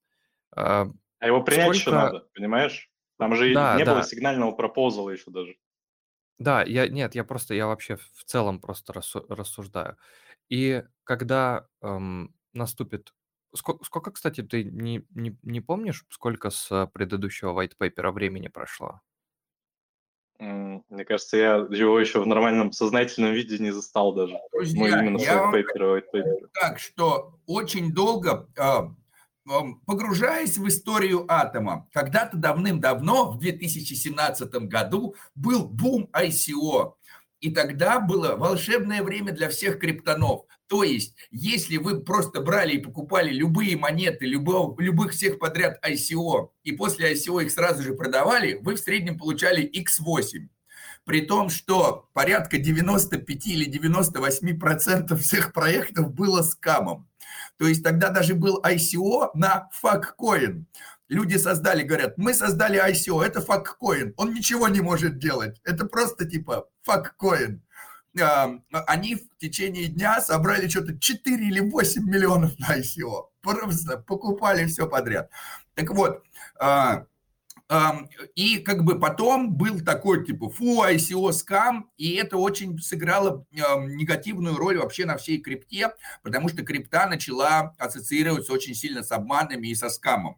А, 0.54 0.90
а 1.18 1.26
его 1.26 1.42
принять 1.42 1.74
еще 1.74 1.90
надо, 1.90 2.26
понимаешь? 2.34 2.90
Там 3.16 3.34
же 3.34 3.54
да, 3.54 3.78
не 3.78 3.84
да. 3.84 3.94
было 3.94 4.04
сигнального 4.04 4.52
пропозала 4.52 5.08
еще 5.08 5.30
даже. 5.30 5.56
Да, 6.38 6.62
я 6.62 6.88
нет, 6.88 7.14
я 7.14 7.24
просто, 7.24 7.54
я 7.54 7.66
вообще 7.68 7.96
в 7.96 8.24
целом 8.24 8.60
просто 8.60 8.92
рассуждаю. 8.92 9.96
И 10.50 10.84
когда 11.04 11.66
эм, 11.80 12.34
наступит... 12.52 13.14
Сколько, 13.54 13.84
сколько, 13.84 14.10
кстати, 14.10 14.42
ты 14.42 14.62
не, 14.62 15.06
не, 15.14 15.38
не 15.42 15.62
помнишь, 15.62 16.04
сколько 16.10 16.50
с 16.50 16.86
предыдущего 16.92 17.58
white 17.58 17.72
paper 17.80 18.10
времени 18.10 18.48
прошло? 18.48 19.00
Мне 20.40 21.04
кажется, 21.04 21.36
я 21.36 21.54
его 21.70 22.00
еще 22.00 22.20
в 22.22 22.26
нормальном 22.26 22.72
сознательном 22.72 23.32
виде 23.32 23.58
не 23.58 23.72
застал 23.72 24.14
даже. 24.14 24.38
Друзья, 24.52 24.80
Мы 24.80 24.88
именно 24.88 25.18
я 25.18 25.42
вам 25.42 25.54
paper, 25.54 26.02
так, 26.58 26.78
что 26.78 27.34
очень 27.46 27.92
долго, 27.92 28.48
а, 28.58 28.90
погружаясь 29.86 30.56
в 30.56 30.66
историю 30.66 31.26
атома, 31.28 31.88
когда-то 31.92 32.38
давным-давно, 32.38 33.32
в 33.32 33.38
2017 33.38 34.54
году, 34.66 35.14
был 35.34 35.68
бум 35.68 36.08
ICO. 36.12 36.94
И 37.40 37.50
тогда 37.50 38.00
было 38.00 38.36
волшебное 38.36 39.02
время 39.02 39.32
для 39.32 39.48
всех 39.48 39.78
криптонов. 39.78 40.42
То 40.66 40.84
есть, 40.84 41.16
если 41.30 41.78
вы 41.78 42.00
просто 42.02 42.40
брали 42.40 42.74
и 42.74 42.80
покупали 42.80 43.32
любые 43.32 43.76
монеты, 43.76 44.26
любого, 44.26 44.80
любых 44.80 45.12
всех 45.12 45.38
подряд 45.38 45.84
ICO, 45.84 46.50
и 46.62 46.72
после 46.72 47.12
ICO 47.12 47.42
их 47.42 47.50
сразу 47.50 47.82
же 47.82 47.94
продавали, 47.94 48.60
вы 48.62 48.74
в 48.76 48.78
среднем 48.78 49.18
получали 49.18 49.68
X8. 49.68 50.48
При 51.04 51.22
том, 51.22 51.48
что 51.48 52.08
порядка 52.12 52.58
95 52.58 53.46
или 53.46 53.64
98 53.64 54.60
процентов 54.60 55.22
всех 55.22 55.52
проектов 55.52 56.14
было 56.14 56.42
скамом. 56.42 57.08
То 57.58 57.66
есть 57.66 57.82
тогда 57.82 58.10
даже 58.10 58.34
был 58.34 58.62
ICO 58.62 59.30
на 59.34 59.68
факкоин. 59.72 60.66
Люди 61.10 61.38
создали, 61.38 61.82
говорят, 61.82 62.18
мы 62.18 62.34
создали 62.34 62.78
ICO, 62.78 63.20
это 63.20 63.40
факкоин, 63.40 64.14
он 64.16 64.32
ничего 64.32 64.68
не 64.68 64.80
может 64.80 65.18
делать, 65.18 65.60
это 65.64 65.84
просто 65.84 66.24
типа 66.24 66.68
факкоин. 66.82 67.60
Они 68.70 69.16
в 69.16 69.36
течение 69.38 69.88
дня 69.88 70.20
собрали 70.20 70.68
что-то 70.68 70.96
4 70.96 71.48
или 71.48 71.58
8 71.58 72.08
миллионов 72.08 72.56
на 72.60 72.78
ICO, 72.78 73.24
просто 73.42 73.98
покупали 73.98 74.66
все 74.66 74.86
подряд. 74.86 75.30
Так 75.74 75.90
вот, 75.90 76.22
а, 76.60 77.06
и 78.36 78.58
как 78.58 78.84
бы 78.84 79.00
потом 79.00 79.54
был 79.54 79.80
такой 79.80 80.24
типа 80.24 80.48
фу, 80.48 80.84
ICO 80.84 81.32
скам, 81.32 81.90
и 81.96 82.14
это 82.14 82.36
очень 82.36 82.78
сыграло 82.78 83.44
негативную 83.50 84.56
роль 84.56 84.78
вообще 84.78 85.06
на 85.06 85.16
всей 85.16 85.38
крипте, 85.38 85.90
потому 86.22 86.48
что 86.48 86.62
крипта 86.62 87.08
начала 87.08 87.74
ассоциироваться 87.78 88.52
очень 88.52 88.76
сильно 88.76 89.02
с 89.02 89.10
обманами 89.10 89.66
и 89.66 89.74
со 89.74 89.88
скамом. 89.88 90.36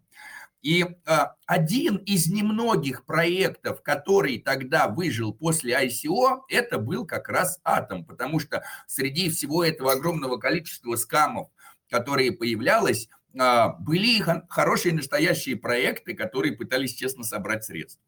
И 0.62 0.86
а, 1.06 1.34
один 1.46 1.96
из 1.96 2.28
немногих 2.28 3.04
проектов, 3.04 3.82
который 3.82 4.38
тогда 4.38 4.86
выжил 4.86 5.34
после 5.34 5.74
ICO, 5.74 6.42
это 6.48 6.78
был 6.78 7.04
как 7.04 7.28
раз 7.28 7.60
Атом, 7.64 8.04
потому 8.04 8.38
что 8.38 8.62
среди 8.86 9.28
всего 9.28 9.64
этого 9.64 9.92
огромного 9.92 10.36
количества 10.36 10.94
скамов, 10.94 11.48
которые 11.90 12.30
появлялось, 12.30 13.08
а, 13.38 13.70
были 13.70 14.24
хорошие 14.48 14.94
настоящие 14.94 15.56
проекты, 15.56 16.14
которые 16.14 16.56
пытались 16.56 16.94
честно 16.94 17.24
собрать 17.24 17.64
средства. 17.64 18.02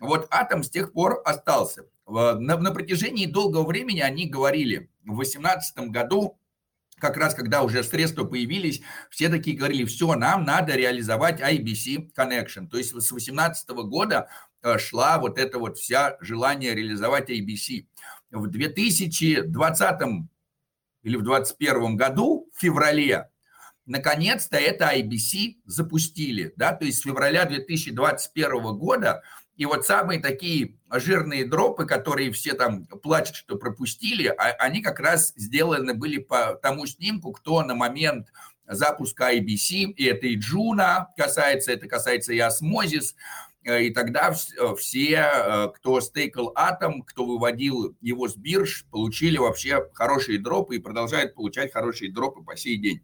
Вот 0.00 0.26
Атом 0.30 0.64
с 0.64 0.70
тех 0.70 0.92
пор 0.92 1.22
остался. 1.24 1.84
На, 2.06 2.34
на 2.34 2.72
протяжении 2.72 3.26
долгого 3.26 3.64
времени 3.66 4.00
они 4.00 4.26
говорили, 4.26 4.90
в 5.04 5.14
2018 5.14 5.90
году, 5.90 6.38
как 7.00 7.16
раз 7.16 7.34
когда 7.34 7.62
уже 7.62 7.82
средства 7.82 8.24
появились, 8.24 8.82
все 9.10 9.28
такие 9.28 9.56
говорили, 9.56 9.84
все, 9.84 10.14
нам 10.14 10.44
надо 10.44 10.74
реализовать 10.76 11.40
IBC 11.40 12.12
Connection. 12.16 12.68
То 12.68 12.78
есть 12.78 12.90
с 12.90 13.08
2018 13.08 13.68
года 13.70 14.28
э, 14.62 14.78
шла 14.78 15.18
вот 15.18 15.38
это 15.38 15.58
вот 15.58 15.78
вся 15.78 16.16
желание 16.20 16.74
реализовать 16.74 17.30
IBC. 17.30 17.86
В 18.30 18.46
2020 18.46 20.00
или 21.02 21.16
в 21.16 21.22
2021 21.22 21.96
году, 21.96 22.48
в 22.54 22.60
феврале, 22.60 23.28
наконец-то 23.86 24.56
это 24.56 24.94
IBC 24.94 25.56
запустили, 25.64 26.52
да, 26.56 26.72
то 26.72 26.84
есть 26.84 26.98
с 26.98 27.02
февраля 27.02 27.44
2021 27.44 28.76
года, 28.76 29.22
и 29.60 29.66
вот 29.66 29.84
самые 29.84 30.20
такие 30.20 30.78
жирные 30.90 31.44
дропы, 31.44 31.84
которые 31.84 32.32
все 32.32 32.54
там 32.54 32.86
плачут, 32.86 33.36
что 33.36 33.56
пропустили, 33.56 34.28
а, 34.28 34.52
они 34.52 34.80
как 34.80 35.00
раз 35.00 35.34
сделаны 35.36 35.92
были 35.92 36.16
по 36.16 36.54
тому 36.54 36.86
снимку, 36.86 37.32
кто 37.32 37.62
на 37.62 37.74
момент 37.74 38.28
запуска 38.66 39.34
IBC, 39.36 39.92
и 39.98 40.04
это 40.06 40.28
и 40.28 40.36
Juno 40.36 41.08
касается, 41.14 41.72
это 41.72 41.88
касается 41.88 42.32
и 42.32 42.38
Osmosis, 42.38 43.14
э, 43.64 43.82
и 43.82 43.90
тогда 43.90 44.32
все, 44.78 45.30
э, 45.30 45.68
кто 45.76 46.00
стейкал 46.00 46.52
атом, 46.54 47.02
кто 47.02 47.26
выводил 47.26 47.94
его 48.00 48.28
с 48.28 48.36
бирж, 48.36 48.86
получили 48.90 49.36
вообще 49.36 49.90
хорошие 49.92 50.38
дропы 50.38 50.76
и 50.76 50.80
продолжают 50.80 51.34
получать 51.34 51.70
хорошие 51.70 52.10
дропы 52.10 52.42
по 52.42 52.56
сей 52.56 52.78
день. 52.78 53.02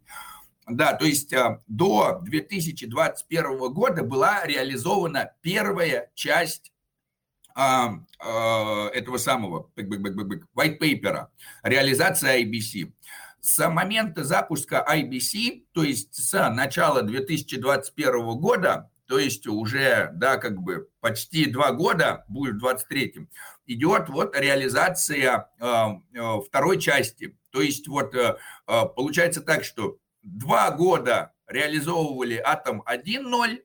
Да, 0.67 0.93
то 0.93 1.05
есть 1.05 1.33
а, 1.33 1.61
до 1.67 2.19
2021 2.23 3.57
года 3.71 4.03
была 4.03 4.45
реализована 4.45 5.31
первая 5.41 6.11
часть 6.13 6.73
а, 7.55 7.93
а, 8.19 8.89
этого 8.89 9.17
самого 9.17 9.71
white 9.77 10.79
paper, 10.79 11.27
реализация 11.63 12.43
IBC. 12.43 12.91
С 13.39 13.69
момента 13.69 14.25
запуска 14.25 14.85
IBC, 14.89 15.67
то 15.71 15.83
есть 15.83 16.13
с 16.13 16.49
начала 16.49 17.01
2021 17.01 18.37
года, 18.37 18.91
то 19.05 19.19
есть 19.19 19.47
уже, 19.47 20.09
да, 20.15 20.35
как 20.35 20.59
бы 20.59 20.89
почти 20.99 21.45
два 21.45 21.71
года, 21.71 22.25
будет 22.27 22.61
в 22.61 22.65
23-м, 22.65 23.29
идет 23.67 24.09
вот 24.09 24.37
реализация 24.37 25.49
второй 26.45 26.81
части. 26.81 27.37
То 27.51 27.61
есть 27.61 27.87
вот 27.87 28.13
получается 28.95 29.39
так, 29.39 29.63
что 29.63 29.97
два 30.27 30.71
года 30.71 31.33
реализовывали 31.47 32.35
Атом 32.35 32.83
1.0, 32.85 33.59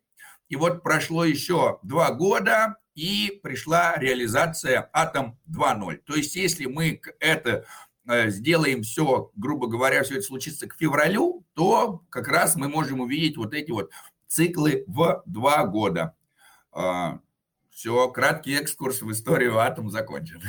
и 0.49 0.57
вот 0.57 0.83
прошло 0.83 1.25
еще 1.25 1.79
два 1.83 2.13
года, 2.13 2.77
и 2.95 3.41
пришла 3.43 3.97
реализация 3.97 4.89
Атом 4.93 5.39
2.0. 5.49 5.97
То 6.07 6.15
есть 6.15 6.37
если 6.37 6.67
мы 6.67 7.01
это 7.21 7.65
э, 8.07 8.29
сделаем 8.29 8.83
все, 8.83 9.31
грубо 9.35 9.67
говоря, 9.67 10.03
все 10.03 10.15
это 10.15 10.23
случится 10.23 10.69
к 10.69 10.77
февралю, 10.77 11.45
то 11.55 12.05
как 12.11 12.29
раз 12.29 12.55
мы 12.55 12.69
можем 12.69 13.01
увидеть 13.01 13.37
вот 13.37 13.55
эти 13.55 13.71
вот 13.71 13.91
циклы 14.27 14.85
в 14.87 15.23
два 15.27 15.67
года. 15.67 16.15
А, 16.71 17.21
все, 17.71 18.09
краткий 18.09 18.55
экскурс 18.55 19.03
в 19.03 19.11
историю 19.11 19.59
Атом 19.59 19.91
закончен. 19.91 20.41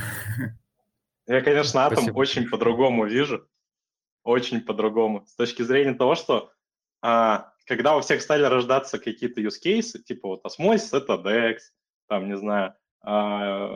Я, 1.27 1.41
конечно, 1.41 1.85
Атом 1.85 1.99
Спасибо. 1.99 2.17
очень 2.17 2.49
по-другому 2.49 3.05
вижу 3.05 3.47
очень 4.23 4.61
по-другому. 4.61 5.25
С 5.27 5.35
точки 5.35 5.61
зрения 5.63 5.93
того, 5.93 6.15
что 6.15 6.51
а, 7.01 7.51
когда 7.65 7.95
у 7.97 8.01
всех 8.01 8.21
стали 8.21 8.43
рождаться 8.43 8.99
какие-то 8.99 9.41
use 9.41 9.59
cases, 9.63 9.99
типа 10.03 10.29
вот 10.29 10.45
Osmosis— 10.45 10.89
это 10.97 11.13
DEX, 11.13 11.57
там, 12.07 12.27
не 12.27 12.37
знаю, 12.37 12.75
а, 13.01 13.67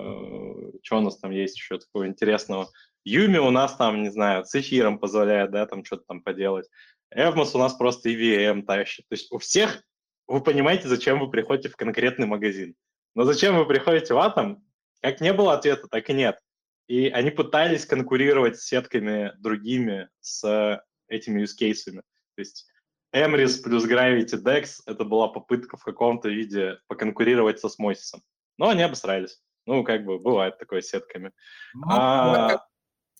что 0.81 0.97
у 0.97 1.01
нас 1.01 1.17
там 1.17 1.31
есть 1.31 1.57
еще 1.57 1.77
такого 1.77 2.07
интересного. 2.07 2.69
Юми 3.03 3.37
у 3.37 3.51
нас 3.51 3.75
там, 3.75 4.03
не 4.03 4.09
знаю, 4.09 4.45
с 4.45 4.55
эфиром 4.55 4.99
позволяет, 4.99 5.51
да, 5.51 5.65
там 5.65 5.83
что-то 5.83 6.03
там 6.07 6.21
поделать. 6.21 6.67
Evmos 7.15 7.51
у 7.53 7.57
нас 7.57 7.73
просто 7.73 8.09
EVM 8.09 8.63
тащит. 8.63 9.07
То 9.07 9.13
есть 9.15 9.31
у 9.31 9.37
всех 9.37 9.83
вы 10.27 10.41
понимаете, 10.41 10.87
зачем 10.87 11.19
вы 11.19 11.29
приходите 11.29 11.69
в 11.69 11.77
конкретный 11.77 12.27
магазин. 12.27 12.75
Но 13.15 13.23
зачем 13.23 13.57
вы 13.57 13.65
приходите 13.65 14.13
в 14.13 14.17
Atom, 14.17 14.57
как 15.01 15.21
не 15.21 15.33
было 15.33 15.53
ответа, 15.53 15.87
так 15.87 16.09
и 16.09 16.13
нет. 16.13 16.37
И 16.87 17.09
они 17.09 17.31
пытались 17.31 17.85
конкурировать 17.85 18.59
с 18.59 18.65
сетками 18.65 19.33
другими, 19.39 20.09
с 20.21 20.81
этими 21.07 21.43
use 21.43 21.55
cases. 21.59 22.01
То 22.35 22.39
есть 22.39 22.65
Emrys 23.13 23.61
плюс 23.61 23.85
Gravity 23.85 24.41
Dex— 24.41 24.81
это 24.85 25.03
была 25.03 25.27
попытка 25.27 25.77
в 25.77 25.83
каком-то 25.83 26.29
виде 26.29 26.79
поконкурировать 26.87 27.59
со 27.59 27.69
Смосисом. 27.69 28.21
Но 28.57 28.69
они 28.69 28.83
обосрались. 28.83 29.39
Ну, 29.65 29.83
как 29.83 30.05
бы 30.05 30.17
бывает 30.17 30.57
такое 30.57 30.81
с 30.81 30.87
сетками. 30.87 31.31
Ну, 31.73 31.87
а... 31.89 32.51
вот, 32.51 32.61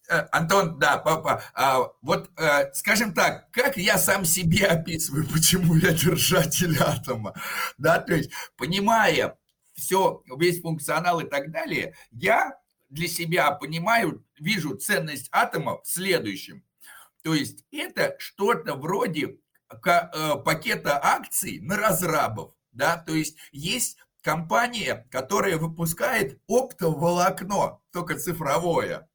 э, 0.10 0.28
Антон, 0.32 0.80
да, 0.80 0.98
папа, 0.98 1.44
а, 1.54 1.90
вот 2.02 2.30
а, 2.38 2.72
скажем 2.74 3.14
так, 3.14 3.52
как 3.52 3.76
я 3.76 3.98
сам 3.98 4.24
себе 4.24 4.66
описываю, 4.66 5.26
почему 5.34 5.76
я 5.76 5.92
держатель 5.92 6.78
атома, 6.80 7.34
да, 7.78 8.00
то 8.00 8.14
есть, 8.14 8.32
понимая 8.56 9.38
все, 9.74 10.24
весь 10.38 10.62
функционал 10.62 11.20
и 11.20 11.28
так 11.28 11.52
далее, 11.52 11.96
я 12.12 12.58
для 12.90 13.08
себя 13.08 13.52
понимаю, 13.52 14.26
вижу 14.40 14.76
ценность 14.76 15.30
атома 15.32 15.82
в 15.82 15.88
следующем. 15.88 16.64
То 17.24 17.34
есть 17.34 17.66
это 17.72 18.16
что-то 18.20 18.76
вроде 18.76 19.40
э, 19.70 20.36
пакета 20.46 21.00
акций 21.02 21.60
на 21.60 21.78
разрабов. 21.78 22.54
Да? 22.72 22.98
То 22.98 23.14
есть 23.14 23.38
есть 23.52 23.98
компания, 24.22 25.08
которая 25.12 25.58
выпускает 25.58 26.40
оптоволокно, 26.48 27.80
только 27.92 28.18
цифровое. 28.18 29.10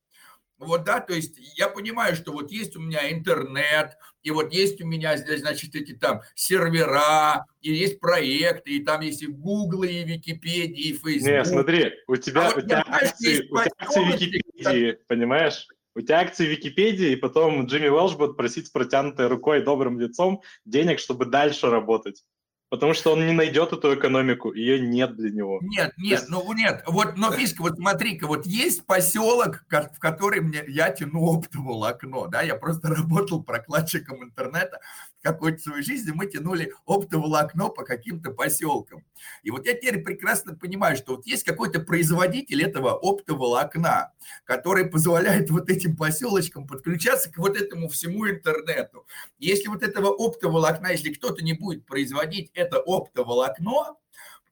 Вот, 0.58 0.84
да, 0.84 1.00
то 1.00 1.12
есть 1.12 1.34
я 1.58 1.68
понимаю, 1.68 2.14
что 2.14 2.32
вот 2.32 2.52
есть 2.52 2.76
у 2.76 2.80
меня 2.80 3.10
интернет, 3.10 3.98
и 4.22 4.30
вот 4.30 4.52
есть 4.52 4.80
у 4.80 4.86
меня, 4.86 5.16
значит, 5.16 5.74
эти 5.74 5.92
там 5.92 6.22
сервера, 6.34 7.46
и 7.60 7.72
есть 7.72 8.00
проекты, 8.00 8.72
и 8.72 8.84
там 8.84 9.00
есть 9.00 9.22
и 9.22 9.26
Google, 9.26 9.84
и 9.84 10.04
Википедия, 10.04 10.90
и 10.90 10.92
Facebook. 10.92 11.32
Не, 11.32 11.44
смотри, 11.44 11.92
у 12.06 12.16
тебя, 12.16 12.48
а 12.48 12.58
у, 12.58 12.60
тебя 12.60 12.84
акции, 12.86 13.48
у 13.50 13.58
тебя 13.58 13.70
акции 13.78 14.12
Википедии, 14.12 14.98
понимаешь? 15.08 15.66
У 15.94 16.00
тебя 16.00 16.20
акции 16.20 16.46
Википедии, 16.46 17.12
и 17.12 17.16
потом 17.16 17.66
Джимми 17.66 17.88
Уэлш 17.88 18.16
будет 18.16 18.36
просить 18.36 18.68
с 18.68 18.70
протянутой 18.70 19.26
рукой 19.26 19.62
добрым 19.62 20.00
лицом 20.00 20.40
денег, 20.64 20.98
чтобы 20.98 21.26
дальше 21.26 21.68
работать. 21.68 22.24
Потому 22.72 22.94
что 22.94 23.12
он 23.12 23.26
не 23.26 23.34
найдет 23.34 23.74
эту 23.74 23.94
экономику, 23.94 24.50
ее 24.50 24.80
нет 24.80 25.14
для 25.14 25.28
него. 25.28 25.58
Нет, 25.60 25.92
нет, 25.98 26.20
есть... 26.20 26.30
ну 26.30 26.50
нет. 26.54 26.82
Вот, 26.86 27.18
но 27.18 27.30
фишка, 27.30 27.60
вот 27.60 27.76
смотри-ка, 27.76 28.26
вот 28.26 28.46
есть 28.46 28.86
поселок, 28.86 29.66
в 29.68 29.98
который 29.98 30.40
мне, 30.40 30.64
я 30.68 30.88
тяну 30.88 31.36
оптовое 31.36 31.90
окно, 31.90 32.28
да, 32.28 32.40
я 32.40 32.54
просто 32.54 32.88
работал 32.88 33.42
прокладчиком 33.42 34.24
интернета 34.24 34.80
какой-то 35.22 35.62
своей 35.62 35.82
жизни, 35.82 36.12
мы 36.12 36.26
тянули 36.26 36.72
оптовое 36.84 37.40
окно 37.40 37.68
по 37.68 37.84
каким-то 37.84 38.30
поселкам. 38.30 39.04
И 39.42 39.50
вот 39.50 39.66
я 39.66 39.74
теперь 39.74 40.02
прекрасно 40.02 40.56
понимаю, 40.56 40.96
что 40.96 41.16
вот 41.16 41.26
есть 41.26 41.44
какой-то 41.44 41.80
производитель 41.80 42.62
этого 42.62 42.92
оптового 42.92 43.60
окна, 43.60 44.12
который 44.44 44.86
позволяет 44.86 45.50
вот 45.50 45.70
этим 45.70 45.96
поселочкам 45.96 46.66
подключаться 46.66 47.30
к 47.30 47.38
вот 47.38 47.56
этому 47.56 47.88
всему 47.88 48.28
интернету. 48.28 49.06
Если 49.38 49.68
вот 49.68 49.82
этого 49.82 50.08
оптового 50.08 50.68
окна, 50.68 50.90
если 50.90 51.12
кто-то 51.12 51.44
не 51.44 51.52
будет 51.52 51.86
производить 51.86 52.50
это 52.62 52.78
оптоволокно, 52.78 53.96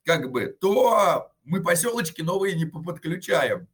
как 0.05 0.31
бы, 0.31 0.47
то 0.61 1.31
мы 1.45 1.63
поселочки 1.63 2.23
новые 2.23 2.55
не 2.55 2.67
подключаем. 2.67 3.69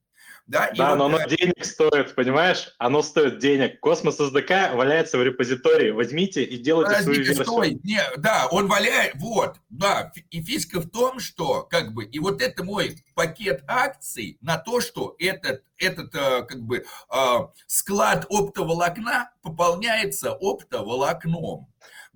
Да, 0.47 0.71
да 0.77 0.91
вот, 0.91 0.99
но 0.99 1.05
оно 1.07 1.25
денег 1.25 1.65
стоит, 1.65 2.15
понимаешь? 2.15 2.73
Оно 2.79 3.03
стоит 3.03 3.41
денег. 3.41 3.81
Космос 3.81 4.21
SDK 4.21 4.77
валяется 4.77 5.19
в 5.19 5.23
репозитории. 5.25 5.91
Возьмите 5.91 6.45
и 6.45 6.57
делайте 6.57 6.93
Подождите, 6.93 7.15
свою 7.15 7.27
версию. 7.27 7.45
Стой. 7.45 7.81
Не, 7.83 8.01
да, 8.17 8.47
он 8.53 8.69
валяет, 8.69 9.15
вот, 9.17 9.57
да. 9.71 10.13
И 10.31 10.41
фишка 10.41 10.81
в 10.81 10.89
том, 10.89 11.19
что, 11.19 11.65
как 11.65 11.93
бы, 11.93 12.05
и 12.05 12.21
вот 12.21 12.41
это 12.41 12.63
мой 12.63 12.97
пакет 13.15 13.65
акций 13.67 14.39
на 14.41 14.57
то, 14.57 14.81
что 14.81 15.17
этот, 15.19 15.65
этот 15.79 16.15
э, 16.15 16.43
как 16.45 16.61
бы, 16.63 16.85
э, 17.13 17.39
склад 17.67 18.27
оптоволокна 18.31 19.33
пополняется 19.43 20.31
оптоволокном 20.31 21.67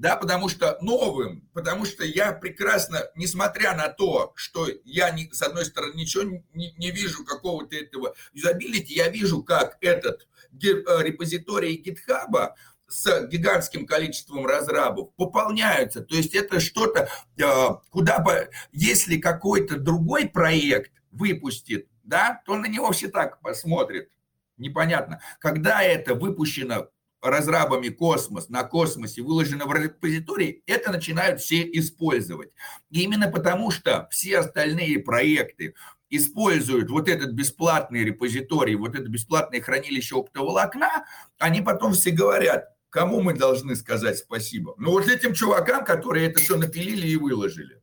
да, 0.00 0.16
потому 0.16 0.48
что 0.48 0.78
новым, 0.80 1.46
потому 1.52 1.84
что 1.84 2.06
я 2.06 2.32
прекрасно, 2.32 3.02
несмотря 3.16 3.76
на 3.76 3.90
то, 3.90 4.32
что 4.34 4.66
я, 4.84 5.10
не, 5.10 5.30
с 5.30 5.42
одной 5.42 5.66
стороны, 5.66 5.92
ничего 5.94 6.40
не, 6.54 6.72
не 6.72 6.90
вижу 6.90 7.22
какого-то 7.22 7.76
этого 7.76 8.14
юзабилити, 8.32 8.94
я 8.94 9.10
вижу, 9.10 9.42
как 9.42 9.76
этот 9.82 10.26
э, 10.52 11.02
репозиторий 11.02 11.76
гитхаба 11.76 12.56
с 12.88 13.26
гигантским 13.26 13.86
количеством 13.86 14.46
разрабов 14.46 15.14
пополняются. 15.16 16.00
То 16.00 16.16
есть 16.16 16.34
это 16.34 16.60
что-то, 16.60 17.10
э, 17.36 17.68
куда 17.90 18.20
бы, 18.20 18.48
если 18.72 19.18
какой-то 19.18 19.78
другой 19.78 20.30
проект 20.30 20.92
выпустит, 21.10 21.88
да, 22.04 22.40
то 22.46 22.56
на 22.56 22.68
него 22.68 22.90
все 22.92 23.08
так 23.08 23.42
посмотрят. 23.42 24.08
Непонятно. 24.56 25.20
Когда 25.40 25.82
это 25.82 26.14
выпущено 26.14 26.88
разрабами 27.22 27.88
космос, 27.88 28.48
на 28.48 28.64
космосе 28.64 29.22
выложено 29.22 29.66
в 29.66 29.74
репозитории, 29.74 30.62
это 30.66 30.90
начинают 30.90 31.40
все 31.40 31.62
использовать. 31.62 32.50
И 32.90 33.02
именно 33.02 33.30
потому, 33.30 33.70
что 33.70 34.08
все 34.10 34.38
остальные 34.38 35.00
проекты 35.00 35.74
используют 36.08 36.90
вот 36.90 37.08
этот 37.08 37.32
бесплатный 37.32 38.04
репозиторий, 38.04 38.74
вот 38.74 38.94
это 38.94 39.08
бесплатное 39.08 39.60
хранилище 39.60 40.16
оптоволокна, 40.16 41.04
они 41.38 41.62
потом 41.62 41.92
все 41.92 42.10
говорят, 42.10 42.68
кому 42.90 43.20
мы 43.20 43.34
должны 43.34 43.76
сказать 43.76 44.18
спасибо? 44.18 44.74
Ну 44.76 44.90
вот 44.90 45.08
этим 45.08 45.34
чувакам, 45.34 45.84
которые 45.84 46.28
это 46.28 46.40
все 46.40 46.56
напилили 46.56 47.06
и 47.06 47.16
выложили. 47.16 47.80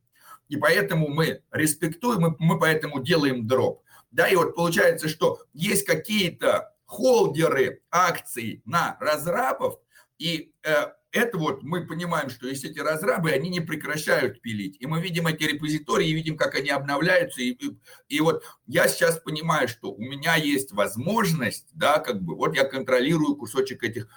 И 0.49 0.57
поэтому 0.57 1.09
мы 1.09 1.41
респектуем, 1.51 2.35
мы, 2.39 2.59
поэтому 2.59 3.03
делаем 3.03 3.47
дроп. 3.47 3.83
Да, 4.11 4.27
и 4.27 4.35
вот 4.35 4.55
получается, 4.55 5.09
что 5.09 5.41
есть 5.53 5.85
какие-то 5.85 6.73
холдеры 6.87 7.83
акций 7.91 8.63
на 8.65 8.97
разрабов, 8.99 9.79
и 10.17 10.51
э, 10.63 10.87
это 11.11 11.37
вот 11.37 11.63
мы 11.63 11.85
понимаем, 11.85 12.29
что 12.29 12.47
есть 12.47 12.65
эти 12.65 12.79
разрабы, 12.79 13.31
они 13.31 13.49
не 13.49 13.59
прекращают 13.59 14.41
пилить. 14.41 14.77
И 14.79 14.87
мы 14.87 15.01
видим 15.01 15.27
эти 15.27 15.43
репозитории, 15.43 16.09
видим, 16.11 16.37
как 16.37 16.55
они 16.55 16.69
обновляются. 16.69 17.41
И, 17.41 17.51
и, 17.51 17.77
и 18.09 18.19
вот 18.19 18.43
я 18.65 18.87
сейчас 18.87 19.19
понимаю, 19.19 19.67
что 19.67 19.91
у 19.91 20.01
меня 20.01 20.35
есть 20.35 20.71
возможность, 20.71 21.67
да, 21.73 21.99
как 21.99 22.21
бы, 22.21 22.35
вот 22.35 22.55
я 22.55 22.63
контролирую 22.65 23.35
кусочек 23.35 23.83
этих, 23.83 24.07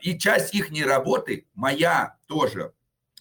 и 0.00 0.18
часть 0.18 0.54
их 0.54 0.70
работы 0.86 1.46
моя 1.54 2.16
тоже. 2.26 2.72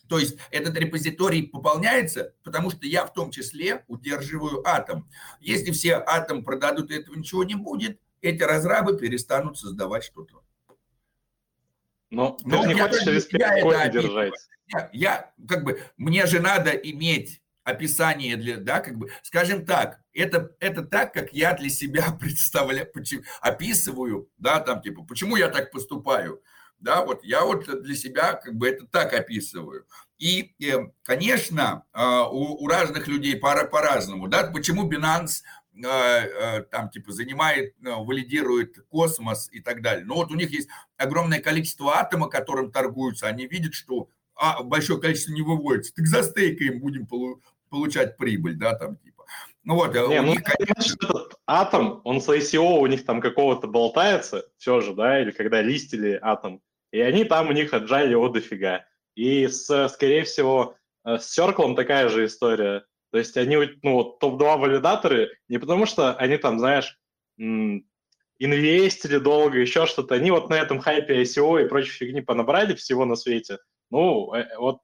То 0.07 0.19
есть 0.19 0.37
этот 0.49 0.75
репозиторий 0.75 1.47
пополняется, 1.47 2.33
потому 2.43 2.69
что 2.69 2.85
я 2.85 3.05
в 3.05 3.13
том 3.13 3.31
числе 3.31 3.85
удерживаю 3.87 4.67
атом. 4.67 5.09
Если 5.39 5.71
все 5.71 6.03
атом 6.05 6.43
продадут, 6.43 6.91
этого 6.91 7.15
ничего 7.15 7.45
не 7.45 7.55
будет, 7.55 7.97
эти 8.21 8.43
разрабы 8.43 8.97
перестанут 8.97 9.57
создавать 9.57 10.03
что-то. 10.03 10.43
Но, 12.09 12.37
Но 12.43 12.61
ты 12.61 12.67
не 12.69 12.79
хочешь 12.79 13.05
респект 13.05 13.91
держать. 13.91 14.33
Я, 14.67 14.89
я, 14.93 15.33
как 15.47 15.63
бы, 15.63 15.81
мне 15.97 16.25
же 16.25 16.39
надо 16.39 16.71
иметь 16.71 17.41
описание 17.63 18.35
для, 18.35 18.57
да, 18.57 18.79
как 18.79 18.97
бы, 18.97 19.09
скажем 19.21 19.65
так, 19.65 19.99
это, 20.13 20.55
это 20.59 20.83
так, 20.83 21.13
как 21.13 21.33
я 21.33 21.53
для 21.53 21.69
себя 21.69 22.11
представляю, 22.19 22.91
описываю, 23.41 24.29
да, 24.37 24.59
там, 24.59 24.81
типа, 24.81 25.03
почему 25.03 25.35
я 25.35 25.49
так 25.49 25.71
поступаю, 25.71 26.41
да, 26.79 27.05
вот 27.05 27.23
я 27.23 27.43
вот 27.43 27.65
для 27.83 27.95
себя 27.95 28.33
как 28.33 28.55
бы 28.55 28.69
это 28.69 28.87
так 28.87 29.13
описываю. 29.13 29.85
И, 30.17 30.53
э, 30.63 30.87
конечно, 31.03 31.85
а, 31.93 32.27
у, 32.27 32.63
у 32.63 32.67
разных 32.67 33.07
людей 33.07 33.35
пара 33.37 33.65
по-разному, 33.65 34.27
да, 34.27 34.43
почему 34.51 34.89
Binance 34.89 35.41
там 36.71 36.89
типа 36.89 37.11
занимает, 37.11 37.75
э, 37.83 37.89
валидирует 37.89 38.85
космос 38.89 39.49
и 39.51 39.61
так 39.61 39.81
далее. 39.81 40.05
Но 40.05 40.15
вот 40.15 40.31
у 40.31 40.35
них 40.35 40.51
есть 40.51 40.69
огромное 40.97 41.39
количество 41.39 41.97
атома, 41.97 42.27
которым 42.27 42.71
торгуются, 42.71 43.27
они 43.27 43.47
видят, 43.47 43.73
что 43.73 44.09
а, 44.35 44.63
большое 44.63 44.99
количество 44.99 45.31
не 45.33 45.41
выводится, 45.41 45.93
так 45.93 46.07
за 46.07 46.23
стейкаем 46.23 46.79
будем 46.79 47.07
получать 47.69 48.17
прибыль, 48.17 48.55
да, 48.55 48.75
там 48.75 48.97
типа. 48.97 49.25
Ну 49.63 49.75
вот, 49.75 49.93
не, 49.93 50.21
ну, 50.21 50.31
них, 50.31 50.43
конечно... 50.43 50.95
этот 51.05 51.39
атом, 51.45 52.01
он 52.03 52.19
с 52.19 52.27
ICO 52.27 52.79
у 52.79 52.87
них 52.87 53.05
там 53.05 53.21
какого-то 53.21 53.67
болтается, 53.67 54.45
все 54.57 54.81
же, 54.81 54.93
да, 54.93 55.21
или 55.21 55.31
когда 55.31 55.61
листили 55.61 56.17
атом, 56.21 56.61
и 56.91 56.99
они 56.99 57.23
там 57.23 57.49
у 57.49 57.51
них 57.51 57.73
отжали 57.73 58.11
его 58.11 58.27
дофига. 58.29 58.85
И, 59.15 59.47
с, 59.47 59.89
скорее 59.89 60.23
всего, 60.23 60.75
с 61.05 61.37
Circle 61.37 61.75
такая 61.75 62.09
же 62.09 62.25
история. 62.25 62.85
То 63.11 63.17
есть 63.17 63.35
они, 63.37 63.57
ну, 63.83 64.03
топ-2 64.03 64.57
валидаторы 64.57 65.31
не 65.49 65.57
потому, 65.57 65.85
что 65.85 66.13
они 66.15 66.37
там, 66.37 66.59
знаешь, 66.59 66.97
инвестили 67.37 69.17
долго, 69.17 69.59
еще 69.59 69.85
что-то. 69.85 70.15
Они 70.15 70.31
вот 70.31 70.49
на 70.49 70.55
этом 70.55 70.79
хайпе 70.79 71.21
ICO 71.21 71.63
и 71.63 71.67
прочей 71.67 71.91
фигни 71.91 72.21
понабрали 72.21 72.73
всего 72.73 73.05
на 73.05 73.15
свете. 73.15 73.59
Ну, 73.89 74.33
э, 74.33 74.47
вот 74.57 74.79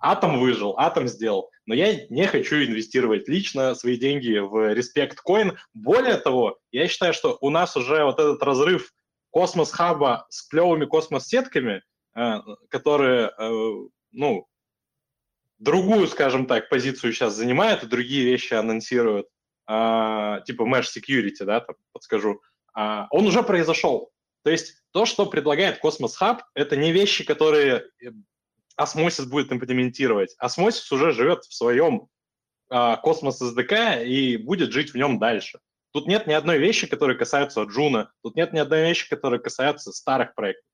Атом 0.00 0.40
выжил, 0.40 0.74
Атом 0.76 1.08
сделал. 1.08 1.50
Но 1.66 1.74
я 1.74 2.06
не 2.08 2.26
хочу 2.26 2.56
инвестировать 2.56 3.28
лично 3.28 3.74
свои 3.74 3.96
деньги 3.96 4.38
в 4.38 4.74
Respect 4.74 5.16
Coin. 5.26 5.56
Более 5.72 6.16
того, 6.16 6.58
я 6.72 6.88
считаю, 6.88 7.14
что 7.14 7.38
у 7.40 7.50
нас 7.50 7.76
уже 7.76 8.04
вот 8.04 8.18
этот 8.18 8.42
разрыв 8.42 8.92
космос-хаба 9.30 10.26
с 10.28 10.42
клевыми 10.48 10.86
космос-сетками, 10.86 11.82
э, 12.16 12.38
которые, 12.68 13.30
э, 13.38 13.72
ну, 14.12 14.46
другую, 15.60 16.08
скажем 16.08 16.46
так, 16.46 16.68
позицию 16.68 17.12
сейчас 17.12 17.34
занимает 17.34 17.84
и 17.84 17.86
другие 17.86 18.24
вещи 18.24 18.54
анонсирует, 18.54 19.26
а, 19.66 20.40
типа 20.40 20.62
Mesh 20.62 20.86
Security, 20.96 21.44
да, 21.44 21.60
там, 21.60 21.76
подскажу, 21.92 22.40
а, 22.74 23.06
он 23.10 23.26
уже 23.26 23.42
произошел. 23.42 24.10
То 24.42 24.50
есть 24.50 24.82
то, 24.90 25.04
что 25.04 25.26
предлагает 25.26 25.84
Cosmos 25.84 26.12
Hub, 26.20 26.40
это 26.54 26.76
не 26.76 26.92
вещи, 26.92 27.24
которые 27.24 27.84
Osmosis 28.80 29.26
будет 29.26 29.52
имплементировать. 29.52 30.34
Osmosis 30.42 30.92
уже 30.92 31.12
живет 31.12 31.44
в 31.44 31.54
своем 31.54 32.08
а, 32.70 33.00
Cosmos 33.04 33.34
SDK 33.42 34.04
и 34.04 34.38
будет 34.38 34.72
жить 34.72 34.92
в 34.92 34.96
нем 34.96 35.18
дальше. 35.18 35.60
Тут 35.92 36.06
нет 36.06 36.26
ни 36.26 36.32
одной 36.32 36.58
вещи, 36.58 36.86
которые 36.86 37.18
касаются 37.18 37.62
Джуна, 37.64 38.12
тут 38.22 38.36
нет 38.36 38.52
ни 38.52 38.58
одной 38.58 38.82
вещи, 38.82 39.08
которые 39.08 39.40
касаются 39.40 39.92
старых 39.92 40.34
проектов. 40.34 40.64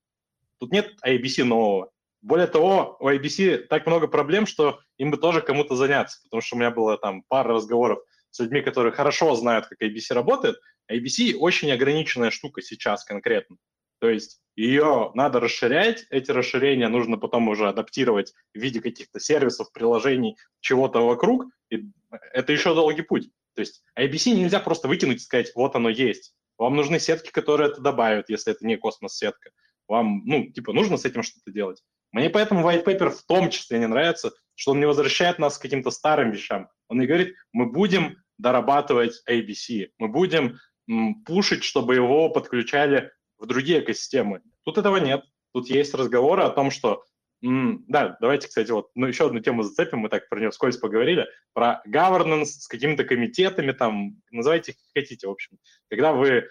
Тут 0.59 0.71
нет 0.71 0.93
IBC 1.05 1.43
нового. 1.43 1.91
Более 2.27 2.47
того, 2.47 2.97
у 2.99 3.07
IBC 3.07 3.67
так 3.67 3.87
много 3.87 4.07
проблем, 4.07 4.47
что 4.47 4.81
им 4.97 5.11
бы 5.11 5.17
тоже 5.17 5.39
кому-то 5.39 5.77
заняться, 5.77 6.19
потому 6.23 6.41
что 6.41 6.57
у 6.57 6.59
меня 6.59 6.71
было 6.71 6.97
там 6.97 7.23
пара 7.29 7.53
разговоров 7.53 7.99
с 8.31 8.39
людьми, 8.39 8.59
которые 8.61 8.91
хорошо 8.91 9.33
знают, 9.35 9.67
как 9.67 9.81
IBC 9.81 10.13
работает. 10.13 10.57
IBC 10.91 11.35
очень 11.35 11.71
ограниченная 11.71 12.29
штука 12.29 12.61
сейчас 12.61 13.05
конкретно. 13.05 13.55
То 13.99 14.09
есть 14.09 14.41
ее 14.57 15.11
надо 15.13 15.39
расширять, 15.39 16.05
эти 16.09 16.31
расширения 16.31 16.89
нужно 16.89 17.17
потом 17.17 17.47
уже 17.47 17.69
адаптировать 17.69 18.33
в 18.53 18.59
виде 18.59 18.81
каких-то 18.81 19.21
сервисов, 19.21 19.71
приложений, 19.71 20.35
чего-то 20.59 20.99
вокруг, 20.99 21.45
и 21.69 21.85
это 22.33 22.51
еще 22.51 22.75
долгий 22.75 23.03
путь. 23.03 23.29
То 23.55 23.61
есть 23.61 23.85
IBC 23.97 24.33
нельзя 24.33 24.59
просто 24.59 24.89
выкинуть 24.89 25.21
и 25.21 25.23
сказать, 25.23 25.53
вот 25.55 25.77
оно 25.77 25.87
есть. 25.87 26.35
Вам 26.57 26.75
нужны 26.75 26.99
сетки, 26.99 27.31
которые 27.31 27.69
это 27.69 27.79
добавят, 27.79 28.29
если 28.29 28.51
это 28.51 28.67
не 28.67 28.75
космос-сетка. 28.75 29.51
Вам, 29.87 30.23
ну, 30.25 30.51
типа, 30.51 30.73
нужно 30.73 30.97
с 30.97 31.05
этим 31.05 31.23
что-то 31.23 31.51
делать. 31.51 31.81
Мне 32.11 32.29
поэтому 32.29 32.67
white 32.67 32.85
paper 32.85 33.09
в 33.09 33.23
том 33.23 33.49
числе 33.49 33.79
не 33.79 33.87
нравится, 33.87 34.31
что 34.55 34.71
он 34.71 34.79
не 34.79 34.87
возвращает 34.87 35.39
нас 35.39 35.57
к 35.57 35.61
каким-то 35.61 35.91
старым 35.91 36.31
вещам. 36.31 36.69
Он 36.87 36.99
не 36.99 37.05
говорит, 37.05 37.35
мы 37.51 37.67
будем 37.67 38.17
дорабатывать 38.37 39.21
ABC, 39.29 39.89
мы 39.97 40.07
будем 40.07 40.59
м, 40.89 41.23
пушить, 41.23 41.63
чтобы 41.63 41.95
его 41.95 42.29
подключали 42.29 43.11
в 43.37 43.45
другие 43.45 43.81
экосистемы. 43.81 44.41
Тут 44.63 44.77
этого 44.77 44.97
нет. 44.97 45.23
Тут 45.53 45.69
есть 45.69 45.93
разговоры 45.93 46.43
о 46.43 46.49
том, 46.49 46.71
что 46.71 47.03
м, 47.43 47.83
да, 47.87 48.17
давайте, 48.19 48.47
кстати, 48.47 48.71
вот 48.71 48.89
ну, 48.95 49.05
еще 49.05 49.27
одну 49.27 49.39
тему 49.39 49.63
зацепим, 49.63 49.99
мы 49.99 50.09
так 50.09 50.27
про 50.27 50.39
нее 50.39 50.49
вскользь 50.49 50.77
поговорили, 50.77 51.27
про 51.53 51.83
governance 51.87 52.45
с 52.45 52.67
какими-то 52.67 53.03
комитетами, 53.03 53.73
там, 53.73 54.21
называйте 54.31 54.73
как 54.73 54.81
хотите, 54.95 55.27
в 55.27 55.31
общем. 55.31 55.57
Когда 55.89 56.13
вы 56.13 56.49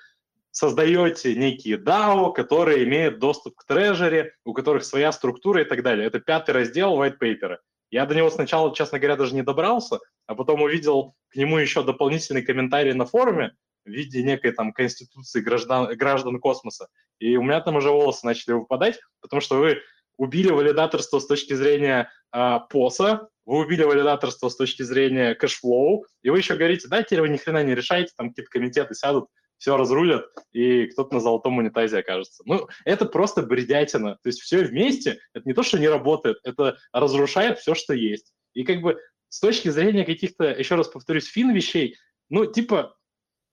создаете 0.56 1.34
некие 1.34 1.76
DAO, 1.76 2.32
которые 2.32 2.84
имеют 2.84 3.18
доступ 3.18 3.56
к 3.56 3.66
трежере, 3.66 4.32
у 4.46 4.54
которых 4.54 4.86
своя 4.86 5.12
структура 5.12 5.60
и 5.60 5.64
так 5.66 5.82
далее. 5.82 6.06
Это 6.06 6.18
пятый 6.18 6.52
раздел 6.52 6.98
white 6.98 7.18
paper. 7.20 7.58
Я 7.90 8.06
до 8.06 8.14
него 8.14 8.30
сначала, 8.30 8.74
честно 8.74 8.98
говоря, 8.98 9.16
даже 9.16 9.34
не 9.34 9.42
добрался, 9.42 9.98
а 10.26 10.34
потом 10.34 10.62
увидел 10.62 11.14
к 11.28 11.36
нему 11.36 11.58
еще 11.58 11.82
дополнительный 11.82 12.40
комментарий 12.40 12.94
на 12.94 13.04
форуме 13.04 13.52
в 13.84 13.90
виде 13.90 14.22
некой 14.22 14.52
там 14.52 14.72
конституции 14.72 15.42
граждан, 15.42 15.94
граждан 15.94 16.40
космоса. 16.40 16.88
И 17.18 17.36
у 17.36 17.42
меня 17.42 17.60
там 17.60 17.76
уже 17.76 17.90
волосы 17.90 18.24
начали 18.24 18.54
выпадать, 18.54 18.98
потому 19.20 19.42
что 19.42 19.58
вы 19.58 19.82
убили 20.16 20.50
валидаторство 20.50 21.18
с 21.18 21.26
точки 21.26 21.52
зрения 21.52 22.10
э, 22.34 22.60
PoS 22.70 23.05
а, 23.05 23.28
вы 23.44 23.58
убили 23.58 23.82
валидаторство 23.82 24.48
с 24.48 24.56
точки 24.56 24.84
зрения 24.84 25.34
cash 25.34 25.66
flow, 25.66 26.06
и 26.22 26.30
вы 26.30 26.38
еще 26.38 26.56
говорите, 26.56 26.88
да, 26.88 27.02
теперь 27.02 27.20
вы 27.20 27.28
ни 27.28 27.36
хрена 27.36 27.62
не 27.62 27.74
решаете, 27.74 28.12
там 28.16 28.30
какие-то 28.30 28.50
комитеты 28.50 28.94
сядут, 28.94 29.28
все 29.58 29.76
разрулят, 29.76 30.26
и 30.52 30.86
кто-то 30.86 31.14
на 31.14 31.20
золотом 31.20 31.54
monetize 31.54 31.94
е 31.94 31.98
окажется. 31.98 32.42
Ну, 32.46 32.68
это 32.84 33.06
просто 33.06 33.42
бредятина. 33.42 34.18
То 34.22 34.28
есть 34.28 34.40
все 34.40 34.64
вместе, 34.64 35.18
это 35.32 35.48
не 35.48 35.54
то, 35.54 35.62
что 35.62 35.78
не 35.78 35.88
работает, 35.88 36.38
это 36.44 36.76
разрушает 36.92 37.58
все, 37.58 37.74
что 37.74 37.94
есть. 37.94 38.32
И 38.54 38.64
как 38.64 38.80
бы 38.80 38.98
с 39.28 39.40
точки 39.40 39.68
зрения 39.68 40.04
каких-то, 40.04 40.44
еще 40.44 40.74
раз 40.74 40.88
повторюсь, 40.88 41.26
фин 41.26 41.52
вещей, 41.52 41.96
ну, 42.28 42.46
типа, 42.46 42.96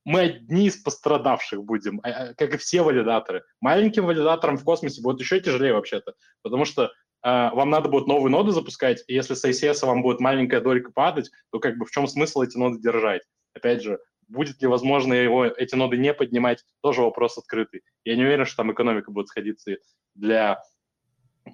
мы 0.05 0.21
одни 0.21 0.67
из 0.67 0.77
пострадавших 0.77 1.63
будем, 1.63 1.99
а, 2.03 2.09
а, 2.09 2.34
как 2.34 2.55
и 2.55 2.57
все 2.57 2.81
валидаторы. 2.81 3.43
Маленьким 3.61 4.05
валидаторам 4.05 4.57
в 4.57 4.63
космосе 4.63 5.01
будет 5.01 5.19
еще 5.19 5.39
тяжелее 5.39 5.73
вообще-то, 5.73 6.13
потому 6.41 6.65
что 6.65 6.85
э, 6.85 6.89
вам 7.23 7.69
надо 7.69 7.88
будет 7.89 8.07
новые 8.07 8.31
ноды 8.31 8.51
запускать, 8.51 9.03
и 9.07 9.13
если 9.13 9.34
с 9.34 9.45
ICS 9.45 9.85
вам 9.85 10.01
будет 10.01 10.19
маленькая 10.19 10.59
долька 10.59 10.91
падать, 10.91 11.31
то 11.51 11.59
как 11.59 11.77
бы 11.77 11.85
в 11.85 11.91
чем 11.91 12.07
смысл 12.07 12.41
эти 12.41 12.57
ноды 12.57 12.80
держать? 12.80 13.21
Опять 13.53 13.84
же, 13.84 13.99
будет 14.27 14.61
ли 14.61 14.67
возможно 14.67 15.13
его, 15.13 15.45
эти 15.45 15.75
ноды 15.75 15.97
не 15.97 16.13
поднимать, 16.13 16.63
тоже 16.81 17.01
вопрос 17.01 17.37
открытый. 17.37 17.81
Я 18.03 18.15
не 18.15 18.23
уверен, 18.23 18.45
что 18.45 18.57
там 18.57 18.71
экономика 18.71 19.11
будет 19.11 19.27
сходиться 19.27 19.77
для 20.15 20.61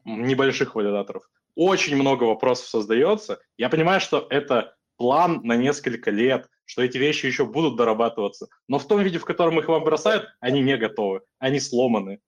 небольших 0.05 0.75
валидаторов. 0.75 1.29
Очень 1.55 1.95
много 1.95 2.23
вопросов 2.23 2.67
создается. 2.67 3.39
Я 3.57 3.69
понимаю, 3.69 3.99
что 3.99 4.27
это 4.29 4.75
план 4.97 5.41
на 5.43 5.55
несколько 5.55 6.11
лет, 6.11 6.47
что 6.65 6.83
эти 6.83 6.97
вещи 6.97 7.25
еще 7.25 7.45
будут 7.45 7.77
дорабатываться. 7.77 8.47
Но 8.67 8.79
в 8.79 8.87
том 8.87 9.01
виде, 9.01 9.17
в 9.17 9.25
котором 9.25 9.59
их 9.59 9.67
вам 9.67 9.83
бросают, 9.83 10.27
они 10.39 10.61
не 10.61 10.77
готовы, 10.77 11.21
они 11.39 11.59
сломаны. 11.59 12.19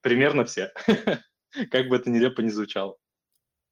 Примерно 0.00 0.44
все. 0.44 0.72
Как 1.70 1.88
бы 1.88 1.96
это 1.96 2.10
нелепо 2.10 2.40
не 2.42 2.50
звучало. 2.50 2.96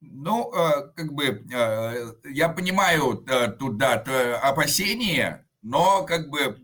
Ну, 0.04 0.52
э, 0.52 0.92
как 0.96 1.12
бы, 1.12 1.24
э, 1.24 2.12
я 2.24 2.48
понимаю 2.48 3.24
э, 3.28 3.52
тут, 3.52 3.76
да, 3.76 4.02
опасения, 4.42 5.46
но 5.62 6.04
как 6.04 6.28
бы 6.28 6.60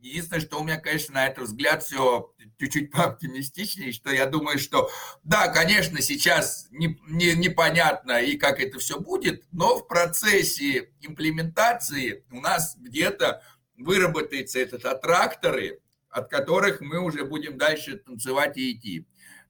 единственное, 0.00 0.40
что 0.40 0.60
у 0.60 0.64
меня, 0.64 0.78
конечно, 0.78 1.14
на 1.14 1.26
этот 1.26 1.44
взгляд 1.44 1.82
все 1.82 2.32
чуть-чуть 2.58 2.90
пооптимистичнее, 2.92 3.92
что 3.92 4.10
я 4.12 4.26
думаю, 4.26 4.58
что 4.58 4.90
да, 5.22 5.48
конечно, 5.48 6.00
сейчас 6.00 6.68
не, 6.70 7.00
не, 7.08 7.34
непонятно 7.34 8.20
и 8.20 8.36
как 8.36 8.60
это 8.60 8.78
все 8.78 9.00
будет, 9.00 9.44
но 9.50 9.78
в 9.78 9.88
процессе 9.88 10.92
имплементации 11.00 12.24
у 12.30 12.40
нас 12.40 12.76
где-то 12.78 13.42
выработается 13.76 14.58
этот 14.58 14.84
аттракторы, 14.84 15.80
от 16.10 16.28
которых 16.28 16.80
мы 16.80 17.00
уже 17.00 17.24
будем 17.24 17.58
дальше 17.58 17.96
танцевать 17.96 18.56
и 18.56 18.72
идти. 18.72 19.06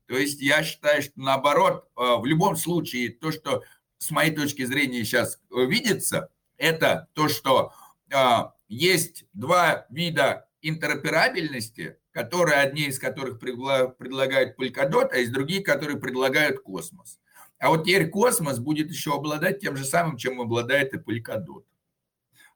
То 0.07 0.17
есть 0.17 0.41
я 0.41 0.63
считаю, 0.63 1.03
что 1.03 1.13
наоборот, 1.17 1.89
э, 1.97 2.17
в 2.19 2.25
любом 2.27 2.57
случае, 2.57 3.11
то, 3.11 3.33
что 3.33 3.65
с 3.99 4.11
моей 4.11 4.35
точки 4.35 4.65
зрения 4.65 5.05
сейчас 5.05 5.41
видится, 5.51 6.31
это 6.57 7.09
то, 7.15 7.29
что 7.29 7.73
э, 8.11 8.17
есть 8.69 9.25
два 9.33 9.87
вида 9.91 10.49
интероперабельности, 10.63 11.99
которые, 12.11 12.61
одни 12.61 12.87
из 12.87 12.99
которых 12.99 13.39
предлагают 13.39 14.59
Polkadot, 14.59 15.09
а 15.13 15.19
из 15.19 15.31
других, 15.31 15.65
которые 15.65 15.99
предлагают 15.99 16.61
Космос. 16.61 17.21
А 17.59 17.71
вот 17.71 17.85
теперь 17.85 18.09
Космос 18.09 18.59
будет 18.59 18.91
еще 18.91 19.15
обладать 19.15 19.61
тем 19.61 19.77
же 19.77 19.85
самым, 19.85 20.17
чем 20.17 20.41
обладает 20.41 20.95
и 20.95 20.99
Polkadot. 20.99 21.65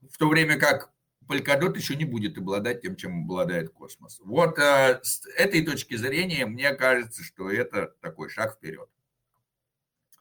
В 0.01 0.17
то 0.17 0.29
время 0.29 0.59
как 0.59 0.93
Polkadot 1.29 1.77
еще 1.77 1.97
не 1.97 2.05
будет 2.05 2.39
обладать 2.39 2.83
тем, 2.83 2.97
чем 2.97 3.25
обладает 3.25 3.71
Космос. 3.71 4.21
Вот 4.25 4.59
э, 4.59 5.01
с 5.03 5.27
этой 5.37 5.65
точки 5.65 5.97
зрения 5.97 6.47
мне 6.47 6.73
кажется, 6.75 7.23
что 7.23 7.51
это 7.51 7.95
такой 8.01 8.31
шаг 8.31 8.57
вперед. 8.57 8.89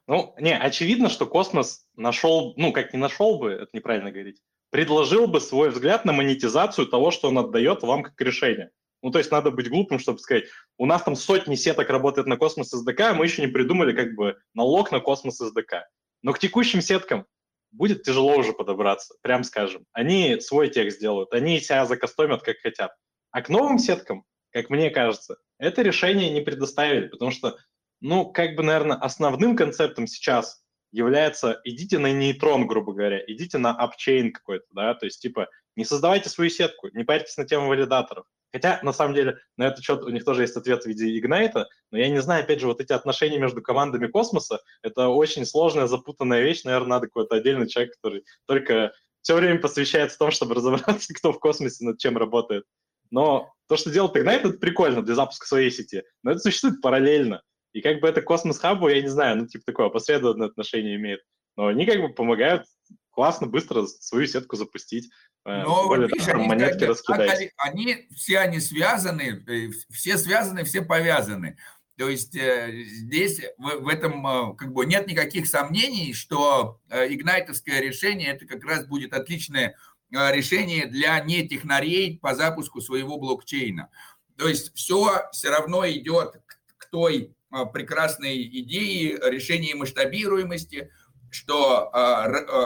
Ну, 0.07 0.33
не, 0.39 0.57
очевидно, 0.57 1.09
что 1.09 1.25
Космос 1.25 1.85
нашел, 1.95 2.53
ну, 2.57 2.71
как 2.71 2.93
не 2.93 2.99
нашел 2.99 3.39
бы, 3.39 3.51
это 3.51 3.69
неправильно 3.73 4.11
говорить, 4.11 4.41
предложил 4.69 5.27
бы 5.27 5.39
свой 5.39 5.69
взгляд 5.69 6.05
на 6.05 6.13
монетизацию 6.13 6.87
того, 6.87 7.11
что 7.11 7.29
он 7.29 7.37
отдает 7.37 7.83
вам 7.83 8.03
как 8.03 8.19
решение. 8.21 8.71
Ну, 9.01 9.11
то 9.11 9.19
есть 9.19 9.31
надо 9.31 9.51
быть 9.51 9.69
глупым, 9.69 9.99
чтобы 9.99 10.19
сказать, 10.19 10.45
у 10.77 10.85
нас 10.85 11.03
там 11.03 11.15
сотни 11.15 11.55
сеток 11.55 11.89
работает 11.89 12.27
на 12.27 12.37
космос 12.37 12.73
SDK, 12.73 13.01
а 13.01 13.13
мы 13.13 13.25
еще 13.25 13.41
не 13.41 13.47
придумали 13.47 13.95
как 13.95 14.15
бы 14.15 14.37
налог 14.53 14.91
на 14.91 14.99
космос 14.99 15.39
SDK. 15.41 15.83
Но 16.23 16.33
к 16.33 16.39
текущим 16.39 16.81
сеткам 16.81 17.25
будет 17.71 18.03
тяжело 18.03 18.35
уже 18.35 18.53
подобраться, 18.53 19.15
прям 19.21 19.43
скажем. 19.43 19.85
Они 19.93 20.39
свой 20.41 20.69
текст 20.69 20.99
делают, 20.99 21.33
они 21.33 21.59
себя 21.59 21.85
закастомят 21.85 22.41
как 22.41 22.57
хотят. 22.57 22.91
А 23.31 23.41
к 23.41 23.49
новым 23.49 23.77
сеткам, 23.77 24.23
как 24.51 24.69
мне 24.69 24.89
кажется, 24.89 25.37
это 25.59 25.83
решение 25.83 26.31
не 26.31 26.41
предоставили, 26.41 27.07
потому 27.07 27.31
что, 27.31 27.57
ну, 28.01 28.31
как 28.31 28.55
бы, 28.55 28.63
наверное, 28.63 28.97
основным 28.97 29.55
концептом 29.55 30.07
сейчас 30.07 30.63
является 30.91 31.59
идите 31.63 31.99
на 31.99 32.11
нейтрон, 32.11 32.67
грубо 32.67 32.93
говоря, 32.93 33.21
идите 33.27 33.57
на 33.57 33.71
апчейн 33.71 34.31
какой-то, 34.31 34.65
да, 34.71 34.93
то 34.93 35.05
есть 35.05 35.21
типа 35.21 35.47
не 35.75 35.85
создавайте 35.85 36.29
свою 36.29 36.49
сетку, 36.49 36.89
не 36.93 37.03
парьтесь 37.03 37.37
на 37.37 37.45
тему 37.45 37.67
валидаторов. 37.67 38.25
Хотя, 38.51 38.79
на 38.81 38.93
самом 38.93 39.13
деле, 39.13 39.37
на 39.57 39.67
этот 39.67 39.83
счет 39.83 40.03
у 40.03 40.09
них 40.09 40.23
тоже 40.23 40.43
есть 40.43 40.55
ответ 40.55 40.83
в 40.83 40.87
виде 40.87 41.19
Ignite, 41.19 41.65
но 41.91 41.97
я 41.97 42.09
не 42.09 42.21
знаю, 42.21 42.43
опять 42.43 42.61
же, 42.61 42.67
вот 42.67 42.79
эти 42.79 42.93
отношения 42.93 43.37
между 43.37 43.61
командами 43.61 44.07
космоса, 44.07 44.61
это 44.81 45.09
очень 45.09 45.45
сложная, 45.45 45.87
запутанная 45.87 46.41
вещь, 46.41 46.63
наверное, 46.63 46.89
надо 46.89 47.07
какой-то 47.07 47.35
отдельный 47.35 47.67
человек, 47.67 47.93
который 47.95 48.23
только 48.45 48.93
все 49.21 49.35
время 49.35 49.59
посвящается 49.59 50.15
в 50.15 50.19
том, 50.19 50.31
чтобы 50.31 50.55
разобраться, 50.55 51.13
кто 51.13 51.33
в 51.33 51.39
космосе 51.39 51.85
над 51.85 51.99
чем 51.99 52.17
работает. 52.17 52.63
Но 53.11 53.53
то, 53.67 53.77
что 53.77 53.91
делает 53.91 54.15
Ignite, 54.15 54.49
это 54.49 54.57
прикольно 54.57 55.03
для 55.03 55.15
запуска 55.15 55.45
своей 55.45 55.69
сети, 55.69 56.03
но 56.23 56.31
это 56.31 56.39
существует 56.39 56.81
параллельно. 56.81 57.41
И 57.77 57.81
как 57.81 57.99
бы 57.99 58.07
это 58.07 58.23
космос 58.23 58.57
хабу, 58.57 58.87
я 58.87 59.01
не 59.03 59.07
знаю, 59.07 59.37
ну, 59.37 59.45
типа 59.45 59.65
такое 59.67 59.85
опосредованное 59.85 60.47
отношение 60.47 60.95
имеет. 60.95 61.21
Но 61.55 61.67
они 61.67 61.85
как 61.85 62.01
бы 62.01 62.09
помогают 62.09 62.65
классно, 63.11 63.45
быстро 63.45 63.85
свою 63.85 64.25
сетку 64.25 64.55
запустить. 64.55 65.11
Э, 65.45 65.61
Но 65.61 65.87
более 65.87 66.07
видишь, 66.07 66.27
они, 66.27 66.47
монетки 66.47 66.85
раскидать. 66.85 67.51
Они, 67.57 68.07
все 68.15 68.39
они 68.39 68.59
связаны, 68.59 69.43
э, 69.47 69.69
все 69.91 70.17
связаны, 70.17 70.63
все 70.63 70.81
повязаны. 70.81 71.57
То 71.99 72.09
есть 72.09 72.35
э, 72.35 72.83
здесь 72.83 73.41
в, 73.59 73.81
в 73.81 73.87
этом 73.89 74.55
как 74.55 74.73
бы 74.73 74.87
нет 74.87 75.05
никаких 75.05 75.45
сомнений, 75.45 76.15
что 76.15 76.81
игнайтовское 76.89 77.79
решение 77.79 78.29
это 78.29 78.47
как 78.47 78.63
раз 78.63 78.87
будет 78.87 79.13
отличное 79.13 79.75
решение 80.09 80.87
для 80.87 81.19
нетехнарей 81.19 82.17
по 82.17 82.33
запуску 82.33 82.81
своего 82.81 83.19
блокчейна. 83.19 83.91
То 84.35 84.47
есть 84.47 84.73
все 84.75 85.29
все 85.31 85.51
равно 85.51 85.87
идет 85.87 86.41
к, 86.45 86.59
к 86.77 86.89
той 86.89 87.36
прекрасной 87.65 88.43
идеи 88.43 89.17
решения 89.29 89.75
масштабируемости, 89.75 90.91
что 91.29 91.89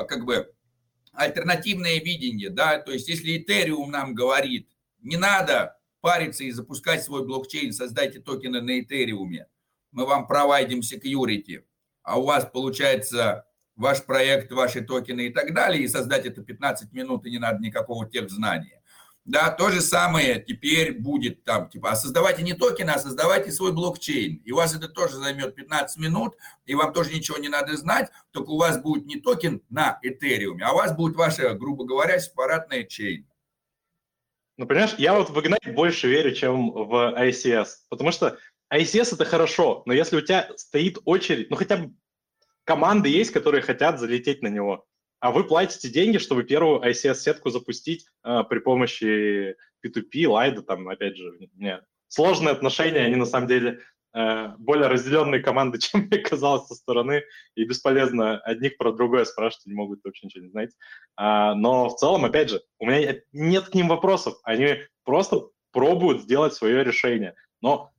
как 0.08 0.26
бы 0.26 0.52
альтернативное 1.14 2.00
видение, 2.00 2.50
да, 2.50 2.80
то 2.80 2.92
есть 2.92 3.10
если 3.10 3.38
Ethereum 3.38 3.88
нам 3.88 4.14
говорит, 4.14 4.70
не 5.02 5.18
надо 5.18 5.78
париться 6.00 6.44
и 6.44 6.52
запускать 6.52 7.04
свой 7.04 7.26
блокчейн, 7.26 7.74
создайте 7.74 8.20
токены 8.20 8.62
на 8.62 8.80
Ethereum, 8.80 9.46
мы 9.92 10.06
вам 10.06 10.26
провайдим 10.28 10.80
security, 10.80 11.64
а 12.04 12.20
у 12.20 12.24
вас 12.24 12.46
получается 12.46 13.46
ваш 13.76 14.04
проект, 14.06 14.52
ваши 14.52 14.82
токены 14.82 15.28
и 15.28 15.30
так 15.32 15.54
далее, 15.54 15.84
и 15.84 15.88
создать 15.88 16.26
это 16.26 16.42
15 16.44 16.94
минут, 16.94 17.26
и 17.26 17.32
не 17.32 17.40
надо 17.40 17.62
никакого 17.62 18.10
тех 18.10 18.30
знания. 18.30 18.81
Да, 19.24 19.52
то 19.52 19.70
же 19.70 19.82
самое 19.82 20.44
теперь 20.44 20.94
будет 20.94 21.44
там, 21.44 21.70
типа, 21.70 21.92
а 21.92 21.96
создавайте 21.96 22.42
не 22.42 22.54
токены, 22.54 22.90
а 22.90 22.98
создавайте 22.98 23.52
свой 23.52 23.72
блокчейн. 23.72 24.38
И 24.38 24.52
у 24.52 24.56
вас 24.56 24.76
это 24.76 24.90
тоже 24.90 25.18
займет 25.18 25.54
15 25.56 26.00
минут, 26.00 26.36
и 26.66 26.74
вам 26.74 26.92
тоже 26.92 27.14
ничего 27.14 27.38
не 27.38 27.48
надо 27.48 27.78
знать, 27.78 28.10
только 28.32 28.50
у 28.50 28.58
вас 28.58 28.82
будет 28.82 29.06
не 29.06 29.18
токен 29.18 29.62
на 29.70 30.00
Ethereum, 30.04 30.60
а 30.64 30.74
у 30.74 30.78
вас 30.78 30.96
будет 30.96 31.16
ваша, 31.16 31.54
грубо 31.54 31.86
говоря, 31.86 32.20
сепаратная 32.20 32.84
чейн. 32.84 33.28
Ну, 34.58 34.66
понимаешь, 34.66 34.96
я 34.98 35.14
вот 35.14 35.30
в 35.30 35.38
Ignite 35.38 35.72
больше 35.72 36.08
верю, 36.08 36.34
чем 36.34 36.72
в 36.72 37.16
ICS, 37.20 37.68
потому 37.90 38.12
что 38.12 38.40
ICS 38.74 39.14
это 39.14 39.26
хорошо, 39.26 39.84
но 39.86 39.94
если 39.94 40.16
у 40.16 40.22
тебя 40.22 40.50
стоит 40.56 40.98
очередь, 41.06 41.52
ну 41.52 41.58
хотя 41.58 41.78
бы 41.78 41.94
команды 42.64 43.10
есть, 43.10 43.32
которые 43.32 43.62
хотят 43.62 44.00
залететь 44.00 44.42
на 44.42 44.48
него, 44.48 44.86
а 45.22 45.32
вы 45.32 45.44
платите 45.44 45.88
деньги, 45.88 46.18
чтобы 46.18 46.44
первую 46.44 46.82
ICS-сетку 46.82 47.52
запустить 47.52 48.08
э, 48.24 48.44
при 48.50 48.58
помощи 48.60 49.56
P2P, 49.86 50.28
лайда, 50.28 50.64
там, 50.64 50.90
опять 50.90 51.16
же, 51.16 51.32
нет. 51.56 51.84
Сложные 52.08 52.52
отношения, 52.52 53.02
они 53.02 53.16
на 53.16 53.28
самом 53.28 53.48
деле 53.48 53.82
э, 54.16 54.48
более 54.58 54.88
разделенные 54.88 55.40
команды, 55.40 55.78
чем 55.80 56.02
мне 56.02 56.18
казалось 56.18 56.68
со 56.68 56.74
стороны, 56.74 57.24
и 57.56 57.64
бесполезно 57.64 58.40
одних 58.40 58.78
про 58.78 58.92
другое 58.92 59.26
спрашивать, 59.26 59.68
они 59.68 59.76
могут 59.76 60.04
вообще 60.04 60.26
ничего 60.26 60.44
не 60.44 60.50
знать. 60.50 60.72
А, 61.16 61.54
но 61.54 61.88
в 61.90 61.96
целом, 61.98 62.26
опять 62.26 62.50
же, 62.50 62.64
у 62.80 62.88
меня 62.88 63.22
нет 63.32 63.66
к 63.70 63.76
ним 63.76 63.90
вопросов, 63.90 64.34
они 64.44 64.78
просто 65.06 65.50
пробуют 65.72 66.24
сделать 66.24 66.56
свое 66.56 66.84
решение. 66.84 67.36
Но 67.62 67.92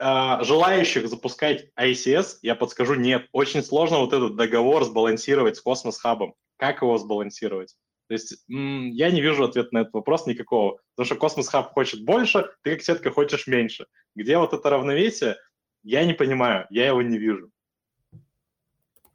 желающих 0.00 1.08
запускать 1.08 1.70
ICS, 1.78 2.38
я 2.42 2.54
подскажу, 2.54 2.94
нет. 2.94 3.28
Очень 3.32 3.62
сложно 3.62 3.98
вот 3.98 4.12
этот 4.12 4.36
договор 4.36 4.84
сбалансировать 4.84 5.56
с 5.56 5.60
Космос 5.60 5.98
Хабом. 5.98 6.34
Как 6.56 6.82
его 6.82 6.98
сбалансировать? 6.98 7.76
То 8.08 8.14
есть 8.14 8.44
я 8.48 9.10
не 9.10 9.20
вижу 9.20 9.44
ответа 9.44 9.68
на 9.72 9.78
этот 9.78 9.94
вопрос 9.94 10.26
никакого. 10.26 10.78
Потому 10.94 11.06
что 11.06 11.16
Космос 11.16 11.48
Хаб 11.48 11.72
хочет 11.72 12.04
больше, 12.04 12.50
ты 12.62 12.72
как 12.72 12.82
сетка 12.82 13.10
хочешь 13.10 13.46
меньше. 13.46 13.86
Где 14.14 14.36
вот 14.36 14.52
это 14.52 14.68
равновесие, 14.68 15.36
я 15.82 16.04
не 16.04 16.12
понимаю, 16.12 16.66
я 16.70 16.86
его 16.88 17.00
не 17.02 17.18
вижу. 17.18 17.50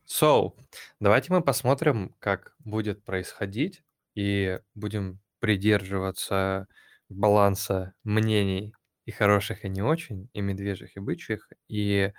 So, 0.08 0.54
давайте 1.00 1.32
мы 1.32 1.44
посмотрим, 1.44 2.16
как 2.18 2.56
будет 2.60 3.04
происходить, 3.04 3.84
и 4.16 4.60
будем 4.74 5.20
придерживаться 5.40 6.68
баланса 7.10 7.94
мнений 8.04 8.74
и 9.10 9.12
хороших, 9.12 9.66
и 9.66 9.70
не 9.70 9.82
очень, 9.82 10.30
и 10.34 10.42
медвежьих, 10.42 10.96
и 10.96 11.00
бычьих, 11.00 11.50
и, 11.68 12.14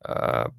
а, 0.00 0.50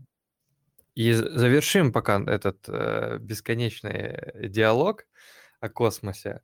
и 0.94 1.14
завершим 1.14 1.94
пока 1.94 2.22
этот 2.22 2.68
э, 2.68 3.18
бесконечный 3.22 4.50
диалог 4.50 5.06
о 5.62 5.70
космосе, 5.70 6.42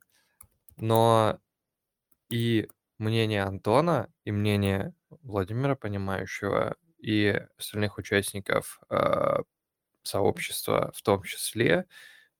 но 0.78 1.38
и 2.30 2.66
мнение 2.96 3.42
Антона, 3.42 4.08
и 4.24 4.32
мнение 4.32 4.94
Владимира, 5.10 5.76
понимающего, 5.76 6.76
и 6.96 7.42
остальных 7.58 7.98
участников 7.98 8.80
э, 8.88 9.42
сообщества 10.02 10.92
в 10.94 11.02
том 11.02 11.24
числе, 11.24 11.84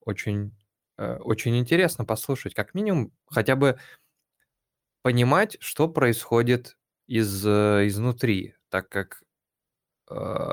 очень, 0.01 0.57
э, 0.97 1.17
очень 1.19 1.59
интересно 1.59 2.07
послушать, 2.07 2.55
как 2.55 2.73
минимум, 2.73 3.13
хотя 3.27 3.55
бы 3.55 3.79
понимать, 5.03 5.57
что 5.61 5.89
происходит 5.89 6.77
из, 7.07 7.47
э, 7.47 7.87
изнутри, 7.87 8.55
так 8.71 8.89
как 8.89 9.23
э, 10.11 10.53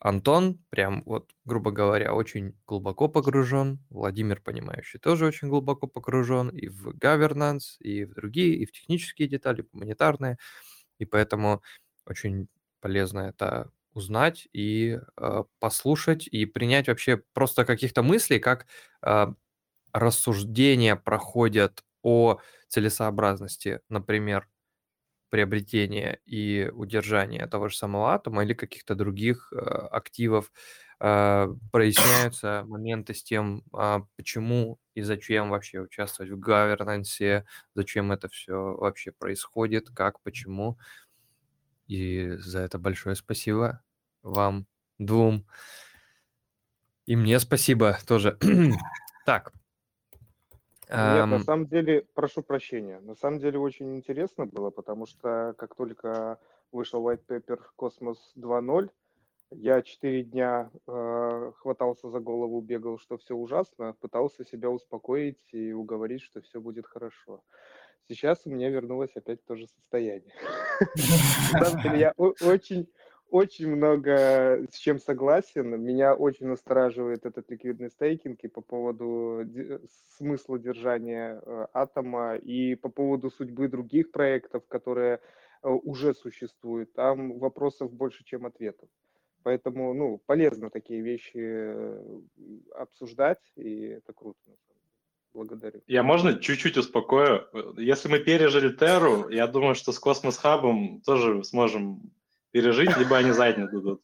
Антон, 0.00 0.60
прям 0.70 1.02
вот, 1.06 1.30
грубо 1.44 1.72
говоря, 1.72 2.14
очень 2.14 2.56
глубоко 2.66 3.08
погружен, 3.08 3.80
Владимир, 3.90 4.40
понимающий, 4.40 5.00
тоже 5.00 5.26
очень 5.26 5.48
глубоко 5.48 5.88
погружен 5.88 6.50
и 6.50 6.68
в 6.68 6.90
governance, 6.90 7.76
и 7.80 8.04
в 8.04 8.14
другие, 8.14 8.54
и 8.56 8.66
в 8.66 8.72
технические 8.72 9.28
детали, 9.28 9.66
гуманитарные, 9.72 10.38
и 10.98 11.04
поэтому 11.06 11.62
очень 12.06 12.48
полезно 12.80 13.20
это 13.20 13.70
узнать 13.94 14.48
и 14.52 14.98
э, 15.18 15.44
послушать, 15.60 16.28
и 16.28 16.46
принять 16.46 16.88
вообще 16.88 17.18
просто 17.34 17.64
каких-то 17.64 18.02
мыслей, 18.02 18.38
как 18.40 18.66
э, 19.02 19.26
рассуждения 19.92 20.96
проходят 20.96 21.84
о 22.02 22.38
целесообразности, 22.68 23.80
например, 23.88 24.48
приобретения 25.30 26.20
и 26.24 26.70
удержания 26.72 27.46
того 27.46 27.68
же 27.68 27.76
самого 27.76 28.14
атома 28.14 28.44
или 28.44 28.54
каких-то 28.54 28.94
других 28.94 29.52
э, 29.52 29.56
активов, 29.56 30.50
э, 31.00 31.48
проясняются 31.70 32.64
моменты 32.66 33.14
с 33.14 33.22
тем, 33.22 33.62
э, 33.78 34.00
почему 34.16 34.78
и 34.94 35.02
зачем 35.02 35.50
вообще 35.50 35.80
участвовать 35.80 36.32
в 36.32 36.38
гавернансе, 36.38 37.44
зачем 37.74 38.10
это 38.10 38.28
все 38.28 38.74
вообще 38.74 39.12
происходит, 39.12 39.90
как, 39.90 40.20
почему. 40.22 40.78
И 41.86 42.36
за 42.38 42.60
это 42.60 42.78
большое 42.78 43.16
спасибо 43.16 43.82
вам 44.22 44.66
двум. 44.98 45.46
И 47.06 47.16
мне 47.16 47.38
спасибо 47.38 47.98
тоже. 48.06 48.38
так, 49.26 49.52
нет, 50.90 51.26
на 51.26 51.38
самом 51.40 51.66
деле, 51.66 52.06
прошу 52.14 52.42
прощения, 52.42 53.00
на 53.00 53.14
самом 53.14 53.38
деле 53.40 53.58
очень 53.58 53.96
интересно 53.96 54.46
было, 54.46 54.70
потому 54.70 55.06
что 55.06 55.54
как 55.58 55.74
только 55.74 56.38
вышел 56.72 57.06
white 57.06 57.24
paper 57.26 57.60
Космос 57.76 58.32
2.0, 58.36 58.90
я 59.50 59.82
четыре 59.82 60.24
дня 60.24 60.70
э, 60.86 61.52
хватался 61.56 62.10
за 62.10 62.20
голову, 62.20 62.60
бегал, 62.60 62.98
что 62.98 63.16
все 63.16 63.34
ужасно, 63.34 63.94
пытался 64.00 64.44
себя 64.44 64.68
успокоить 64.68 65.38
и 65.52 65.72
уговорить, 65.72 66.22
что 66.22 66.42
все 66.42 66.60
будет 66.60 66.86
хорошо. 66.86 67.42
Сейчас 68.08 68.40
у 68.44 68.50
меня 68.50 68.68
вернулось 68.70 69.14
опять 69.16 69.44
то 69.44 69.54
же 69.56 69.66
состояние. 69.66 70.32
На 71.52 71.64
самом 71.64 71.82
деле 71.82 71.98
я 71.98 72.12
очень, 72.16 72.88
очень 73.30 73.68
много 73.68 74.66
с 74.70 74.78
чем 74.78 74.98
согласен. 74.98 75.80
Меня 75.80 76.14
очень 76.14 76.46
настораживает 76.46 77.26
этот 77.26 77.50
ликвидный 77.50 77.90
стейкинг 77.90 78.40
и 78.42 78.48
по 78.48 78.60
поводу 78.60 79.44
смысла 80.16 80.58
держания 80.58 81.40
э, 81.40 81.66
атома 81.72 82.36
и 82.36 82.74
по 82.74 82.88
поводу 82.88 83.30
судьбы 83.30 83.68
других 83.68 84.10
проектов, 84.10 84.66
которые 84.68 85.20
э, 85.62 85.68
уже 85.68 86.14
существуют. 86.14 86.92
Там 86.94 87.38
вопросов 87.38 87.92
больше, 87.92 88.24
чем 88.24 88.46
ответов. 88.46 88.88
Поэтому, 89.42 89.94
ну, 89.94 90.20
полезно 90.26 90.70
такие 90.70 91.00
вещи 91.00 91.38
э, 91.38 92.20
обсуждать, 92.74 93.42
и 93.56 93.98
это 93.98 94.12
круто. 94.12 94.38
Благодарю. 95.34 95.82
Я 95.86 96.02
можно 96.02 96.34
чуть-чуть 96.40 96.78
успокою? 96.78 97.46
Если 97.76 98.08
мы 98.08 98.18
пережили 98.18 98.74
Терру, 98.74 99.28
я 99.28 99.46
думаю, 99.46 99.74
что 99.74 99.92
с 99.92 99.98
Космос 99.98 100.38
Хабом 100.38 101.02
тоже 101.02 101.44
сможем 101.44 102.10
пережить, 102.50 102.96
либо 102.96 103.16
они 103.16 103.32
задние 103.32 103.68
дадут. 103.68 104.02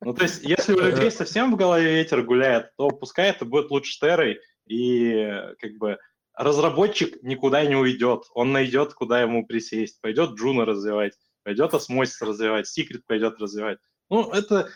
Ну, 0.00 0.14
то 0.14 0.24
есть, 0.24 0.42
если 0.42 0.72
у 0.72 0.80
людей 0.80 1.10
совсем 1.10 1.52
в 1.52 1.56
голове 1.56 1.94
ветер 1.94 2.22
гуляет, 2.22 2.74
то 2.76 2.90
пускай 2.90 3.30
это 3.30 3.44
будет 3.44 3.70
лучше 3.70 3.98
Террой, 4.00 4.40
и 4.66 5.30
как 5.60 5.72
бы 5.78 5.98
разработчик 6.34 7.22
никуда 7.22 7.64
не 7.64 7.76
уйдет, 7.76 8.24
он 8.34 8.52
найдет, 8.52 8.94
куда 8.94 9.20
ему 9.22 9.46
присесть, 9.46 10.00
пойдет 10.00 10.30
Juno 10.32 10.64
развивать, 10.64 11.14
пойдет 11.44 11.74
Osmosis 11.74 12.20
развивать, 12.20 12.66
Секрет 12.66 13.06
пойдет 13.06 13.38
развивать. 13.38 13.78
Ну, 14.10 14.30
это 14.32 14.70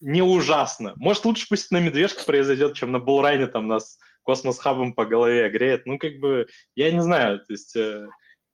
не 0.00 0.20
ужасно. 0.20 0.92
Может, 0.96 1.24
лучше 1.24 1.46
пусть 1.48 1.70
на 1.70 1.80
медвежке 1.80 2.24
произойдет, 2.26 2.74
чем 2.74 2.92
на 2.92 2.98
bull 2.98 3.22
run 3.22 3.40
е 3.40 3.46
там 3.46 3.68
нас 3.68 3.98
Cosmos 4.22 4.58
Hub 4.58 4.78
ом 4.78 4.92
по 4.92 5.06
голове 5.06 5.48
греет. 5.48 5.86
Ну, 5.86 5.98
как 5.98 6.18
бы, 6.18 6.46
я 6.74 6.90
не 6.92 7.00
знаю, 7.00 7.38
то 7.38 7.52
есть... 7.52 7.74
Э, 7.76 8.08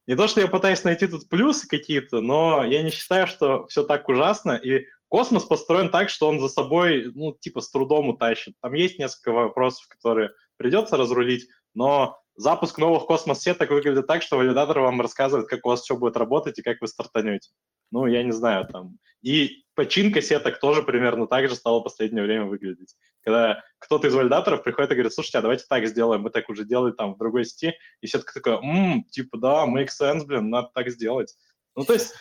не 0.08 0.16
то, 0.16 0.26
что 0.26 0.40
я 0.40 0.48
пытаюсь 0.48 0.84
найти 0.84 1.06
тут 1.06 1.28
плюсы 1.28 1.68
какие-то, 1.68 2.22
но 2.22 2.64
я 2.64 2.82
не 2.82 2.90
считаю, 2.90 3.26
что 3.26 3.66
все 3.66 3.84
так 3.84 4.08
ужасно. 4.08 4.52
И 4.52 4.86
космос 5.08 5.44
построен 5.44 5.90
так, 5.90 6.08
что 6.08 6.28
он 6.28 6.40
за 6.40 6.48
собой, 6.48 7.12
ну, 7.14 7.36
типа, 7.38 7.60
с 7.60 7.70
трудом 7.70 8.08
утащит. 8.08 8.54
Там 8.62 8.72
есть 8.72 8.98
несколько 8.98 9.32
вопросов, 9.32 9.86
которые 9.86 10.30
придется 10.56 10.96
разрулить, 10.96 11.46
но 11.74 12.18
запуск 12.36 12.78
новых 12.78 13.04
космос-сеток 13.04 13.68
выглядит 13.68 14.06
так, 14.06 14.22
что 14.22 14.38
валидатор 14.38 14.80
вам 14.80 15.02
рассказывает, 15.02 15.46
как 15.46 15.66
у 15.66 15.68
вас 15.68 15.82
все 15.82 15.94
будет 15.94 16.16
работать 16.16 16.58
и 16.58 16.62
как 16.62 16.80
вы 16.80 16.88
стартанете. 16.88 17.50
Ну, 17.90 18.06
я 18.06 18.22
не 18.22 18.32
знаю, 18.32 18.66
там. 18.66 18.96
И 19.20 19.64
починка 19.74 20.22
сеток 20.22 20.58
тоже 20.58 20.82
примерно 20.82 21.26
так 21.26 21.50
же 21.50 21.54
стала 21.54 21.80
в 21.80 21.84
последнее 21.84 22.24
время 22.24 22.46
выглядеть. 22.46 22.96
Когда 23.28 23.62
кто-то 23.78 24.08
из 24.08 24.14
валидаторов 24.14 24.62
приходит 24.62 24.90
и 24.90 24.94
говорит, 24.94 25.12
слушайте, 25.12 25.36
а 25.36 25.42
давайте 25.42 25.66
так 25.68 25.86
сделаем, 25.86 26.22
мы 26.22 26.30
так 26.30 26.48
уже 26.48 26.64
делали 26.64 26.92
там 26.92 27.12
в 27.14 27.18
другой 27.18 27.44
сети, 27.44 27.74
и 28.00 28.06
сетка 28.06 28.32
такая, 28.32 28.56
м 28.56 29.04
типа, 29.04 29.36
да, 29.36 29.66
make 29.66 29.88
sense, 29.88 30.24
блин, 30.24 30.48
надо 30.48 30.70
так 30.72 30.88
сделать. 30.88 31.36
Ну, 31.76 31.84
то 31.84 31.92
есть 31.92 32.14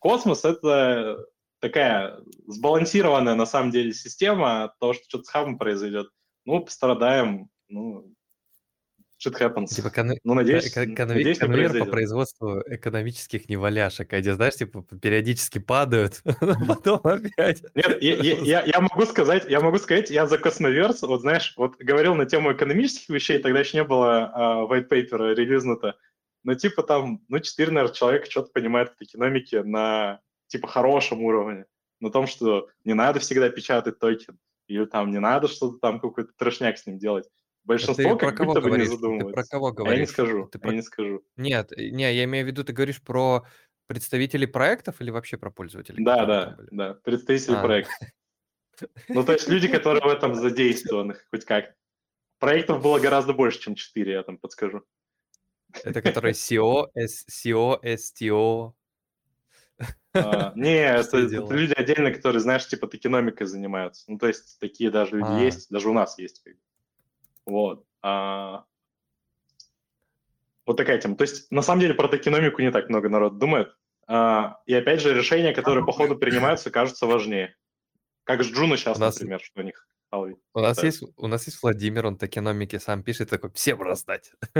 космос— 0.00 0.44
это 0.44 1.24
такая 1.60 2.18
сбалансированная, 2.48 3.36
на 3.36 3.46
самом 3.46 3.70
деле, 3.70 3.92
система 3.92 4.74
того, 4.80 4.94
что 4.94 5.04
что-то 5.04 5.24
с 5.24 5.28
хабом 5.28 5.56
произойдет. 5.56 6.08
Ну, 6.44 6.64
пострадаем, 6.64 7.48
ну, 7.68 8.12
shit 9.24 9.38
happens. 9.38 9.66
Типа 9.66 9.90
кон... 9.90 10.12
Ну, 10.24 10.34
надеюсь, 10.34 10.72
кон... 10.72 10.94
надеюсь, 10.94 11.40
не 11.40 11.46
конвейер 11.46 11.78
по 11.78 11.86
производству 11.86 12.62
экономических 12.66 13.48
неваляшек, 13.48 14.12
где, 14.12 14.34
знаешь, 14.34 14.54
типа 14.54 14.82
периодически 14.82 15.58
падают, 15.58 16.22
потом 16.68 17.00
опять. 17.04 17.62
Нет, 17.74 18.02
я, 18.02 18.16
я, 18.16 18.62
я, 18.64 18.80
могу 18.80 19.04
сказать, 19.06 19.46
я 19.48 19.60
могу 19.60 19.78
сказать, 19.78 20.10
я 20.10 20.26
за 20.26 20.38
Cosmoverse, 20.38 21.02
вот 21.02 21.22
знаешь, 21.22 21.54
вот 21.56 21.76
говорил 21.78 22.14
на 22.14 22.26
тему 22.26 22.52
экономических 22.52 23.08
вещей, 23.08 23.38
тогда 23.38 23.60
еще 23.60 23.78
не 23.78 23.84
было 23.84 24.32
uh, 24.36 24.70
white 24.70 24.88
paper 24.88 25.34
релизнуто, 25.34 25.96
но 26.46 26.54
типа 26.54 26.84
там, 26.84 27.24
ну, 27.28 27.40
4, 27.40 27.72
наверное, 27.72 27.94
человека 27.94 28.30
что-то 28.30 28.52
понимает 28.52 28.94
в 28.96 29.02
экономике 29.02 29.64
на, 29.64 30.20
типа, 30.46 30.68
хорошем 30.68 31.22
уровне, 31.22 31.66
на 32.00 32.10
том, 32.10 32.28
что 32.28 32.68
не 32.84 32.94
надо 32.94 33.18
всегда 33.18 33.48
печатать 33.48 33.98
токен, 33.98 34.38
или 34.68 34.84
там 34.84 35.10
не 35.10 35.18
надо 35.18 35.48
что-то 35.48 35.78
там 35.78 35.98
какой-то 35.98 36.32
трешняк 36.36 36.78
с 36.78 36.86
ним 36.86 36.98
делать. 36.98 37.28
Большинство 37.66 37.96
ты 37.96 38.08
как 38.10 38.18
про 38.20 38.32
кого 38.32 38.54
будто 38.54 38.60
бы 38.60 38.66
не 38.66 38.70
говоришь? 38.70 38.88
Ты 38.88 38.94
задумывается. 38.94 39.32
про 39.34 39.44
кого 39.44 39.66
А 39.66 39.72
говоришь? 39.72 39.94
Я 39.94 40.00
не 40.00 40.06
скажу, 40.06 40.46
ты 40.46 40.60
я 40.62 40.72
не 40.72 40.82
скажу. 40.82 41.22
Нет, 41.36 41.72
не, 41.76 42.14
я 42.14 42.24
имею 42.24 42.44
в 42.44 42.48
виду, 42.48 42.62
ты 42.62 42.72
говоришь 42.72 43.02
про 43.02 43.44
представителей 43.88 44.46
проектов 44.46 45.00
или 45.00 45.10
вообще 45.10 45.36
про 45.36 45.50
пользователей? 45.50 46.02
Да, 46.04 46.24
да, 46.26 46.56
да, 46.70 46.94
представители 46.94 47.56
а. 47.56 47.62
проекта. 47.62 47.94
Ну, 49.08 49.24
то 49.24 49.32
есть 49.32 49.48
люди, 49.48 49.68
которые 49.68 50.02
в 50.02 50.08
этом 50.08 50.34
задействованы, 50.34 51.16
хоть 51.30 51.46
как. 51.46 51.74
Проектов 52.38 52.82
было 52.82 52.98
гораздо 52.98 53.32
больше, 53.32 53.58
чем 53.58 53.74
4, 53.74 54.12
я 54.12 54.22
там 54.22 54.36
подскажу. 54.36 54.82
Это 55.82 56.02
которые 56.02 56.32
SEO, 56.34 56.88
SEO, 56.94 57.80
STO. 57.82 58.74
А, 60.12 60.52
не, 60.54 60.74
это, 60.74 61.16
это 61.16 61.54
люди 61.54 61.72
отдельно, 61.72 62.12
которые, 62.12 62.40
знаешь, 62.40 62.68
типа 62.68 62.86
токеномикой 62.86 63.46
занимаются. 63.46 64.04
Ну, 64.08 64.18
то 64.18 64.28
есть 64.28 64.58
такие 64.60 64.90
даже 64.90 65.16
люди 65.16 65.30
а. 65.30 65.40
есть, 65.40 65.70
даже 65.70 65.88
у 65.88 65.94
нас 65.94 66.18
есть. 66.18 66.44
Вот. 67.46 67.84
А... 68.02 68.64
Вот 70.66 70.76
такая 70.76 70.98
тема. 70.98 71.16
То 71.16 71.22
есть, 71.22 71.50
на 71.50 71.62
самом 71.62 71.80
деле, 71.80 71.94
про 71.94 72.08
токеномику 72.08 72.60
не 72.60 72.72
так 72.72 72.88
много 72.88 73.08
народ 73.08 73.38
думает. 73.38 73.74
А, 74.08 74.60
и 74.66 74.74
опять 74.74 75.00
же, 75.00 75.14
решения, 75.14 75.52
которые 75.52 75.84
по 75.84 75.92
ходу 75.92 76.16
принимаются, 76.16 76.70
кажутся 76.70 77.06
важнее. 77.06 77.56
Как 78.24 78.42
с 78.42 78.46
Джуна 78.48 78.76
сейчас, 78.76 78.98
нас... 78.98 79.14
например, 79.14 79.40
что 79.40 79.60
у 79.60 79.64
них 79.64 79.86
у 80.54 80.60
нас, 80.60 80.82
есть, 80.82 81.02
у 81.16 81.26
нас 81.26 81.46
есть 81.46 81.62
Владимир, 81.62 82.06
он 82.06 82.16
токеномики 82.16 82.78
сам 82.78 83.02
пишет, 83.02 83.30
такой, 83.30 83.50
всем 83.52 83.82
раздать. 83.82 84.32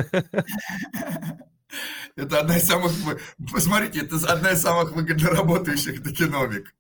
Это 2.17 2.41
одна 2.41 2.57
из 2.57 2.67
самых... 2.67 2.93
Посмотрите, 3.53 4.01
это 4.01 4.17
одна 4.33 4.53
из 4.53 4.63
самых 4.63 4.93
выгодно 4.93 5.31
работающих 5.31 6.03
токеномик. 6.03 6.75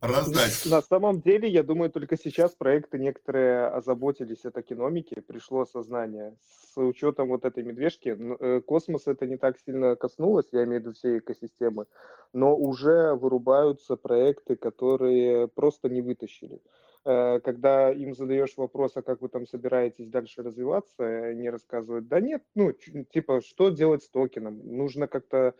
Раздать. 0.00 0.66
На 0.66 0.82
самом 0.82 1.20
деле, 1.20 1.48
я 1.48 1.62
думаю, 1.62 1.90
только 1.90 2.16
сейчас 2.16 2.54
проекты 2.54 2.98
некоторые 2.98 3.66
озаботились 3.68 4.44
о 4.44 4.50
токеномике, 4.50 5.22
пришло 5.22 5.62
осознание. 5.62 6.36
С 6.74 6.76
учетом 6.76 7.28
вот 7.28 7.44
этой 7.44 7.62
медвежки, 7.62 8.16
э, 8.18 8.60
космос 8.60 9.06
это 9.06 9.26
не 9.26 9.36
так 9.36 9.58
сильно 9.64 9.96
коснулось, 9.96 10.48
я 10.52 10.64
имею 10.64 10.80
в 10.80 10.84
виду 10.84 10.94
всей 10.94 11.18
экосистемы, 11.18 11.86
но 12.32 12.56
уже 12.56 13.14
вырубаются 13.14 13.96
проекты, 13.96 14.56
которые 14.56 15.48
просто 15.48 15.88
не 15.88 16.02
вытащили. 16.02 16.60
Э, 17.06 17.38
когда 17.40 17.90
им 17.92 18.14
задаешь 18.14 18.56
вопрос, 18.56 18.92
а 18.96 19.02
как 19.02 19.20
вы 19.20 19.28
там 19.28 19.46
собираетесь 19.46 20.08
дальше 20.08 20.42
развиваться, 20.42 21.04
они 21.06 21.50
рассказывают, 21.50 22.08
да 22.08 22.20
нет, 22.20 22.42
ну, 22.54 22.72
типа, 22.72 23.40
что 23.42 23.68
делать 23.68 24.02
с 24.02 24.08
токеном? 24.08 24.60
Нужно 24.64 25.06
как-то 25.06 25.54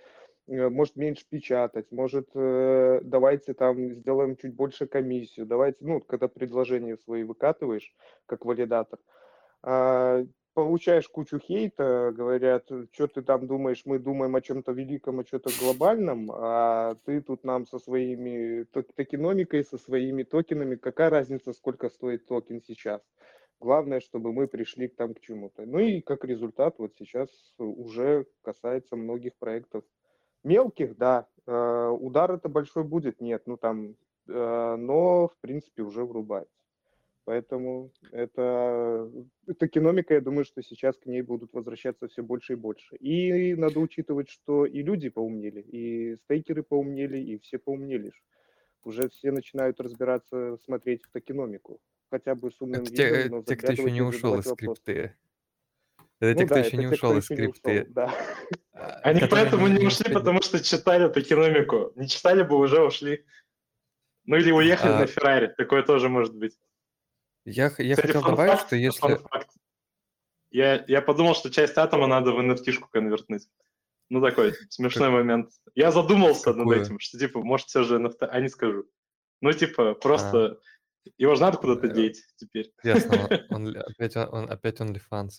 может 0.47 0.97
меньше 0.97 1.25
печатать, 1.29 1.91
может 1.91 2.29
э, 2.35 3.01
давайте 3.03 3.55
там 3.55 3.95
сделаем 3.95 4.37
чуть 4.37 4.55
больше 4.55 4.87
комиссию, 4.87 5.47
давайте, 5.47 5.79
ну, 5.81 6.01
когда 6.01 6.29
предложения 6.29 6.97
свои 6.97 7.25
выкатываешь 7.25 7.95
как 8.27 8.45
валидатор, 8.45 8.99
а, 9.63 10.25
получаешь 10.55 11.09
кучу 11.09 11.39
хейта, 11.39 12.13
говорят, 12.15 12.71
что 12.93 13.07
ты 13.09 13.23
там 13.23 13.47
думаешь, 13.47 13.83
мы 13.85 13.99
думаем 13.99 14.37
о 14.37 14.41
чем-то 14.41 14.73
великом, 14.73 15.21
о 15.21 15.25
чем-то 15.25 15.51
глобальном, 15.61 16.31
а 16.33 16.95
ты 17.05 17.21
тут 17.21 17.45
нам 17.45 17.67
со 17.67 17.79
своими 17.79 18.65
токеномикой, 18.95 19.65
со 19.65 19.79
своими 19.79 20.23
токенами, 20.23 20.77
какая 20.77 21.11
разница, 21.11 21.53
сколько 21.53 21.89
стоит 21.89 22.27
токен 22.27 22.63
сейчас? 22.63 23.03
Главное, 23.61 24.01
чтобы 24.01 24.33
мы 24.33 24.47
пришли 24.47 24.89
там 24.89 25.15
к 25.15 25.21
чему-то. 25.21 25.65
Ну 25.65 25.79
и 25.79 26.01
как 26.01 26.25
результат, 26.25 26.75
вот 26.79 26.93
сейчас 26.99 27.31
уже 27.59 28.27
касается 28.43 28.97
многих 28.97 29.35
проектов 29.37 29.85
Мелких, 30.45 30.97
да. 30.97 31.27
Э, 31.47 31.89
удар 31.89 32.33
это 32.33 32.49
большой 32.49 32.85
будет, 32.85 33.21
нет, 33.21 33.43
ну 33.47 33.57
там, 33.57 33.97
э, 34.29 34.77
но 34.79 35.29
в 35.29 35.37
принципе 35.41 35.83
уже 35.83 36.05
врубается. 36.05 36.55
Поэтому 37.25 37.91
это, 38.13 39.11
это 39.47 39.67
экономика, 39.67 40.13
я 40.13 40.21
думаю, 40.21 40.45
что 40.45 40.63
сейчас 40.63 40.99
к 40.99 41.07
ней 41.07 41.23
будут 41.23 41.55
возвращаться 41.55 42.07
все 42.07 42.23
больше 42.23 42.53
и 42.53 42.57
больше. 42.57 42.97
И 42.97 43.55
надо 43.55 43.81
учитывать, 43.81 44.29
что 44.29 44.67
и 44.67 44.83
люди 44.83 45.09
поумнели, 45.09 45.63
и 45.63 46.17
стейкеры 46.25 46.63
поумнели, 46.63 47.19
и 47.19 47.39
все 47.39 47.59
поумнели. 47.59 48.13
Уже 48.85 49.09
все 49.09 49.33
начинают 49.33 49.81
разбираться, 49.81 50.59
смотреть 50.65 51.03
в 51.05 51.11
токеномику. 51.13 51.81
Хотя 52.11 52.35
бы 52.35 52.51
с 52.51 52.61
умным 52.61 52.83
это 52.83 52.91
видом, 52.91 53.23
те, 53.23 53.29
но 53.31 53.43
те, 53.43 53.57
кто 53.57 53.73
еще 53.73 53.91
не 53.91 54.03
ушел 54.03 54.39
из 54.39 54.45
скрипты. 54.45 55.15
Это 56.27 56.41
Ну 56.41 56.41
те, 56.41 56.47
кто 56.47 56.55
да, 56.55 56.61
еще 56.61 56.69
это 56.69 56.77
не 56.77 56.87
ушел 56.87 57.17
из 57.19 57.25
скрипты. 57.25 57.87
да. 57.89 58.15
а, 58.73 59.01
Они 59.03 59.21
поэтому 59.29 59.67
не 59.69 59.87
ушли, 59.87 60.13
потому 60.13 60.43
что 60.43 60.63
читали 60.63 61.09
токеномику. 61.13 61.93
Не 61.97 62.09
читали 62.09 62.43
бы, 62.43 62.57
уже 62.59 62.83
ушли. 62.83 63.25
Ну 64.25 64.37
или 64.37 64.51
уехали 64.53 64.93
А. 64.93 64.99
на 65.01 65.07
Феррари. 65.07 65.55
Такое 65.57 65.83
тоже 65.83 66.09
может 66.09 66.35
быть. 66.35 66.57
Я, 67.45 67.69
Кстати, 67.71 67.95
хотел 67.95 68.23
добавить, 68.23 68.53
факт, 68.53 68.67
что 68.69 68.77
если... 68.77 69.19
Я, 70.51 70.85
я 70.87 71.03
подумал, 71.03 71.35
что 71.35 71.51
часть 71.51 71.77
атома 71.77 72.07
надо 72.07 72.33
в 72.33 72.39
NFT-шку 72.41 72.87
конвертнуть. 72.91 73.49
Ну, 74.09 74.21
такой 74.23 74.55
смешной 74.71 75.11
момент. 75.11 75.51
Я 75.75 75.91
задумался 75.91 76.51
над 76.51 76.59
Какую? 76.59 76.81
этим, 76.81 76.99
что, 77.01 77.19
типа, 77.19 77.41
может, 77.43 77.67
все 77.69 77.83
же 77.83 77.99
NFT... 77.99 78.27
А, 78.31 78.41
не 78.41 78.49
скажу. 78.49 78.85
Ну, 79.41 79.53
типа, 79.53 79.95
просто... 79.95 80.59
Его 81.19 81.35
же 81.35 81.43
надо 81.43 81.59
куда-то 81.59 81.87
Э, 81.89 81.91
деть 81.93 82.23
теперь. 82.37 82.73
Ясно, 82.83 83.29
он, 83.51 83.77
опять, 83.77 84.17
он, 84.17 84.29
он- 84.33 84.51
опять 84.51 84.81
OnlyFans. 84.81 85.33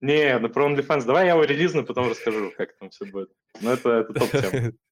Не, 0.00 0.38
ну 0.38 0.48
про 0.48 0.68
OnlyFans. 0.68 1.04
Давай 1.04 1.26
я 1.26 1.32
его 1.32 1.44
релизну, 1.44 1.84
потом 1.84 2.10
расскажу, 2.10 2.52
как 2.56 2.76
там 2.78 2.90
все 2.90 3.04
будет. 3.06 3.30
Ну, 3.60 3.70
это, 3.70 3.90
это 3.90 4.12
топ-тема. 4.14 4.72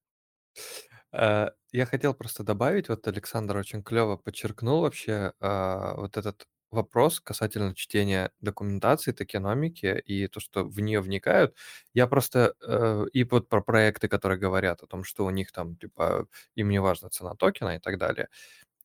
Э, 1.15 1.51
Я 1.73 1.87
хотел 1.87 2.15
просто 2.15 2.43
добавить, 2.43 2.89
вот 2.89 3.07
Александр 3.07 3.57
очень 3.57 3.83
клево 3.83 4.17
подчеркнул 4.17 4.81
вообще 4.83 5.33
а, 5.41 5.95
вот 5.97 6.17
этот 6.17 6.47
вопрос 6.71 7.21
касательно 7.21 7.75
чтения 7.75 8.31
документации, 8.41 9.13
токеномики 9.13 10.03
и 10.07 10.27
то, 10.27 10.41
что 10.41 10.65
в 10.65 10.81
нее 10.81 11.01
вникают. 11.01 11.55
Я 11.95 12.07
просто 12.07 12.55
э, 12.67 13.05
и 13.13 13.25
вот 13.25 13.49
про 13.49 13.61
проекты, 13.63 14.09
которые 14.09 14.39
говорят 14.39 14.83
о 14.83 14.87
том, 14.87 15.05
что 15.05 15.27
у 15.27 15.31
них 15.31 15.53
там 15.53 15.77
типа 15.77 16.27
им 16.55 16.71
не 16.71 16.81
важна 16.81 17.11
цена 17.11 17.35
токена 17.35 17.77
и 17.77 17.79
так 17.79 17.99
далее. 17.99 18.29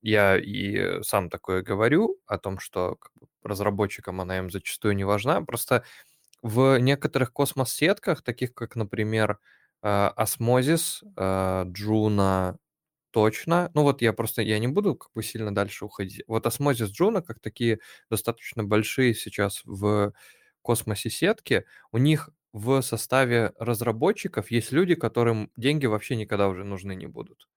Я 0.08 0.38
и 0.38 1.02
сам 1.04 1.30
такое 1.30 1.62
говорю 1.64 2.18
о 2.28 2.38
том, 2.38 2.60
что 2.60 2.98
разработчикам 3.44 4.22
она 4.22 4.38
им 4.38 4.50
зачастую 4.50 4.96
не 4.96 5.04
важна. 5.04 5.42
Просто 5.42 5.84
в 6.44 6.78
некоторых 6.80 7.34
космос-сетках, 7.34 8.22
таких 8.24 8.54
как, 8.54 8.76
например, 8.76 9.40
э, 9.84 10.12
Osmosis, 10.18 11.04
э, 11.18 11.66
Juno, 11.68 12.58
точно. 13.12 13.72
Ну 13.76 13.84
вот 13.84 14.02
я 14.02 14.14
просто, 14.14 14.42
я 14.44 14.60
не 14.60 14.68
буду 14.68 14.96
как 14.96 15.12
бы 15.16 15.24
сильно 15.24 15.54
дальше 15.56 15.86
уходить. 15.86 16.24
Вот 16.28 16.46
Osmosis, 16.48 16.90
Juno, 17.00 17.22
как 17.22 17.40
такие 17.42 17.80
достаточно 18.12 18.64
большие 18.64 19.14
сейчас 19.16 19.62
в 19.66 20.14
космосе 20.62 21.10
сетки, 21.10 21.66
у 21.92 21.98
них 21.98 22.30
в 22.54 22.82
составе 22.82 23.54
разработчиков 23.60 24.52
есть 24.52 24.72
люди, 24.72 24.96
которым 24.96 25.52
деньги 25.58 25.86
вообще 25.88 26.16
никогда 26.16 26.48
уже 26.50 26.64
нужны 26.66 26.96
не 26.96 27.08
будут. 27.08 27.48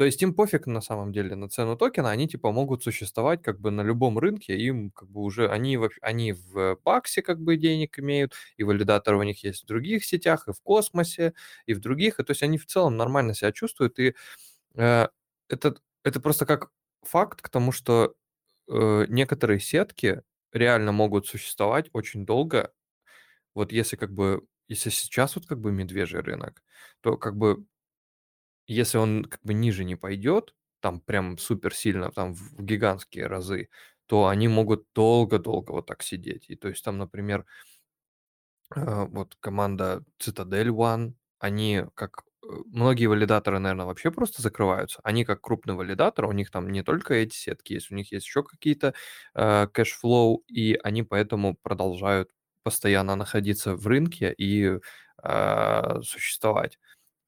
То 0.00 0.06
есть 0.06 0.22
им 0.22 0.32
пофиг 0.34 0.66
на 0.66 0.80
самом 0.80 1.12
деле 1.12 1.36
на 1.36 1.50
цену 1.50 1.76
токена, 1.76 2.10
они 2.10 2.26
типа 2.26 2.52
могут 2.52 2.82
существовать 2.82 3.42
как 3.42 3.60
бы 3.60 3.70
на 3.70 3.82
любом 3.82 4.18
рынке, 4.18 4.56
им 4.56 4.90
как 4.92 5.10
бы 5.10 5.20
уже, 5.20 5.46
они, 5.50 5.76
вообще- 5.76 6.00
они 6.00 6.32
в 6.32 6.78
баксе 6.84 7.20
как 7.22 7.38
бы 7.42 7.58
денег 7.58 7.98
имеют, 7.98 8.32
и 8.56 8.64
валидаторы 8.64 9.18
у 9.18 9.22
них 9.24 9.44
есть 9.44 9.64
в 9.64 9.66
других 9.66 10.06
сетях, 10.06 10.48
и 10.48 10.52
в 10.54 10.62
космосе, 10.62 11.34
и 11.66 11.74
в 11.74 11.80
других, 11.80 12.18
и 12.18 12.24
то 12.24 12.30
есть 12.30 12.42
они 12.42 12.56
в 12.56 12.64
целом 12.66 12.96
нормально 12.96 13.34
себя 13.34 13.52
чувствуют, 13.52 13.98
и 13.98 14.14
э, 14.76 15.08
это, 15.48 15.76
это 16.04 16.20
просто 16.20 16.46
как 16.46 16.70
факт 17.02 17.42
к 17.42 17.48
тому, 17.50 17.72
что 17.72 18.14
э, 18.68 19.06
некоторые 19.08 19.60
сетки 19.60 20.22
реально 20.52 20.92
могут 20.92 21.26
существовать 21.28 21.90
очень 21.94 22.26
долго, 22.26 22.72
вот 23.54 23.72
если 23.72 23.96
как 23.96 24.12
бы, 24.12 24.46
если 24.68 24.90
сейчас 24.90 25.36
вот 25.36 25.46
как 25.46 25.60
бы 25.60 25.72
медвежий 25.72 26.20
рынок, 26.20 26.62
то 27.00 27.16
как 27.16 27.36
бы 27.36 27.64
если 28.74 28.98
он 28.98 29.24
как 29.24 29.40
бы 29.42 29.54
ниже 29.54 29.84
не 29.84 29.96
пойдет, 29.96 30.54
там 30.80 31.00
прям 31.00 31.38
супер 31.38 31.74
сильно, 31.74 32.10
там 32.10 32.34
в 32.34 32.62
гигантские 32.62 33.26
разы, 33.26 33.68
то 34.06 34.26
они 34.28 34.48
могут 34.48 34.86
долго-долго 34.94 35.72
вот 35.72 35.86
так 35.86 36.02
сидеть. 36.02 36.46
И 36.48 36.56
то 36.56 36.68
есть 36.68 36.84
там, 36.84 36.98
например, 36.98 37.46
э, 38.76 39.06
вот 39.10 39.36
команда 39.40 40.04
Citadel 40.18 40.68
One, 40.68 41.14
они 41.38 41.84
как 41.94 42.24
э, 42.44 42.46
многие 42.66 43.06
валидаторы, 43.06 43.58
наверное, 43.58 43.86
вообще 43.86 44.10
просто 44.10 44.42
закрываются. 44.42 45.00
Они 45.04 45.24
как 45.24 45.40
крупный 45.40 45.74
валидатор, 45.74 46.26
у 46.26 46.32
них 46.32 46.50
там 46.50 46.70
не 46.70 46.82
только 46.82 47.14
эти 47.14 47.34
сетки 47.34 47.74
есть, 47.74 47.90
у 47.90 47.94
них 47.94 48.12
есть 48.12 48.26
еще 48.26 48.42
какие-то 48.44 48.94
э, 49.34 49.66
cash 49.72 50.04
flow, 50.04 50.44
и 50.48 50.78
они 50.82 51.02
поэтому 51.02 51.56
продолжают 51.56 52.30
постоянно 52.62 53.16
находиться 53.16 53.74
в 53.76 53.86
рынке 53.86 54.34
и 54.36 54.78
э, 55.22 56.00
существовать. 56.02 56.78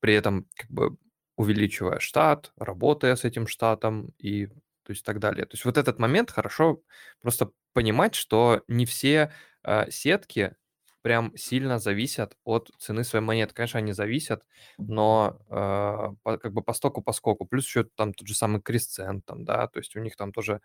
При 0.01 0.15
этом 0.15 0.47
как 0.57 0.71
бы 0.71 0.97
увеличивая 1.37 1.99
штат, 1.99 2.53
работая 2.57 3.17
с 3.17 3.25
этим 3.25 3.47
штатом 3.47 4.15
и 4.19 4.47
то 4.47 4.91
есть 4.91 5.05
так 5.05 5.19
далее. 5.21 5.47
То 5.47 5.55
есть 5.55 5.65
вот 5.65 5.79
этот 5.79 5.99
момент 5.99 6.31
хорошо 6.31 6.83
просто 7.21 7.51
понимать, 7.73 8.15
что 8.15 8.63
не 8.69 8.85
все 8.87 9.33
э, 9.65 9.91
сетки 9.91 10.57
прям 11.03 11.37
сильно 11.37 11.79
зависят 11.79 12.37
от 12.45 12.71
цены 12.79 13.05
своей 13.05 13.25
монеты. 13.25 13.55
Конечно, 13.55 13.79
они 13.79 13.93
зависят, 13.93 14.45
но 14.79 15.39
э, 15.49 16.15
по- 16.23 16.39
как 16.39 16.53
бы 16.53 16.63
по 16.63 16.73
стоку, 16.73 17.03
по 17.03 17.13
скоку. 17.13 17.45
Плюс 17.47 17.65
еще 17.67 17.85
там 17.85 18.15
тот 18.15 18.29
же 18.29 18.35
самый 18.35 18.61
Крисцент, 18.61 19.25
там, 19.27 19.45
да, 19.45 19.67
то 19.69 19.79
есть 19.81 19.97
у 19.97 20.01
них 20.01 20.17
там 20.17 20.33
тоже 20.33 20.61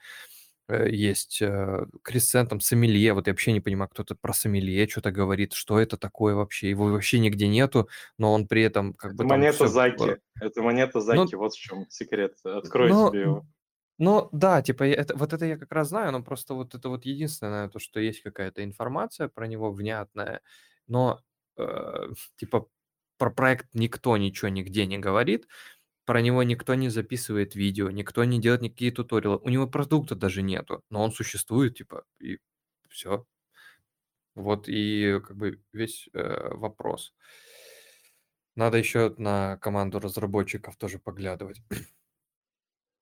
есть 0.74 1.42
э, 1.42 1.86
Крисцент, 2.04 2.50
там, 2.50 2.60
Сомелье. 2.60 3.14
Вот 3.14 3.28
я 3.28 3.34
вообще 3.34 3.52
не 3.54 3.62
понимаю, 3.62 3.90
кто-то 3.90 4.16
про 4.16 4.34
Сомелье 4.34 4.88
что-то 4.88 5.12
говорит, 5.12 5.54
что 5.54 5.80
это 5.80 5.98
такое 5.98 6.36
вообще. 6.36 6.70
Его 6.70 6.86
вообще 6.92 7.20
нигде 7.20 7.48
нету, 7.48 7.90
но 8.18 8.34
он 8.34 8.48
при 8.48 8.64
этом 8.64 8.94
как 8.94 9.14
Это 9.14 9.24
бы 9.24 9.30
монета 9.30 9.56
всё, 9.56 9.68
Заки. 9.68 10.10
э, 10.12 10.18
Это 10.42 10.62
монета 10.62 11.02
Заки, 11.02 11.36
вот 11.36 11.54
в 11.54 11.60
чем 11.60 11.86
секрет. 11.90 12.36
Открой 12.44 12.90
но 12.90 13.10
себе 13.10 13.22
его. 13.22 13.48
ну 13.98 14.30
да, 14.32 14.62
типа 14.62 14.84
это, 14.84 15.16
вот 15.18 15.34
это 15.34 15.46
я 15.46 15.58
как 15.58 15.72
раз 15.72 15.90
знаю, 15.90 16.12
но 16.12 16.22
просто 16.24 16.54
вот 16.54 16.76
это 16.76 16.90
вот 16.90 17.06
единственное, 17.06 17.70
то, 17.70 17.80
что 17.80 18.00
есть 18.00 18.22
какая-то 18.22 18.64
информация 18.64 19.28
про 19.30 19.48
него 19.48 19.72
внятная, 19.72 20.42
но 20.88 21.22
э, 21.58 22.08
типа 22.38 22.68
про 23.18 23.32
проект 23.32 23.68
никто 23.74 24.16
ничего 24.18 24.50
нигде 24.50 24.86
не 24.86 25.00
говорит, 25.00 25.48
про 26.08 26.22
него 26.22 26.42
никто 26.42 26.74
не 26.76 26.88
записывает 26.88 27.54
видео, 27.54 27.92
никто 27.92 28.24
не 28.24 28.40
делает 28.40 28.62
никакие 28.62 28.92
туториалы, 28.92 29.40
у 29.44 29.50
него 29.50 29.68
продукта 29.68 30.16
даже 30.16 30.42
нету, 30.42 30.82
но 30.90 31.04
он 31.04 31.12
существует, 31.12 31.76
типа, 31.76 32.06
и 32.22 32.40
все. 32.88 33.26
Вот 34.34 34.70
и 34.70 35.20
как 35.20 35.36
бы 35.36 35.62
весь 35.74 36.08
э, 36.14 36.54
вопрос. 36.56 37.14
Надо 38.56 38.78
еще 38.78 39.14
на 39.18 39.58
команду 39.58 40.00
разработчиков 40.00 40.78
тоже 40.78 40.98
поглядывать. 40.98 41.62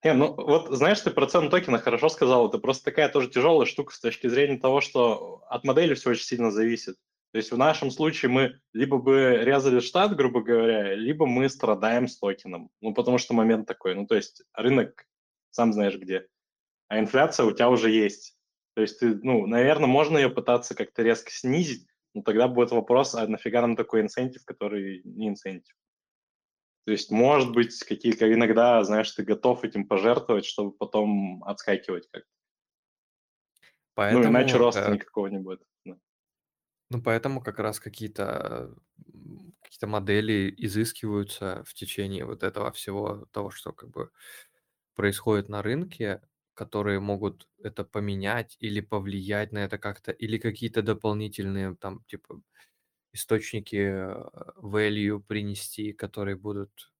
Не, 0.03 0.14
ну 0.14 0.34
вот 0.34 0.76
знаешь, 0.76 1.02
ты 1.02 1.11
про 1.11 1.27
цену 1.27 1.52
токена 1.52 1.77
хорошо 1.77 2.10
сказал. 2.10 2.49
Это 2.49 2.57
просто 2.57 2.86
такая 2.86 3.10
тоже 3.10 3.30
тяжелая 3.30 3.68
штука 3.68 3.94
с 3.94 3.99
точки 3.99 4.27
зрения 4.27 4.57
того, 4.57 4.82
что 4.82 5.44
от 5.48 5.64
модели 5.64 5.94
все 5.94 6.10
очень 6.10 6.26
сильно 6.26 6.49
зависит. 6.49 6.98
То 7.36 7.40
есть 7.40 7.52
в 7.52 7.57
нашем 7.57 7.91
случае 7.91 8.32
мы 8.32 8.62
либо 8.72 8.98
бы 8.98 9.40
резали 9.41 9.82
штат, 9.82 10.16
грубо 10.16 10.41
говоря, 10.41 10.95
либо 10.95 11.26
мы 11.26 11.49
страдаем 11.49 12.07
с 12.07 12.18
токеном. 12.18 12.70
Ну, 12.80 12.94
потому 12.94 13.18
что 13.18 13.34
момент 13.34 13.68
такой. 13.68 13.94
Ну, 13.94 14.07
то 14.07 14.16
есть 14.16 14.41
рынок 14.53 15.06
сам 15.52 15.74
знаешь 15.74 15.98
где. 15.98 16.30
А 16.88 16.98
инфляция 16.98 17.45
у 17.45 17.52
тебя 17.52 17.70
уже 17.70 17.91
есть. 17.91 18.38
То 18.74 18.82
есть 18.84 19.02
ты, 19.02 19.16
ну, 19.16 19.48
наверное, 19.48 19.88
можно 19.88 20.18
ее 20.18 20.30
пытаться 20.30 20.76
как-то 20.76 21.03
резко 21.03 21.30
снизить, 21.30 21.86
но 22.14 22.22
тогда 22.22 22.48
будет 22.48 22.72
вопрос, 22.72 23.14
а 23.16 23.28
нафига 23.28 23.60
нам 23.60 23.76
такой 23.76 23.99
инцентив, 23.99 24.45
который 24.45 25.02
не 25.03 25.28
инцентив? 25.28 25.76
То 26.86 26.94
есть, 26.94 27.12
может 27.12 27.52
быть, 27.52 27.78
какие-то 27.84 28.32
иногда, 28.32 28.82
знаешь, 28.86 29.12
ты 29.12 29.24
готов 29.24 29.66
этим 29.66 29.90
пожертвовать, 29.90 30.45
чтобы 30.45 30.72
потом 30.72 31.44
отскакивать 31.44 32.07
как-то. 32.10 32.30
Поэтому, 33.94 34.24
ну, 34.24 34.30
иначе 34.30 34.56
роста 34.56 34.86
э, 34.90 34.94
никакого 34.94 35.28
не 35.28 35.40
будет. 35.40 35.62
Ну, 36.91 37.02
поэтому 37.02 37.41
как 37.41 37.60
раз 37.60 37.80
какие-то 37.80 38.76
какие-то 39.62 39.88
модели 39.88 40.53
изыскиваются 40.57 41.64
в 41.66 41.74
течение 41.74 42.26
вот 42.26 42.44
этого 42.44 42.72
всего 42.72 43.26
того, 43.32 43.49
что 43.52 43.74
как 43.74 43.90
бы 43.90 44.12
происходит 44.95 45.49
на 45.49 45.62
рынке, 45.64 46.22
которые 46.56 46.99
могут 46.99 47.49
это 47.64 47.84
поменять 47.86 48.57
или 48.60 48.82
повлиять 48.82 49.52
на 49.53 49.60
это 49.60 49.78
как-то, 49.80 50.12
или 50.12 50.38
какие-то 50.40 50.82
дополнительные 50.84 51.76
там 51.78 52.03
типа 52.07 52.41
источники 53.14 53.76
э, 53.78 54.32
value 54.57 55.22
принести, 55.22 55.94
которые 55.94 56.38
будут 56.38 56.94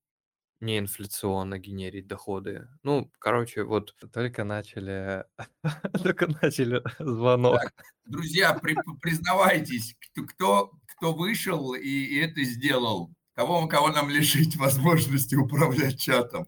неинфляционно 0.60 1.60
генерить 1.60 2.08
доходы. 2.08 2.68
Ну, 2.84 3.12
короче, 3.20 3.64
вот 3.64 3.96
только 4.14 4.44
начали, 4.44 5.26
только 6.04 6.28
начали 6.42 6.82
звонок. 7.00 7.60
Так, 7.62 7.74
друзья, 8.06 8.54
при, 8.54 8.76
признавайтесь, 9.02 9.96
кто, 10.28 10.72
кто, 10.88 11.14
вышел 11.14 11.74
и, 11.74 11.88
и 11.88 12.18
это 12.20 12.44
сделал. 12.44 13.12
Кого, 13.34 13.68
кого 13.68 13.90
нам 13.90 14.10
лишить 14.10 14.56
возможности 14.58 15.36
управлять 15.36 16.00
чатом, 16.00 16.48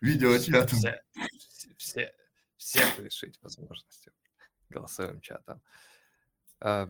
видеочатом. 0.00 0.78
Все, 0.78 1.74
все, 1.76 2.12
всех 2.56 2.98
лишить 2.98 3.38
возможности 3.40 4.10
голосовым 4.68 5.20
чатом. 5.20 5.62
А, 6.60 6.88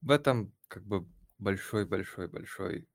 в 0.00 0.10
этом 0.10 0.52
как 0.66 0.84
бы 0.84 1.06
большой-большой-большой 1.38 2.88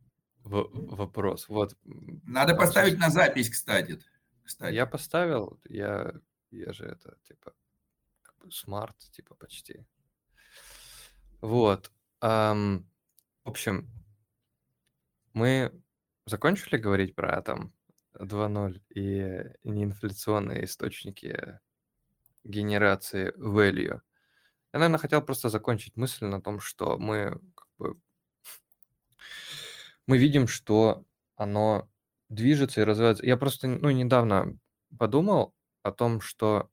вопрос. 0.47 1.49
Вот. 1.49 1.77
Надо 1.83 2.55
поставить 2.55 2.97
на 2.97 3.09
запись, 3.09 3.49
кстати. 3.49 3.99
кстати. 4.43 4.73
Я 4.73 4.85
поставил, 4.85 5.59
я, 5.65 6.13
я 6.51 6.73
же 6.73 6.85
это, 6.85 7.17
типа, 7.27 7.53
как 8.21 8.35
бы 8.37 8.51
смарт, 8.51 8.97
типа, 9.11 9.35
почти. 9.35 9.85
Вот. 11.41 11.91
Um, 12.21 12.85
в 13.43 13.49
общем, 13.49 13.89
мы 15.33 15.71
закончили 16.25 16.77
говорить 16.77 17.15
про 17.15 17.37
атом 17.37 17.73
2.0 18.15 18.81
и 18.89 19.43
неинфляционные 19.63 20.65
источники 20.65 21.59
генерации 22.43 23.31
value. 23.37 24.01
Я, 24.73 24.79
наверное, 24.79 24.99
хотел 24.99 25.21
просто 25.21 25.49
закончить 25.49 25.95
мысль 25.95 26.25
на 26.25 26.41
том, 26.41 26.59
что 26.59 26.97
мы 26.97 27.39
как 27.55 27.67
бы 27.77 27.99
мы 30.07 30.17
видим, 30.17 30.47
что 30.47 31.05
оно 31.35 31.89
движется 32.29 32.81
и 32.81 32.83
развивается. 32.83 33.25
Я 33.25 33.37
просто, 33.37 33.67
ну, 33.67 33.89
недавно 33.91 34.57
подумал 34.97 35.53
о 35.83 35.91
том, 35.91 36.21
что 36.21 36.69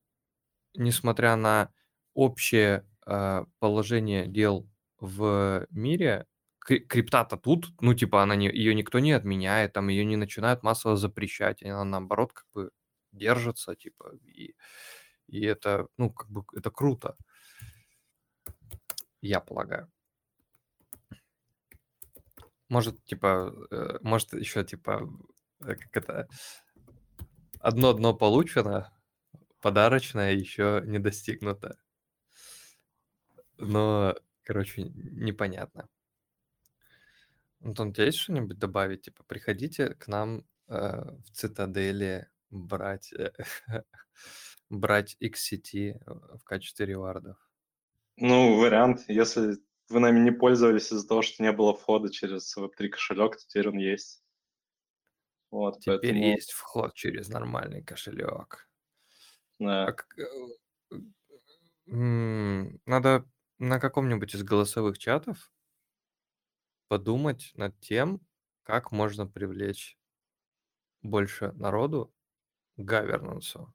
несмотря 0.74 1.36
на 1.36 1.70
общее 2.14 2.86
э, 3.06 3.44
положение 3.58 4.26
дел 4.26 4.68
в 5.00 5.66
мире, 5.70 6.26
крипта-то 6.60 7.36
тут, 7.36 7.66
ну, 7.80 7.94
типа, 7.94 8.22
она 8.22 8.36
не, 8.36 8.48
ее 8.48 8.74
никто 8.74 8.98
не 8.98 9.12
отменяет, 9.12 9.72
там 9.74 9.88
ее 9.88 10.04
не 10.04 10.16
начинают 10.16 10.62
массово 10.62 10.96
запрещать, 10.96 11.62
она 11.62 11.84
наоборот 11.84 12.32
как 12.32 12.46
бы 12.54 12.70
держится, 13.12 13.76
типа, 13.76 14.12
и, 14.24 14.54
и 15.28 15.44
это, 15.44 15.88
ну, 15.98 16.10
как 16.10 16.30
бы, 16.30 16.44
это 16.54 16.70
круто, 16.70 17.16
я 19.22 19.40
полагаю. 19.40 19.88
Может, 22.74 23.04
типа, 23.04 23.54
э, 23.70 23.98
может 24.02 24.32
еще, 24.32 24.64
типа, 24.64 25.08
э, 25.60 25.76
как 25.76 25.96
это, 25.96 26.28
одно 27.60 27.92
дно 27.92 28.14
получено, 28.14 28.92
подарочное 29.60 30.32
еще 30.32 30.82
не 30.84 30.98
достигнуто. 30.98 31.78
Но, 33.58 34.16
короче, 34.42 34.82
непонятно. 34.92 35.88
Антон, 37.62 37.90
у 37.90 37.92
тебя 37.92 38.06
есть 38.06 38.18
что-нибудь 38.18 38.58
добавить? 38.58 39.02
Типа, 39.02 39.22
приходите 39.22 39.90
к 39.94 40.08
нам 40.08 40.44
э, 40.66 40.74
в 40.74 41.30
цитадели 41.30 42.26
брать, 42.50 43.12
э, 43.12 43.30
брать 44.68 45.16
XCT 45.20 46.02
в 46.40 46.42
качестве 46.42 46.86
ревардов. 46.86 47.36
Ну, 48.16 48.58
вариант, 48.58 49.04
если 49.06 49.58
вы 49.88 50.00
нами 50.00 50.18
не 50.20 50.30
пользовались 50.30 50.92
из-за 50.92 51.06
того, 51.06 51.22
что 51.22 51.42
не 51.42 51.52
было 51.52 51.74
входа 51.74 52.10
через 52.10 52.56
Web3 52.56 52.88
кошелек, 52.88 53.36
теперь 53.36 53.68
он 53.68 53.78
есть. 53.78 54.22
Вот, 55.50 55.80
теперь 55.80 56.00
поэтому... 56.00 56.24
есть 56.24 56.52
вход 56.52 56.94
через 56.94 57.28
нормальный 57.28 57.82
кошелек. 57.82 58.68
Да. 59.58 59.86
А 59.86 59.96
надо 61.86 63.28
на 63.58 63.78
каком-нибудь 63.78 64.34
из 64.34 64.42
голосовых 64.42 64.98
чатов 64.98 65.52
подумать 66.88 67.52
над 67.54 67.78
тем, 67.80 68.20
как 68.62 68.90
можно 68.90 69.26
привлечь 69.26 69.98
больше 71.02 71.52
народу 71.52 72.12
к 72.76 72.80
гавернансу. 72.80 73.72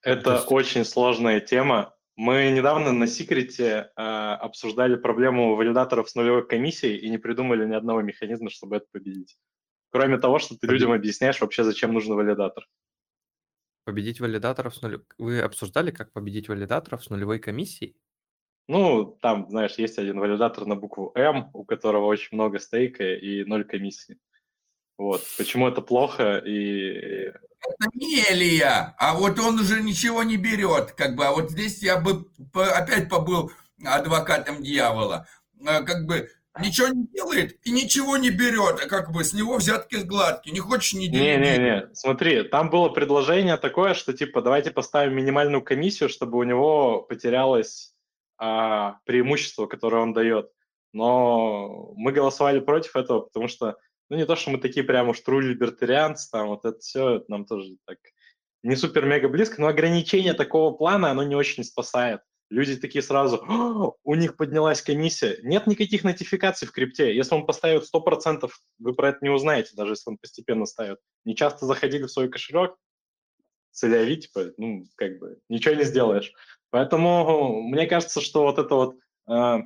Это 0.00 0.34
есть... 0.34 0.50
очень 0.50 0.84
сложная 0.84 1.40
тема. 1.40 1.96
Мы 2.16 2.52
недавно 2.52 2.92
на 2.92 3.08
секрете 3.08 3.90
э, 3.96 4.00
обсуждали 4.00 4.94
проблему 4.94 5.56
валидаторов 5.56 6.08
с 6.08 6.14
нулевой 6.14 6.46
комиссией 6.46 6.96
и 6.96 7.10
не 7.10 7.18
придумали 7.18 7.66
ни 7.66 7.74
одного 7.74 8.02
механизма, 8.02 8.50
чтобы 8.50 8.76
это 8.76 8.86
победить. 8.92 9.36
Кроме 9.90 10.18
того, 10.18 10.38
что 10.38 10.56
ты 10.56 10.66
людям 10.68 10.92
объясняешь 10.92 11.40
вообще, 11.40 11.64
зачем 11.64 11.92
нужен 11.92 12.14
валидатор. 12.14 12.66
Победить 13.84 14.20
валидаторов 14.20 14.76
с 14.76 14.82
нулевой... 14.82 15.04
Вы 15.18 15.40
обсуждали, 15.40 15.90
как 15.90 16.12
победить 16.12 16.48
валидаторов 16.48 17.04
с 17.04 17.10
нулевой 17.10 17.40
комиссией? 17.40 17.96
Ну, 18.68 19.18
там, 19.20 19.50
знаешь, 19.50 19.74
есть 19.74 19.98
один 19.98 20.18
валидатор 20.20 20.66
на 20.66 20.76
букву 20.76 21.12
М, 21.16 21.50
у 21.52 21.64
которого 21.64 22.06
очень 22.06 22.30
много 22.32 22.60
стейка 22.60 23.14
и 23.14 23.44
ноль 23.44 23.64
комиссии. 23.64 24.18
Вот. 24.96 25.22
Почему 25.36 25.68
это 25.68 25.80
плохо 25.80 26.38
и 26.38 27.32
это 27.66 27.88
не 27.94 28.22
Илья, 28.30 28.94
а 28.98 29.14
вот 29.14 29.38
он 29.38 29.58
уже 29.58 29.82
ничего 29.82 30.22
не 30.22 30.36
берет, 30.36 30.92
как 30.92 31.16
бы, 31.16 31.24
а 31.24 31.32
вот 31.32 31.50
здесь 31.50 31.82
я 31.82 31.98
бы 31.98 32.26
опять 32.52 33.08
побыл 33.08 33.50
адвокатом 33.84 34.62
дьявола, 34.62 35.26
а, 35.66 35.82
как 35.82 36.06
бы 36.06 36.28
ничего 36.60 36.88
не 36.88 37.06
делает 37.06 37.58
и 37.66 37.72
ничего 37.72 38.16
не 38.16 38.30
берет, 38.30 38.80
а 38.84 38.88
как 38.88 39.12
бы 39.12 39.24
с 39.24 39.32
него 39.32 39.56
взятки 39.56 39.96
гладкие, 39.96 40.52
не 40.52 40.60
хочешь 40.60 40.94
не 40.94 41.08
делать. 41.08 41.40
Не-не-не, 41.40 41.94
смотри, 41.94 42.42
там 42.44 42.70
было 42.70 42.90
предложение 42.90 43.56
такое, 43.56 43.94
что 43.94 44.12
типа 44.12 44.42
давайте 44.42 44.70
поставим 44.70 45.16
минимальную 45.16 45.62
комиссию, 45.62 46.08
чтобы 46.08 46.38
у 46.38 46.42
него 46.42 47.00
потерялось 47.02 47.94
а, 48.36 48.98
преимущество, 49.04 49.66
которое 49.66 50.02
он 50.02 50.12
дает. 50.12 50.50
Но 50.92 51.92
мы 51.96 52.12
голосовали 52.12 52.60
против 52.60 52.94
этого, 52.94 53.20
потому 53.20 53.48
что 53.48 53.76
ну, 54.14 54.20
не 54.20 54.26
то, 54.26 54.36
что 54.36 54.50
мы 54.50 54.58
такие 54.58 54.84
прям 54.84 55.08
уж 55.08 55.22
true 55.26 55.40
либертарианцы, 55.40 56.30
там 56.30 56.48
вот 56.48 56.64
это 56.64 56.78
все 56.78 57.16
это 57.16 57.24
нам 57.28 57.44
тоже 57.44 57.76
так 57.84 57.98
не 58.62 58.76
супер-мега 58.76 59.28
близко, 59.28 59.60
но 59.60 59.66
ограничение 59.66 60.32
такого 60.32 60.74
плана, 60.74 61.10
оно 61.10 61.22
не 61.22 61.34
очень 61.34 61.64
спасает. 61.64 62.20
Люди 62.48 62.76
такие 62.76 63.02
сразу, 63.02 63.44
у 64.04 64.14
них 64.14 64.36
поднялась 64.36 64.80
комиссия. 64.80 65.38
Нет 65.42 65.66
никаких 65.66 66.04
нотификаций 66.04 66.68
в 66.68 66.72
крипте. 66.72 67.14
Если 67.14 67.34
он 67.34 67.46
поставит 67.46 67.84
100%, 67.92 68.48
вы 68.78 68.94
про 68.94 69.10
это 69.10 69.18
не 69.22 69.30
узнаете, 69.30 69.72
даже 69.74 69.92
если 69.92 70.10
он 70.10 70.18
постепенно 70.18 70.64
ставит. 70.64 70.98
Не 71.24 71.34
часто 71.34 71.66
заходили 71.66 72.04
в 72.04 72.10
свой 72.10 72.28
кошелек, 72.28 72.76
целяви, 73.72 74.16
типа, 74.16 74.52
ну, 74.56 74.84
как 74.94 75.18
бы, 75.18 75.38
ничего 75.48 75.74
не 75.74 75.84
сделаешь. 75.84 76.32
Поэтому 76.70 77.62
мне 77.62 77.86
кажется, 77.86 78.20
что 78.20 78.42
вот 78.44 78.58
это 78.58 78.74
вот 78.74 78.96
э, 79.28 79.58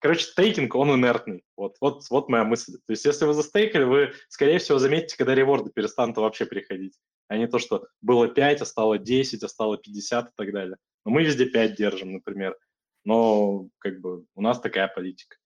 Короче, 0.00 0.24
стейкинг, 0.26 0.74
он 0.76 0.94
инертный. 0.94 1.44
Вот, 1.56 1.76
вот, 1.80 2.04
вот 2.08 2.28
моя 2.28 2.44
мысль. 2.44 2.74
То 2.74 2.92
есть, 2.92 3.04
если 3.04 3.24
вы 3.24 3.34
застейкали, 3.34 3.84
вы, 3.84 4.12
скорее 4.28 4.58
всего, 4.58 4.78
заметите, 4.78 5.16
когда 5.16 5.34
реворды 5.34 5.70
перестанут 5.70 6.16
вообще 6.16 6.46
приходить. 6.46 6.96
А 7.26 7.36
не 7.36 7.48
то, 7.48 7.58
что 7.58 7.88
было 8.00 8.28
5, 8.28 8.62
а 8.62 8.64
стало 8.64 8.98
10, 8.98 9.42
а 9.42 9.48
стало 9.48 9.76
50 9.76 10.28
и 10.28 10.32
так 10.36 10.52
далее. 10.52 10.76
Но 11.04 11.10
мы 11.10 11.24
везде 11.24 11.46
5 11.46 11.74
держим, 11.74 12.12
например. 12.12 12.56
Но, 13.04 13.68
как 13.78 14.00
бы, 14.00 14.24
у 14.34 14.40
нас 14.40 14.60
такая 14.60 14.86
политика. 14.88 15.36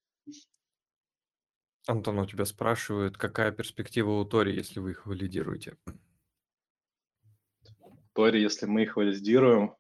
Антон, 1.87 2.19
у 2.19 2.27
тебя 2.27 2.45
спрашивают, 2.45 3.17
какая 3.17 3.53
перспектива 3.53 4.11
у 4.11 4.25
Тори, 4.25 4.55
если 4.55 4.81
вы 4.81 4.93
их 4.93 5.07
валидируете? 5.07 5.77
Тори, 8.13 8.41
если 8.41 8.67
мы 8.67 8.83
их 8.83 8.97
валидируем, 8.97 9.75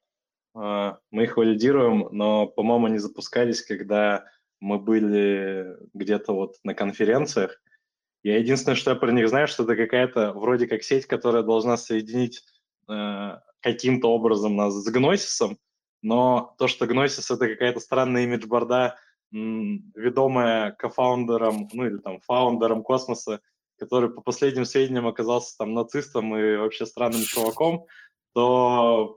а, 0.55 0.99
мы 1.11 1.25
их 1.25 1.37
валидируем, 1.37 2.09
но, 2.11 2.47
по-моему, 2.47 2.87
они 2.87 2.99
запускались, 2.99 3.63
когда 3.63 4.25
мы 4.63 4.79
были 4.79 5.77
где-то 5.93 6.33
вот 6.33 6.55
на 6.63 6.73
конференциях. 6.73 7.61
Я 8.23 8.39
единственное, 8.39 8.77
что 8.77 8.91
я 8.91 8.97
про 8.97 9.11
них 9.11 9.29
знаю, 9.29 9.49
что 9.49 9.65
это 9.65 9.75
какая-то 9.75 10.33
вроде 10.33 10.69
как 10.69 10.85
сеть, 10.85 11.07
которая 11.07 11.43
должна 11.43 11.77
соединить 11.77 12.45
э, 12.89 13.39
каким-то 13.61 14.09
образом 14.09 14.55
нас 14.55 14.75
с 14.75 14.89
Гносисом, 14.89 15.59
но 16.01 16.55
то, 16.59 16.69
что 16.69 16.87
Гносис— 16.87 17.29
это 17.33 17.49
какая-то 17.49 17.81
странная 17.81 18.23
имиджборда, 18.23 18.97
ведомая 19.33 20.73
кофаундером, 20.73 21.69
ну 21.73 21.87
или 21.87 21.99
там 21.99 22.21
фаундером 22.21 22.85
космоса, 22.85 23.41
который 23.79 24.11
по 24.11 24.21
последним 24.21 24.65
сведениям 24.65 25.09
оказался 25.09 25.57
там 25.59 25.75
нацистом 25.75 26.37
и 26.37 26.57
вообще 26.57 26.87
странным 26.87 27.23
чуваком, 27.23 27.87
то... 28.33 29.17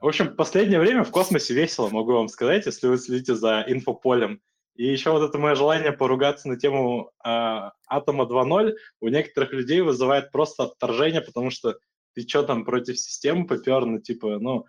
В 0.00 0.06
общем, 0.06 0.36
последнее 0.36 0.78
время 0.78 1.02
в 1.02 1.10
космосе 1.10 1.54
весело, 1.54 1.88
могу 1.88 2.12
вам 2.12 2.28
сказать, 2.28 2.66
если 2.66 2.86
вы 2.86 2.98
следите 2.98 3.34
за 3.34 3.64
инфополем. 3.66 4.40
И 4.76 4.86
еще 4.86 5.10
вот 5.10 5.28
это 5.28 5.38
мое 5.38 5.56
желание 5.56 5.90
поругаться 5.90 6.46
на 6.48 6.56
тему 6.56 7.10
э, 7.24 7.70
Атома 7.88 8.24
2.0 8.24 8.74
у 9.00 9.08
некоторых 9.08 9.52
людей 9.52 9.80
вызывает 9.80 10.30
просто 10.30 10.64
отторжение, 10.64 11.20
потому 11.20 11.50
что 11.50 11.78
ты 12.14 12.22
что 12.28 12.44
там 12.44 12.64
против 12.64 12.96
системы 12.96 13.44
попер, 13.44 13.86
ну, 13.86 13.98
типа, 13.98 14.38
ну, 14.38 14.66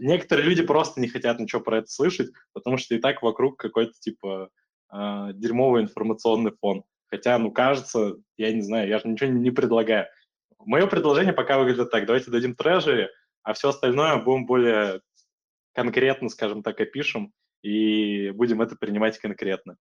некоторые 0.00 0.48
люди 0.48 0.62
просто 0.62 1.02
не 1.02 1.08
хотят 1.08 1.38
ничего 1.38 1.60
про 1.60 1.78
это 1.78 1.88
слышать, 1.88 2.30
потому 2.54 2.78
что 2.78 2.94
и 2.94 2.98
так 2.98 3.22
вокруг 3.22 3.58
какой-то, 3.58 3.92
типа, 4.00 4.48
э, 4.90 5.28
дерьмовый 5.34 5.82
информационный 5.82 6.52
фон. 6.58 6.84
Хотя, 7.08 7.36
ну, 7.36 7.50
кажется, 7.52 8.14
я 8.38 8.50
не 8.52 8.62
знаю, 8.62 8.88
я 8.88 8.98
же 8.98 9.06
ничего 9.06 9.30
не 9.30 9.50
предлагаю. 9.50 10.06
Мое 10.58 10.86
предложение 10.86 11.34
пока 11.34 11.58
выглядит 11.58 11.90
так. 11.90 12.06
Давайте 12.06 12.30
дадим 12.30 12.54
трежери, 12.54 13.10
а 13.42 13.52
все 13.54 13.70
остальное 13.70 14.16
будем 14.18 14.46
более 14.46 15.00
конкретно, 15.74 16.28
скажем 16.28 16.62
так, 16.62 16.80
опишем 16.80 17.32
и 17.62 18.30
будем 18.30 18.60
это 18.62 18.76
принимать 18.76 19.18
конкретно. 19.18 19.76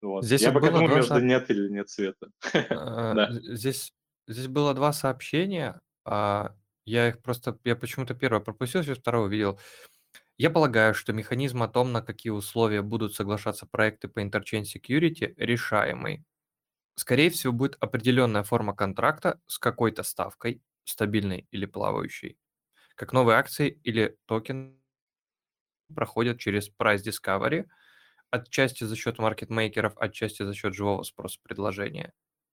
Вот. 0.00 0.24
Здесь 0.24 0.42
я 0.42 0.52
пока 0.52 0.66
было 0.70 0.80
думаю, 0.80 0.88
два 0.88 0.96
между 0.96 1.20
нет 1.26 1.50
или 1.50 1.68
нет 1.68 1.88
света. 1.88 2.28
А, 2.70 3.14
Да. 3.14 3.30
Здесь, 3.32 3.92
здесь 4.26 4.48
было 4.48 4.74
два 4.74 4.92
сообщения. 4.92 5.80
а, 6.04 6.54
Я 6.84 7.08
их 7.08 7.22
просто, 7.22 7.58
я 7.64 7.76
почему-то 7.76 8.14
первое 8.14 8.40
пропустил, 8.40 8.82
сейчас 8.82 8.98
второе 8.98 9.26
увидел. 9.26 9.60
Я 10.38 10.50
полагаю, 10.50 10.94
что 10.94 11.12
механизм 11.12 11.62
о 11.62 11.68
том, 11.68 11.92
на 11.92 12.02
какие 12.02 12.32
условия 12.32 12.82
будут 12.82 13.14
соглашаться 13.14 13.66
проекты 13.66 14.08
по 14.08 14.20
Interchain 14.20 14.62
Security, 14.64 15.34
решаемый. 15.36 16.24
Скорее 16.96 17.30
всего, 17.30 17.52
будет 17.52 17.76
определенная 17.80 18.42
форма 18.42 18.74
контракта 18.74 19.40
с 19.46 19.58
какой-то 19.58 20.02
ставкой, 20.02 20.62
стабильной 20.84 21.46
или 21.52 21.66
плавающей, 21.66 22.36
как 23.02 23.12
новые 23.12 23.36
акции 23.36 23.80
или 23.82 24.16
токен 24.26 24.80
проходят 25.92 26.38
через 26.38 26.70
Price 26.70 27.02
Discovery, 27.02 27.66
отчасти 28.30 28.84
за 28.84 28.94
счет 28.94 29.18
маркетмейкеров, 29.18 29.98
отчасти 29.98 30.44
за 30.44 30.54
счет 30.54 30.72
живого 30.72 31.02
спроса 31.02 31.40
предложения. 31.42 32.12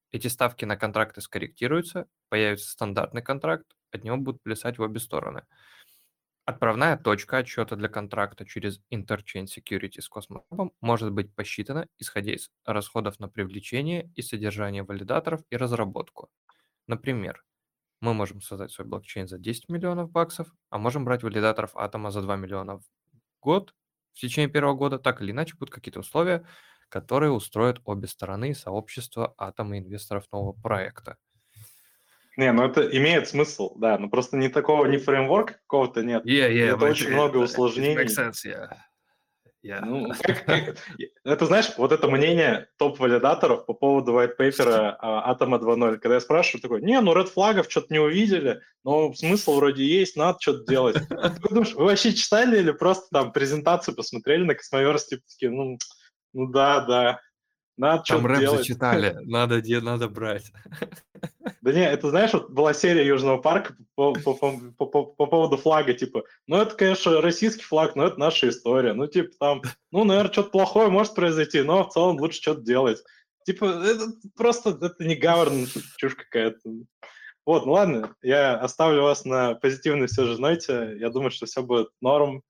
Эти 0.10 0.26
ставки 0.26 0.66
на 0.66 0.76
контракты 0.76 1.22
скорректируются, 1.22 2.08
появится 2.30 2.72
стандартный 2.72 3.22
контракт, 3.22 3.68
от 3.92 4.04
него 4.04 4.18
будут 4.18 4.42
плясать 4.42 4.80
в 4.80 4.82
обе 4.82 5.00
стороны. 5.00 5.46
Отправная 6.46 6.98
точка 6.98 7.38
отсчета 7.38 7.76
для 7.76 7.88
контракта 7.88 8.44
через 8.44 8.82
Interchain 8.92 9.46
Security 9.46 10.02
с 10.02 10.10
Cosmos 10.10 10.72
может 10.82 11.12
быть 11.12 11.32
посчитана, 11.36 11.88
исходя 12.00 12.34
из 12.34 12.50
расходов 12.66 13.20
на 13.20 13.30
привлечение 13.30 14.12
и 14.16 14.24
содержание 14.24 14.82
валидаторов 14.82 15.42
и 15.52 15.58
разработку. 15.58 16.32
Например, 16.88 17.44
мы 18.02 18.14
можем 18.14 18.42
создать 18.42 18.72
свой 18.72 18.88
блокчейн 18.88 19.28
за 19.28 19.38
10 19.38 19.70
миллионов 19.70 20.12
баксов, 20.12 20.48
а 20.70 20.78
можем 20.78 21.06
брать 21.06 21.24
валидаторов 21.24 21.76
атома 21.76 22.12
за 22.12 22.22
2 22.22 22.36
миллиона 22.38 22.80
в 22.80 22.84
год. 23.42 23.74
В 24.14 24.20
течение 24.20 24.50
первого 24.50 24.74
года 24.74 25.00
так 25.00 25.22
или 25.22 25.32
иначе 25.32 25.56
будут 25.56 25.74
какие-то 25.74 26.00
условия, 26.00 26.46
которые 26.90 27.32
устроят 27.32 27.82
обе 27.86 28.08
стороны 28.08 28.52
и 28.52 28.54
сообщество 28.54 29.34
атома 29.38 29.78
инвесторов 29.78 30.26
нового 30.32 30.54
проекта. 30.54 31.18
Не, 32.38 32.52
ну 32.54 32.64
это 32.64 32.84
имеет 32.98 33.28
смысл, 33.28 33.78
да, 33.78 33.98
но 33.98 34.10
просто 34.10 34.38
не 34.38 34.48
такого, 34.48 34.86
ни 34.86 34.98
фреймворка 34.98 35.56
какого-то 35.56 36.04
нет. 36.04 36.26
Yeah, 36.26 36.50
yeah, 36.50 36.76
Это 36.76 36.86
очень 36.86 37.12
много 37.12 37.38
усложнений. 37.38 38.06
yeah. 38.06 38.78
Ну, 39.62 40.12
как- 40.22 40.46
как- 40.46 40.78
это, 41.24 41.46
знаешь, 41.46 41.72
вот 41.78 41.92
это 41.92 42.08
мнение 42.08 42.68
топ-валидаторов 42.78 43.66
по 43.66 43.74
поводу 43.74 44.14
white 44.14 44.38
paper 44.40 44.96
Атома 45.00 45.58
2.0. 45.58 45.98
Когда 45.98 46.16
я 46.16 46.22
спрашиваю, 46.22 46.62
такой, 46.62 46.82
не, 46.82 47.00
ну, 47.02 47.14
red 47.14 47.28
flag 47.28 47.56
ов 47.56 47.70
что-то 47.70 47.94
не 47.94 48.00
увидели, 48.00 48.62
но 48.84 49.14
смысл 49.14 49.56
вроде 49.58 49.86
есть, 49.86 50.16
надо 50.16 50.38
что-то 50.40 50.66
делать. 50.66 50.96
Ты 51.10 51.50
думаешь, 51.50 51.74
вы 51.74 51.86
вообще 51.86 52.14
читали 52.14 52.60
или 52.60 52.72
просто 52.72 53.08
там 53.12 53.32
презентацию 53.32 53.96
посмотрели 53.96 54.44
на 54.44 54.56
Cosmoverse, 54.56 55.08
типа 55.08 55.24
такие, 55.30 55.52
ну, 55.52 55.78
ну 56.34 56.48
да, 56.52 56.86
да, 56.86 57.20
надо 57.78 58.04
Там 58.04 58.20
что-то 58.20 58.28
рэп 58.28 58.40
делать. 58.40 58.60
зачитали, 58.60 59.16
надо, 59.26 59.62
надо 59.82 60.08
брать. 60.10 60.52
Да 61.70 61.76
не, 61.76 61.86
это 61.86 62.10
знаешь, 62.10 62.34
вот 62.34 62.50
была 62.50 62.74
серия 62.74 63.06
Южного 63.06 63.38
парка 63.38 63.76
по, 63.94 64.14
по- 64.14 64.34
по- 64.34 64.60
по- 64.76 64.86
по- 64.88 65.04
по 65.06 65.26
поводу 65.28 65.56
флага, 65.56 65.94
типа, 65.94 66.24
ну 66.48 66.58
это, 66.58 66.76
конечно, 66.76 67.22
российский 67.22 67.62
флаг, 67.62 67.96
но 67.96 68.08
это 68.08 68.20
наша 68.20 68.50
история. 68.50 68.94
Ну, 68.94 69.06
типа, 69.06 69.30
там, 69.40 69.62
ну, 69.92 70.04
наверное, 70.04 70.32
что-то 70.32 70.50
плохое 70.50 70.90
может 70.90 71.14
произойти, 71.14 71.62
но 71.62 71.88
в 71.88 71.94
целом 71.94 72.18
лучше 72.18 72.42
что-то 72.42 72.62
делать. 72.62 73.04
Типа, 73.46 73.66
это 73.66 74.08
просто, 74.36 74.72
это 74.82 74.96
не 75.04 75.16
governance, 75.16 75.80
чушь 75.98 76.16
какая-то. 76.16 76.60
Вот, 77.46 77.68
ну 77.68 77.74
ладно, 77.74 78.16
я 78.24 78.56
оставлю 78.58 79.04
вас 79.04 79.24
на 79.24 79.54
позитивной 79.54 80.08
все 80.08 80.26
же 80.26 80.42
ноте. 80.42 80.98
Я 81.00 81.12
думаю, 81.12 81.30
что 81.30 81.46
все 81.46 81.62
будет 81.62 81.90
норм. 82.02 82.42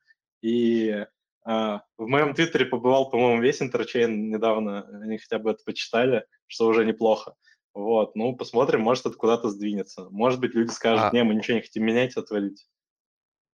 И 0.41 1.05
а, 1.43 1.81
в 1.97 2.07
моем 2.07 2.33
твиттере 2.33 2.65
побывал, 2.65 3.09
по-моему, 3.09 3.41
весь 3.41 3.61
интерчейн 3.61 4.29
недавно. 4.29 4.87
Они 5.03 5.17
хотя 5.17 5.39
бы 5.39 5.51
это 5.51 5.59
почитали, 5.65 6.25
что 6.47 6.67
уже 6.67 6.85
неплохо. 6.85 7.33
Вот, 7.73 8.15
ну, 8.15 8.35
посмотрим, 8.35 8.81
может, 8.81 9.05
это 9.05 9.15
куда-то 9.15 9.49
сдвинется. 9.49 10.07
Может 10.09 10.39
быть, 10.39 10.53
люди 10.53 10.71
скажут, 10.71 11.05
А- 11.05 11.11
не, 11.13 11.23
мы 11.23 11.35
ничего 11.35 11.57
не 11.57 11.61
хотим 11.61 11.85
менять, 11.85 12.17
отвалить. 12.17 12.67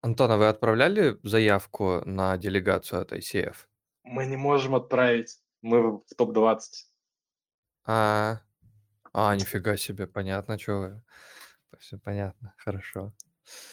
Антон, 0.01 0.31
а 0.31 0.37
вы 0.37 0.49
отправляли 0.49 1.19
заявку 1.23 2.03
на 2.05 2.37
делегацию 2.37 3.03
от 3.03 3.13
ICF? 3.13 3.57
Мы 4.05 4.27
не 4.27 4.37
можем 4.37 4.75
отправить. 4.75 5.39
Мы 5.63 5.99
в 5.99 6.05
топ-20. 6.17 6.61
А, 7.87 8.41
а, 9.13 9.35
нифига 9.35 9.77
себе, 9.77 10.07
понятно, 10.07 10.59
что 10.59 10.79
вы. 10.79 11.03
Все 11.79 11.99
понятно, 11.99 12.55
хорошо. 12.59 13.13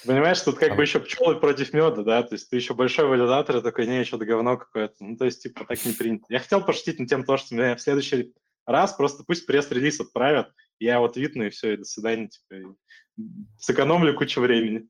Понимаешь, 0.05 0.41
тут 0.41 0.57
как 0.57 0.71
А 0.71 0.75
бы 0.75 0.81
еще 0.81 0.99
пчелы 0.99 1.39
против 1.39 1.73
меда, 1.73 2.03
да? 2.03 2.23
То 2.23 2.35
есть 2.35 2.49
ты 2.49 2.55
еще 2.55 2.73
большой 2.73 3.07
валидатор, 3.07 3.57
и 3.57 3.61
такой, 3.61 3.87
не, 3.87 4.03
что-то 4.03 4.25
говно 4.25 4.57
какое-то. 4.57 4.95
Ну, 4.99 5.15
то 5.17 5.25
есть, 5.25 5.43
типа, 5.43 5.65
так 5.65 5.83
не 5.85 5.93
принято. 5.93 6.25
Я 6.29 6.39
хотел 6.39 6.63
пошутить 6.63 6.99
на 6.99 7.07
тем, 7.07 7.23
то, 7.23 7.37
что 7.37 7.55
меня 7.55 7.75
в 7.75 7.81
следующий 7.81 8.33
раз 8.65 8.93
просто 8.93 9.23
пусть 9.25 9.45
пресс-релиз 9.45 9.99
отправят, 9.99 10.51
я 10.79 10.95
его 10.95 11.07
твитну, 11.07 11.45
и 11.45 11.49
все, 11.49 11.73
и 11.73 11.77
до 11.77 11.83
свидания, 11.83 12.29
типа, 12.29 12.55
и 12.55 13.23
сэкономлю 13.59 14.15
кучу 14.15 14.41
времени. 14.41 14.87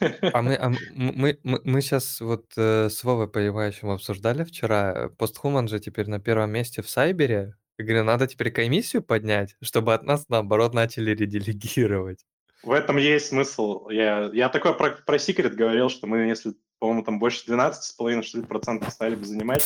А 0.00 0.42
мы, 0.42 0.54
а 0.60 0.70
мы, 0.94 1.38
мы, 1.42 1.60
мы 1.64 1.80
сейчас 1.80 2.20
вот 2.20 2.46
э, 2.56 2.88
с 2.90 3.02
Вовой 3.04 3.28
Понимающим 3.28 3.90
обсуждали 3.90 4.44
вчера. 4.44 5.10
Постхуман 5.18 5.68
же 5.68 5.80
теперь 5.80 6.08
на 6.08 6.20
первом 6.20 6.50
месте 6.50 6.82
в 6.82 6.88
Сайбере. 6.88 7.54
Я 7.78 7.84
говорю, 7.84 8.04
надо 8.04 8.26
теперь 8.26 8.50
комиссию 8.50 9.02
поднять, 9.02 9.54
чтобы 9.62 9.94
от 9.94 10.02
нас, 10.02 10.28
наоборот, 10.28 10.74
начали 10.74 11.12
ределегировать. 11.12 12.24
В 12.64 12.72
этом 12.72 12.96
есть 12.96 13.26
смысл. 13.26 13.88
Я, 13.88 14.30
я 14.32 14.48
такой 14.48 14.76
про, 14.76 14.90
про 14.90 15.18
секрет 15.18 15.54
говорил, 15.54 15.88
что 15.88 16.08
мы, 16.08 16.26
если, 16.26 16.54
по-моему, 16.80 17.04
там 17.04 17.20
больше 17.20 17.48
12,5 17.48 18.22
что 18.22 18.38
ли, 18.38 18.44
процентов 18.44 18.92
стали 18.92 19.14
бы 19.14 19.24
занимать, 19.24 19.64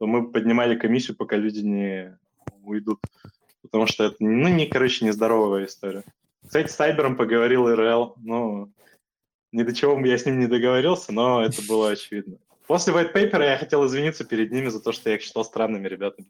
то 0.00 0.06
мы 0.06 0.22
бы 0.22 0.32
поднимали 0.32 0.76
комиссию, 0.76 1.16
пока 1.16 1.36
люди 1.36 1.60
не 1.60 2.18
уйдут. 2.62 3.00
Потому 3.62 3.86
что 3.86 4.04
это, 4.04 4.16
ну, 4.20 4.48
не, 4.48 4.66
короче, 4.66 5.04
нездоровая 5.04 5.66
история. 5.66 6.04
Кстати, 6.44 6.68
с 6.68 6.74
Сайбером 6.74 7.16
поговорил 7.16 7.68
ИРЛ, 7.68 8.16
ну, 8.18 8.72
ни 9.52 9.62
до 9.62 9.74
чего 9.74 9.98
я 10.04 10.18
с 10.18 10.26
ним 10.26 10.40
не 10.40 10.46
договорился, 10.46 11.12
но 11.12 11.44
это 11.44 11.62
было 11.62 11.90
очевидно. 11.90 12.38
После 12.66 12.92
white 12.92 13.14
paper 13.14 13.42
я 13.42 13.58
хотел 13.58 13.86
извиниться 13.86 14.24
перед 14.24 14.50
ними 14.50 14.68
за 14.68 14.80
то, 14.80 14.92
что 14.92 15.10
я 15.10 15.16
их 15.16 15.22
считал 15.22 15.44
странными 15.44 15.86
ребятами. 15.88 16.28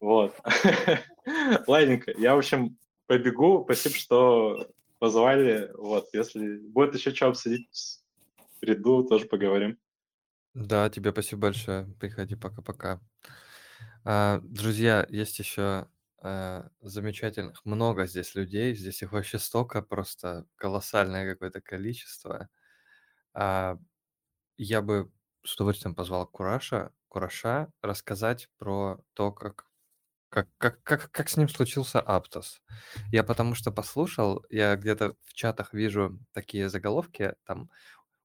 Вот. 0.00 0.34
Ладненько. 1.66 2.12
Я, 2.16 2.34
в 2.34 2.38
общем, 2.38 2.76
побегу. 3.06 3.62
Спасибо, 3.64 3.94
что 3.94 4.68
позвали. 4.98 5.70
Вот, 5.74 6.08
если 6.12 6.58
будет 6.58 6.94
еще 6.94 7.14
что 7.14 7.28
обсудить, 7.28 8.00
приду, 8.60 9.04
тоже 9.04 9.26
поговорим. 9.26 9.78
Да, 10.54 10.88
тебе 10.90 11.12
спасибо 11.12 11.42
большое. 11.42 11.86
Приходи, 11.98 12.36
пока-пока. 12.36 13.00
А, 14.04 14.40
друзья, 14.42 15.06
есть 15.08 15.38
еще 15.38 15.88
а, 16.18 16.68
замечательных 16.80 17.64
много 17.64 18.06
здесь 18.06 18.34
людей. 18.34 18.74
Здесь 18.74 19.02
их 19.02 19.12
вообще 19.12 19.38
столько, 19.38 19.82
просто 19.82 20.46
колоссальное 20.56 21.30
какое-то 21.30 21.60
количество. 21.60 22.48
А, 23.34 23.78
я 24.58 24.82
бы 24.82 25.12
с 25.44 25.54
удовольствием 25.56 25.94
позвал 25.94 26.26
Кураша, 26.26 26.92
Кураша 27.08 27.72
рассказать 27.82 28.48
про 28.58 29.00
то, 29.14 29.32
как, 29.32 29.66
как, 30.30 30.48
как, 30.58 30.82
как, 30.84 31.10
как 31.12 31.28
с 31.30 31.36
ним 31.38 31.48
случился 31.48 32.00
Аптос. 32.00 32.62
Я 33.12 33.24
потому 33.24 33.54
что 33.56 33.72
послушал, 33.72 34.44
я 34.50 34.76
где-то 34.76 35.16
в 35.22 35.34
чатах 35.34 35.74
вижу 35.74 36.18
такие 36.32 36.68
заголовки, 36.70 37.34
там 37.46 37.70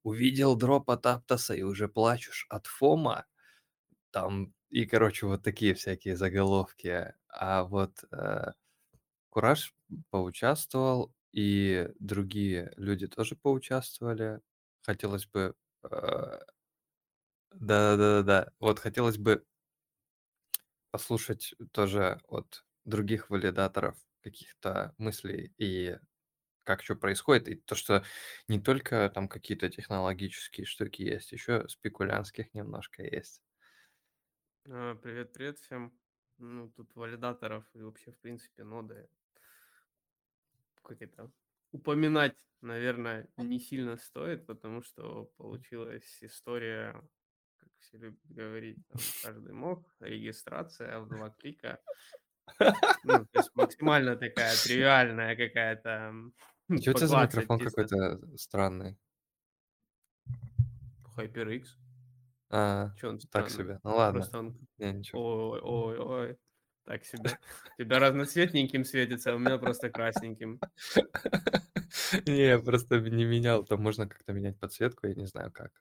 увидел 0.04 0.56
дроп 0.58 0.90
от 0.92 1.06
Аптоса 1.08 1.56
и 1.56 1.64
уже 1.64 1.88
плачешь 1.90 2.48
от 2.50 2.68
Фома. 2.68 3.26
Там 4.12 4.54
и, 4.70 4.86
короче, 4.86 5.26
вот 5.28 5.44
такие 5.44 5.74
всякие 5.74 6.16
заголовки. 6.18 7.14
А 7.30 7.64
вот 7.64 8.04
э, 8.12 8.52
Кураж 9.30 9.76
поучаствовал, 10.12 11.14
и 11.34 11.90
другие 12.00 12.74
люди 12.78 13.08
тоже 13.08 13.36
поучаствовали. 13.36 14.42
Хотелось 14.84 15.28
бы... 15.28 15.56
э, 15.84 16.40
Да-да-да-да. 17.52 18.52
Вот 18.60 18.80
хотелось 18.80 19.18
бы 19.18 19.44
послушать 20.92 21.54
тоже 21.72 22.20
от 22.28 22.66
других 22.86 23.30
валидаторов 23.30 23.98
каких-то 24.22 24.94
мыслей 24.98 25.54
и 25.58 25.98
как 26.64 26.84
что 26.84 26.96
происходит, 26.96 27.50
и 27.50 27.56
то, 27.56 27.76
что 27.76 28.04
не 28.48 28.60
только 28.62 29.12
там 29.14 29.28
какие-то 29.30 29.70
технологические 29.70 30.66
штуки 30.68 31.04
есть, 31.04 31.32
еще 31.34 31.68
спекулянских 31.70 32.54
немножко 32.54 33.04
есть. 33.04 33.42
А, 34.70 34.96
Привет, 34.96 35.32
привет 35.32 35.60
всем. 35.60 35.94
Ну, 36.38 36.70
тут 36.70 36.94
валидаторов 36.96 37.64
и 37.74 37.82
вообще, 37.82 38.12
в 38.12 38.20
принципе, 38.20 38.64
ноды 38.64 39.08
как 40.88 41.02
это 41.02 41.32
упоминать, 41.72 42.36
наверное, 42.62 43.28
не 43.38 43.60
сильно 43.60 43.98
стоит, 43.98 44.46
потому 44.46 44.82
что 44.82 45.26
получилась 45.38 46.18
история, 46.22 46.94
как 47.58 47.70
все 47.80 47.98
любят 47.98 48.20
говорить, 48.30 48.78
там, 48.88 49.02
каждый 49.24 49.54
мог, 49.54 49.86
регистрация 50.00 51.00
в 51.00 51.10
два 51.10 51.30
клика. 51.30 51.80
Ну, 53.04 53.26
то 53.26 53.40
есть 53.40 53.52
максимально 53.56 54.16
такая 54.16 54.56
тривиальная 54.64 55.36
какая-то 55.36 55.90
м, 55.90 56.34
Что 56.82 56.92
это 56.92 57.08
за 57.08 57.16
поклацать 57.16 57.36
микрофон 57.36 57.60
чисто. 57.60 57.88
какой-то 57.88 58.38
странный? 58.38 58.98
HyperX. 61.18 61.87
А, 62.50 62.92
Че 62.96 63.08
он 63.10 63.20
так 63.32 63.50
странный? 63.50 63.50
себе. 63.50 63.80
Ну 63.84 63.96
ладно. 63.96 64.24
Просто 64.24 64.40
он 64.40 64.68
Не, 64.78 64.94
ничего. 64.94 65.24
Ой, 65.52 65.62
ой, 65.62 65.98
ой. 66.00 66.38
Так 66.86 67.06
себе. 67.06 67.40
У 67.78 67.84
тебя 67.84 68.00
разноцветненьким 68.00 68.86
светится, 68.86 69.34
а 69.34 69.36
у 69.36 69.40
меня 69.40 69.58
просто 69.60 69.90
красненьким. 69.92 70.64
Не, 72.26 72.46
я 72.48 72.60
просто 72.60 73.00
не 73.00 73.26
менял. 73.26 73.64
Там 73.66 73.82
можно 73.82 74.08
как-то 74.08 74.34
менять 74.34 74.60
подсветку, 74.60 75.08
я 75.08 75.16
не 75.16 75.26
знаю 75.26 75.52
как. 75.52 75.72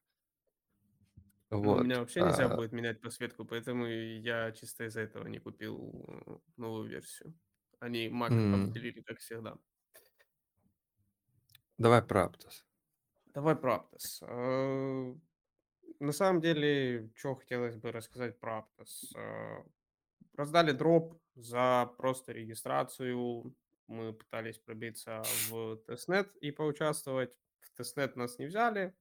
Ну, 1.62 1.74
у 1.74 1.78
Вот. 1.78 1.80
меня 1.80 1.98
вообще 2.00 2.22
нельзя 2.22 2.48
а, 2.48 2.48
будет 2.48 2.72
менять 2.72 3.00
подсветку, 3.00 3.44
поэтому 3.44 3.86
я 3.86 4.52
чисто 4.52 4.84
из-за 4.86 5.00
этого 5.00 5.26
не 5.26 5.38
купил 5.38 6.04
э, 6.26 6.38
новую 6.56 6.88
версию. 6.88 7.34
Они 7.80 8.08
Mac 8.08 8.34
м, 8.34 8.46
обделили, 8.50 9.00
как 9.02 9.18
всегда. 9.18 9.58
Давай 11.78 12.02
про 12.02 12.24
Aptos. 12.26 12.64
Давай 13.34 13.54
про 13.54 13.76
Aptos. 13.76 14.22
Э, 16.00 16.04
На 16.04 16.12
самом 16.12 16.40
деле, 16.40 17.10
что 17.14 17.34
хотелось 17.34 17.76
бы 17.76 17.92
рассказать 17.92 18.38
про 18.38 18.58
Aptos. 18.78 19.16
Э, 19.16 19.64
Раздали 20.36 20.72
дроп 20.72 21.18
за 21.34 21.92
просто 21.98 22.32
регистрацию. 22.32 23.54
Мы 23.88 24.12
пытались 24.14 24.58
пробиться 24.58 25.22
в 25.50 25.76
тестнет 25.86 26.34
и 26.36 26.52
поучаствовать. 26.52 27.38
В 27.60 27.72
тестнет 27.76 28.16
нас 28.16 28.38
не 28.38 28.46
взяли, 28.46 28.94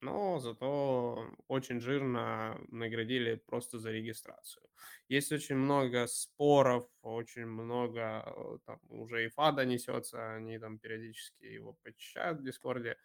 но 0.00 0.38
зато 0.40 1.30
очень 1.48 1.80
жирно 1.80 2.60
наградили 2.68 3.36
просто 3.36 3.78
за 3.78 3.92
регистрацию. 3.92 4.68
Есть 5.08 5.32
очень 5.32 5.56
много 5.56 6.06
споров, 6.08 6.88
очень 7.02 7.46
много 7.46 8.24
э, 8.26 8.58
там 8.66 8.80
уже 8.90 9.26
и 9.26 9.28
FUD 9.28 9.55
а 9.55 9.64
несется, 9.64 10.34
они 10.34 10.58
там 10.58 10.78
периодически 10.78 11.44
его 11.44 11.74
почищают 11.82 12.40
в 12.40 12.44
Discord 12.44 12.84
е. 12.84 12.96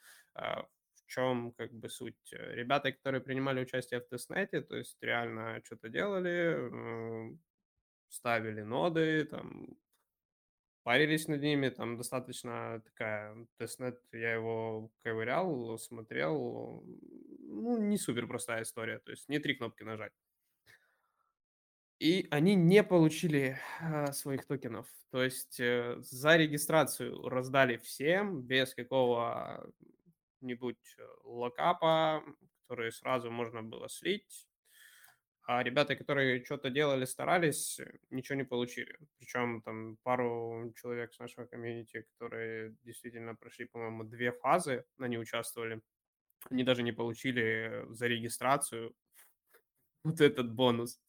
Чем 1.08 1.52
как 1.54 1.72
бы 1.74 1.90
суть? 1.90 2.34
Э, 2.34 2.56
Ребята, 2.56 2.92
которые 2.92 3.22
принимали 3.22 3.62
участие 3.62 4.02
в 4.02 4.08
тестнете, 4.08 4.62
то 4.62 4.76
есть 4.76 4.98
реально 5.02 5.62
что-то 5.64 5.90
делали, 5.90 7.32
э, 7.32 7.38
ставили 8.10 8.62
ноды, 8.62 9.26
там, 9.26 9.78
парились 10.84 11.28
над 11.28 11.42
ними, 11.42 11.70
там 11.70 11.98
достаточно 11.98 12.82
такая, 12.86 13.48
тестнет, 13.58 14.00
я 14.12 14.34
его 14.34 14.92
ковырял, 15.04 15.78
смотрел, 15.80 16.84
ну, 17.40 17.78
не 17.78 17.98
супер 17.98 18.28
простая 18.28 18.64
история, 18.64 19.00
то 19.00 19.12
есть 19.12 19.28
не 19.28 19.40
три 19.40 19.56
кнопки 19.56 19.84
нажать. 19.84 20.14
И 22.00 22.28
они 22.30 22.56
не 22.56 22.84
получили 22.84 23.58
а, 23.80 24.12
своих 24.12 24.46
токенов. 24.46 24.88
То 25.12 25.24
есть 25.24 25.60
э, 25.62 25.96
за 26.02 26.36
регистрацию 26.36 27.30
раздали 27.30 27.78
всем 27.78 28.42
без 28.42 28.74
какого-нибудь 30.46 30.96
э, 30.98 31.04
локапа, 31.24 32.24
который 32.62 32.92
сразу 32.92 33.32
можно 33.32 33.64
было 33.64 33.90
слить. 33.90 34.48
А 35.48 35.64
ребята, 35.64 35.96
которые 35.96 36.44
что-то 36.44 36.70
делали, 36.70 37.06
старались, 37.06 37.80
э, 37.80 38.00
ничего 38.12 38.38
не 38.38 38.46
получили. 38.46 38.98
Причем 39.18 39.62
там 39.62 39.98
пару 40.04 40.74
человек 40.76 41.14
с 41.14 41.20
нашего 41.20 41.46
комьюнити, 41.46 42.06
которые 42.14 42.76
действительно 42.84 43.36
прошли, 43.36 43.66
по-моему, 43.66 44.04
две 44.04 44.32
фазы, 44.32 44.86
они 45.00 45.18
участвовали, 45.18 45.82
они 46.52 46.64
даже 46.64 46.84
не 46.84 46.92
получили 46.92 47.86
за 47.90 48.08
регистрацию 48.08 48.94
вот 50.04 50.22
этот 50.22 50.54
бонус. 50.54 51.00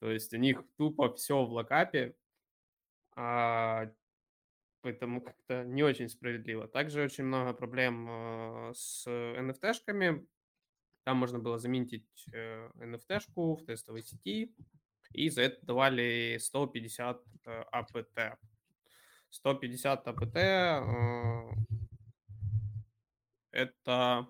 То 0.00 0.10
есть 0.10 0.34
у 0.34 0.38
них 0.38 0.62
тупо 0.76 1.14
все 1.14 1.44
в 1.44 1.52
локапе, 1.52 2.14
а, 3.16 3.90
поэтому 4.84 5.22
как-то 5.22 5.64
не 5.64 5.82
очень 5.82 6.10
справедливо. 6.10 6.68
Также 6.68 7.02
очень 7.02 7.24
много 7.24 7.54
проблем 7.54 8.06
э, 8.10 8.72
с 8.74 9.06
NFT-шками. 9.06 10.26
Там 11.04 11.16
можно 11.16 11.38
было 11.38 11.58
заменить 11.58 12.04
э, 12.32 12.68
NFT-шку 12.76 13.56
в 13.56 13.64
тестовой 13.64 14.02
сети, 14.02 14.54
и 15.10 15.30
за 15.30 15.42
это 15.42 15.64
давали 15.64 16.36
150 16.38 17.22
э, 17.46 17.62
АПТ. 17.72 18.38
150 19.30 20.06
АПТ 20.06 20.36
э, 20.36 21.42
это, 23.52 24.28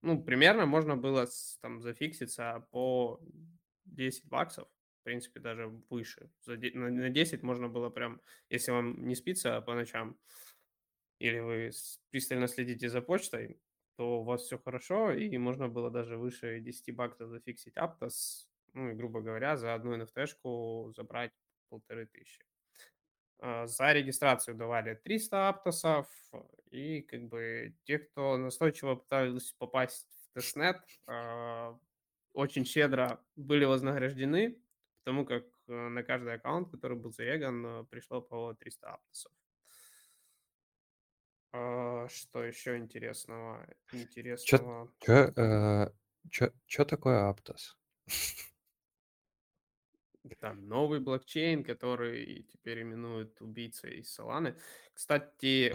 ну, 0.00 0.22
примерно 0.24 0.64
можно 0.64 0.96
было 0.96 1.26
там 1.60 1.82
зафикситься 1.82 2.66
по 2.70 3.20
10 3.84 4.26
баксов, 4.26 4.68
в 5.02 5.04
принципе, 5.04 5.40
даже 5.40 5.66
выше. 5.90 6.30
На, 6.46 6.90
на 6.90 7.10
10 7.10 7.42
можно 7.42 7.68
было 7.68 7.90
прям, 7.90 8.20
если 8.48 8.70
вам 8.70 9.04
не 9.04 9.16
спится 9.16 9.60
по 9.60 9.74
ночам, 9.74 10.16
или 11.18 11.40
вы 11.40 11.70
пристально 12.10 12.46
следите 12.46 12.88
за 12.88 13.02
почтой, 13.02 13.60
то 13.96 14.20
у 14.20 14.22
вас 14.22 14.42
все 14.42 14.58
хорошо, 14.58 15.10
и 15.12 15.36
можно 15.38 15.68
было 15.68 15.90
даже 15.90 16.16
выше 16.16 16.60
10 16.60 16.94
баксов 16.94 17.30
зафиксить 17.30 17.76
Aptos, 17.76 18.46
ну 18.74 18.94
грубо 18.94 19.20
говоря, 19.20 19.56
за 19.56 19.74
одну 19.74 19.96
NFT-шку 19.96 20.92
забрать 20.94 21.32
полторы 21.68 22.06
тысячи. 22.06 22.44
А, 23.40 23.66
За 23.66 23.92
регистрацию 23.92 24.56
давали 24.56 24.94
300 24.94 25.48
аптосов, 25.48 26.06
и 26.70 27.02
как 27.02 27.28
бы 27.28 27.74
те, 27.82 27.98
кто 27.98 28.36
настойчиво 28.36 28.94
пытались 28.94 29.52
попасть 29.58 30.06
в 30.30 30.34
тестнет, 30.34 30.76
а, 31.08 31.76
очень 32.34 32.64
щедро 32.64 33.20
были 33.34 33.64
вознаграждены, 33.64 34.62
потому 35.04 35.26
как 35.26 35.44
э, 35.68 35.72
на 35.88 36.02
каждый 36.04 36.34
аккаунт, 36.34 36.70
который 36.70 36.96
был 36.96 37.12
зареган, 37.12 37.66
э, 37.66 37.84
пришло 37.84 38.20
по 38.20 38.54
300 38.54 38.94
аптосов. 38.94 39.32
А, 41.52 42.08
Что 42.08 42.44
еще 42.44 42.76
интересного? 42.76 43.66
Интересного. 43.92 44.92
Чё, 45.00 45.32
э, 45.36 46.84
такое 46.84 47.28
Aptos? 47.28 47.76
Там 50.38 50.68
новый 50.68 51.00
блокчейн, 51.00 51.64
который 51.64 52.46
теперь 52.52 52.82
именуют 52.82 53.40
убийцей 53.40 53.98
из 53.98 54.14
Соланы. 54.14 54.56
Кстати, 54.94 55.72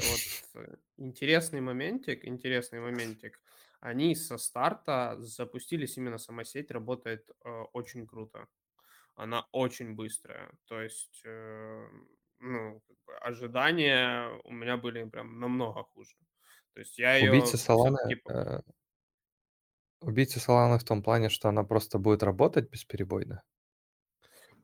вот 0.53 0.65
интересный 0.95 1.59
моментик, 1.59 2.25
интересный 2.25 2.79
моментик. 2.79 3.41
Они 3.81 4.15
со 4.15 4.37
старта 4.37 5.17
запустились, 5.19 5.97
именно 5.97 6.17
сама 6.17 6.45
сеть 6.45 6.71
работает 6.71 7.29
э, 7.43 7.49
очень 7.73 8.07
круто. 8.07 8.47
Она 9.17 9.47
очень 9.51 9.95
быстрая. 9.95 10.51
То 10.67 10.81
есть, 10.81 11.21
э, 11.25 11.87
ну, 12.39 12.81
как 12.87 12.97
бы 13.07 13.15
ожидания 13.17 14.29
у 14.45 14.53
меня 14.53 14.77
были 14.77 15.03
прям 15.09 15.39
намного 15.39 15.83
хуже. 15.83 16.15
То 16.73 16.81
есть 16.81 16.99
я 16.99 17.15
ее 17.17 17.31
Убийца 17.31 17.57
Соланы, 17.57 17.97
все-таки 17.97 18.21
э, 18.29 18.59
убийца 20.01 20.39
Соланы 20.39 20.79
в 20.79 20.83
том 20.83 21.03
плане, 21.03 21.29
что 21.29 21.49
она 21.49 21.63
просто 21.63 21.99
будет 21.99 22.23
работать 22.23 22.71
бесперебойно. 22.71 23.43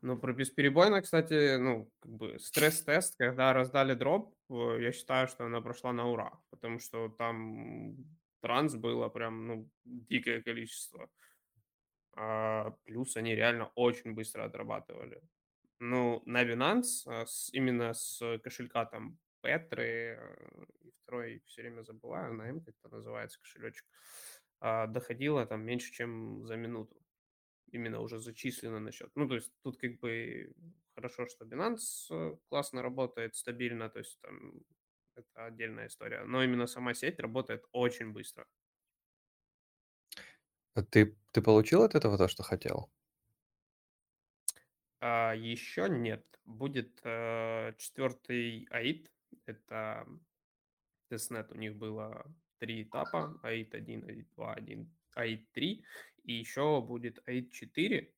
Ну, 0.01 0.17
про 0.17 0.33
бесперебойно, 0.33 1.01
кстати, 1.01 1.55
ну, 1.57 1.89
как 2.01 2.11
бы 2.11 2.39
стресс-тест, 2.39 3.15
когда 3.17 3.53
раздали 3.53 3.93
дроп, 3.93 4.35
я 4.49 4.91
считаю, 4.91 5.27
что 5.27 5.45
она 5.45 5.61
прошла 5.61 5.93
на 5.93 6.07
ура, 6.09 6.41
потому 6.49 6.79
что 6.79 7.07
там 7.07 7.95
транс 8.41 8.75
было 8.75 9.07
прям, 9.07 9.47
ну, 9.47 9.69
дикое 9.85 10.41
количество. 10.41 11.09
А, 12.15 12.71
плюс 12.85 13.17
они 13.17 13.35
реально 13.35 13.71
очень 13.75 14.13
быстро 14.13 14.45
отрабатывали. 14.45 15.21
Ну, 15.79 16.23
на 16.25 16.43
Binance, 16.43 17.03
а, 17.07 17.25
с- 17.25 17.49
именно 17.53 17.93
с 17.93 18.39
кошелька 18.43 18.85
там 18.85 19.19
Петры, 19.41 20.17
э, 20.19 20.65
и 20.81 20.91
второй 21.03 21.43
все 21.45 21.61
время 21.63 21.83
забываю, 21.83 22.33
на 22.33 22.43
М 22.49 22.61
как-то 22.63 22.89
называется 22.89 23.39
кошелечек. 23.39 23.85
а, 24.61 24.87
доходило 24.87 25.45
там 25.45 25.63
меньше, 25.65 25.91
чем 25.91 26.45
за 26.47 26.55
минуту. 26.55 26.95
Именно 27.71 28.01
уже 28.01 28.19
зачислено 28.19 28.79
на 28.79 28.91
счет. 28.91 29.11
Ну, 29.15 29.27
то 29.27 29.35
есть 29.35 29.51
тут 29.63 29.77
как 29.77 29.99
бы 29.99 30.53
хорошо, 30.95 31.27
что 31.27 31.45
Binance 31.45 32.07
э, 32.11 32.37
классно 32.49 32.81
работает, 32.83 33.35
стабильно, 33.35 33.89
то 33.89 33.99
есть 33.99 34.19
там 34.21 34.61
это 35.15 35.45
отдельная 35.45 35.87
история. 35.87 36.23
Но 36.25 36.43
именно 36.43 36.67
сама 36.67 36.93
сеть 36.93 37.19
работает 37.19 37.65
очень 37.71 38.11
быстро. 38.13 38.45
А 40.75 40.81
Ты, 40.83 41.15
ты 41.31 41.41
получил 41.41 41.83
от 41.83 41.95
этого 41.95 42.17
то, 42.17 42.27
что 42.27 42.43
хотел? 42.43 42.89
А 44.99 45.33
еще 45.33 45.87
нет. 45.89 46.25
Будет 46.45 46.99
э, 47.03 47.73
четвертый 47.77 48.67
АИТ. 48.71 49.11
Это 49.45 50.07
тестнет. 51.09 51.51
У 51.51 51.55
них 51.55 51.75
было 51.75 52.25
три 52.59 52.83
этапа. 52.83 53.39
АИТ 53.43 53.75
1, 53.75 54.09
АИТ 54.09 54.29
2, 54.35 54.53
1, 54.53 54.97
АИТ 55.15 55.51
3. 55.51 55.85
И 56.23 56.33
еще 56.33 56.81
будет 56.81 57.21
АИТ 57.27 57.51
4. 57.51 58.13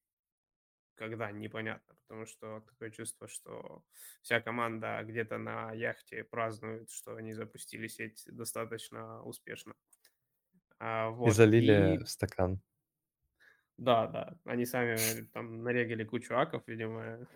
Когда 0.95 1.31
непонятно, 1.31 1.95
потому 2.07 2.25
что 2.25 2.61
такое 2.61 2.89
чувство, 2.89 3.27
что 3.27 3.83
вся 4.21 4.39
команда 4.39 5.01
где-то 5.03 5.37
на 5.37 5.73
яхте 5.73 6.23
празднует, 6.23 6.89
что 6.89 7.15
они 7.15 7.33
запустили 7.33 7.87
сеть 7.87 8.23
достаточно 8.27 9.21
успешно. 9.23 9.75
А, 10.79 11.09
И 11.23 11.29
вот. 11.29 11.31
залили 11.31 11.99
И 11.99 12.05
стакан. 12.05 12.61
да, 13.77 14.07
да, 14.07 14.39
они 14.45 14.65
сами 14.65 15.25
там 15.33 15.63
нарегали 15.63 16.03
кучу 16.03 16.35
аков, 16.35 16.63
видимо, 16.67 17.27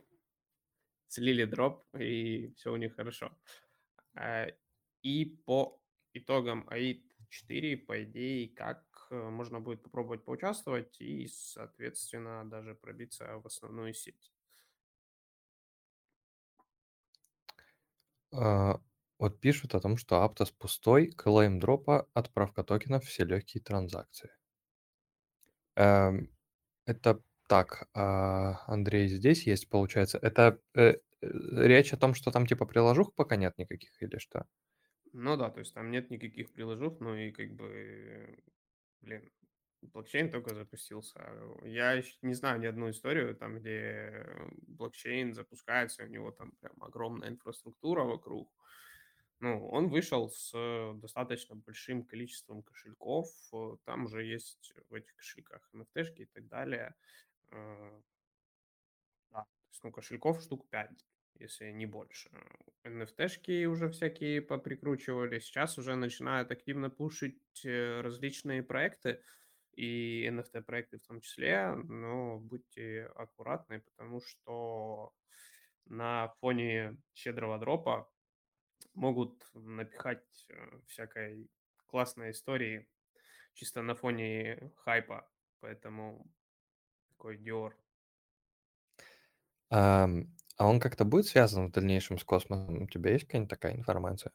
слили 1.08 1.45
дроп, 1.45 1.85
и 1.95 2.53
все 2.56 2.72
у 2.72 2.77
них 2.77 2.95
хорошо. 2.95 3.38
А, 4.16 4.48
И 5.03 5.26
по 5.26 5.82
итогам 6.14 6.68
АИД 6.69 7.16
4, 7.30 7.77
по 7.77 8.03
идее, 8.03 8.50
как 8.56 9.08
э, 9.11 9.16
можно 9.30 9.59
будет 9.61 9.84
попробовать 9.84 10.26
поучаствовать 10.26 11.00
и, 11.01 11.27
соответственно, 11.27 12.50
даже 12.50 12.76
пробиться 12.76 13.40
в 13.40 13.45
основную 13.48 13.93
сеть. 13.93 14.34
А, 18.32 18.80
Вот 19.19 19.39
пишут 19.39 19.75
о 19.75 19.80
том, 19.81 19.98
что 19.98 20.23
Aptos 20.25 20.51
пустой, 20.57 21.11
клейм 21.11 21.59
дропа, 21.59 22.07
отправка 22.15 22.64
токенов, 22.64 23.06
все 23.06 23.23
легкие 23.23 23.61
транзакции. 23.64 24.31
Эм, 25.75 26.30
Это 26.88 27.22
так, 27.48 27.89
а, 27.95 28.64
Андрей 28.67 29.09
здесь 29.09 29.48
есть, 29.48 29.69
получается. 29.69 30.19
Это 30.19 30.61
э, 30.75 30.95
э, 30.95 30.98
речь 31.22 31.93
о 31.93 31.98
том, 31.98 32.15
что 32.15 32.31
там 32.31 32.48
типа 32.48 32.65
приложух 32.67 33.15
пока 33.15 33.38
нет 33.38 33.57
никаких 33.59 34.01
или 34.03 34.17
что? 34.19 34.48
Ну 35.14 35.38
да, 35.38 35.49
то 35.49 35.59
есть 35.59 35.73
там 35.73 35.89
нет 35.91 36.09
никаких 36.11 36.53
приложух, 36.53 36.99
ну 36.99 37.15
и 37.15 37.31
как 37.31 37.51
бы, 37.56 38.43
блин, 39.01 39.31
блокчейн 39.81 40.30
только 40.31 40.53
запустился. 40.56 41.19
Я 41.64 41.93
ещё 41.93 42.15
не 42.22 42.33
знаю 42.35 42.59
ни 42.59 42.67
одну 42.67 42.89
историю, 42.91 43.35
там, 43.35 43.59
где 43.59 44.25
блокчейн 44.67 45.33
запускается, 45.33 46.03
у 46.03 46.07
него 46.07 46.31
там 46.31 46.51
прям 46.61 46.81
огромная 46.83 47.30
инфраструктура 47.30 48.03
вокруг. 48.03 48.51
Ну, 49.42 49.68
он 49.69 49.88
вышел 49.90 50.30
с 50.30 50.51
достаточно 50.95 51.56
большим 51.56 52.03
количеством 52.03 52.61
кошельков. 52.64 53.30
э, 53.53 53.77
Там 53.85 54.06
уже 54.06 54.26
есть 54.26 54.74
в 54.90 54.93
этих 54.93 55.16
кошельках 55.16 55.69
NFT-шки 55.74 56.24
и 56.24 56.26
так 56.26 56.48
далее. 56.48 56.95
Э, 57.51 58.01
Да, 59.32 59.42
то 59.43 59.69
есть, 59.72 59.84
ну, 59.84 59.92
кошельков 59.92 60.42
штук 60.42 60.68
5, 60.69 61.06
если 61.35 61.72
не 61.72 61.85
больше. 61.85 62.30
NFT-шки 62.84 63.66
уже 63.66 63.90
всякие 63.90 64.42
поприкручивали. 64.42 65.40
Сейчас 65.40 65.77
уже 65.77 65.95
начинают 65.95 66.51
активно 66.51 66.90
пушить 66.90 67.40
э, 67.66 68.01
различные 68.01 68.64
проекты, 68.64 69.22
и 69.76 70.27
NFT-проекты 70.27 70.98
в 70.98 71.03
том 71.08 71.22
числе, 71.22 71.74
но 71.76 72.38
будьте 72.40 73.06
аккуратны, 73.16 73.80
потому 73.82 74.19
что 74.22 75.14
на 75.85 76.30
фоне 76.40 76.98
щедрого 77.14 77.58
дропа 77.59 78.09
могут 79.00 79.50
напихать 79.53 80.45
э, 80.50 80.82
всякой 80.88 81.50
классной 81.88 82.32
истории 82.32 82.90
чисто 83.53 83.82
на 83.84 83.95
фоне 83.95 84.74
хайпа, 84.78 85.32
поэтому 85.61 86.32
такой 87.10 87.38
Dior. 87.38 87.74
Ам, 89.72 90.36
А 90.58 90.68
он 90.68 90.80
как-то 90.80 91.06
будет 91.06 91.26
связан 91.26 91.69
в 91.69 91.72
дальнейшем 91.72 92.19
с 92.19 92.24
космосом? 92.24 92.84
У 92.84 92.88
тебя 92.88 93.14
есть 93.14 93.26
какая-нибудь 93.26 93.50
такая 93.50 93.76
информация? 93.76 94.32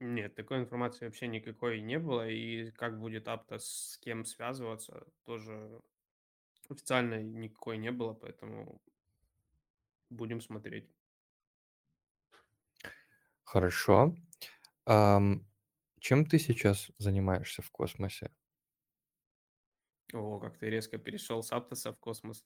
Нет, 0.00 0.34
такой 0.34 0.58
информации 0.58 1.06
вообще 1.06 1.28
никакой 1.28 1.80
не 1.80 1.98
было, 1.98 2.28
и 2.28 2.70
как 2.72 2.98
будет 2.98 3.26
Aptos 3.28 3.60
с 3.60 3.98
кем 3.98 4.24
связываться, 4.24 5.06
тоже 5.24 5.80
официально 6.68 7.22
никакой 7.22 7.78
не 7.78 7.92
было, 7.92 8.14
поэтому 8.14 8.82
будем 10.10 10.40
смотреть. 10.40 10.94
Хорошо. 13.52 14.14
Ам, 14.86 15.46
Чем 16.00 16.26
ты 16.26 16.38
сейчас 16.38 16.90
занимаешься 16.98 17.62
в 17.62 17.70
космосе? 17.70 18.30
О, 20.14 20.38
как 20.40 20.56
ты 20.58 20.70
резко 20.70 20.96
перешел 20.96 21.42
с 21.42 21.52
Аптоса 21.52 21.92
в 21.92 21.98
космос. 21.98 22.44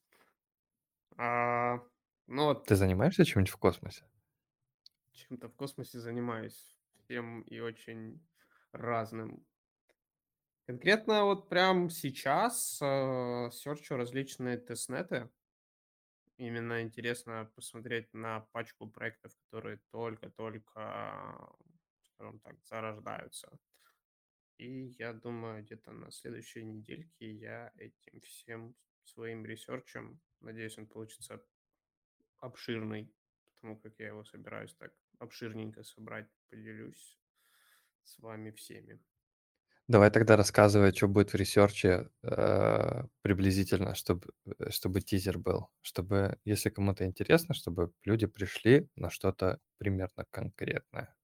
А, 1.17 1.78
ну 2.26 2.44
вот 2.47 2.67
Ты 2.67 2.76
занимаешься 2.76 3.25
чем-нибудь 3.25 3.51
в 3.51 3.57
космосе? 3.57 4.05
чем-то 5.12 5.49
в 5.49 5.55
космосе 5.57 5.99
занимаюсь 5.99 6.76
всем 6.94 7.43
и 7.43 7.59
очень 7.59 8.25
разным. 8.73 9.44
Конкретно 10.67 11.25
вот 11.25 11.49
прям 11.49 11.91
сейчас 11.91 12.78
э, 12.83 13.51
серчу 13.52 13.97
различные 13.97 14.57
тестнеты. 14.59 15.31
Именно 16.39 16.82
интересно 16.82 17.50
посмотреть 17.55 18.12
на 18.12 18.40
пачку 18.52 18.86
проектов, 18.90 19.32
которые 19.47 19.81
только-только, 19.90 21.56
скажем 22.02 22.40
так, 22.40 22.62
зарождаются. 22.62 23.58
И 24.58 24.94
я 24.98 25.15
думаю, 25.15 25.62
где-то 25.62 25.92
на 25.92 26.10
следующей 26.10 26.65
недельке 26.65 27.32
я 27.32 27.73
этим 27.76 28.20
всем 28.20 28.74
своим 29.05 29.47
research 29.47 30.00
ем, 30.00 30.20
надеюсь, 30.40 30.76
он 30.76 30.86
получится 30.86 31.42
обширный, 32.39 33.10
потому 33.55 33.78
как 33.78 33.98
я 33.98 34.08
его 34.08 34.24
собираюсь 34.24 34.74
так 34.74 34.92
обширненько 35.18 35.84
собрать, 35.84 36.28
поделюсь 36.50 37.18
с 38.05 38.18
вами 38.18 38.50
всеми. 38.50 39.00
Давай 39.89 40.10
тогда 40.10 40.36
рассказывай, 40.36 40.92
что 40.92 41.06
будет 41.06 41.32
в 41.32 41.36
research 41.36 42.01
е 42.01 42.09
э, 42.24 43.05
приблизительно, 43.23 43.94
чтобы, 43.94 44.28
чтобы 44.70 45.00
тизер 45.00 45.39
был. 45.39 45.68
Чтобы, 45.81 46.39
если 46.44 46.70
кому-то 46.70 47.05
интересно, 47.06 47.55
чтобы 47.55 47.92
люди 48.05 48.26
пришли 48.26 48.89
на 48.97 49.10
что-то 49.10 49.60
примерно 49.78 50.24
конкретное. 50.31 51.15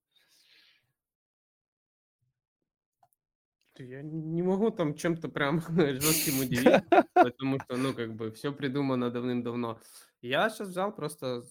Я 3.79 4.03
не 4.03 4.43
могу 4.43 4.71
там 4.71 4.95
чем-то 4.95 5.29
прям 5.29 5.61
жестким 6.01 6.41
удивить, 6.41 6.85
потому 7.19 7.59
что, 7.61 7.77
ну, 7.77 7.95
как 7.95 8.15
бы, 8.15 8.31
все 8.33 8.53
придумано 8.53 9.11
давным-давно. 9.11 9.81
Я 10.21 10.51
сейчас 10.51 10.69
взял 10.69 10.95
просто 10.95 11.43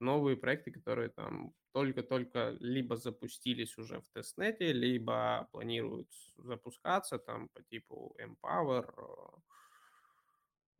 новые 0.00 0.36
проекты, 0.36 0.70
которые 0.70 1.08
там 1.08 1.52
только-только 1.72 2.56
либо 2.60 2.96
запустились 2.96 3.78
уже 3.78 4.00
в 4.00 4.08
тестнете, 4.10 4.72
либо 4.72 5.48
планируют 5.52 6.08
запускаться, 6.36 7.18
там 7.18 7.48
по 7.48 7.62
типу 7.62 8.16
Empower, 8.20 9.40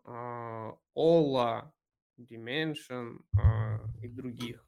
э, 0.05 0.73
Ola, 0.97 1.71
Dimension 2.19 3.19
э, 3.37 3.79
и 4.03 4.09
других. 4.09 4.65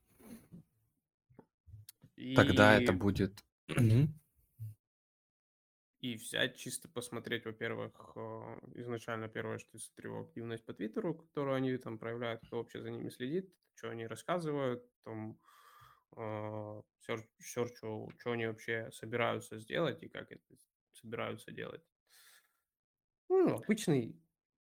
Тогда 2.34 2.80
это 2.80 2.92
И 2.92 2.96
будет... 2.96 3.44
и 6.00 6.16
взять, 6.16 6.56
чисто 6.56 6.88
посмотреть, 6.88 7.46
во-первых, 7.46 8.12
э, 8.16 8.20
изначально 8.74 9.28
первое, 9.28 9.58
что 9.58 9.70
я 9.74 9.78
смотрю, 9.80 10.22
активность 10.22 10.64
по 10.64 10.74
Твиттеру, 10.74 11.14
которую 11.14 11.56
они 11.56 11.76
там 11.78 11.98
проявляют, 11.98 12.42
кто 12.46 12.58
вообще 12.58 12.80
за 12.82 12.90
ними 12.90 13.08
следит, 13.08 13.54
что 13.74 13.90
они 13.90 14.06
рассказывают, 14.06 14.84
там, 15.04 15.38
сер- 17.00 17.28
серчу, 17.38 18.10
что 18.18 18.32
они 18.32 18.46
вообще 18.46 18.90
собираются 18.92 19.58
сделать 19.58 20.02
и 20.02 20.08
как 20.08 20.30
это 20.32 20.42
собираются 20.92 21.52
делать. 21.52 21.82
Ну, 23.28 23.56
обычный 23.56 24.20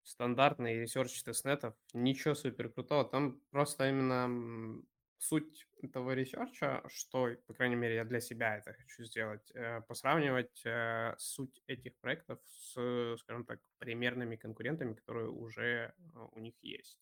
стандартный 0.04 0.80
research 0.82 1.24
тестнетов, 1.24 1.76
ничего 1.94 2.34
супер 2.36 2.70
крутого. 2.70 3.06
Там 3.06 3.42
просто 3.52 3.90
именно 3.90 4.82
суть 5.20 5.68
этого 5.82 6.12
research 6.14 6.70
а, 6.70 6.84
что, 6.88 7.30
по 7.48 7.54
крайней 7.54 7.76
мере, 7.76 7.96
я 7.96 8.06
для 8.06 8.20
себя 8.22 8.58
это 8.58 8.74
хочу 8.74 9.04
сделать, 9.04 9.52
э, 9.54 9.82
посравнивать 9.82 10.62
э, 10.66 11.16
суть 11.18 11.62
этих 11.68 11.98
проектов 12.00 12.40
с, 12.46 13.18
скажем 13.20 13.46
так, 13.46 13.60
примерными 13.80 14.36
конкурентами, 14.38 14.94
которые 14.94 15.30
уже 15.30 15.94
э, 15.98 16.20
у 16.32 16.40
них 16.40 16.56
есть. 16.64 16.98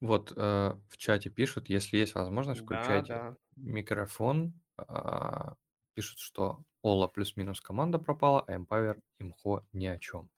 Вот 0.00 0.32
э, 0.36 0.40
в 0.88 0.96
чате 0.96 1.30
пишут, 1.30 1.68
если 1.68 1.96
есть 1.98 2.14
возможность, 2.14 2.60
Да, 2.60 2.64
включайте 2.64 3.02
да. 3.02 3.36
микрофон, 3.56 4.60
а, 4.76 5.56
пишут, 5.94 6.18
что 6.20 6.64
Ола 6.82 7.08
плюс-минус 7.08 7.60
команда 7.60 7.98
пропала, 7.98 8.42
а 8.46 8.54
Empower 8.56 9.00
имхо 9.18 9.66
ни 9.72 9.86
о 9.86 9.98
чем. 9.98 10.30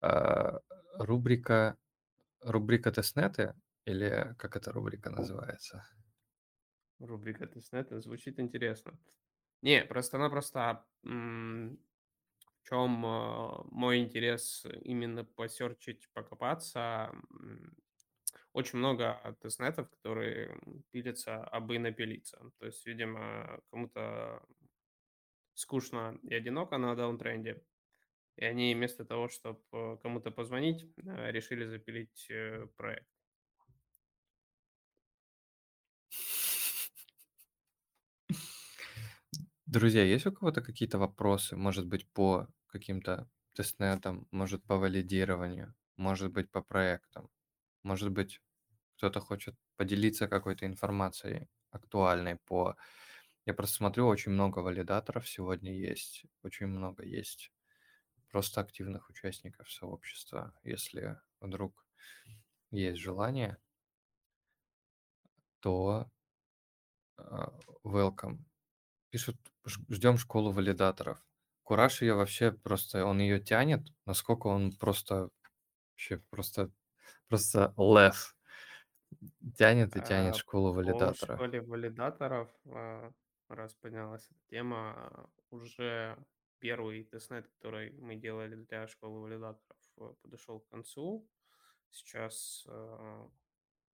А, 0.00 0.60
рубрика, 0.98 1.76
рубрика 2.44 2.92
тестнеты, 2.92 3.54
или 3.84 4.34
как 4.38 4.56
эта 4.56 4.72
рубрика 4.72 5.10
называется? 5.10 5.84
Рубрика 6.98 7.46
тестнеты 7.46 8.00
звучит 8.00 8.38
интересно. 8.38 8.98
Не, 9.62 9.84
просто-напросто 9.84 10.86
м, 11.04 11.78
в 12.62 12.68
чем 12.68 13.04
э, 13.06 13.64
мой 13.70 14.00
интерес 14.00 14.66
именно 14.82 15.24
посерчить, 15.24 16.10
покопаться. 16.12 17.12
Очень 18.52 18.78
много 18.78 19.36
тестнетов, 19.40 19.90
которые 19.90 20.58
пилятся, 20.90 21.44
абы 21.44 21.78
напилиться. 21.78 22.52
То 22.58 22.66
есть, 22.66 22.86
видимо, 22.86 23.60
кому-то 23.70 24.46
скучно 25.54 26.18
и 26.22 26.34
одиноко 26.34 26.78
на 26.78 26.94
даунтренде, 26.94 27.64
и 28.36 28.44
они 28.44 28.74
вместо 28.74 29.04
того, 29.04 29.28
чтобы 29.28 29.98
кому-то 30.02 30.30
позвонить, 30.30 30.84
э, 30.96 31.30
решили 31.30 31.66
запилить 31.66 32.26
э, 32.30 32.66
проект. 32.76 33.08
Друзья, 39.66 40.04
есть 40.04 40.26
у 40.26 40.32
кого-то 40.32 40.62
какие-то 40.62 40.98
вопросы? 40.98 41.56
Может 41.56 41.86
быть, 41.86 42.06
по 42.12 42.48
каким-то 42.66 43.28
тестнетам, 43.54 44.26
может, 44.30 44.64
по 44.64 44.76
валидированию, 44.76 45.74
может 45.96 46.32
быть, 46.32 46.50
по 46.50 46.62
проектам, 46.62 47.30
может 47.82 48.10
быть, 48.12 48.40
кто-то 48.96 49.20
хочет 49.20 49.56
поделиться 49.76 50.28
какой-то 50.28 50.66
информацией 50.66 51.48
актуальной 51.70 52.36
по... 52.36 52.76
Я 53.46 53.54
просто 53.54 53.76
смотрю, 53.76 54.06
очень 54.06 54.32
много 54.32 54.60
валидаторов 54.60 55.28
сегодня 55.28 55.72
есть, 55.72 56.24
очень 56.42 56.66
много 56.66 57.04
есть 57.04 57.50
просто 58.34 58.60
активных 58.60 59.10
участников 59.10 59.70
сообщества. 59.70 60.52
Если 60.64 61.20
вдруг 61.40 61.86
есть 62.70 62.98
желание, 63.00 63.58
то 65.60 66.06
а, 67.16 67.52
welcome. 67.84 68.38
Пишут, 69.10 69.36
«Ж- 69.66 69.80
ждем 69.90 70.18
школу 70.18 70.52
валидаторов. 70.52 71.26
Кураж 71.64 72.02
ее 72.02 72.14
вообще 72.14 72.52
просто, 72.52 73.06
он 73.06 73.20
ее 73.20 73.40
тянет, 73.40 73.88
насколько 74.06 74.48
он 74.48 74.72
просто, 74.72 75.30
вообще 75.94 76.18
просто, 76.30 76.72
просто 77.28 77.74
лев. 77.78 78.36
Тянет 79.56 79.96
и 79.96 80.02
тянет 80.02 80.34
А, 80.34 80.36
школу 80.36 80.72
валидаторов. 80.74 81.42
школе 81.42 81.60
валидаторов, 81.62 82.50
а, 82.66 83.12
раз 83.48 83.74
поднялась 83.74 84.26
эта 84.30 84.40
тема, 84.48 85.30
уже 85.50 86.18
первый 86.58 87.04
тестнет, 87.04 87.48
который 87.48 87.92
мы 88.00 88.16
делали 88.16 88.56
для 88.56 88.86
школы 88.86 89.20
валидаторов, 89.20 89.78
э, 89.98 90.14
подошел 90.22 90.60
к 90.60 90.68
концу. 90.68 91.28
Сейчас 91.90 92.64
э, 92.68 93.28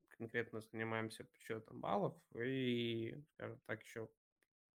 конкретно 0.09 0.61
занимаемся 0.61 1.25
подсчетом 1.25 1.81
баллов 1.81 2.17
и, 2.35 3.17
скажем 3.35 3.61
так, 3.67 3.83
еще 3.83 4.09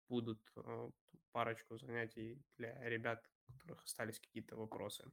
будут 0.09 0.41
э, 0.55 0.89
парочку 1.31 1.77
занятий 1.77 2.41
для 2.57 2.77
ребят, 2.89 3.29
у 3.47 3.53
которых 3.53 3.83
остались 3.83 4.19
какие-то 4.19 4.55
вопросы. 4.55 5.11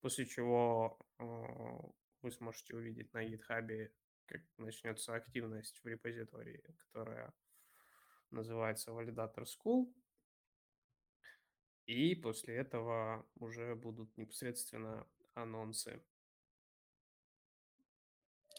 После 0.00 0.26
чего 0.26 0.98
вы 1.18 2.30
сможете 2.30 2.76
увидеть 2.76 3.12
на 3.14 3.24
GitHub, 3.26 3.90
как 4.26 4.42
начнется 4.58 5.14
активность 5.14 5.80
в 5.82 5.86
репозитории, 5.86 6.62
которая 6.78 7.32
называется 8.30 8.90
Validator 8.90 9.44
School. 9.44 9.92
И 11.86 12.14
после 12.14 12.56
этого 12.56 13.26
уже 13.36 13.74
будут 13.74 14.16
непосредственно 14.16 15.06
анонсы. 15.34 16.02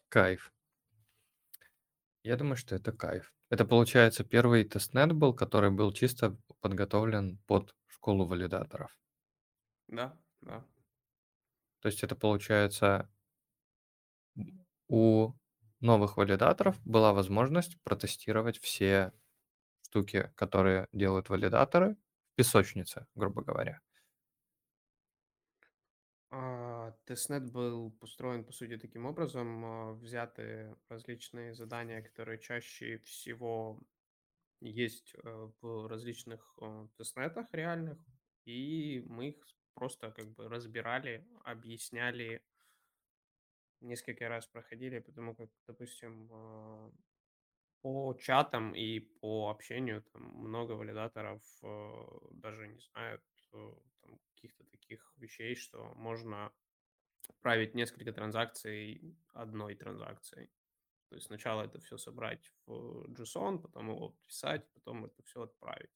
Кайф. 0.10 0.52
Я 2.24 2.36
думаю, 2.38 2.58
что 2.58 2.76
это 2.76 2.92
кайф. 2.92 3.34
Это, 3.50 3.66
получается, 3.66 4.24
первый 4.24 4.64
тестнет 4.64 5.14
был, 5.14 5.34
который 5.34 5.70
был 5.72 5.94
чисто 5.94 6.38
подготовлен 6.60 7.38
под 7.46 7.76
школу 7.88 8.26
валидаторов. 8.26 8.98
Да, 9.88 10.18
да. 10.42 10.66
То 11.80 11.88
есть 11.88 12.04
это, 12.04 12.16
получается, 12.16 13.10
у 14.88 15.34
новых 15.80 16.18
валидаторов 16.18 16.80
была 16.86 17.14
возможность 17.14 17.78
протестировать 17.84 18.60
все 18.60 19.14
штуки, 19.84 20.32
которые 20.36 20.88
делают 20.94 21.30
валидаторы 21.30 21.98
песочнице, 22.36 23.08
грубо 23.16 23.42
говоря. 23.44 23.82
А, 26.32 26.92
Тестнет 27.06 27.52
был 27.52 27.92
построен, 27.92 28.44
по 28.44 28.52
сути, 28.52 28.78
таким 28.78 29.06
образом. 29.06 29.66
а, 29.66 29.94
Взяты 29.94 30.76
различные 30.90 31.54
задания, 31.54 32.02
которые 32.02 32.40
чаще 32.40 32.98
всего 33.00 33.82
есть 34.62 35.16
э, 35.24 35.50
в 35.62 35.88
различных 35.88 36.58
э, 36.62 36.88
тестнетах 36.98 37.48
реальных, 37.54 38.00
и 38.46 39.04
мы 39.08 39.30
их 39.30 39.48
просто 39.74 40.12
как 40.12 40.34
бы 40.34 40.50
разбирали, 40.50 41.28
объясняли, 41.44 42.44
несколько 43.82 44.28
раз 44.28 44.48
проходили, 44.48 45.00
потому 45.00 45.36
как, 45.36 45.50
допустим, 45.68 46.30
а, 46.32 46.92
по 47.86 48.16
чатам 48.16 48.74
и 48.74 49.00
по 49.00 49.52
общению 49.52 50.02
там 50.02 50.24
много 50.24 50.72
валидаторов 50.72 51.44
э, 51.62 51.94
даже 52.32 52.68
не 52.68 52.80
знают 52.80 53.22
э, 53.54 53.74
там 54.02 54.18
каких-то 54.34 54.64
таких 54.64 55.14
вещей, 55.18 55.56
что 55.56 55.94
можно 55.94 56.52
править 57.42 57.76
несколько 57.76 58.12
транзакций 58.12 59.16
одной 59.34 59.76
транзакцией. 59.76 60.50
То 61.10 61.16
есть 61.16 61.28
сначала 61.28 61.62
это 61.62 61.80
все 61.80 61.98
собрать 61.98 62.52
в 62.66 63.06
JSON, 63.12 63.60
потом 63.60 63.92
его 63.92 64.10
подписать, 64.10 64.68
потом 64.74 65.06
это 65.06 65.22
все 65.22 65.44
отправить. 65.44 65.94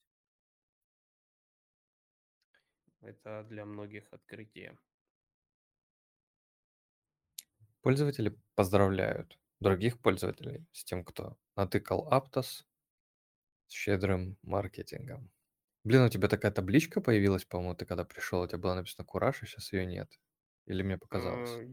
Это 3.00 3.44
для 3.48 3.64
многих 3.64 4.12
открытие. 4.12 4.78
Пользователи 7.82 8.38
поздравляют 8.54 9.39
других 9.60 10.00
пользователей 10.00 10.66
с 10.72 10.84
тем, 10.84 11.04
кто 11.04 11.38
натыкал 11.56 12.08
Aptos 12.12 12.64
с 13.68 13.72
щедрым 13.72 14.36
маркетингом. 14.42 15.32
Блин, 15.84 16.02
у 16.02 16.08
тебя 16.10 16.28
такая 16.28 16.52
табличка 16.52 17.00
появилась, 17.00 17.44
по-моему, 17.46 17.74
ты 17.76 17.86
когда 17.86 18.04
пришел, 18.04 18.42
у 18.42 18.48
тебя 18.48 18.58
было 18.58 18.74
написано 18.74 19.06
Кураж, 19.06 19.42
а 19.42 19.46
сейчас 19.46 19.72
ее 19.72 19.86
нет. 19.86 20.20
Или 20.66 20.82
мне 20.82 20.98
показалось? 20.98 21.60
Э, 21.60 21.66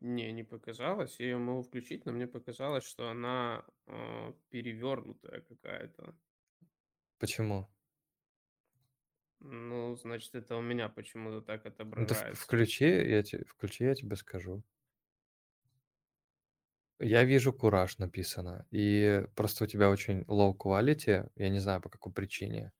Не, 0.00 0.32
не 0.32 0.44
показалось. 0.44 1.18
Я 1.20 1.26
ее 1.26 1.38
могу 1.38 1.62
включить, 1.62 2.04
но 2.06 2.12
мне 2.12 2.26
показалось, 2.26 2.84
что 2.84 3.08
она 3.08 3.64
э, 3.86 4.32
перевернутая 4.50 5.40
какая-то. 5.42 6.16
Почему? 7.18 7.68
Ну, 9.38 9.94
значит, 9.94 10.34
это 10.34 10.56
у 10.56 10.60
меня 10.60 10.88
почему-то 10.88 11.40
так 11.40 11.66
Ну 11.96 12.06
отображается. 12.06 12.34
включи, 12.34 12.84
я 12.84 13.22
тебе, 13.24 13.44
включи, 13.46 13.82
я 13.84 13.94
тебе 13.96 14.14
скажу. 14.16 14.62
Я 17.00 17.24
вижу 17.24 17.52
Кураж 17.52 17.98
написано, 17.98 18.66
и 18.70 19.26
просто 19.34 19.64
у 19.64 19.66
тебя 19.66 19.90
очень 19.90 20.22
low 20.22 20.56
quality, 20.56 21.28
я 21.34 21.48
не 21.48 21.58
знаю 21.58 21.80
по 21.80 21.88
какой 21.88 22.12
причине. 22.12 22.72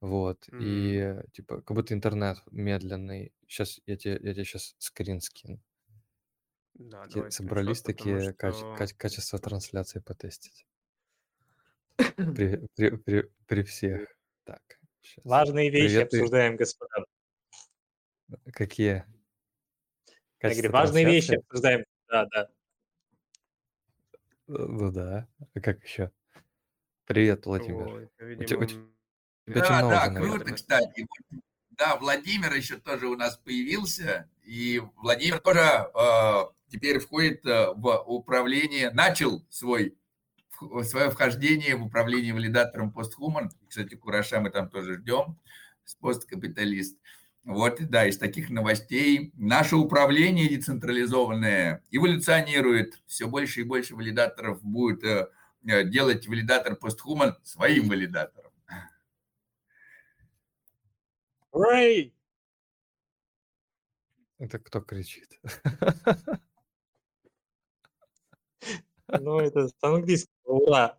Вот, 0.00 0.48
М, 0.52 0.60
и 0.60 1.22
типа 1.32 1.62
как 1.62 1.76
будто 1.76 1.94
интернет 1.94 2.38
медленный. 2.50 3.32
Сейчас 3.46 3.80
я 3.86 3.96
тебе, 3.96 4.18
я 4.22 4.34
тебе 4.34 4.44
сейчас 4.44 4.74
скрин 4.78 5.20
скину. 5.20 5.60
Да, 6.74 7.02
Такие 7.02 7.14
давай 7.14 7.30
собрались 7.30 7.82
потому 7.82 8.18
такие 8.18 8.32
каче- 8.32 8.52
что... 8.62 8.76
каче- 8.76 8.96
качество 8.96 9.38
трансляции 9.38 10.00
потестить. 10.00 10.66
При, 12.16 12.66
при, 12.74 12.96
при, 12.96 13.30
при 13.46 13.62
всех. 13.62 14.08
Так, 14.44 14.62
сейчас. 15.02 15.24
Важные 15.24 15.70
вещи 15.70 15.84
Привет, 15.86 16.10
ты. 16.10 16.16
обсуждаем, 16.18 16.56
господа. 16.56 17.04
Какие? 18.52 18.92
Я 18.94 19.04
Качество 20.38 20.62
говорю, 20.62 20.72
важные 20.72 21.04
вещи 21.04 21.26
трансляции? 21.28 21.46
обсуждаем. 21.46 21.84
Да, 22.08 22.26
да. 22.32 22.48
Э, 24.48 24.52
Ну 24.52 24.90
да. 24.90 25.28
А 25.54 25.60
как 25.60 25.82
еще? 25.84 26.10
Привет, 27.06 27.46
Владимир. 27.46 27.86
Ой, 27.88 28.08
это, 28.18 28.42
У 28.42 28.44
тебя, 28.44 28.58
у 28.58 28.60
видимо, 28.62 28.86
тебя 29.46 29.60
Да, 29.60 29.78
много 29.78 29.94
да, 29.94 30.04
же, 30.04 30.10
круто, 30.14 30.30
наверное. 30.30 30.54
кстати. 30.54 31.06
Да, 31.70 31.96
Владимир 31.96 32.52
еще 32.54 32.76
тоже 32.78 33.06
у 33.08 33.16
нас 33.16 33.38
появился, 33.38 34.30
и 34.42 34.80
Владимир 34.96 35.40
тоже 35.40 35.60
э, 35.60 36.70
теперь 36.70 36.98
входит 37.00 37.44
э, 37.46 37.72
в 37.74 38.04
управление, 38.06 38.90
начал 38.90 39.44
свой 39.50 39.96
свое 40.84 41.10
вхождение 41.10 41.74
в 41.74 41.82
управление 41.84 42.32
валидатором 42.34 42.92
постхуман. 42.92 43.50
Кстати, 43.68 43.96
Кураша 43.96 44.38
мы 44.38 44.50
там 44.50 44.70
тоже 44.70 44.94
ждем, 44.98 45.40
с 45.84 45.96
посткапиталист. 45.96 46.98
Вот, 47.44 47.80
да, 47.88 48.06
из 48.06 48.18
таких 48.18 48.50
новостей. 48.50 49.32
Наше 49.34 49.76
управление 49.76 50.48
децентрализованное 50.48 51.82
эволюционирует. 51.90 53.02
Все 53.06 53.26
больше 53.26 53.60
и 53.60 53.64
больше 53.64 53.96
валидаторов 53.96 54.62
будет 54.62 55.02
э, 55.02 55.28
э 55.66 55.84
делать 55.84 56.28
валидатор 56.28 56.76
постхуман 56.76 57.36
своим 57.42 57.88
валидатором. 57.88 58.52
Рэй! 61.52 62.14
Это 64.38 64.58
кто 64.58 64.80
кричит? 64.80 65.38
Ну, 69.20 69.40
это 69.40 69.68
с 69.68 69.74
английского. 69.82 70.96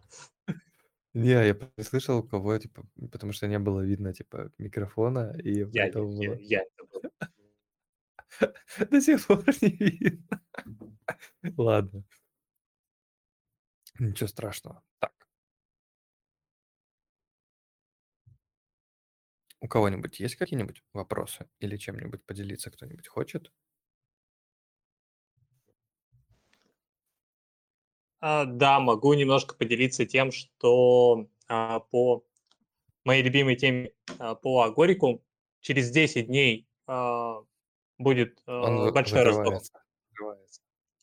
Не, 1.15 1.29
я 1.47 1.55
не 1.77 1.83
слышал 1.83 2.17
у 2.19 2.23
кого, 2.23 2.57
типа, 2.57 2.85
потому 3.11 3.33
что 3.33 3.47
не 3.47 3.59
было 3.59 3.81
видно, 3.81 4.13
типа, 4.13 4.51
микрофона, 4.57 5.35
и 5.43 5.63
Я, 5.71 5.83
поэтому 5.83 6.11
я, 6.21 6.29
было. 6.29 6.39
я 6.39 6.61
это 6.61 6.85
был. 6.91 7.01
До 8.91 9.01
сих 9.01 9.25
пор 9.27 9.43
не 9.61 9.69
видно. 9.69 10.41
Ладно. 11.57 12.03
Ничего 13.99 14.27
страшного. 14.27 14.81
Так. 14.99 15.13
У 19.61 19.67
кого-нибудь 19.67 20.19
есть 20.19 20.35
какие-нибудь 20.35 20.83
вопросы 20.93 21.47
или 21.59 21.77
чем-нибудь 21.77 22.23
поделиться 22.25 22.69
кто-нибудь 22.69 23.07
хочет? 23.07 23.51
Да, 28.23 28.79
могу 28.79 29.13
немножко 29.13 29.55
поделиться 29.55 30.05
тем, 30.05 30.31
что 30.31 31.27
а, 31.47 31.79
по 31.79 32.23
моей 33.03 33.21
любимой 33.21 33.55
теме 33.57 33.91
а, 34.17 34.35
по 34.35 34.61
Агорику 34.63 35.21
через 35.59 35.89
10 35.91 36.27
дней 36.27 36.67
а, 36.87 37.41
будет 37.97 38.41
Он 38.47 38.87
а, 38.87 38.91
большой 38.91 39.25
закрывается. 39.25 39.73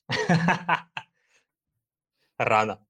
Рано. 2.38 2.86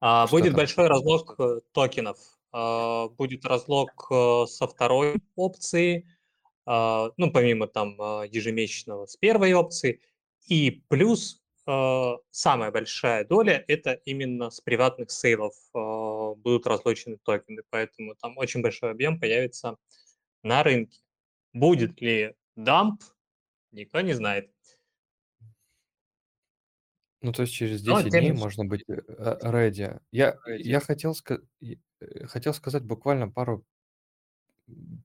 А, 0.00 0.26
Что 0.26 0.36
Будет 0.36 0.50
там? 0.50 0.56
большой 0.56 0.86
разлог 0.88 1.34
э, 1.38 1.60
токенов. 1.72 2.18
А, 2.52 3.08
Будет 3.08 3.46
разлог 3.46 4.06
э, 4.10 4.44
со 4.46 4.66
второй 4.66 5.16
опции, 5.34 6.06
а, 6.66 7.10
ну, 7.16 7.32
помимо 7.32 7.66
там 7.68 7.96
а, 7.98 8.24
ежемесячного 8.24 9.06
с 9.06 9.16
первой 9.16 9.54
опции. 9.54 10.02
И 10.46 10.82
плюс 10.88 11.42
а, 11.66 12.16
самая 12.30 12.70
большая 12.70 13.24
доля– 13.24 13.64
это 13.68 13.92
именно 14.04 14.50
с 14.50 14.60
приватных 14.60 15.10
сейлов 15.10 15.54
а, 15.74 16.34
будут 16.34 16.66
разлочены 16.66 17.18
токены. 17.22 17.62
Поэтому 17.70 18.14
там 18.16 18.36
очень 18.36 18.62
большой 18.62 18.90
объем 18.90 19.18
появится 19.18 19.76
на 20.42 20.62
рынке. 20.62 21.00
Будет 21.52 22.00
ли 22.00 22.34
дамп, 22.56 23.02
никто 23.72 24.00
не 24.00 24.12
знает. 24.12 24.50
Ну, 27.22 27.32
то 27.32 27.42
есть 27.42 27.54
через 27.54 27.82
Но 27.84 28.02
10 28.02 28.12
тем 28.12 28.20
дней 28.20 28.32
не 28.32 28.38
можно 28.38 28.66
быть 28.66 28.84
э, 28.86 29.00
ready. 29.42 29.98
Я, 30.10 30.36
я 30.46 30.80
хотел, 30.80 31.16
э, 31.30 32.26
хотел 32.26 32.52
сказать 32.52 32.82
буквально 32.82 33.30
пару, 33.30 33.64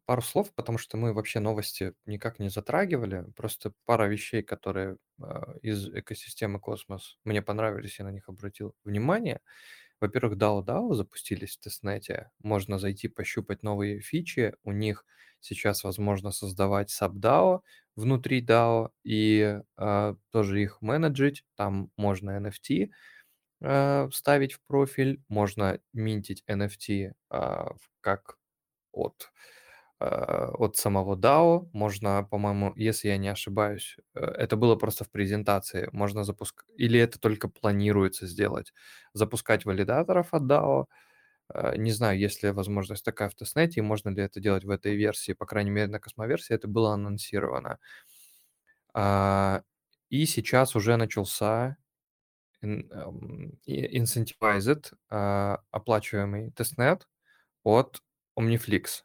пару 0.06 0.22
слов, 0.22 0.54
потому 0.56 0.78
что 0.78 0.98
мы 0.98 1.14
вообще 1.14 1.40
новости 1.40 1.94
никак 2.06 2.40
не 2.40 2.50
затрагивали. 2.50 3.26
Просто 3.36 3.74
пара 3.86 4.06
вещей, 4.08 4.42
которые 4.44 4.98
а, 5.22 5.56
из 5.62 5.88
экосистемы 5.90 6.60
Космос 6.60 7.18
мне 7.26 7.42
понравились, 7.42 8.00
я 8.00 8.06
на 8.06 8.12
них 8.12 8.30
обратил 8.30 8.76
внимание. 8.84 9.42
Во-первых, 10.02 10.38
DAO 10.38 10.64
DAO 10.66 10.94
запустились 10.94 11.58
в 11.58 11.62
тестнете. 11.62 12.32
Можно 12.40 12.80
зайти 12.80 13.08
пощупать 13.10 13.64
новые 13.64 14.00
фичи. 14.02 14.56
У 14.64 14.72
них 14.72 15.06
сейчас 15.42 15.84
возможно 15.84 16.32
создавать 16.32 16.90
саб-DAO 16.90 17.62
внутри 17.96 18.42
DAO 18.46 18.92
и 19.04 19.62
а, 19.78 20.16
тоже 20.32 20.62
их 20.64 20.82
менеджить. 20.82 21.44
Там 21.56 21.92
можно 21.98 22.38
NFT 22.40 22.92
а, 23.62 24.10
вставить 24.10 24.54
в 24.54 24.62
профиль, 24.68 25.24
можно 25.30 25.80
минтить 25.94 26.44
NFT 26.48 27.14
в- 27.30 27.78
как 28.02 28.39
от, 28.92 29.32
а, 30.00 30.52
от 30.58 30.78
самого 30.78 31.16
DAO. 31.16 31.70
Можно, 31.74 32.24
по-моему, 32.30 32.74
если 32.78 33.10
я 33.10 33.18
не 33.18 33.30
ошибаюсь, 33.30 33.98
э, 34.16 34.22
это 34.22 34.56
было 34.58 34.76
просто 34.76 35.04
в 35.06 35.12
презентации, 35.12 35.90
можно 35.94 36.24
запускать, 36.24 36.68
или 36.78 37.00
это 37.00 37.20
только 37.20 37.50
планируется 37.50 38.28
сделать, 38.28 38.74
запускать 39.14 39.66
валидаторов 39.66 40.34
от 40.34 40.44
DAO. 40.44 40.88
Э, 41.54 41.78
Не 41.78 41.92
знаю, 41.94 42.20
есть 42.20 42.44
ли 42.44 42.52
возможность 42.52 43.06
такая 43.06 43.30
в 43.30 43.36
тестнете, 43.36 43.82
и 43.82 43.84
можно 43.84 44.10
ли 44.10 44.24
это 44.24 44.40
делать 44.42 44.66
в 44.66 44.70
этой 44.72 44.96
версии. 44.96 45.34
По 45.34 45.46
крайней 45.48 45.72
мере, 45.72 45.88
на 45.92 46.00
Cosmoverse 46.00 46.50
и 46.50 46.56
это 46.56 46.68
было 46.70 46.94
анонсировано. 46.94 47.80
А, 48.94 49.64
И 50.10 50.26
сейчас 50.26 50.76
уже 50.76 50.96
начался 50.98 51.78
эм, 52.64 53.54
incentivized 53.68 54.94
а, 55.10 55.60
оплачиваемый 55.72 56.52
тестнет 56.52 57.08
от 57.64 58.02
Omniflix. 58.40 59.04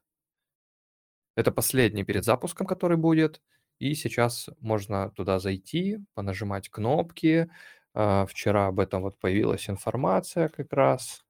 Это 1.36 1.50
последний 1.50 2.04
перед 2.04 2.24
запуском, 2.24 2.66
который 2.66 2.96
будет. 2.96 3.42
И 3.78 3.94
сейчас 3.94 4.48
можно 4.60 5.10
туда 5.10 5.38
зайти, 5.40 5.98
понажимать 6.14 6.68
кнопки. 6.68 7.50
А, 7.92 8.26
Вчера 8.26 8.68
об 8.68 8.80
этом 8.80 9.02
вот 9.02 9.18
появилась 9.18 9.68
информация 9.68 10.48
как 10.48 10.72
раз. 10.72 11.24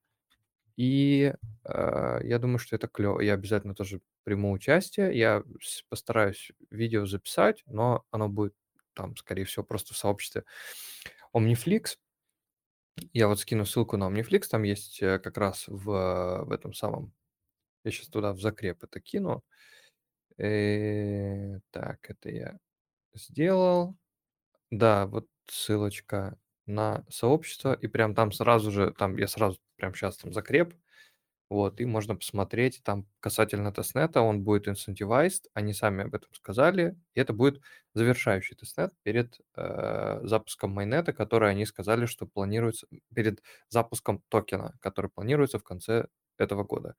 И 0.77 1.33
а, 1.65 2.21
я 2.23 2.39
думаю, 2.39 2.59
что 2.59 2.77
это 2.77 2.89
клево. 2.89 3.21
Я 3.21 3.35
обязательно 3.35 3.75
тоже 3.75 4.01
приму 4.25 4.53
участие. 4.53 5.17
Я 5.17 5.43
постараюсь 5.89 6.53
видео 6.71 7.07
записать, 7.07 7.63
но 7.67 8.05
оно 8.11 8.29
будет 8.29 8.55
там, 8.95 9.17
скорее 9.17 9.45
всего, 9.45 9.65
просто 9.65 9.95
в 9.95 9.97
сообществе 9.97 10.45
Omniflix. 11.35 11.97
Я 13.13 13.29
вот 13.29 13.41
скину 13.41 13.67
ссылку 13.67 13.97
на 13.97 14.09
Omniflix, 14.09 14.43
там 14.49 14.63
есть 14.63 15.03
э, 15.03 15.19
как 15.19 15.37
раз 15.37 15.65
в, 15.67 16.45
в 16.45 16.53
этом 16.53 16.73
самом... 16.73 17.13
Я 17.85 17.91
сейчас 17.91 18.09
туда 18.09 18.33
в 18.33 18.41
закреп 18.41 18.85
это 18.85 19.01
кину. 19.01 19.45
Э, 20.39 21.61
Так, 21.71 22.11
это 22.11 22.31
я 22.31 22.59
сделал. 23.15 23.97
Да, 24.71 25.07
вот 25.07 25.29
ссылочка 25.49 26.39
на 26.67 27.05
сообщество, 27.11 27.75
и 27.75 27.87
прям 27.89 28.15
там 28.15 28.33
сразу 28.33 28.71
же, 28.73 28.93
там 28.93 29.17
я 29.19 29.29
сразу 29.29 29.59
прям 29.77 29.95
сейчас 29.95 30.19
там 30.19 30.33
закреп, 30.35 30.75
вот, 31.51 31.81
и 31.81 31.85
можно 31.87 32.17
посмотреть, 32.17 32.83
там 32.85 33.07
касательно 33.21 33.73
тестнета, 33.73 34.23
он 34.23 34.43
будет 34.45 34.69
incentivized, 34.69 35.47
они 35.55 35.73
сами 35.75 36.05
об 36.05 36.15
этом 36.15 36.33
сказали, 36.35 36.97
и 37.15 37.21
это 37.21 37.33
будет 37.35 37.61
завершающий 37.95 38.57
тестнет 38.57 38.93
перед 39.03 39.41
э, 39.57 40.21
запуском 40.25 40.73
mainnet 40.73 41.04
а, 41.04 41.13
который 41.13 41.51
они 41.51 41.67
сказали, 41.67 42.07
что 42.07 42.27
планируется, 42.27 42.87
перед 43.15 43.43
запуском 43.69 44.23
токена, 44.31 44.75
который 44.81 45.11
планируется 45.11 45.59
в 45.59 45.65
конце 45.65 46.09
этого 46.39 46.65
года. 46.65 46.97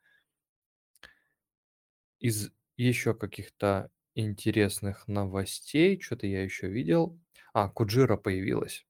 Из 2.25 2.49
еще 2.75 3.13
каких-то 3.13 3.91
интересных 4.15 5.07
новостей, 5.07 6.01
что-то 6.01 6.25
я 6.25 6.41
еще 6.41 6.67
видел. 6.67 7.19
А, 7.53 7.69
Куджира 7.69 8.17
появилась 8.17 8.87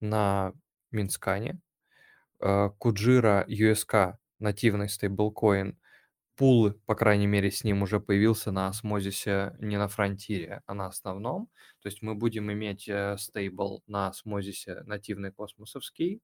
на 0.00 0.54
Минскане. 0.90 1.60
Э, 2.40 2.70
Куджира 2.78 3.44
USK, 3.46 4.16
нативный 4.38 4.88
стейблкоин, 4.88 5.78
пул, 6.36 6.72
по 6.86 6.94
крайней 6.94 7.26
мере, 7.26 7.50
с 7.50 7.62
ним 7.62 7.82
уже 7.82 8.00
появился 8.00 8.52
на 8.52 8.68
осмозисе 8.68 9.54
не 9.60 9.76
на 9.76 9.88
фронтире, 9.88 10.62
а 10.64 10.72
на 10.72 10.86
основном. 10.86 11.50
То 11.82 11.88
есть 11.88 12.00
мы 12.00 12.14
будем 12.14 12.50
иметь 12.50 12.88
э, 12.88 13.18
стейбл 13.18 13.82
на 13.86 14.08
осмозисе 14.08 14.82
нативный 14.84 15.30
космосовский. 15.30 16.22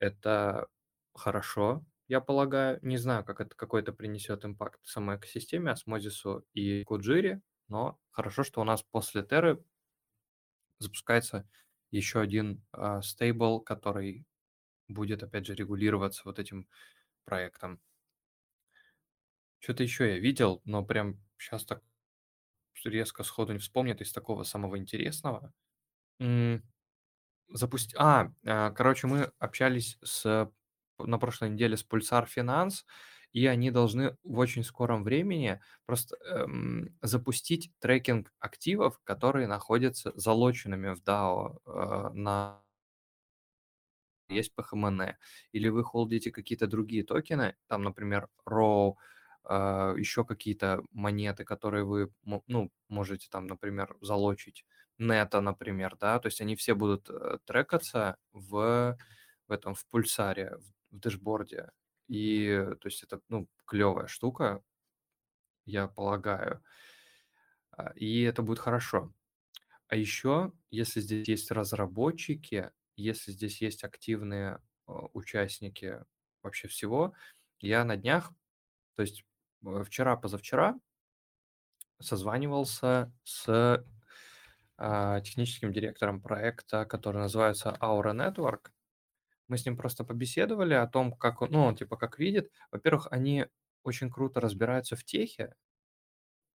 Это 0.00 0.66
хорошо, 1.14 1.84
я 2.08 2.20
полагаю. 2.20 2.78
Не 2.82 2.96
знаю, 2.96 3.24
как 3.24 3.40
это 3.40 3.54
какой 3.54 3.82
это 3.82 3.92
принесет 3.92 4.44
импакт 4.44 4.80
самой 4.84 5.16
экосистеме, 5.16 5.70
осмозису 5.70 6.46
и 6.54 6.82
Куджире, 6.84 7.42
но 7.68 7.98
хорошо, 8.10 8.42
что 8.42 8.60
у 8.60 8.64
нас 8.64 8.82
после 8.82 9.22
Терры 9.22 9.62
запускается 10.78 11.48
еще 11.90 12.20
один 12.20 12.64
а, 12.72 13.02
стейбл, 13.02 13.60
который 13.60 14.26
будет, 14.88 15.22
опять 15.22 15.46
же, 15.46 15.54
регулироваться 15.54 16.22
вот 16.24 16.38
этим 16.38 16.66
проектом. 17.24 17.80
Что-то 19.58 19.82
еще 19.82 20.08
я 20.08 20.18
видел, 20.18 20.62
но 20.64 20.84
прям 20.84 21.20
сейчас 21.36 21.64
так 21.64 21.82
резко 22.84 23.24
сходу 23.24 23.52
не 23.52 23.58
вспомнит 23.58 24.00
из 24.00 24.12
такого 24.12 24.44
самого 24.44 24.78
интересного. 24.78 25.52
Запусти... 27.48 27.96
А, 27.98 28.32
а, 28.46 28.70
короче, 28.70 29.06
мы 29.06 29.32
общались 29.38 29.98
с... 30.02 30.50
на 30.98 31.18
прошлой 31.18 31.50
неделе 31.50 31.76
с 31.76 31.86
Pulsar 31.86 32.26
Finance, 32.26 32.84
и 33.32 33.46
они 33.46 33.70
должны 33.70 34.16
в 34.24 34.38
очень 34.38 34.64
скором 34.64 35.04
времени 35.04 35.60
просто 35.86 36.16
эм, 36.24 36.96
запустить 37.02 37.70
трекинг 37.78 38.32
активов, 38.38 39.00
которые 39.04 39.46
находятся 39.46 40.12
залоченными 40.14 40.94
в 40.94 41.02
DAO 41.02 41.58
э, 41.66 42.10
на 42.14 42.62
есть 44.28 44.52
PHMN, 44.56 45.14
или 45.52 45.68
вы 45.68 45.84
холдите 45.84 46.30
какие-то 46.30 46.66
другие 46.66 47.04
токены, 47.04 47.56
там, 47.66 47.82
например, 47.82 48.28
RAW, 48.46 48.94
а, 49.44 49.94
еще 49.96 50.24
какие-то 50.24 50.82
монеты, 50.92 51.44
которые 51.44 51.84
вы, 51.84 52.12
ну, 52.46 52.70
можете 52.88 53.28
там, 53.30 53.46
например, 53.46 53.96
залочить, 54.00 54.64
нета, 54.98 55.40
например, 55.40 55.96
да, 55.98 56.18
то 56.18 56.26
есть 56.26 56.40
они 56.40 56.56
все 56.56 56.74
будут 56.74 57.08
э, 57.08 57.38
трекаться 57.46 58.16
в, 58.32 58.98
в 59.46 59.52
этом, 59.52 59.74
в 59.74 59.86
пульсаре, 59.86 60.56
в, 60.58 60.72
в 60.90 60.98
дэшборде, 60.98 61.70
и, 62.08 62.66
то 62.80 62.88
есть 62.88 63.02
это, 63.02 63.20
ну, 63.28 63.48
клевая 63.66 64.06
штука, 64.06 64.62
я 65.66 65.86
полагаю. 65.88 66.62
А, 67.72 67.92
И 67.96 68.22
это 68.22 68.42
будет 68.42 68.58
хорошо. 68.58 69.12
А 69.88 69.96
еще, 69.96 70.52
если 70.70 71.00
здесь 71.00 71.28
есть 71.28 71.50
разработчики, 71.50 72.72
если 72.96 73.32
здесь 73.32 73.62
есть 73.62 73.84
активные 73.84 74.60
э, 74.88 74.92
участники 75.14 76.04
вообще 76.42 76.68
всего, 76.68 77.14
я 77.60 77.84
на 77.84 77.96
днях, 77.96 78.32
то 78.96 79.02
есть 79.02 79.24
э, 79.66 79.84
вчера-позавчера 79.84 80.78
созванивался 82.00 83.12
с 83.24 83.84
а, 84.76 85.20
техническим 85.20 85.72
директором 85.72 86.20
проекта, 86.20 86.84
который 86.84 87.18
называется 87.18 87.76
Aura 87.80 88.12
Network. 88.14 88.70
Мы 89.48 89.58
с 89.58 89.66
ним 89.66 89.76
просто 89.76 90.04
побеседовали 90.04 90.74
о 90.74 90.86
том, 90.86 91.12
как 91.12 91.42
он, 91.42 91.50
ну, 91.50 91.74
типа 91.74 91.96
как 91.96 92.18
видит. 92.18 92.52
Во-первых, 92.70 93.08
они 93.10 93.46
очень 93.82 94.10
круто 94.10 94.40
разбираются 94.40 94.96
в 94.96 95.04
техе. 95.04 95.54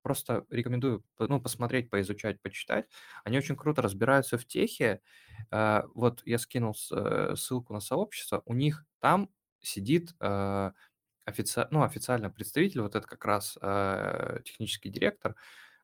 Просто 0.04 0.46
рекомендую, 0.50 1.04
ну, 1.18 1.40
посмотреть, 1.42 1.90
поизучать, 1.90 2.42
почитать. 2.42 2.88
Они 3.24 3.38
очень 3.38 3.56
круто 3.56 3.82
разбираются 3.82 4.38
в 4.38 4.46
техе. 4.46 5.02
А, 5.50 5.86
Вот 5.96 6.22
я 6.26 6.38
скинул 6.38 6.76
э, 6.92 7.36
ссылку 7.38 7.74
на 7.74 7.80
сообщество. 7.80 8.44
У 8.46 8.54
них 8.54 8.86
там 9.00 9.30
сидит 9.62 10.14
э, 10.20 10.72
офици... 11.26 11.68
ну, 11.72 11.84
официально 11.84 12.30
представитель, 12.30 12.82
вот 12.82 12.96
это 12.96 13.08
как 13.08 13.24
раз 13.26 13.58
э, 13.62 14.42
технический 14.44 14.90
директор. 14.90 15.36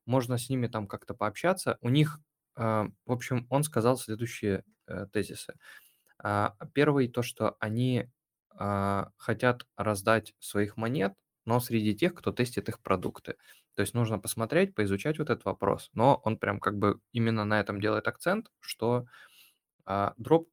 Можно 0.05 0.37
с 0.37 0.49
ними 0.49 0.67
там 0.67 0.85
как-то 0.87 1.13
пообщаться. 1.13 1.77
У 1.81 1.89
них, 1.89 2.19
э, 2.57 2.61
в 3.05 3.11
общем, 3.11 3.47
он 3.49 3.63
сказал 3.63 3.97
следующие 3.97 4.65
э, 4.87 5.07
тезисы. 5.13 5.53
А, 6.21 6.55
Первый 6.73 7.07
то, 7.07 7.21
что 7.21 7.55
они 7.59 8.09
а, 8.51 9.11
хотят 9.17 9.65
раздать 9.77 10.33
своих 10.39 10.77
монет, 10.77 11.13
но 11.45 11.59
среди 11.59 11.95
тех, 11.95 12.13
кто 12.13 12.31
тестит 12.31 12.69
их 12.69 12.81
продукты. 12.81 13.35
То 13.75 13.81
есть 13.81 13.93
нужно 13.93 14.19
посмотреть, 14.19 14.75
поизучать 14.75 15.19
вот 15.19 15.29
этот 15.29 15.45
вопрос. 15.45 15.89
Но 15.93 16.21
он 16.23 16.37
прям 16.37 16.59
как 16.59 16.77
бы 16.77 16.99
именно 17.13 17.45
на 17.45 17.59
этом 17.59 17.79
делает 17.81 18.07
акцент, 18.07 18.51
что 18.59 19.05
а, 19.85 20.13
дроп, 20.17 20.49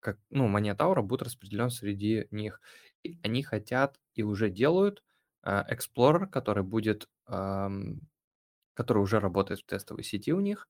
как, 0.00 0.18
ну, 0.30 0.48
монет 0.48 0.80
аура 0.80 1.02
будет 1.02 1.22
распределен 1.22 1.70
среди 1.70 2.28
них. 2.30 2.60
И 3.02 3.18
они 3.22 3.42
хотят 3.42 3.98
и 4.14 4.22
уже 4.22 4.50
делают 4.50 5.02
Explorer, 5.44 6.26
который 6.26 6.62
будет, 6.64 7.08
который 7.26 8.98
уже 8.98 9.20
работает 9.20 9.60
в 9.60 9.66
тестовой 9.66 10.04
сети 10.04 10.32
у 10.32 10.40
них, 10.40 10.68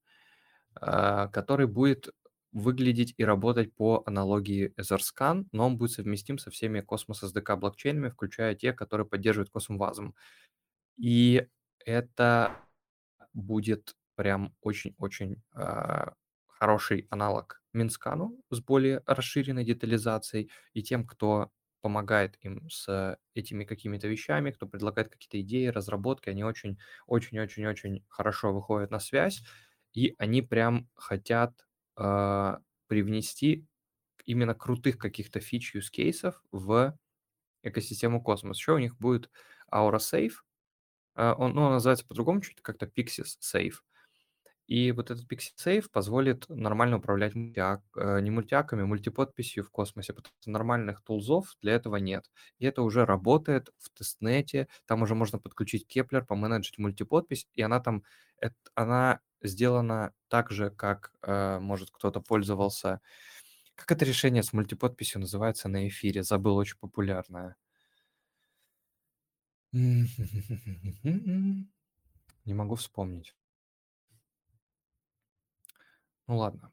который 0.74 1.66
будет 1.66 2.10
выглядеть 2.52 3.14
и 3.16 3.24
работать 3.24 3.74
по 3.74 4.02
аналогии 4.06 4.72
Etherscan, 4.76 5.46
но 5.52 5.66
он 5.66 5.76
будет 5.76 5.92
совместим 5.92 6.38
со 6.38 6.50
всеми 6.50 6.80
Cosmos 6.80 7.22
SDK 7.22 7.56
блокчейнами, 7.56 8.08
включая 8.08 8.54
те, 8.54 8.72
которые 8.72 9.06
поддерживают 9.06 9.50
CosmWasm. 9.54 10.12
И 10.96 11.46
это 11.84 12.56
будет 13.34 13.94
прям 14.16 14.54
очень-очень 14.62 15.42
а, 15.52 16.14
хороший 16.48 17.06
аналог 17.10 17.62
Mintscan 17.72 18.29
у 18.29 18.36
с 18.50 18.60
более 18.60 19.02
расширенной 19.06 19.64
детализацией 19.64 20.50
и 20.72 20.82
тем, 20.82 21.06
кто 21.06 21.52
помогает 21.80 22.36
им 22.40 22.68
с 22.68 23.16
этими 23.34 23.64
какими-то 23.64 24.08
вещами, 24.08 24.50
кто 24.50 24.66
предлагает 24.66 25.08
какие-то 25.10 25.40
идеи, 25.40 25.66
разработки, 25.66 26.28
они 26.28 26.42
очень-очень-очень-очень 26.42 28.04
хорошо 28.08 28.52
выходят 28.52 28.90
на 28.90 28.98
связь, 28.98 29.42
и 29.92 30.14
они 30.18 30.42
прям 30.42 30.88
хотят 30.94 31.67
а, 31.98 32.60
привнести 32.88 33.66
именно 34.26 34.54
крутых 34.54 34.98
каких-то 34.98 35.40
фич 35.40 35.74
use 35.76 35.90
кейсов 35.92 36.42
в 36.52 36.98
экосистему 37.62 38.22
Космос. 38.22 38.58
Еще 38.58 38.74
у 38.74 38.78
них 38.78 38.98
будет 38.98 39.30
Aura 39.72 39.98
Safe, 39.98 40.32
а, 41.16 41.34
он, 41.34 41.54
ну, 41.54 41.62
он 41.62 41.72
называется 41.74 42.06
по-другому, 42.06 42.40
чуть 42.42 42.62
как-то 42.62 42.86
Pyxis 42.86 43.38
Safe. 43.42 43.74
И 44.66 44.92
вот 44.92 45.10
этот 45.10 45.24
Pyxis 45.32 45.54
Safe 45.56 45.88
позволит 45.90 46.46
нормально 46.50 46.98
управлять 46.98 47.34
мультиак, 47.34 47.80
э, 47.96 48.20
не 48.20 48.30
мультиаками, 48.30 48.82
мультиподписью 48.82 49.64
в 49.64 49.70
космосе, 49.70 50.12
потому 50.12 50.34
что 50.40 50.50
нормальных 50.50 51.02
тулзов 51.02 51.56
для 51.62 51.72
этого 51.74 51.96
нет. 51.96 52.30
И 52.58 52.66
это 52.66 52.82
уже 52.82 53.06
работает 53.06 53.70
в 53.78 53.88
тестнете, 53.90 54.68
там 54.86 55.00
уже 55.02 55.14
можно 55.14 55.38
подключить 55.38 55.86
Keplr, 55.86 56.26
поменеджить 56.26 56.76
мультиподпись, 56.78 57.48
и 57.54 57.62
она 57.62 57.80
там, 57.80 58.02
эт- 58.44 58.52
она 58.74 59.20
сделана 59.42 60.12
так 60.28 60.50
же, 60.50 60.70
как, 60.70 61.12
э, 61.22 61.58
может, 61.60 61.90
кто-то 61.90 62.20
пользовался. 62.20 63.00
Как 63.76 63.92
это 63.92 64.06
решение 64.06 64.44
с 64.44 64.54
мультиподписью 64.54 65.22
называется 65.22 65.68
на 65.68 65.88
эфире? 65.88 66.24
Забыл, 66.24 66.56
очень 66.56 66.78
популярное. 66.78 67.56
Не 69.72 70.08
могу 72.54 72.74
вспомнить. 72.74 73.34
Ну 76.28 76.36
ладно. 76.38 76.72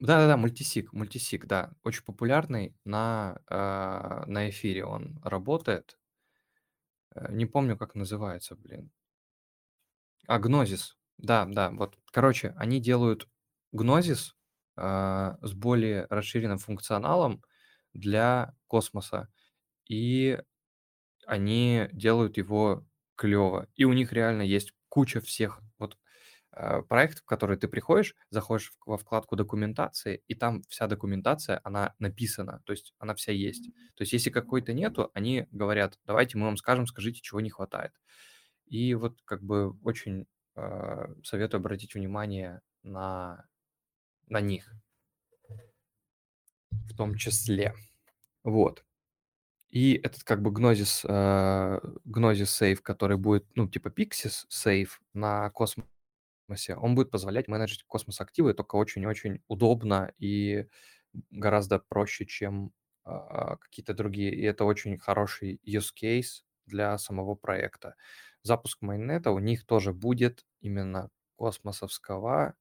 Да-да-да, 0.00 0.36
мультисик, 0.36 0.92
мультисик, 0.92 1.46
да, 1.46 1.72
очень 1.84 2.02
популярный 2.04 2.74
на, 2.84 3.40
а, 3.46 4.24
на 4.26 4.50
эфире 4.50 4.84
он 4.84 5.18
работает. 5.22 5.96
Э, 7.14 7.32
Не 7.32 7.46
помню, 7.46 7.78
как 7.78 7.94
называется, 7.94 8.54
блин. 8.54 8.90
А, 10.26 10.38
Гнозис. 10.38 10.96
Да, 11.18 11.46
да, 11.46 11.70
вот. 11.70 11.96
Короче, 12.10 12.54
они 12.56 12.80
делают 12.80 13.28
Гнозис 13.72 14.34
а, 14.76 15.38
с 15.42 15.52
более 15.52 16.06
расширенным 16.10 16.58
функционалом 16.58 17.42
для 17.92 18.54
космоса. 18.66 19.28
И 19.88 20.40
они 21.26 21.88
делают 21.92 22.36
его 22.38 22.86
клево. 23.16 23.68
И 23.76 23.84
у 23.84 23.92
них 23.92 24.12
реально 24.12 24.42
есть 24.42 24.74
куча 24.88 25.20
всех 25.20 25.60
вот 25.78 25.98
э, 26.52 26.82
проектов, 26.82 27.22
в 27.22 27.26
которые 27.26 27.58
ты 27.58 27.68
приходишь, 27.68 28.14
заходишь 28.30 28.72
во 28.86 28.98
вкладку 28.98 29.36
документации, 29.36 30.22
и 30.28 30.34
там 30.34 30.62
вся 30.68 30.86
документация, 30.88 31.60
она 31.64 31.94
написана, 31.98 32.62
то 32.66 32.72
есть 32.72 32.94
она 32.98 33.14
вся 33.14 33.32
есть. 33.32 33.70
То 33.96 34.02
есть 34.02 34.12
если 34.14 34.30
какой-то 34.30 34.72
нету, 34.74 35.10
они 35.14 35.46
говорят, 35.52 35.98
давайте 36.06 36.38
мы 36.38 36.46
вам 36.46 36.56
скажем, 36.58 36.86
скажите, 36.86 37.20
чего 37.22 37.40
не 37.40 37.50
хватает. 37.50 37.92
И 38.72 38.94
вот 38.94 39.20
как 39.26 39.42
бы 39.42 39.76
очень 39.82 40.26
э, 40.56 41.14
советую 41.22 41.58
обратить 41.58 41.94
внимание 41.94 42.62
на, 42.82 43.44
на 44.28 44.40
них 44.40 44.72
в 46.70 46.96
том 46.96 47.16
числе. 47.16 47.74
Вот. 48.42 48.82
И 49.68 49.92
этот 50.02 50.24
как 50.24 50.40
бы 50.40 50.50
Gnosis, 50.50 51.04
э, 51.06 51.80
Gnosis 52.06 52.62
Save, 52.62 52.76
который 52.76 53.18
будет, 53.18 53.44
ну, 53.56 53.68
типа 53.68 53.88
Pixis 53.88 54.46
Save 54.50 54.88
на 55.12 55.50
космосе, 55.50 56.74
он 56.76 56.94
будет 56.94 57.10
позволять 57.10 57.48
менеджить 57.48 57.82
космос-активы 57.82 58.54
только 58.54 58.76
очень-очень 58.76 59.42
удобно 59.48 60.14
и 60.16 60.66
гораздо 61.30 61.78
проще, 61.78 62.24
чем 62.24 62.72
а, 63.04 63.56
какие-то 63.58 63.92
другие. 63.92 64.34
И 64.34 64.40
это 64.42 64.64
очень 64.64 64.96
хороший 64.96 65.60
use 65.62 65.90
case 65.94 66.42
для 66.64 66.96
самого 66.96 67.34
проекта. 67.34 67.96
Запуск 68.42 68.82
майнета 68.82 69.30
у 69.30 69.38
них 69.38 69.66
тоже 69.66 69.92
будет 69.92 70.44
именно 70.60 71.10
космосовского 71.36 72.54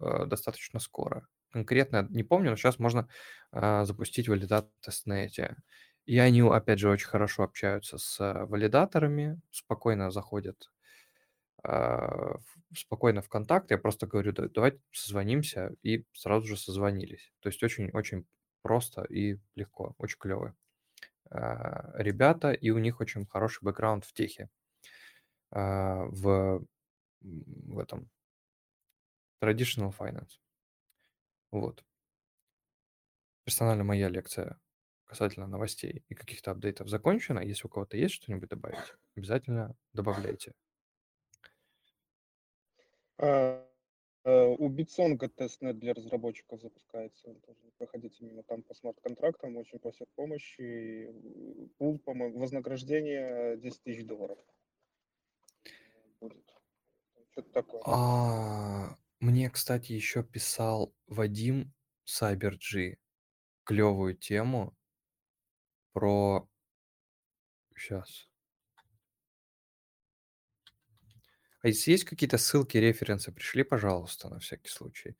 э, 0.00 0.26
достаточно 0.26 0.80
скоро. 0.80 1.28
Конкретно 1.52 2.06
не 2.10 2.24
помню, 2.24 2.50
но 2.50 2.56
сейчас 2.56 2.78
можно 2.78 3.08
а, 3.52 3.84
запустить 3.84 4.28
валидатор 4.28 4.70
в 4.80 4.84
тестнете. 4.86 5.56
И 6.06 6.18
они, 6.18 6.42
опять 6.42 6.78
же, 6.80 6.90
очень 6.90 7.08
хорошо 7.08 7.44
общаются 7.44 7.98
с 7.98 8.20
а, 8.20 8.46
валидаторами, 8.46 9.40
спокойно 9.50 10.10
заходят 10.10 10.70
в- 11.62 12.40
спокойно 12.74 13.22
в 13.22 13.28
контакт. 13.28 13.70
Я 13.70 13.78
просто 13.78 14.06
говорю, 14.06 14.32
«Да- 14.32 14.48
давайте 14.48 14.80
созвонимся, 14.92 15.74
и 15.82 16.04
сразу 16.12 16.46
же 16.46 16.56
созвонились. 16.56 17.32
То 17.40 17.48
есть 17.48 17.62
очень-очень 17.62 18.26
просто 18.62 19.02
и 19.04 19.38
легко, 19.54 19.94
очень 19.98 20.18
клево. 20.18 20.54
Ребята, 21.30 22.52
и 22.52 22.70
у 22.70 22.78
них 22.78 23.00
очень 23.00 23.26
хороший 23.26 23.64
бэкграунд 23.64 24.04
в 24.04 24.12
техе, 24.12 24.48
а, 25.50 26.04
в, 26.06 26.64
в 27.20 27.78
этом 27.78 28.10
traditional 29.42 29.94
finance. 29.96 30.38
Вот. 31.50 31.84
Персонально 33.44 33.84
моя 33.84 34.08
лекция 34.08 34.60
касательно 35.04 35.48
новостей 35.48 36.04
и 36.08 36.14
каких-то 36.14 36.52
апдейтов 36.52 36.88
закончена. 36.88 37.40
Если 37.40 37.66
у 37.66 37.70
кого-то 37.70 37.96
есть 37.96 38.14
что-нибудь 38.14 38.48
добавить, 38.48 38.94
обязательно 39.16 39.74
добавляйте. 39.92 40.52
А, 43.18 43.66
а, 44.24 44.46
У 44.46 44.68
BitSong 44.68 45.20
а 45.20 45.28
тестнет 45.28 45.78
для 45.78 45.94
разработчиков 45.94 46.60
запускается. 46.60 47.34
Проходите 47.78 48.24
мимо 48.24 48.44
там 48.44 48.62
по 48.62 48.74
смарт-контрактам, 48.74 49.56
очень 49.56 49.80
просят 49.80 50.08
помощи. 50.14 50.60
И, 50.60 51.66
Пул, 51.78 51.98
по-моему, 51.98 52.38
вознаграждение 52.38 53.56
10 53.56 53.82
тысяч 53.82 54.06
долларов. 54.06 54.38
Что-то 57.32 57.50
такое. 57.52 57.82
А, 57.86 58.96
мне, 59.20 59.50
кстати, 59.50 59.92
еще 59.92 60.22
писал 60.22 60.94
Вадим 61.06 61.72
CyberG 62.06 62.98
клевую 63.64 64.16
тему 64.16 64.76
про... 65.92 66.48
Сейчас. 67.76 68.28
А 71.62 71.68
если 71.68 71.92
есть 71.92 72.04
какие-то 72.04 72.36
ссылки, 72.38 72.76
референсы, 72.78 73.32
пришли, 73.32 73.62
пожалуйста, 73.64 74.28
на 74.28 74.38
всякий 74.38 74.68
случай. 74.70 75.16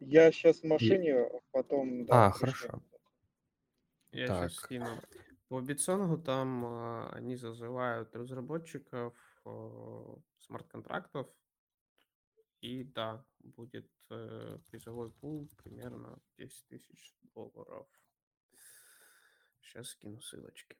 Я 0.00 0.32
сейчас 0.32 0.60
в 0.60 0.64
И- 0.64 0.68
машине, 0.68 1.28
потом, 1.52 2.04
да, 2.06 2.26
А, 2.26 2.30
пришлю. 2.32 2.52
хорошо. 2.70 2.82
Я 4.12 4.26
сейчас 4.26 4.54
Так. 4.56 4.64
скину. 4.64 5.02
По 5.48 5.60
Битсонгу 5.60 6.18
там 6.18 6.64
а, 6.64 7.10
они 7.12 7.36
зазывают 7.36 8.14
разработчиков 8.16 9.14
смарт-контрактов. 10.38 11.28
И 12.60 12.84
да, 12.84 13.24
будет 13.40 13.90
э, 14.10 14.58
призовой 14.70 15.10
пул 15.10 15.48
примерно 15.56 16.20
10 16.38 16.68
тысяч 16.68 17.12
долларов. 17.34 17.88
Сейчас 19.62 19.88
скину 19.88 20.20
ссылочки. 20.20 20.76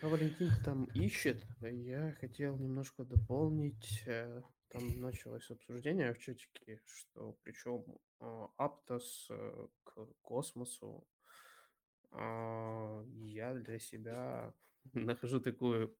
Пока 0.00 0.08
Валентин 0.12 0.50
там 0.64 0.84
ищет, 0.94 1.44
я 1.60 2.12
хотел 2.20 2.56
немножко 2.56 3.04
дополнить. 3.04 4.02
э, 4.06 4.42
Там 4.68 5.00
началось 5.00 5.50
обсуждение 5.50 6.14
в 6.14 6.18
чатике, 6.20 6.80
что 6.86 7.36
причем 7.42 7.98
Аптос 8.56 9.26
э, 9.30 9.66
к 9.82 10.06
космосу. 10.22 11.04
а, 12.12 13.02
Я 13.12 13.54
для 13.54 13.80
себя 13.80 14.54
нахожу 14.92 15.40
такую 15.40 15.96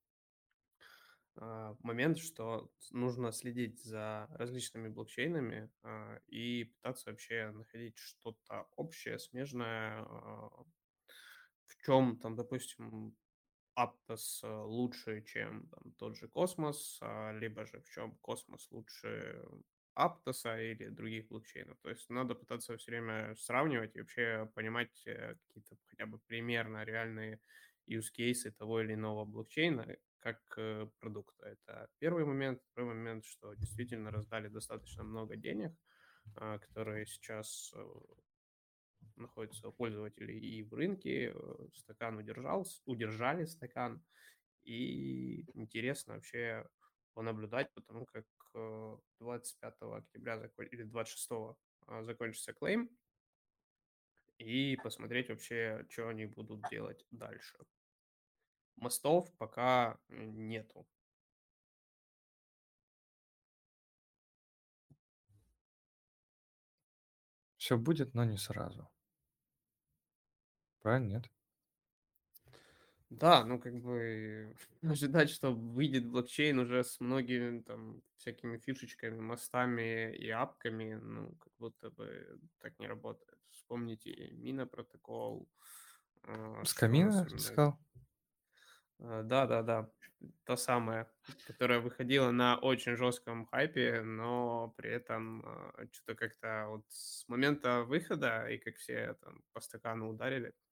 а, 1.35 1.75
момент, 1.81 2.19
что 2.19 2.71
нужно 2.93 3.33
следить 3.33 3.83
за 3.83 4.29
различными 4.31 4.89
блокчейнами 4.89 5.71
а, 5.83 6.21
и 6.29 6.65
пытаться 6.65 7.11
вообще 7.11 7.51
находить 7.51 7.99
что-то 7.99 8.69
общее, 8.77 9.19
смежное, 9.19 10.05
в 11.65 11.77
чем 11.85 12.17
там, 12.21 12.37
допустим, 12.37 13.17
Aptos 13.79 14.41
э, 14.43 14.49
лучше, 14.49 15.23
чем 15.23 15.69
там, 15.69 15.93
тот 15.99 16.17
же 16.17 16.27
Космос, 16.27 16.99
а, 17.01 17.33
либо 17.33 17.65
же 17.65 17.81
в 17.81 17.89
чем 17.91 18.17
Космос 18.17 18.69
лучше 18.73 19.41
Aptos 19.95 20.50
а 20.50 20.61
или 20.61 20.89
других 20.89 21.29
блокчейнов. 21.29 21.79
То 21.83 21.91
есть 21.91 22.11
надо 22.11 22.35
пытаться 22.35 22.77
все 22.77 22.91
время 22.91 23.37
сравнивать 23.37 23.95
и 23.95 24.01
вообще 24.01 24.51
понимать 24.55 25.07
э, 25.07 25.37
какие-то 25.47 25.77
хотя 25.87 26.07
бы 26.07 26.19
примерно 26.19 26.85
реальные 26.85 27.41
use 27.89 28.11
cases 28.19 28.51
того 28.51 28.81
или 28.81 28.95
иного 28.95 29.25
блокчейна 29.25 29.97
как 30.19 30.41
э, 30.57 30.89
продукта. 30.99 31.47
Это 31.47 31.89
первый 32.01 32.25
момент. 32.25 32.61
Второй 32.73 32.95
момент, 32.95 33.25
что 33.27 33.55
действительно 33.55 34.11
раздали 34.11 34.49
достаточно 34.49 35.05
много 35.05 35.37
денег, 35.37 35.73
а, 36.35 36.59
которые 36.59 37.07
сейчас 37.07 37.73
находятся 39.19 39.69
у 39.69 39.73
пользователей 39.73 40.39
и 40.39 40.63
в 40.63 40.75
рынке. 40.75 41.33
э, 41.35 41.69
Стакан 41.75 42.19
удержался, 42.19 42.81
удержали 42.87 43.45
стакан. 43.45 44.03
И 44.65 45.45
интересно 45.55 46.15
вообще 46.15 46.67
понаблюдать, 47.15 47.73
потому 47.75 48.07
как 48.07 48.27
э, 48.55 48.97
25 49.21 49.75
октября 49.99 50.39
закон- 50.39 50.67
или 50.67 50.83
26 50.83 51.57
а, 51.87 52.03
закончится 52.03 52.53
клейм, 52.53 52.91
и 54.39 54.77
посмотреть 54.77 55.29
вообще, 55.31 55.85
что 55.89 56.09
они 56.09 56.27
будут 56.27 56.63
делать 56.71 57.05
дальше. 57.11 57.59
Мостов 58.77 59.33
пока 59.37 59.99
э, 60.09 60.25
нету. 60.27 60.87
Все 67.57 67.77
будет, 67.77 68.15
но 68.15 68.25
не 68.25 68.37
сразу. 68.37 68.89
Правильно, 70.83 71.09
нет? 71.15 71.31
Да, 73.11 73.45
ну 73.45 73.59
как 73.59 73.75
бы 73.81 74.55
ожидать, 74.83 75.31
что 75.31 75.53
выйдет 75.53 76.07
блокчейн 76.07 76.59
уже 76.59 76.85
с 76.85 77.01
многими 77.01 77.61
там 77.61 78.03
всякими 78.17 78.59
фишечками, 78.59 79.19
мостами 79.21 80.15
и 80.15 80.29
апками, 80.29 80.95
ну 80.95 81.35
как 81.37 81.53
будто 81.59 81.91
бы 81.91 82.39
так 82.61 82.79
не 82.79 82.87
работает. 82.87 83.39
Вспомните 83.51 84.31
Мина 84.33 84.67
протокол. 84.67 85.49
а, 86.25 86.65
С 86.65 86.75
камина, 86.75 87.27
сказал? 87.39 87.79
А, 89.01 89.23
Да, 89.23 89.47
да, 89.47 89.63
да. 89.63 89.91
Та 90.45 90.57
самая, 90.57 91.09
которая 91.47 91.79
выходила 91.81 92.33
на 92.33 92.59
очень 92.59 92.97
жестком 92.97 93.47
хайпе, 93.47 94.03
но 94.03 94.75
при 94.77 94.91
этом 94.91 95.45
что-то 95.93 96.17
как-то 96.17 96.67
вот 96.69 96.85
с 96.89 97.27
момента 97.29 97.85
выхода, 97.85 98.49
и 98.49 98.59
как 98.59 98.77
все 98.77 99.15
там 99.23 99.45
по 99.53 99.61
стакану 99.61 100.11
ударили, 100.11 100.49
а, 100.49 100.68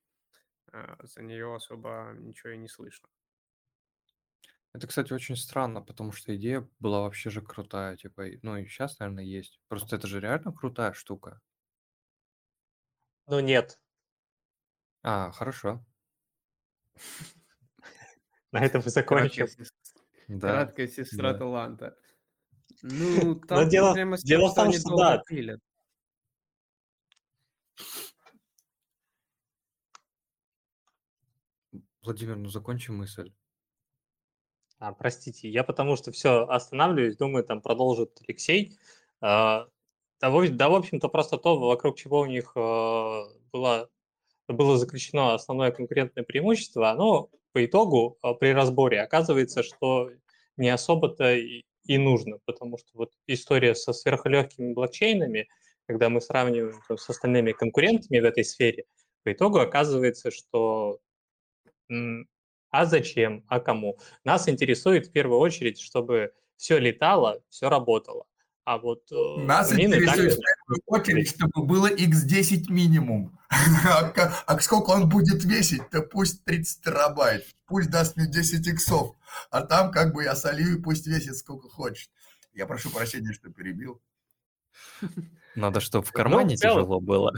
за 1.02 1.22
нее 1.22 1.54
особо 1.54 2.12
ничего 2.18 2.50
и 2.52 2.56
не 2.58 2.68
слышно. 2.68 3.08
Это, 4.72 4.86
кстати, 4.86 5.12
очень 5.12 5.36
странно, 5.36 5.80
потому 5.80 6.12
что 6.12 6.36
идея 6.36 6.68
была 6.80 7.00
вообще 7.00 7.30
же 7.30 7.40
крутая, 7.40 7.96
типа, 7.96 8.24
ну 8.42 8.56
и 8.58 8.66
сейчас, 8.66 8.98
наверное, 8.98 9.24
есть. 9.24 9.58
Просто 9.68 9.96
это 9.96 10.06
же 10.06 10.20
реально 10.20 10.52
крутая 10.52 10.92
штука. 10.92 11.40
Ну 13.26 13.40
нет, 13.40 13.80
А, 15.02 15.30
хорошо. 15.32 15.84
на 18.52 18.64
этом 18.64 18.82
мы 18.84 18.90
закончим. 18.90 19.46
Краткая, 20.40 20.88
сестра 20.88 21.34
таланта. 21.34 21.96
Ну, 22.82 23.36
там 23.36 23.68
дело- 23.70 23.94
дело 24.22 24.48
в 24.50 24.54
том, 24.54 24.70
что 24.72 24.96
да. 24.96 25.22
Владимир, 32.06 32.36
ну 32.36 32.48
закончи 32.48 32.90
мысль. 32.90 33.32
А, 34.78 34.92
простите, 34.92 35.48
я 35.48 35.64
потому 35.64 35.96
что 35.96 36.12
все 36.12 36.46
останавливаюсь, 36.46 37.16
думаю, 37.16 37.44
там 37.44 37.60
продолжит 37.60 38.16
Алексей. 38.26 38.78
А, 39.20 39.66
Да, 40.20 40.30
да, 40.30 40.68
в 40.68 40.74
общем-то, 40.74 41.08
просто 41.08 41.36
то, 41.36 41.58
вокруг 41.58 41.96
чего 41.96 42.20
у 42.20 42.26
них 42.26 42.52
а, 42.56 43.24
было, 43.52 43.90
было 44.48 44.78
заключено 44.78 45.34
основное 45.34 45.72
конкурентное 45.72 46.24
преимущество, 46.24 46.90
оно 46.90 47.28
по 47.52 47.64
итогу 47.64 48.18
а, 48.22 48.34
при 48.34 48.52
разборе 48.52 49.00
оказывается, 49.00 49.64
что 49.64 50.10
не 50.56 50.68
особо-то 50.68 51.34
и, 51.34 51.64
нужно, 51.88 52.38
потому 52.44 52.78
что 52.78 52.88
вот 52.94 53.12
история 53.26 53.74
со 53.74 53.92
сверхлегкими 53.92 54.74
блокчейнами, 54.74 55.48
когда 55.86 56.08
мы 56.08 56.20
сравниваем 56.20 56.80
с 56.96 57.10
остальными 57.10 57.52
конкурентами 57.52 58.20
в 58.20 58.24
этой 58.24 58.44
сфере, 58.44 58.84
по 59.24 59.32
итогу 59.32 59.58
оказывается, 59.58 60.30
что 60.30 61.00
а 62.70 62.84
зачем, 62.86 63.44
а 63.48 63.60
кому? 63.60 63.98
Нас 64.24 64.48
интересует 64.48 65.06
в 65.06 65.12
первую 65.12 65.38
очередь, 65.38 65.80
чтобы 65.80 66.32
все 66.56 66.78
летало, 66.78 67.42
все 67.48 67.68
работало. 67.68 68.26
А 68.64 68.78
вот 68.78 69.10
э, 69.12 69.40
Нас 69.44 69.72
интересует 69.72 70.34
так- 70.36 70.40
в 70.66 70.74
первую 70.74 71.00
очередь, 71.00 71.28
чтобы 71.28 71.64
было 71.64 71.88
x10 71.90 72.64
минимум. 72.68 73.38
А 73.84 74.12
а 74.46 74.58
сколько 74.58 74.90
он 74.90 75.08
будет 75.08 75.44
весить-то? 75.44 76.02
Пусть 76.02 76.44
30 76.44 76.82
терабайт. 76.82 77.46
Пусть 77.66 77.90
даст 77.90 78.16
мне 78.16 78.26
10 78.26 78.66
иксов. 78.66 79.14
А 79.50 79.62
там 79.62 79.92
как 79.92 80.12
бы 80.12 80.24
я 80.24 80.34
солью 80.34 80.78
и 80.78 80.82
пусть 80.82 81.06
весит 81.06 81.36
сколько 81.36 81.68
хочет. 81.68 82.10
Я 82.54 82.66
прошу 82.66 82.90
прощения, 82.90 83.32
что 83.32 83.50
перебил. 83.50 84.02
Надо, 85.54 85.78
чтобы 85.78 86.04
в 86.04 86.08
Ну, 86.08 86.10
в 86.10 86.12
кармане 86.12 86.56
тяжело 86.56 87.00
было. 87.00 87.32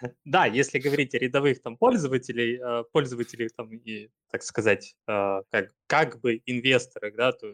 Да, 0.24 0.46
если 0.46 0.78
говорить 0.78 1.14
о 1.14 1.18
рядовых 1.18 1.62
там 1.62 1.76
пользователей, 1.76 2.60
э, 2.60 2.84
пользователей 2.92 3.48
там 3.48 3.72
и, 3.72 4.10
так 4.30 4.42
сказать, 4.42 4.94
э, 5.06 5.42
как, 5.50 5.72
как 5.86 6.20
бы 6.20 6.40
инвесторах, 6.46 7.14
да, 7.16 7.32
то, 7.32 7.46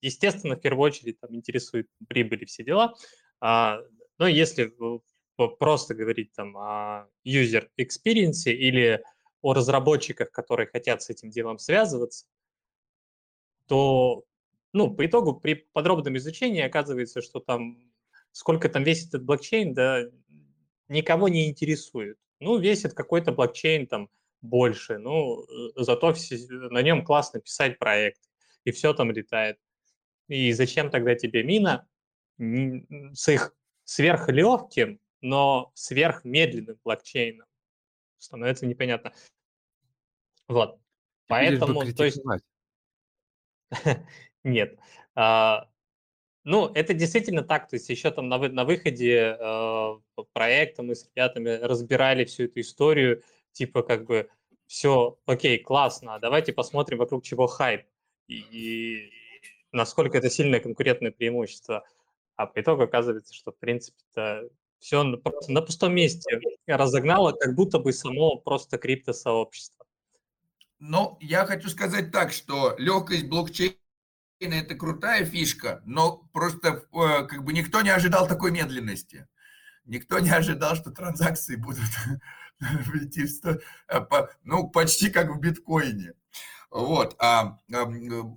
естественно, 0.00 0.56
в 0.56 0.60
первую 0.60 0.86
очередь 0.86 1.20
там 1.20 1.34
интересует 1.34 1.88
прибыль 2.08 2.42
и 2.42 2.46
все 2.46 2.64
дела. 2.64 2.94
А, 3.40 3.80
Но 4.18 4.26
если 4.26 4.72
просто 5.58 5.94
говорить 5.94 6.32
там 6.32 6.56
о 6.56 7.08
user 7.26 7.68
experience 7.80 8.50
или 8.50 9.02
о 9.40 9.54
разработчиках, 9.54 10.30
которые 10.30 10.68
хотят 10.68 11.02
с 11.02 11.10
этим 11.10 11.30
делом 11.30 11.58
связываться, 11.58 12.26
то, 13.66 14.24
ну, 14.72 14.94
по 14.94 15.04
итогу 15.06 15.34
при 15.34 15.66
подробном 15.72 16.16
изучении 16.16 16.62
оказывается, 16.62 17.22
что 17.22 17.40
там 17.40 17.92
сколько 18.32 18.68
там 18.68 18.82
весит 18.82 19.08
этот 19.08 19.24
блокчейн, 19.24 19.74
да, 19.74 20.04
никого 20.92 21.28
не 21.28 21.48
интересует. 21.48 22.18
Ну, 22.40 22.58
весит 22.58 22.94
какой-то 22.94 23.32
блокчейн 23.32 23.86
там 23.86 24.08
больше, 24.40 24.98
ну, 24.98 25.44
э, 25.44 25.72
зато 25.76 26.12
все- 26.12 26.46
на 26.48 26.82
нем 26.82 27.04
классно 27.04 27.40
писать 27.40 27.78
проект, 27.78 28.20
и 28.64 28.70
все 28.72 28.92
там 28.92 29.10
летает. 29.10 29.58
И 30.28 30.52
зачем 30.52 30.90
тогда 30.90 31.14
тебе 31.14 31.42
мина 31.42 31.88
с 32.38 33.28
их 33.28 33.54
сверхлегким, 33.84 35.00
но 35.20 35.70
сверхмедленным 35.74 36.78
блокчейном? 36.84 37.46
Становится 38.18 38.66
непонятно. 38.66 39.12
Вот. 40.48 40.80
Поэтому, 41.26 41.92
то 41.92 42.04
есть, 42.04 42.20
нет. 44.44 44.78
А, 45.14 45.68
Ну, 46.44 46.66
это 46.74 46.92
действительно 46.92 47.42
так, 47.42 47.68
то 47.68 47.76
есть 47.76 47.88
еще 47.88 48.10
там 48.10 48.28
на, 48.28 48.38
на 48.38 48.64
выходе 48.64 49.36
э, 49.38 49.98
проекта 50.32 50.82
мы 50.82 50.96
с 50.96 51.06
ребятами 51.06 51.50
разбирали 51.50 52.24
всю 52.24 52.44
эту 52.44 52.60
историю, 52.60 53.22
типа 53.52 53.82
как 53.82 54.06
бы 54.06 54.28
все, 54.66 55.18
окей, 55.26 55.58
классно, 55.58 56.16
а 56.16 56.18
давайте 56.18 56.52
посмотрим, 56.52 56.98
вокруг 56.98 57.22
чего 57.22 57.46
хайп 57.46 57.86
и, 58.26 58.38
и 58.50 59.12
насколько 59.70 60.18
это 60.18 60.30
сильное 60.30 60.60
конкурентное 60.60 61.12
преимущество. 61.12 61.84
А 62.36 62.46
по 62.46 62.60
итогу 62.60 62.82
оказывается, 62.82 63.34
что 63.34 63.52
в 63.52 63.58
принципе-то 63.58 64.48
все 64.78 65.16
просто 65.18 65.52
на 65.52 65.62
пустом 65.62 65.94
месте 65.94 66.40
разогнало, 66.66 67.32
как 67.32 67.54
будто 67.54 67.78
бы 67.78 67.92
само 67.92 68.36
просто 68.36 68.78
криптосообщество. 68.78 69.86
Ну, 70.80 71.16
я 71.20 71.46
хочу 71.46 71.68
сказать 71.68 72.10
так, 72.10 72.32
что 72.32 72.74
легкость 72.78 73.28
блокчейна 73.28 73.76
это 74.50 74.74
крутая 74.74 75.24
фишка, 75.24 75.82
но 75.84 76.18
просто 76.32 76.84
э, 76.92 77.26
как 77.26 77.44
бы 77.44 77.52
никто 77.52 77.82
не 77.82 77.90
ожидал 77.90 78.26
такой 78.26 78.50
медленности. 78.50 79.28
Никто 79.84 80.18
не 80.18 80.30
ожидал, 80.30 80.76
что 80.76 80.90
транзакции 80.90 81.56
будут 81.56 81.84
идти. 82.94 83.26
Э, 83.88 84.00
ну, 84.44 84.68
почти 84.68 85.10
как 85.10 85.30
в 85.30 85.38
биткоине. 85.38 86.14
Вот. 86.70 87.14
А, 87.18 87.58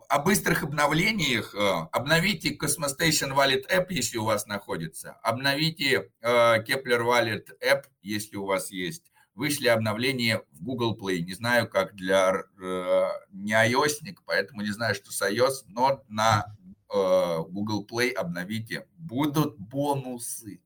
о 0.09 0.19
быстрых 0.19 0.63
обновлениях 0.63 1.55
э, 1.55 1.87
обновите 1.91 2.57
Cosmos 2.57 2.97
Station 2.99 3.33
Wallet 3.33 3.69
App, 3.71 3.85
если 3.89 4.17
у 4.17 4.25
вас 4.25 4.45
находится. 4.45 5.13
Обновите 5.23 6.11
Kepler 6.21 7.01
Wallet 7.01 7.47
App, 7.63 7.83
если 8.01 8.35
у 8.35 8.45
вас 8.45 8.71
есть 8.71 9.11
вышли 9.35 9.67
обновления 9.67 10.43
в 10.53 10.63
Google 10.63 10.97
Play. 10.97 11.19
Не 11.19 11.33
знаю, 11.33 11.69
как 11.69 11.93
для 11.93 12.43
э, 12.59 13.09
не 13.31 13.53
ios 13.53 13.99
поэтому 14.25 14.61
не 14.61 14.71
знаю, 14.71 14.95
что 14.95 15.11
с 15.11 15.21
iOS, 15.21 15.65
но 15.67 16.03
на 16.07 16.55
э, 16.91 17.39
Google 17.49 17.85
Play 17.85 18.11
обновите. 18.11 18.87
Будут 18.97 19.57
бонусы. 19.59 20.61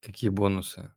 Какие 0.00 0.30
бонусы? 0.30 0.92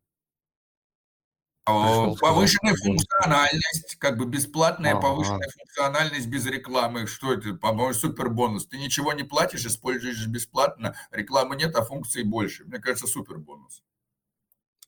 Пришел, 1.66 2.16
повышенная 2.18 2.76
функциональность, 2.76 3.96
как 3.98 4.18
бы 4.20 4.26
бесплатная 4.28 4.94
а, 4.94 5.02
повышенная 5.02 5.50
функциональность 5.50 6.28
без 6.28 6.46
рекламы. 6.46 7.08
Что 7.08 7.34
это? 7.34 7.56
По-моему, 7.56 7.96
супер 7.96 8.30
бонус. 8.30 8.68
Ты 8.68 8.78
ничего 8.78 9.14
не 9.14 9.24
платишь, 9.24 9.66
используешь 9.66 10.28
бесплатно, 10.28 10.96
рекламы 11.10 11.56
нет, 11.56 11.76
а 11.76 11.84
функций 11.84 12.24
больше. 12.24 12.66
Мне 12.66 12.78
кажется, 12.78 13.08
супер 13.08 13.40
бонус. 13.40 13.82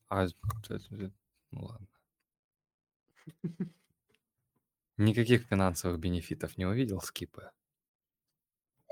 А, 0.10 0.26
ну 1.52 1.64
ладно. 1.64 1.88
Никаких 4.98 5.44
финансовых 5.44 6.00
бенефитов 6.00 6.58
не 6.58 6.66
увидел 6.66 7.02
скипы? 7.02 7.52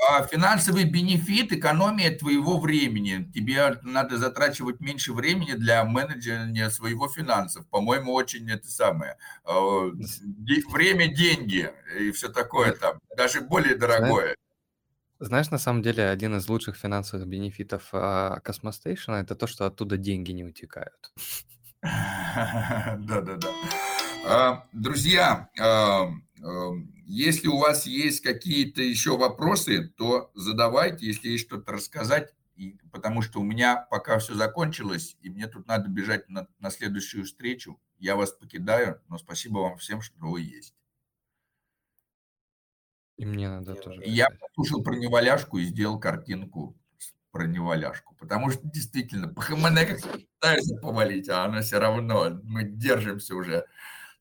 А 0.08 0.24
финансовый 0.28 0.84
бенефит, 0.84 1.52
экономия 1.52 2.16
твоего 2.16 2.60
времени. 2.60 3.32
Тебе 3.34 3.80
надо 3.82 4.18
затрачивать 4.18 4.80
меньше 4.80 5.14
времени 5.14 5.54
для 5.54 5.84
менеджера 5.84 6.70
своего 6.70 7.08
финансов. 7.08 7.68
По-моему, 7.70 8.14
очень 8.14 8.50
это 8.52 8.68
самое. 8.68 9.18
А, 9.46 9.90
время, 10.70 11.08
деньги 11.08 11.72
и 11.98 12.12
все 12.12 12.30
такое 12.30 12.74
там. 12.74 13.00
Даже 13.18 13.42
более 13.42 13.76
дорогое. 13.76 14.36
Знаешь, 15.20 15.50
на 15.50 15.58
самом 15.58 15.82
деле, 15.82 16.10
один 16.10 16.36
из 16.36 16.50
лучших 16.50 16.76
финансовых 16.76 17.28
бенефитов 17.28 17.90
а, 17.94 18.40
Космостейшена– 18.42 19.22
это 19.22 19.36
то, 19.36 19.48
что 19.48 19.66
оттуда 19.66 19.98
деньги 19.98 20.32
не 20.32 20.44
утекают. 20.44 21.14
Да-да-да. 21.82 23.50
А, 24.28 24.66
друзья, 24.74 25.50
если 27.06 27.48
у 27.48 27.58
вас 27.58 27.86
есть 27.86 28.22
какие-то 28.22 28.82
еще 28.82 29.18
вопросы, 29.18 29.88
то 29.96 30.32
задавайте, 30.34 31.06
если 31.06 31.30
есть 31.30 31.46
что-то 31.46 31.72
рассказать, 31.72 32.34
потому 32.92 33.22
что 33.22 33.40
у 33.40 33.44
меня 33.44 33.78
пока 33.78 34.20
все 34.20 34.34
закончилось, 34.34 35.16
и 35.22 35.30
мне 35.30 35.48
тут 35.48 35.68
надо 35.68 35.90
бежать 35.90 36.28
на 36.28 36.70
следующую 36.72 37.26
встречу. 37.26 37.80
Я 38.00 38.16
вас 38.16 38.32
покидаю, 38.32 39.02
но 39.08 39.18
спасибо 39.18 39.60
вам 39.60 39.78
всем, 39.78 40.02
что 40.02 40.20
вы 40.20 40.42
есть. 40.42 40.74
И 43.18 43.26
мне 43.26 43.50
надо 43.50 43.76
тоже. 43.76 44.02
Я 44.06 44.30
послушал 44.30 44.84
про 44.84 44.96
неваляшку 44.96 45.58
и 45.58 45.64
сделал 45.64 46.00
картинку 46.00 46.78
про 47.32 47.48
неваляшку, 47.48 48.16
потому 48.16 48.50
что 48.50 48.62
действительно 48.64 49.28
ПХМН 49.34 49.76
как 49.76 50.02
пытается 50.02 50.76
повалить, 50.78 51.30
а 51.30 51.46
она 51.46 51.62
все 51.62 51.80
равно, 51.80 52.40
мы 52.44 52.64
держимся 52.64 53.36
уже 53.36 53.66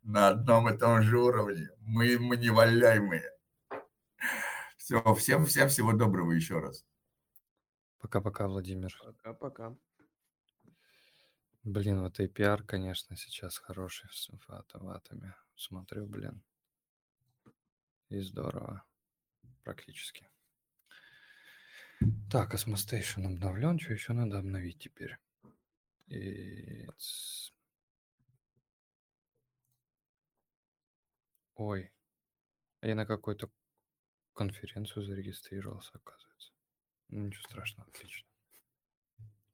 на 0.02 0.28
одном 0.28 0.68
и 0.68 0.76
том 0.76 1.02
же 1.02 1.18
уровне, 1.18 1.70
мы, 1.80 2.18
мы 2.18 2.36
неваляемые. 2.36 3.30
Все, 4.76 5.14
всем, 5.14 5.46
всем 5.46 5.68
всего 5.68 5.92
доброго 5.92 6.32
еще 6.32 6.58
раз. 6.58 6.84
Пока-пока, 8.00 8.46
Владимир. 8.48 8.94
Пока-пока. 9.02 9.74
Блин, 11.62 12.02
вот 12.02 12.20
APR, 12.20 12.62
конечно, 12.64 13.16
сейчас 13.16 13.56
хороший 13.56 14.10
с 14.12 14.28
ватами. 14.74 15.34
Смотрю, 15.56 16.06
блин. 16.06 16.42
И 18.14 18.20
здорово. 18.20 18.84
Практически. 19.64 20.30
Так, 22.30 22.54
Cosmostation 22.54 23.26
обновлен. 23.26 23.80
Что 23.80 23.92
еще 23.92 24.12
надо 24.12 24.38
обновить 24.38 24.78
теперь? 24.78 25.18
It's... 26.08 27.50
Ой. 31.56 31.90
А 32.82 32.86
я 32.86 32.94
на 32.94 33.04
какую-то 33.04 33.50
конференцию 34.32 35.04
зарегистрировался, 35.04 35.90
оказывается. 35.94 36.52
Ну, 37.08 37.26
ничего 37.26 37.42
страшного, 37.42 37.88
отлично. 37.88 38.28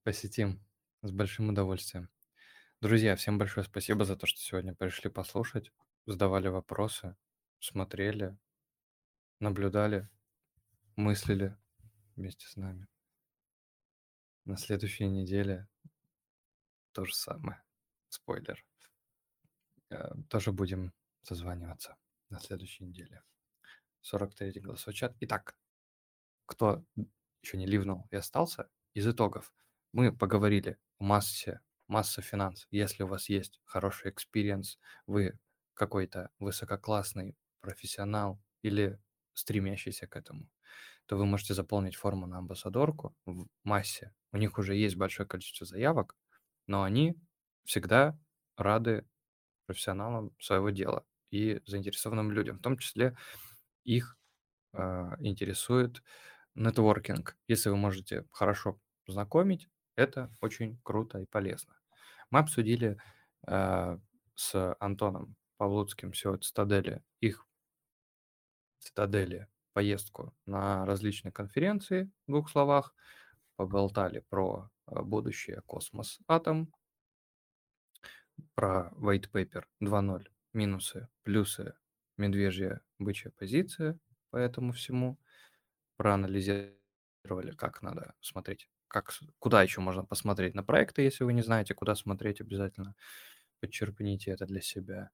Посетим 0.03 0.63
с 1.01 1.11
большим 1.11 1.49
удовольствием. 1.49 2.11
Друзья, 2.83 3.17
всем 3.17 3.39
большое 3.39 3.65
спасибо 3.65 4.05
за 4.05 4.17
то, 4.17 4.27
что 4.27 4.39
сегодня 4.39 4.75
пришли 4.75 5.09
послушать, 5.09 5.73
задавали 6.05 6.49
вопросы, 6.49 7.17
смотрели, 7.59 8.37
наблюдали, 9.41 10.09
мыслили 10.97 11.57
вместе 12.17 12.47
с 12.47 12.57
нами. 12.57 12.87
На 14.45 14.57
следующей 14.57 15.07
неделе 15.07 15.69
то 16.93 17.05
же 17.05 17.15
самое. 17.15 17.63
Спойлер. 18.09 18.65
Э, 19.91 20.13
тоже 20.29 20.53
будем 20.53 20.93
созваниваться 21.23 21.97
на 22.29 22.39
следующей 22.39 22.85
неделе. 22.85 23.23
43 24.03 24.61
голосовой 24.61 24.95
чат. 24.95 25.17
Итак, 25.21 25.57
кто 26.47 26.85
еще 27.43 27.57
не 27.57 27.67
ливнул 27.67 28.07
и 28.11 28.17
остался, 28.17 28.69
из 28.95 29.07
итогов 29.07 29.53
мы 29.93 30.17
поговорили 30.17 30.79
о 30.99 31.05
массе, 31.05 31.61
Massa 31.87 32.23
Finance. 32.23 32.67
Если 32.71 33.03
у 33.03 33.07
вас 33.07 33.29
есть 33.29 33.61
хороший 33.65 34.11
experience, 34.11 34.79
вы 35.07 35.39
какой-то 35.75 36.31
высококлассный 36.39 37.37
профессионал 37.61 38.41
или 38.63 39.01
стремящийся 39.41 40.07
к 40.07 40.17
этому, 40.17 40.49
то 41.07 41.17
вы 41.17 41.27
можете 41.27 41.55
заполнить 41.55 41.97
форму 41.97 42.27
на 42.27 42.39
амбассадорку 42.39 43.15
в 43.27 43.47
массе. 43.65 44.13
У 44.33 44.37
них 44.39 44.59
уже 44.59 44.77
есть 44.77 44.97
большое 44.97 45.29
количество 45.29 45.67
заявок, 45.67 46.17
но 46.67 46.83
они 46.83 47.17
всегда 47.65 48.19
рады 48.57 49.07
профессионалам 49.67 50.35
своего 50.41 50.71
дела 50.71 51.05
и 51.31 51.61
заинтересованным 51.67 52.31
людям. 52.33 52.59
В 52.59 52.63
том 52.63 52.79
числе 52.79 53.17
их 53.85 54.19
э, 54.75 54.79
интересует 55.21 56.03
нетворкинг. 56.55 57.37
Если 57.49 57.71
вы 57.71 57.77
можете 57.77 58.27
хорошо 58.33 58.81
знакомить, 59.07 59.69
это 59.97 60.35
очень 60.41 60.81
круто 60.83 61.19
и 61.21 61.27
полезно. 61.27 61.75
Мы 62.31 62.41
обсудили 62.41 62.99
э, 63.47 63.99
с 64.35 64.77
Антоном 64.81 65.37
Павлуцким, 65.59 66.13
от 66.25 66.45
Стадели, 66.45 67.03
их 67.21 67.47
Цитадели 68.81 69.49
поездку 69.75 70.35
на 70.47 70.85
различные 70.87 71.33
конференции, 71.33 72.11
в 72.27 72.33
двух 72.33 72.51
словах, 72.51 72.95
поболтали 73.57 74.25
про 74.29 74.71
э, 74.89 75.03
будущее 75.03 75.63
космос 75.67 76.19
атом, 76.29 76.73
про 78.55 78.91
white 78.97 79.31
paper 79.33 79.65
2.0, 79.81 80.27
минусы, 80.53 81.09
плюсы, 81.23 81.75
медвежья 82.17 82.81
бычья 82.99 83.31
позиция 83.31 83.99
по 84.31 84.37
этому 84.37 84.73
всему, 84.73 85.19
проанализировали, 85.97 87.53
как 87.57 87.83
надо 87.83 88.15
смотреть, 88.21 88.69
как, 88.89 89.13
куда 89.39 89.63
еще 89.63 89.81
можно 89.81 90.05
посмотреть 90.05 90.55
на 90.55 90.63
проекты, 90.65 91.03
если 91.03 91.25
вы 91.25 91.33
не 91.33 91.43
знаете, 91.43 91.75
куда 91.75 91.95
смотреть, 91.95 92.41
обязательно. 92.41 92.95
Подчеркните 93.61 94.31
это 94.33 94.47
для 94.47 94.61
себя 94.63 95.11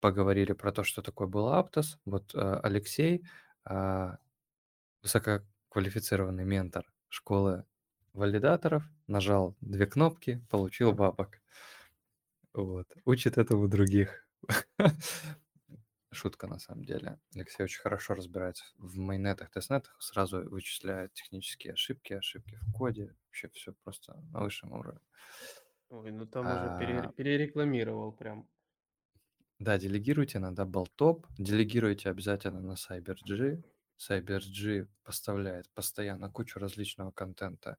поговорили 0.00 0.52
про 0.52 0.72
то, 0.72 0.84
что 0.84 1.02
такое 1.02 1.28
был 1.28 1.48
Аптос. 1.48 1.98
Вот 2.04 2.34
э, 2.34 2.60
Алексей, 2.62 3.24
э, 3.68 4.16
высококвалифицированный 5.02 6.44
ментор 6.44 6.92
школы 7.08 7.64
валидаторов, 8.12 8.84
нажал 9.06 9.56
две 9.60 9.86
кнопки, 9.86 10.44
получил 10.50 10.92
бабок. 10.92 11.40
Вот. 12.54 12.86
Учит 13.04 13.38
этому 13.38 13.68
других. 13.68 14.26
Шутка 16.12 16.46
на 16.46 16.58
самом 16.58 16.84
деле. 16.84 17.18
Алексей 17.34 17.62
очень 17.64 17.80
хорошо 17.80 18.14
разбирается 18.14 18.64
в 18.78 18.96
майнетах, 18.96 19.50
тестнетах, 19.50 20.00
сразу 20.00 20.48
вычисляет 20.48 21.12
технические 21.12 21.74
ошибки, 21.74 22.14
ошибки 22.14 22.56
в 22.56 22.72
коде. 22.72 23.14
Вообще 23.26 23.50
все 23.50 23.74
просто 23.84 24.14
на 24.32 24.40
высшем 24.40 24.72
уровне. 24.72 25.00
Ой, 25.88 26.10
ну 26.10 26.26
там 26.26 26.46
уже 26.46 26.66
А, 26.66 27.12
перерекламировал 27.16 28.12
прям. 28.12 28.48
Да, 29.58 29.78
делегируйте 29.78 30.38
на 30.38 30.52
DoubleTop, 30.52 31.24
делегируйте 31.38 32.10
обязательно 32.10 32.60
на 32.60 32.72
CyberG. 32.72 33.62
CyberG 33.98 34.86
поставляет 35.02 35.70
постоянно 35.70 36.30
кучу 36.30 36.58
различного 36.58 37.10
контента, 37.10 37.78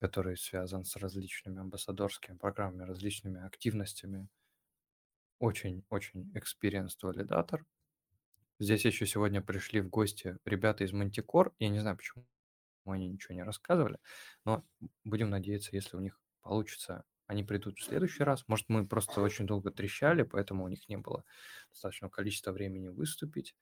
который 0.00 0.36
связан 0.36 0.84
с 0.84 0.96
различными 0.96 1.60
амбассадорскими 1.60 2.36
программами, 2.36 2.84
различными 2.84 3.44
активностями. 3.44 4.28
Очень-очень 5.40 6.32
experienced 6.36 6.98
валидатор. 7.02 7.66
Здесь 8.60 8.84
еще 8.84 9.04
сегодня 9.06 9.42
пришли 9.42 9.80
в 9.80 9.88
гости 9.88 10.38
ребята 10.44 10.84
из 10.84 10.92
Manticore. 10.92 11.52
Я 11.58 11.68
не 11.70 11.80
знаю, 11.80 11.96
почему 11.96 12.24
они 12.86 13.08
ничего 13.08 13.34
не 13.34 13.42
рассказывали, 13.42 13.98
но 14.44 14.64
будем 15.02 15.30
надеяться, 15.30 15.70
если 15.72 15.96
у 15.96 16.00
них 16.00 16.20
получится, 16.42 17.04
они 17.26 17.44
придут 17.44 17.78
в 17.78 17.84
следующий 17.84 18.24
раз. 18.24 18.44
Может, 18.48 18.68
мы 18.68 18.86
просто 18.86 19.20
очень 19.20 19.46
долго 19.46 19.70
трещали, 19.70 20.22
поэтому 20.22 20.64
у 20.64 20.68
них 20.68 20.88
не 20.88 20.96
было 20.96 21.24
достаточного 21.70 22.10
количества 22.10 22.52
времени 22.52 22.88
выступить. 22.88 23.54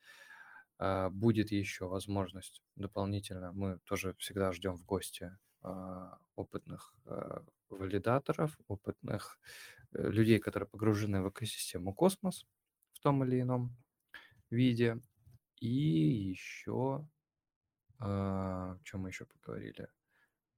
А, 0.79 1.11
Будет 1.11 1.53
еще 1.53 1.87
возможность 1.87 2.63
дополнительно. 2.77 3.53
Мы 3.53 3.79
тоже 3.85 4.15
всегда 4.19 4.53
ждем 4.53 4.77
в 4.77 4.85
гости 4.85 5.37
а, 5.63 6.19
опытных 6.37 6.95
а, 7.05 7.45
валидаторов, 7.69 8.59
опытных 8.67 9.39
э, 9.93 10.11
людей, 10.11 10.41
которые 10.41 10.69
погружены 10.69 11.23
в 11.23 11.29
экосистему 11.31 11.95
космос 11.95 12.47
в 12.93 13.01
том 13.01 13.23
или 13.25 13.41
ином 13.41 13.77
виде. 14.51 15.01
И 15.61 15.69
еще, 15.69 17.07
о 18.01 18.79
чем 18.83 19.01
мы 19.03 19.11
еще 19.11 19.27
поговорили? 19.27 19.89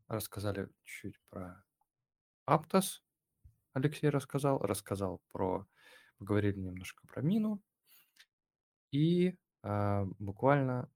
Рассказали 0.09 0.69
чуть 0.85 1.21
про 1.29 1.63
Аптос, 2.45 3.03
Алексей 3.73 4.11
рассказал, 4.11 4.59
рассказал 4.59 5.23
про, 5.33 5.67
поговорили 6.19 6.59
немножко 6.59 7.07
про 7.07 7.23
Мину, 7.23 7.63
и 8.91 9.37
а, 9.63 10.05
буквально 10.19 10.91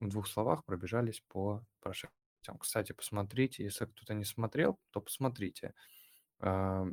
в 0.00 0.08
двух 0.08 0.26
словах 0.26 0.64
пробежались 0.64 1.22
по 1.28 1.64
прошедшим. 1.80 2.12
Кстати, 2.58 2.92
посмотрите, 2.92 3.64
если 3.64 3.86
кто-то 3.86 4.14
не 4.14 4.24
смотрел, 4.24 4.78
то 4.90 5.00
посмотрите. 5.00 5.74
А, 6.40 6.86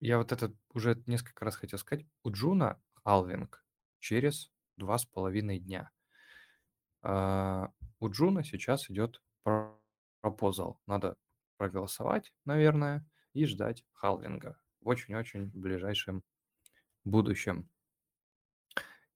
я 0.00 0.18
вот 0.18 0.32
это 0.32 0.52
уже 0.72 1.02
несколько 1.06 1.44
раз 1.44 1.56
хотел 1.56 1.78
сказать. 1.78 2.06
У 2.22 2.30
Джуна 2.30 2.80
халвинг 3.04 3.64
через 4.00 4.50
два 4.76 4.98
с 4.98 5.06
половиной 5.06 5.58
дня. 5.60 5.90
А, 7.02 7.72
у 8.00 8.10
Джуна 8.10 8.44
сейчас 8.44 8.90
идет 8.90 9.22
proposal. 10.20 10.80
Надо 10.86 11.16
проголосовать, 11.56 12.32
наверное, 12.44 13.06
и 13.32 13.46
ждать 13.46 13.84
халвинга 13.92 14.58
в 14.80 14.88
очень-очень 14.88 15.46
ближайшем 15.46 16.22
будущем. 17.04 17.68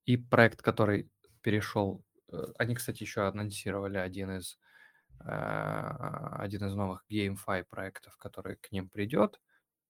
И 0.05 0.17
проект, 0.17 0.62
который 0.62 1.10
перешел, 1.42 2.05
э, 2.33 2.44
они, 2.58 2.75
кстати, 2.75 3.02
еще 3.02 3.26
анонсировали 3.26 3.99
один 3.99 4.39
из 4.39 4.58
а, 5.20 6.36
один 6.39 6.65
из 6.65 6.75
новых 6.75 7.05
GameFi 7.10 7.65
проектов, 7.65 8.17
который 8.18 8.57
к 8.57 8.70
ним 8.70 8.89
придет. 8.89 9.41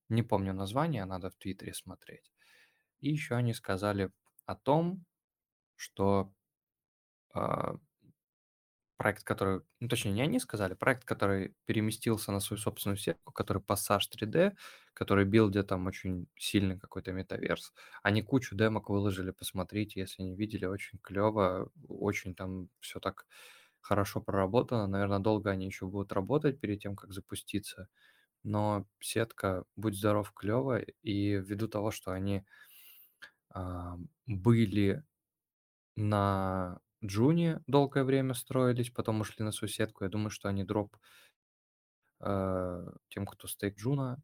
Не 0.08 0.22
помню 0.22 0.54
название, 0.54 1.04
надо 1.04 1.30
в 1.30 1.36
Твиттере 1.36 1.74
смотреть. 1.74 2.32
И 3.00 3.10
еще 3.10 3.34
они 3.34 3.52
сказали 3.52 4.10
о 4.46 4.54
том, 4.54 5.04
что 5.76 6.32
а, 7.34 7.76
проект, 8.98 9.24
который, 9.24 9.62
ну, 9.80 9.88
точнее, 9.88 10.12
не 10.12 10.22
они 10.22 10.40
сказали, 10.40 10.74
проект, 10.74 11.04
который 11.04 11.54
переместился 11.66 12.32
на 12.32 12.40
свою 12.40 12.60
собственную 12.60 12.98
сетку, 12.98 13.32
который 13.32 13.62
Passage 13.62 14.10
3D, 14.12 14.56
который 14.92 15.24
билдит 15.24 15.68
там 15.68 15.86
очень 15.86 16.26
сильный 16.36 16.78
какой-то 16.78 17.12
метаверс. 17.12 17.72
Они 18.02 18.22
кучу 18.22 18.56
демок 18.56 18.90
выложили, 18.90 19.30
посмотрите, 19.30 20.00
если 20.00 20.22
не 20.24 20.36
видели, 20.36 20.66
очень 20.66 20.98
клево, 21.00 21.70
очень 21.88 22.34
там 22.34 22.68
все 22.80 23.00
так 23.00 23.26
хорошо 23.80 24.20
проработано. 24.20 24.88
Наверное, 24.88 25.20
долго 25.20 25.50
они 25.50 25.66
еще 25.66 25.86
будут 25.86 26.12
работать 26.12 26.60
перед 26.60 26.80
тем, 26.80 26.96
как 26.96 27.12
запуститься. 27.12 27.88
Но 28.44 28.86
сетка, 29.00 29.64
будь 29.76 29.96
здоров, 29.96 30.32
клево. 30.34 30.80
И 30.80 31.32
ввиду 31.36 31.68
того, 31.68 31.90
что 31.92 32.12
они 32.12 32.44
а, 33.50 33.98
были 34.26 35.04
на 35.96 36.80
Джуне 37.04 37.62
долгое 37.66 38.04
время 38.04 38.34
строились, 38.34 38.90
потом 38.90 39.20
ушли 39.20 39.44
на 39.44 39.52
свою 39.52 39.70
сетку. 39.70 40.04
Я 40.04 40.10
думаю, 40.10 40.30
что 40.30 40.48
они 40.48 40.64
дроп 40.64 40.96
э, 42.20 42.86
тем, 43.08 43.26
кто 43.26 43.46
стейк 43.46 43.76
Джуна, 43.76 44.20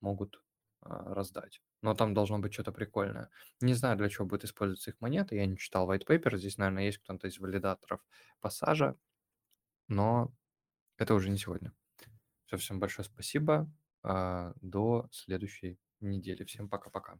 могут 0.00 0.36
э, 0.36 0.88
раздать. 0.88 1.62
Но 1.80 1.94
там 1.94 2.12
должно 2.12 2.38
быть 2.38 2.52
что-то 2.52 2.72
прикольное. 2.72 3.30
Не 3.60 3.74
знаю, 3.74 3.96
для 3.96 4.08
чего 4.08 4.26
будет 4.26 4.44
использоваться 4.44 4.90
их 4.90 5.00
монета. 5.00 5.34
Я 5.34 5.46
не 5.46 5.56
читал 5.56 5.90
white 5.90 6.06
paper. 6.06 6.36
Здесь, 6.36 6.58
наверное, 6.58 6.84
есть 6.84 6.98
кто-то 6.98 7.28
из 7.28 7.38
валидаторов 7.38 8.04
пассажа. 8.40 8.96
Но 9.88 10.32
это 10.98 11.14
уже 11.14 11.30
не 11.30 11.38
сегодня. 11.38 11.72
Все, 12.46 12.56
всем 12.56 12.80
большое 12.80 13.06
спасибо. 13.06 13.70
Э, 14.02 14.52
до 14.60 15.08
следующей 15.12 15.78
недели. 16.00 16.44
Всем 16.44 16.68
пока-пока. 16.68 17.18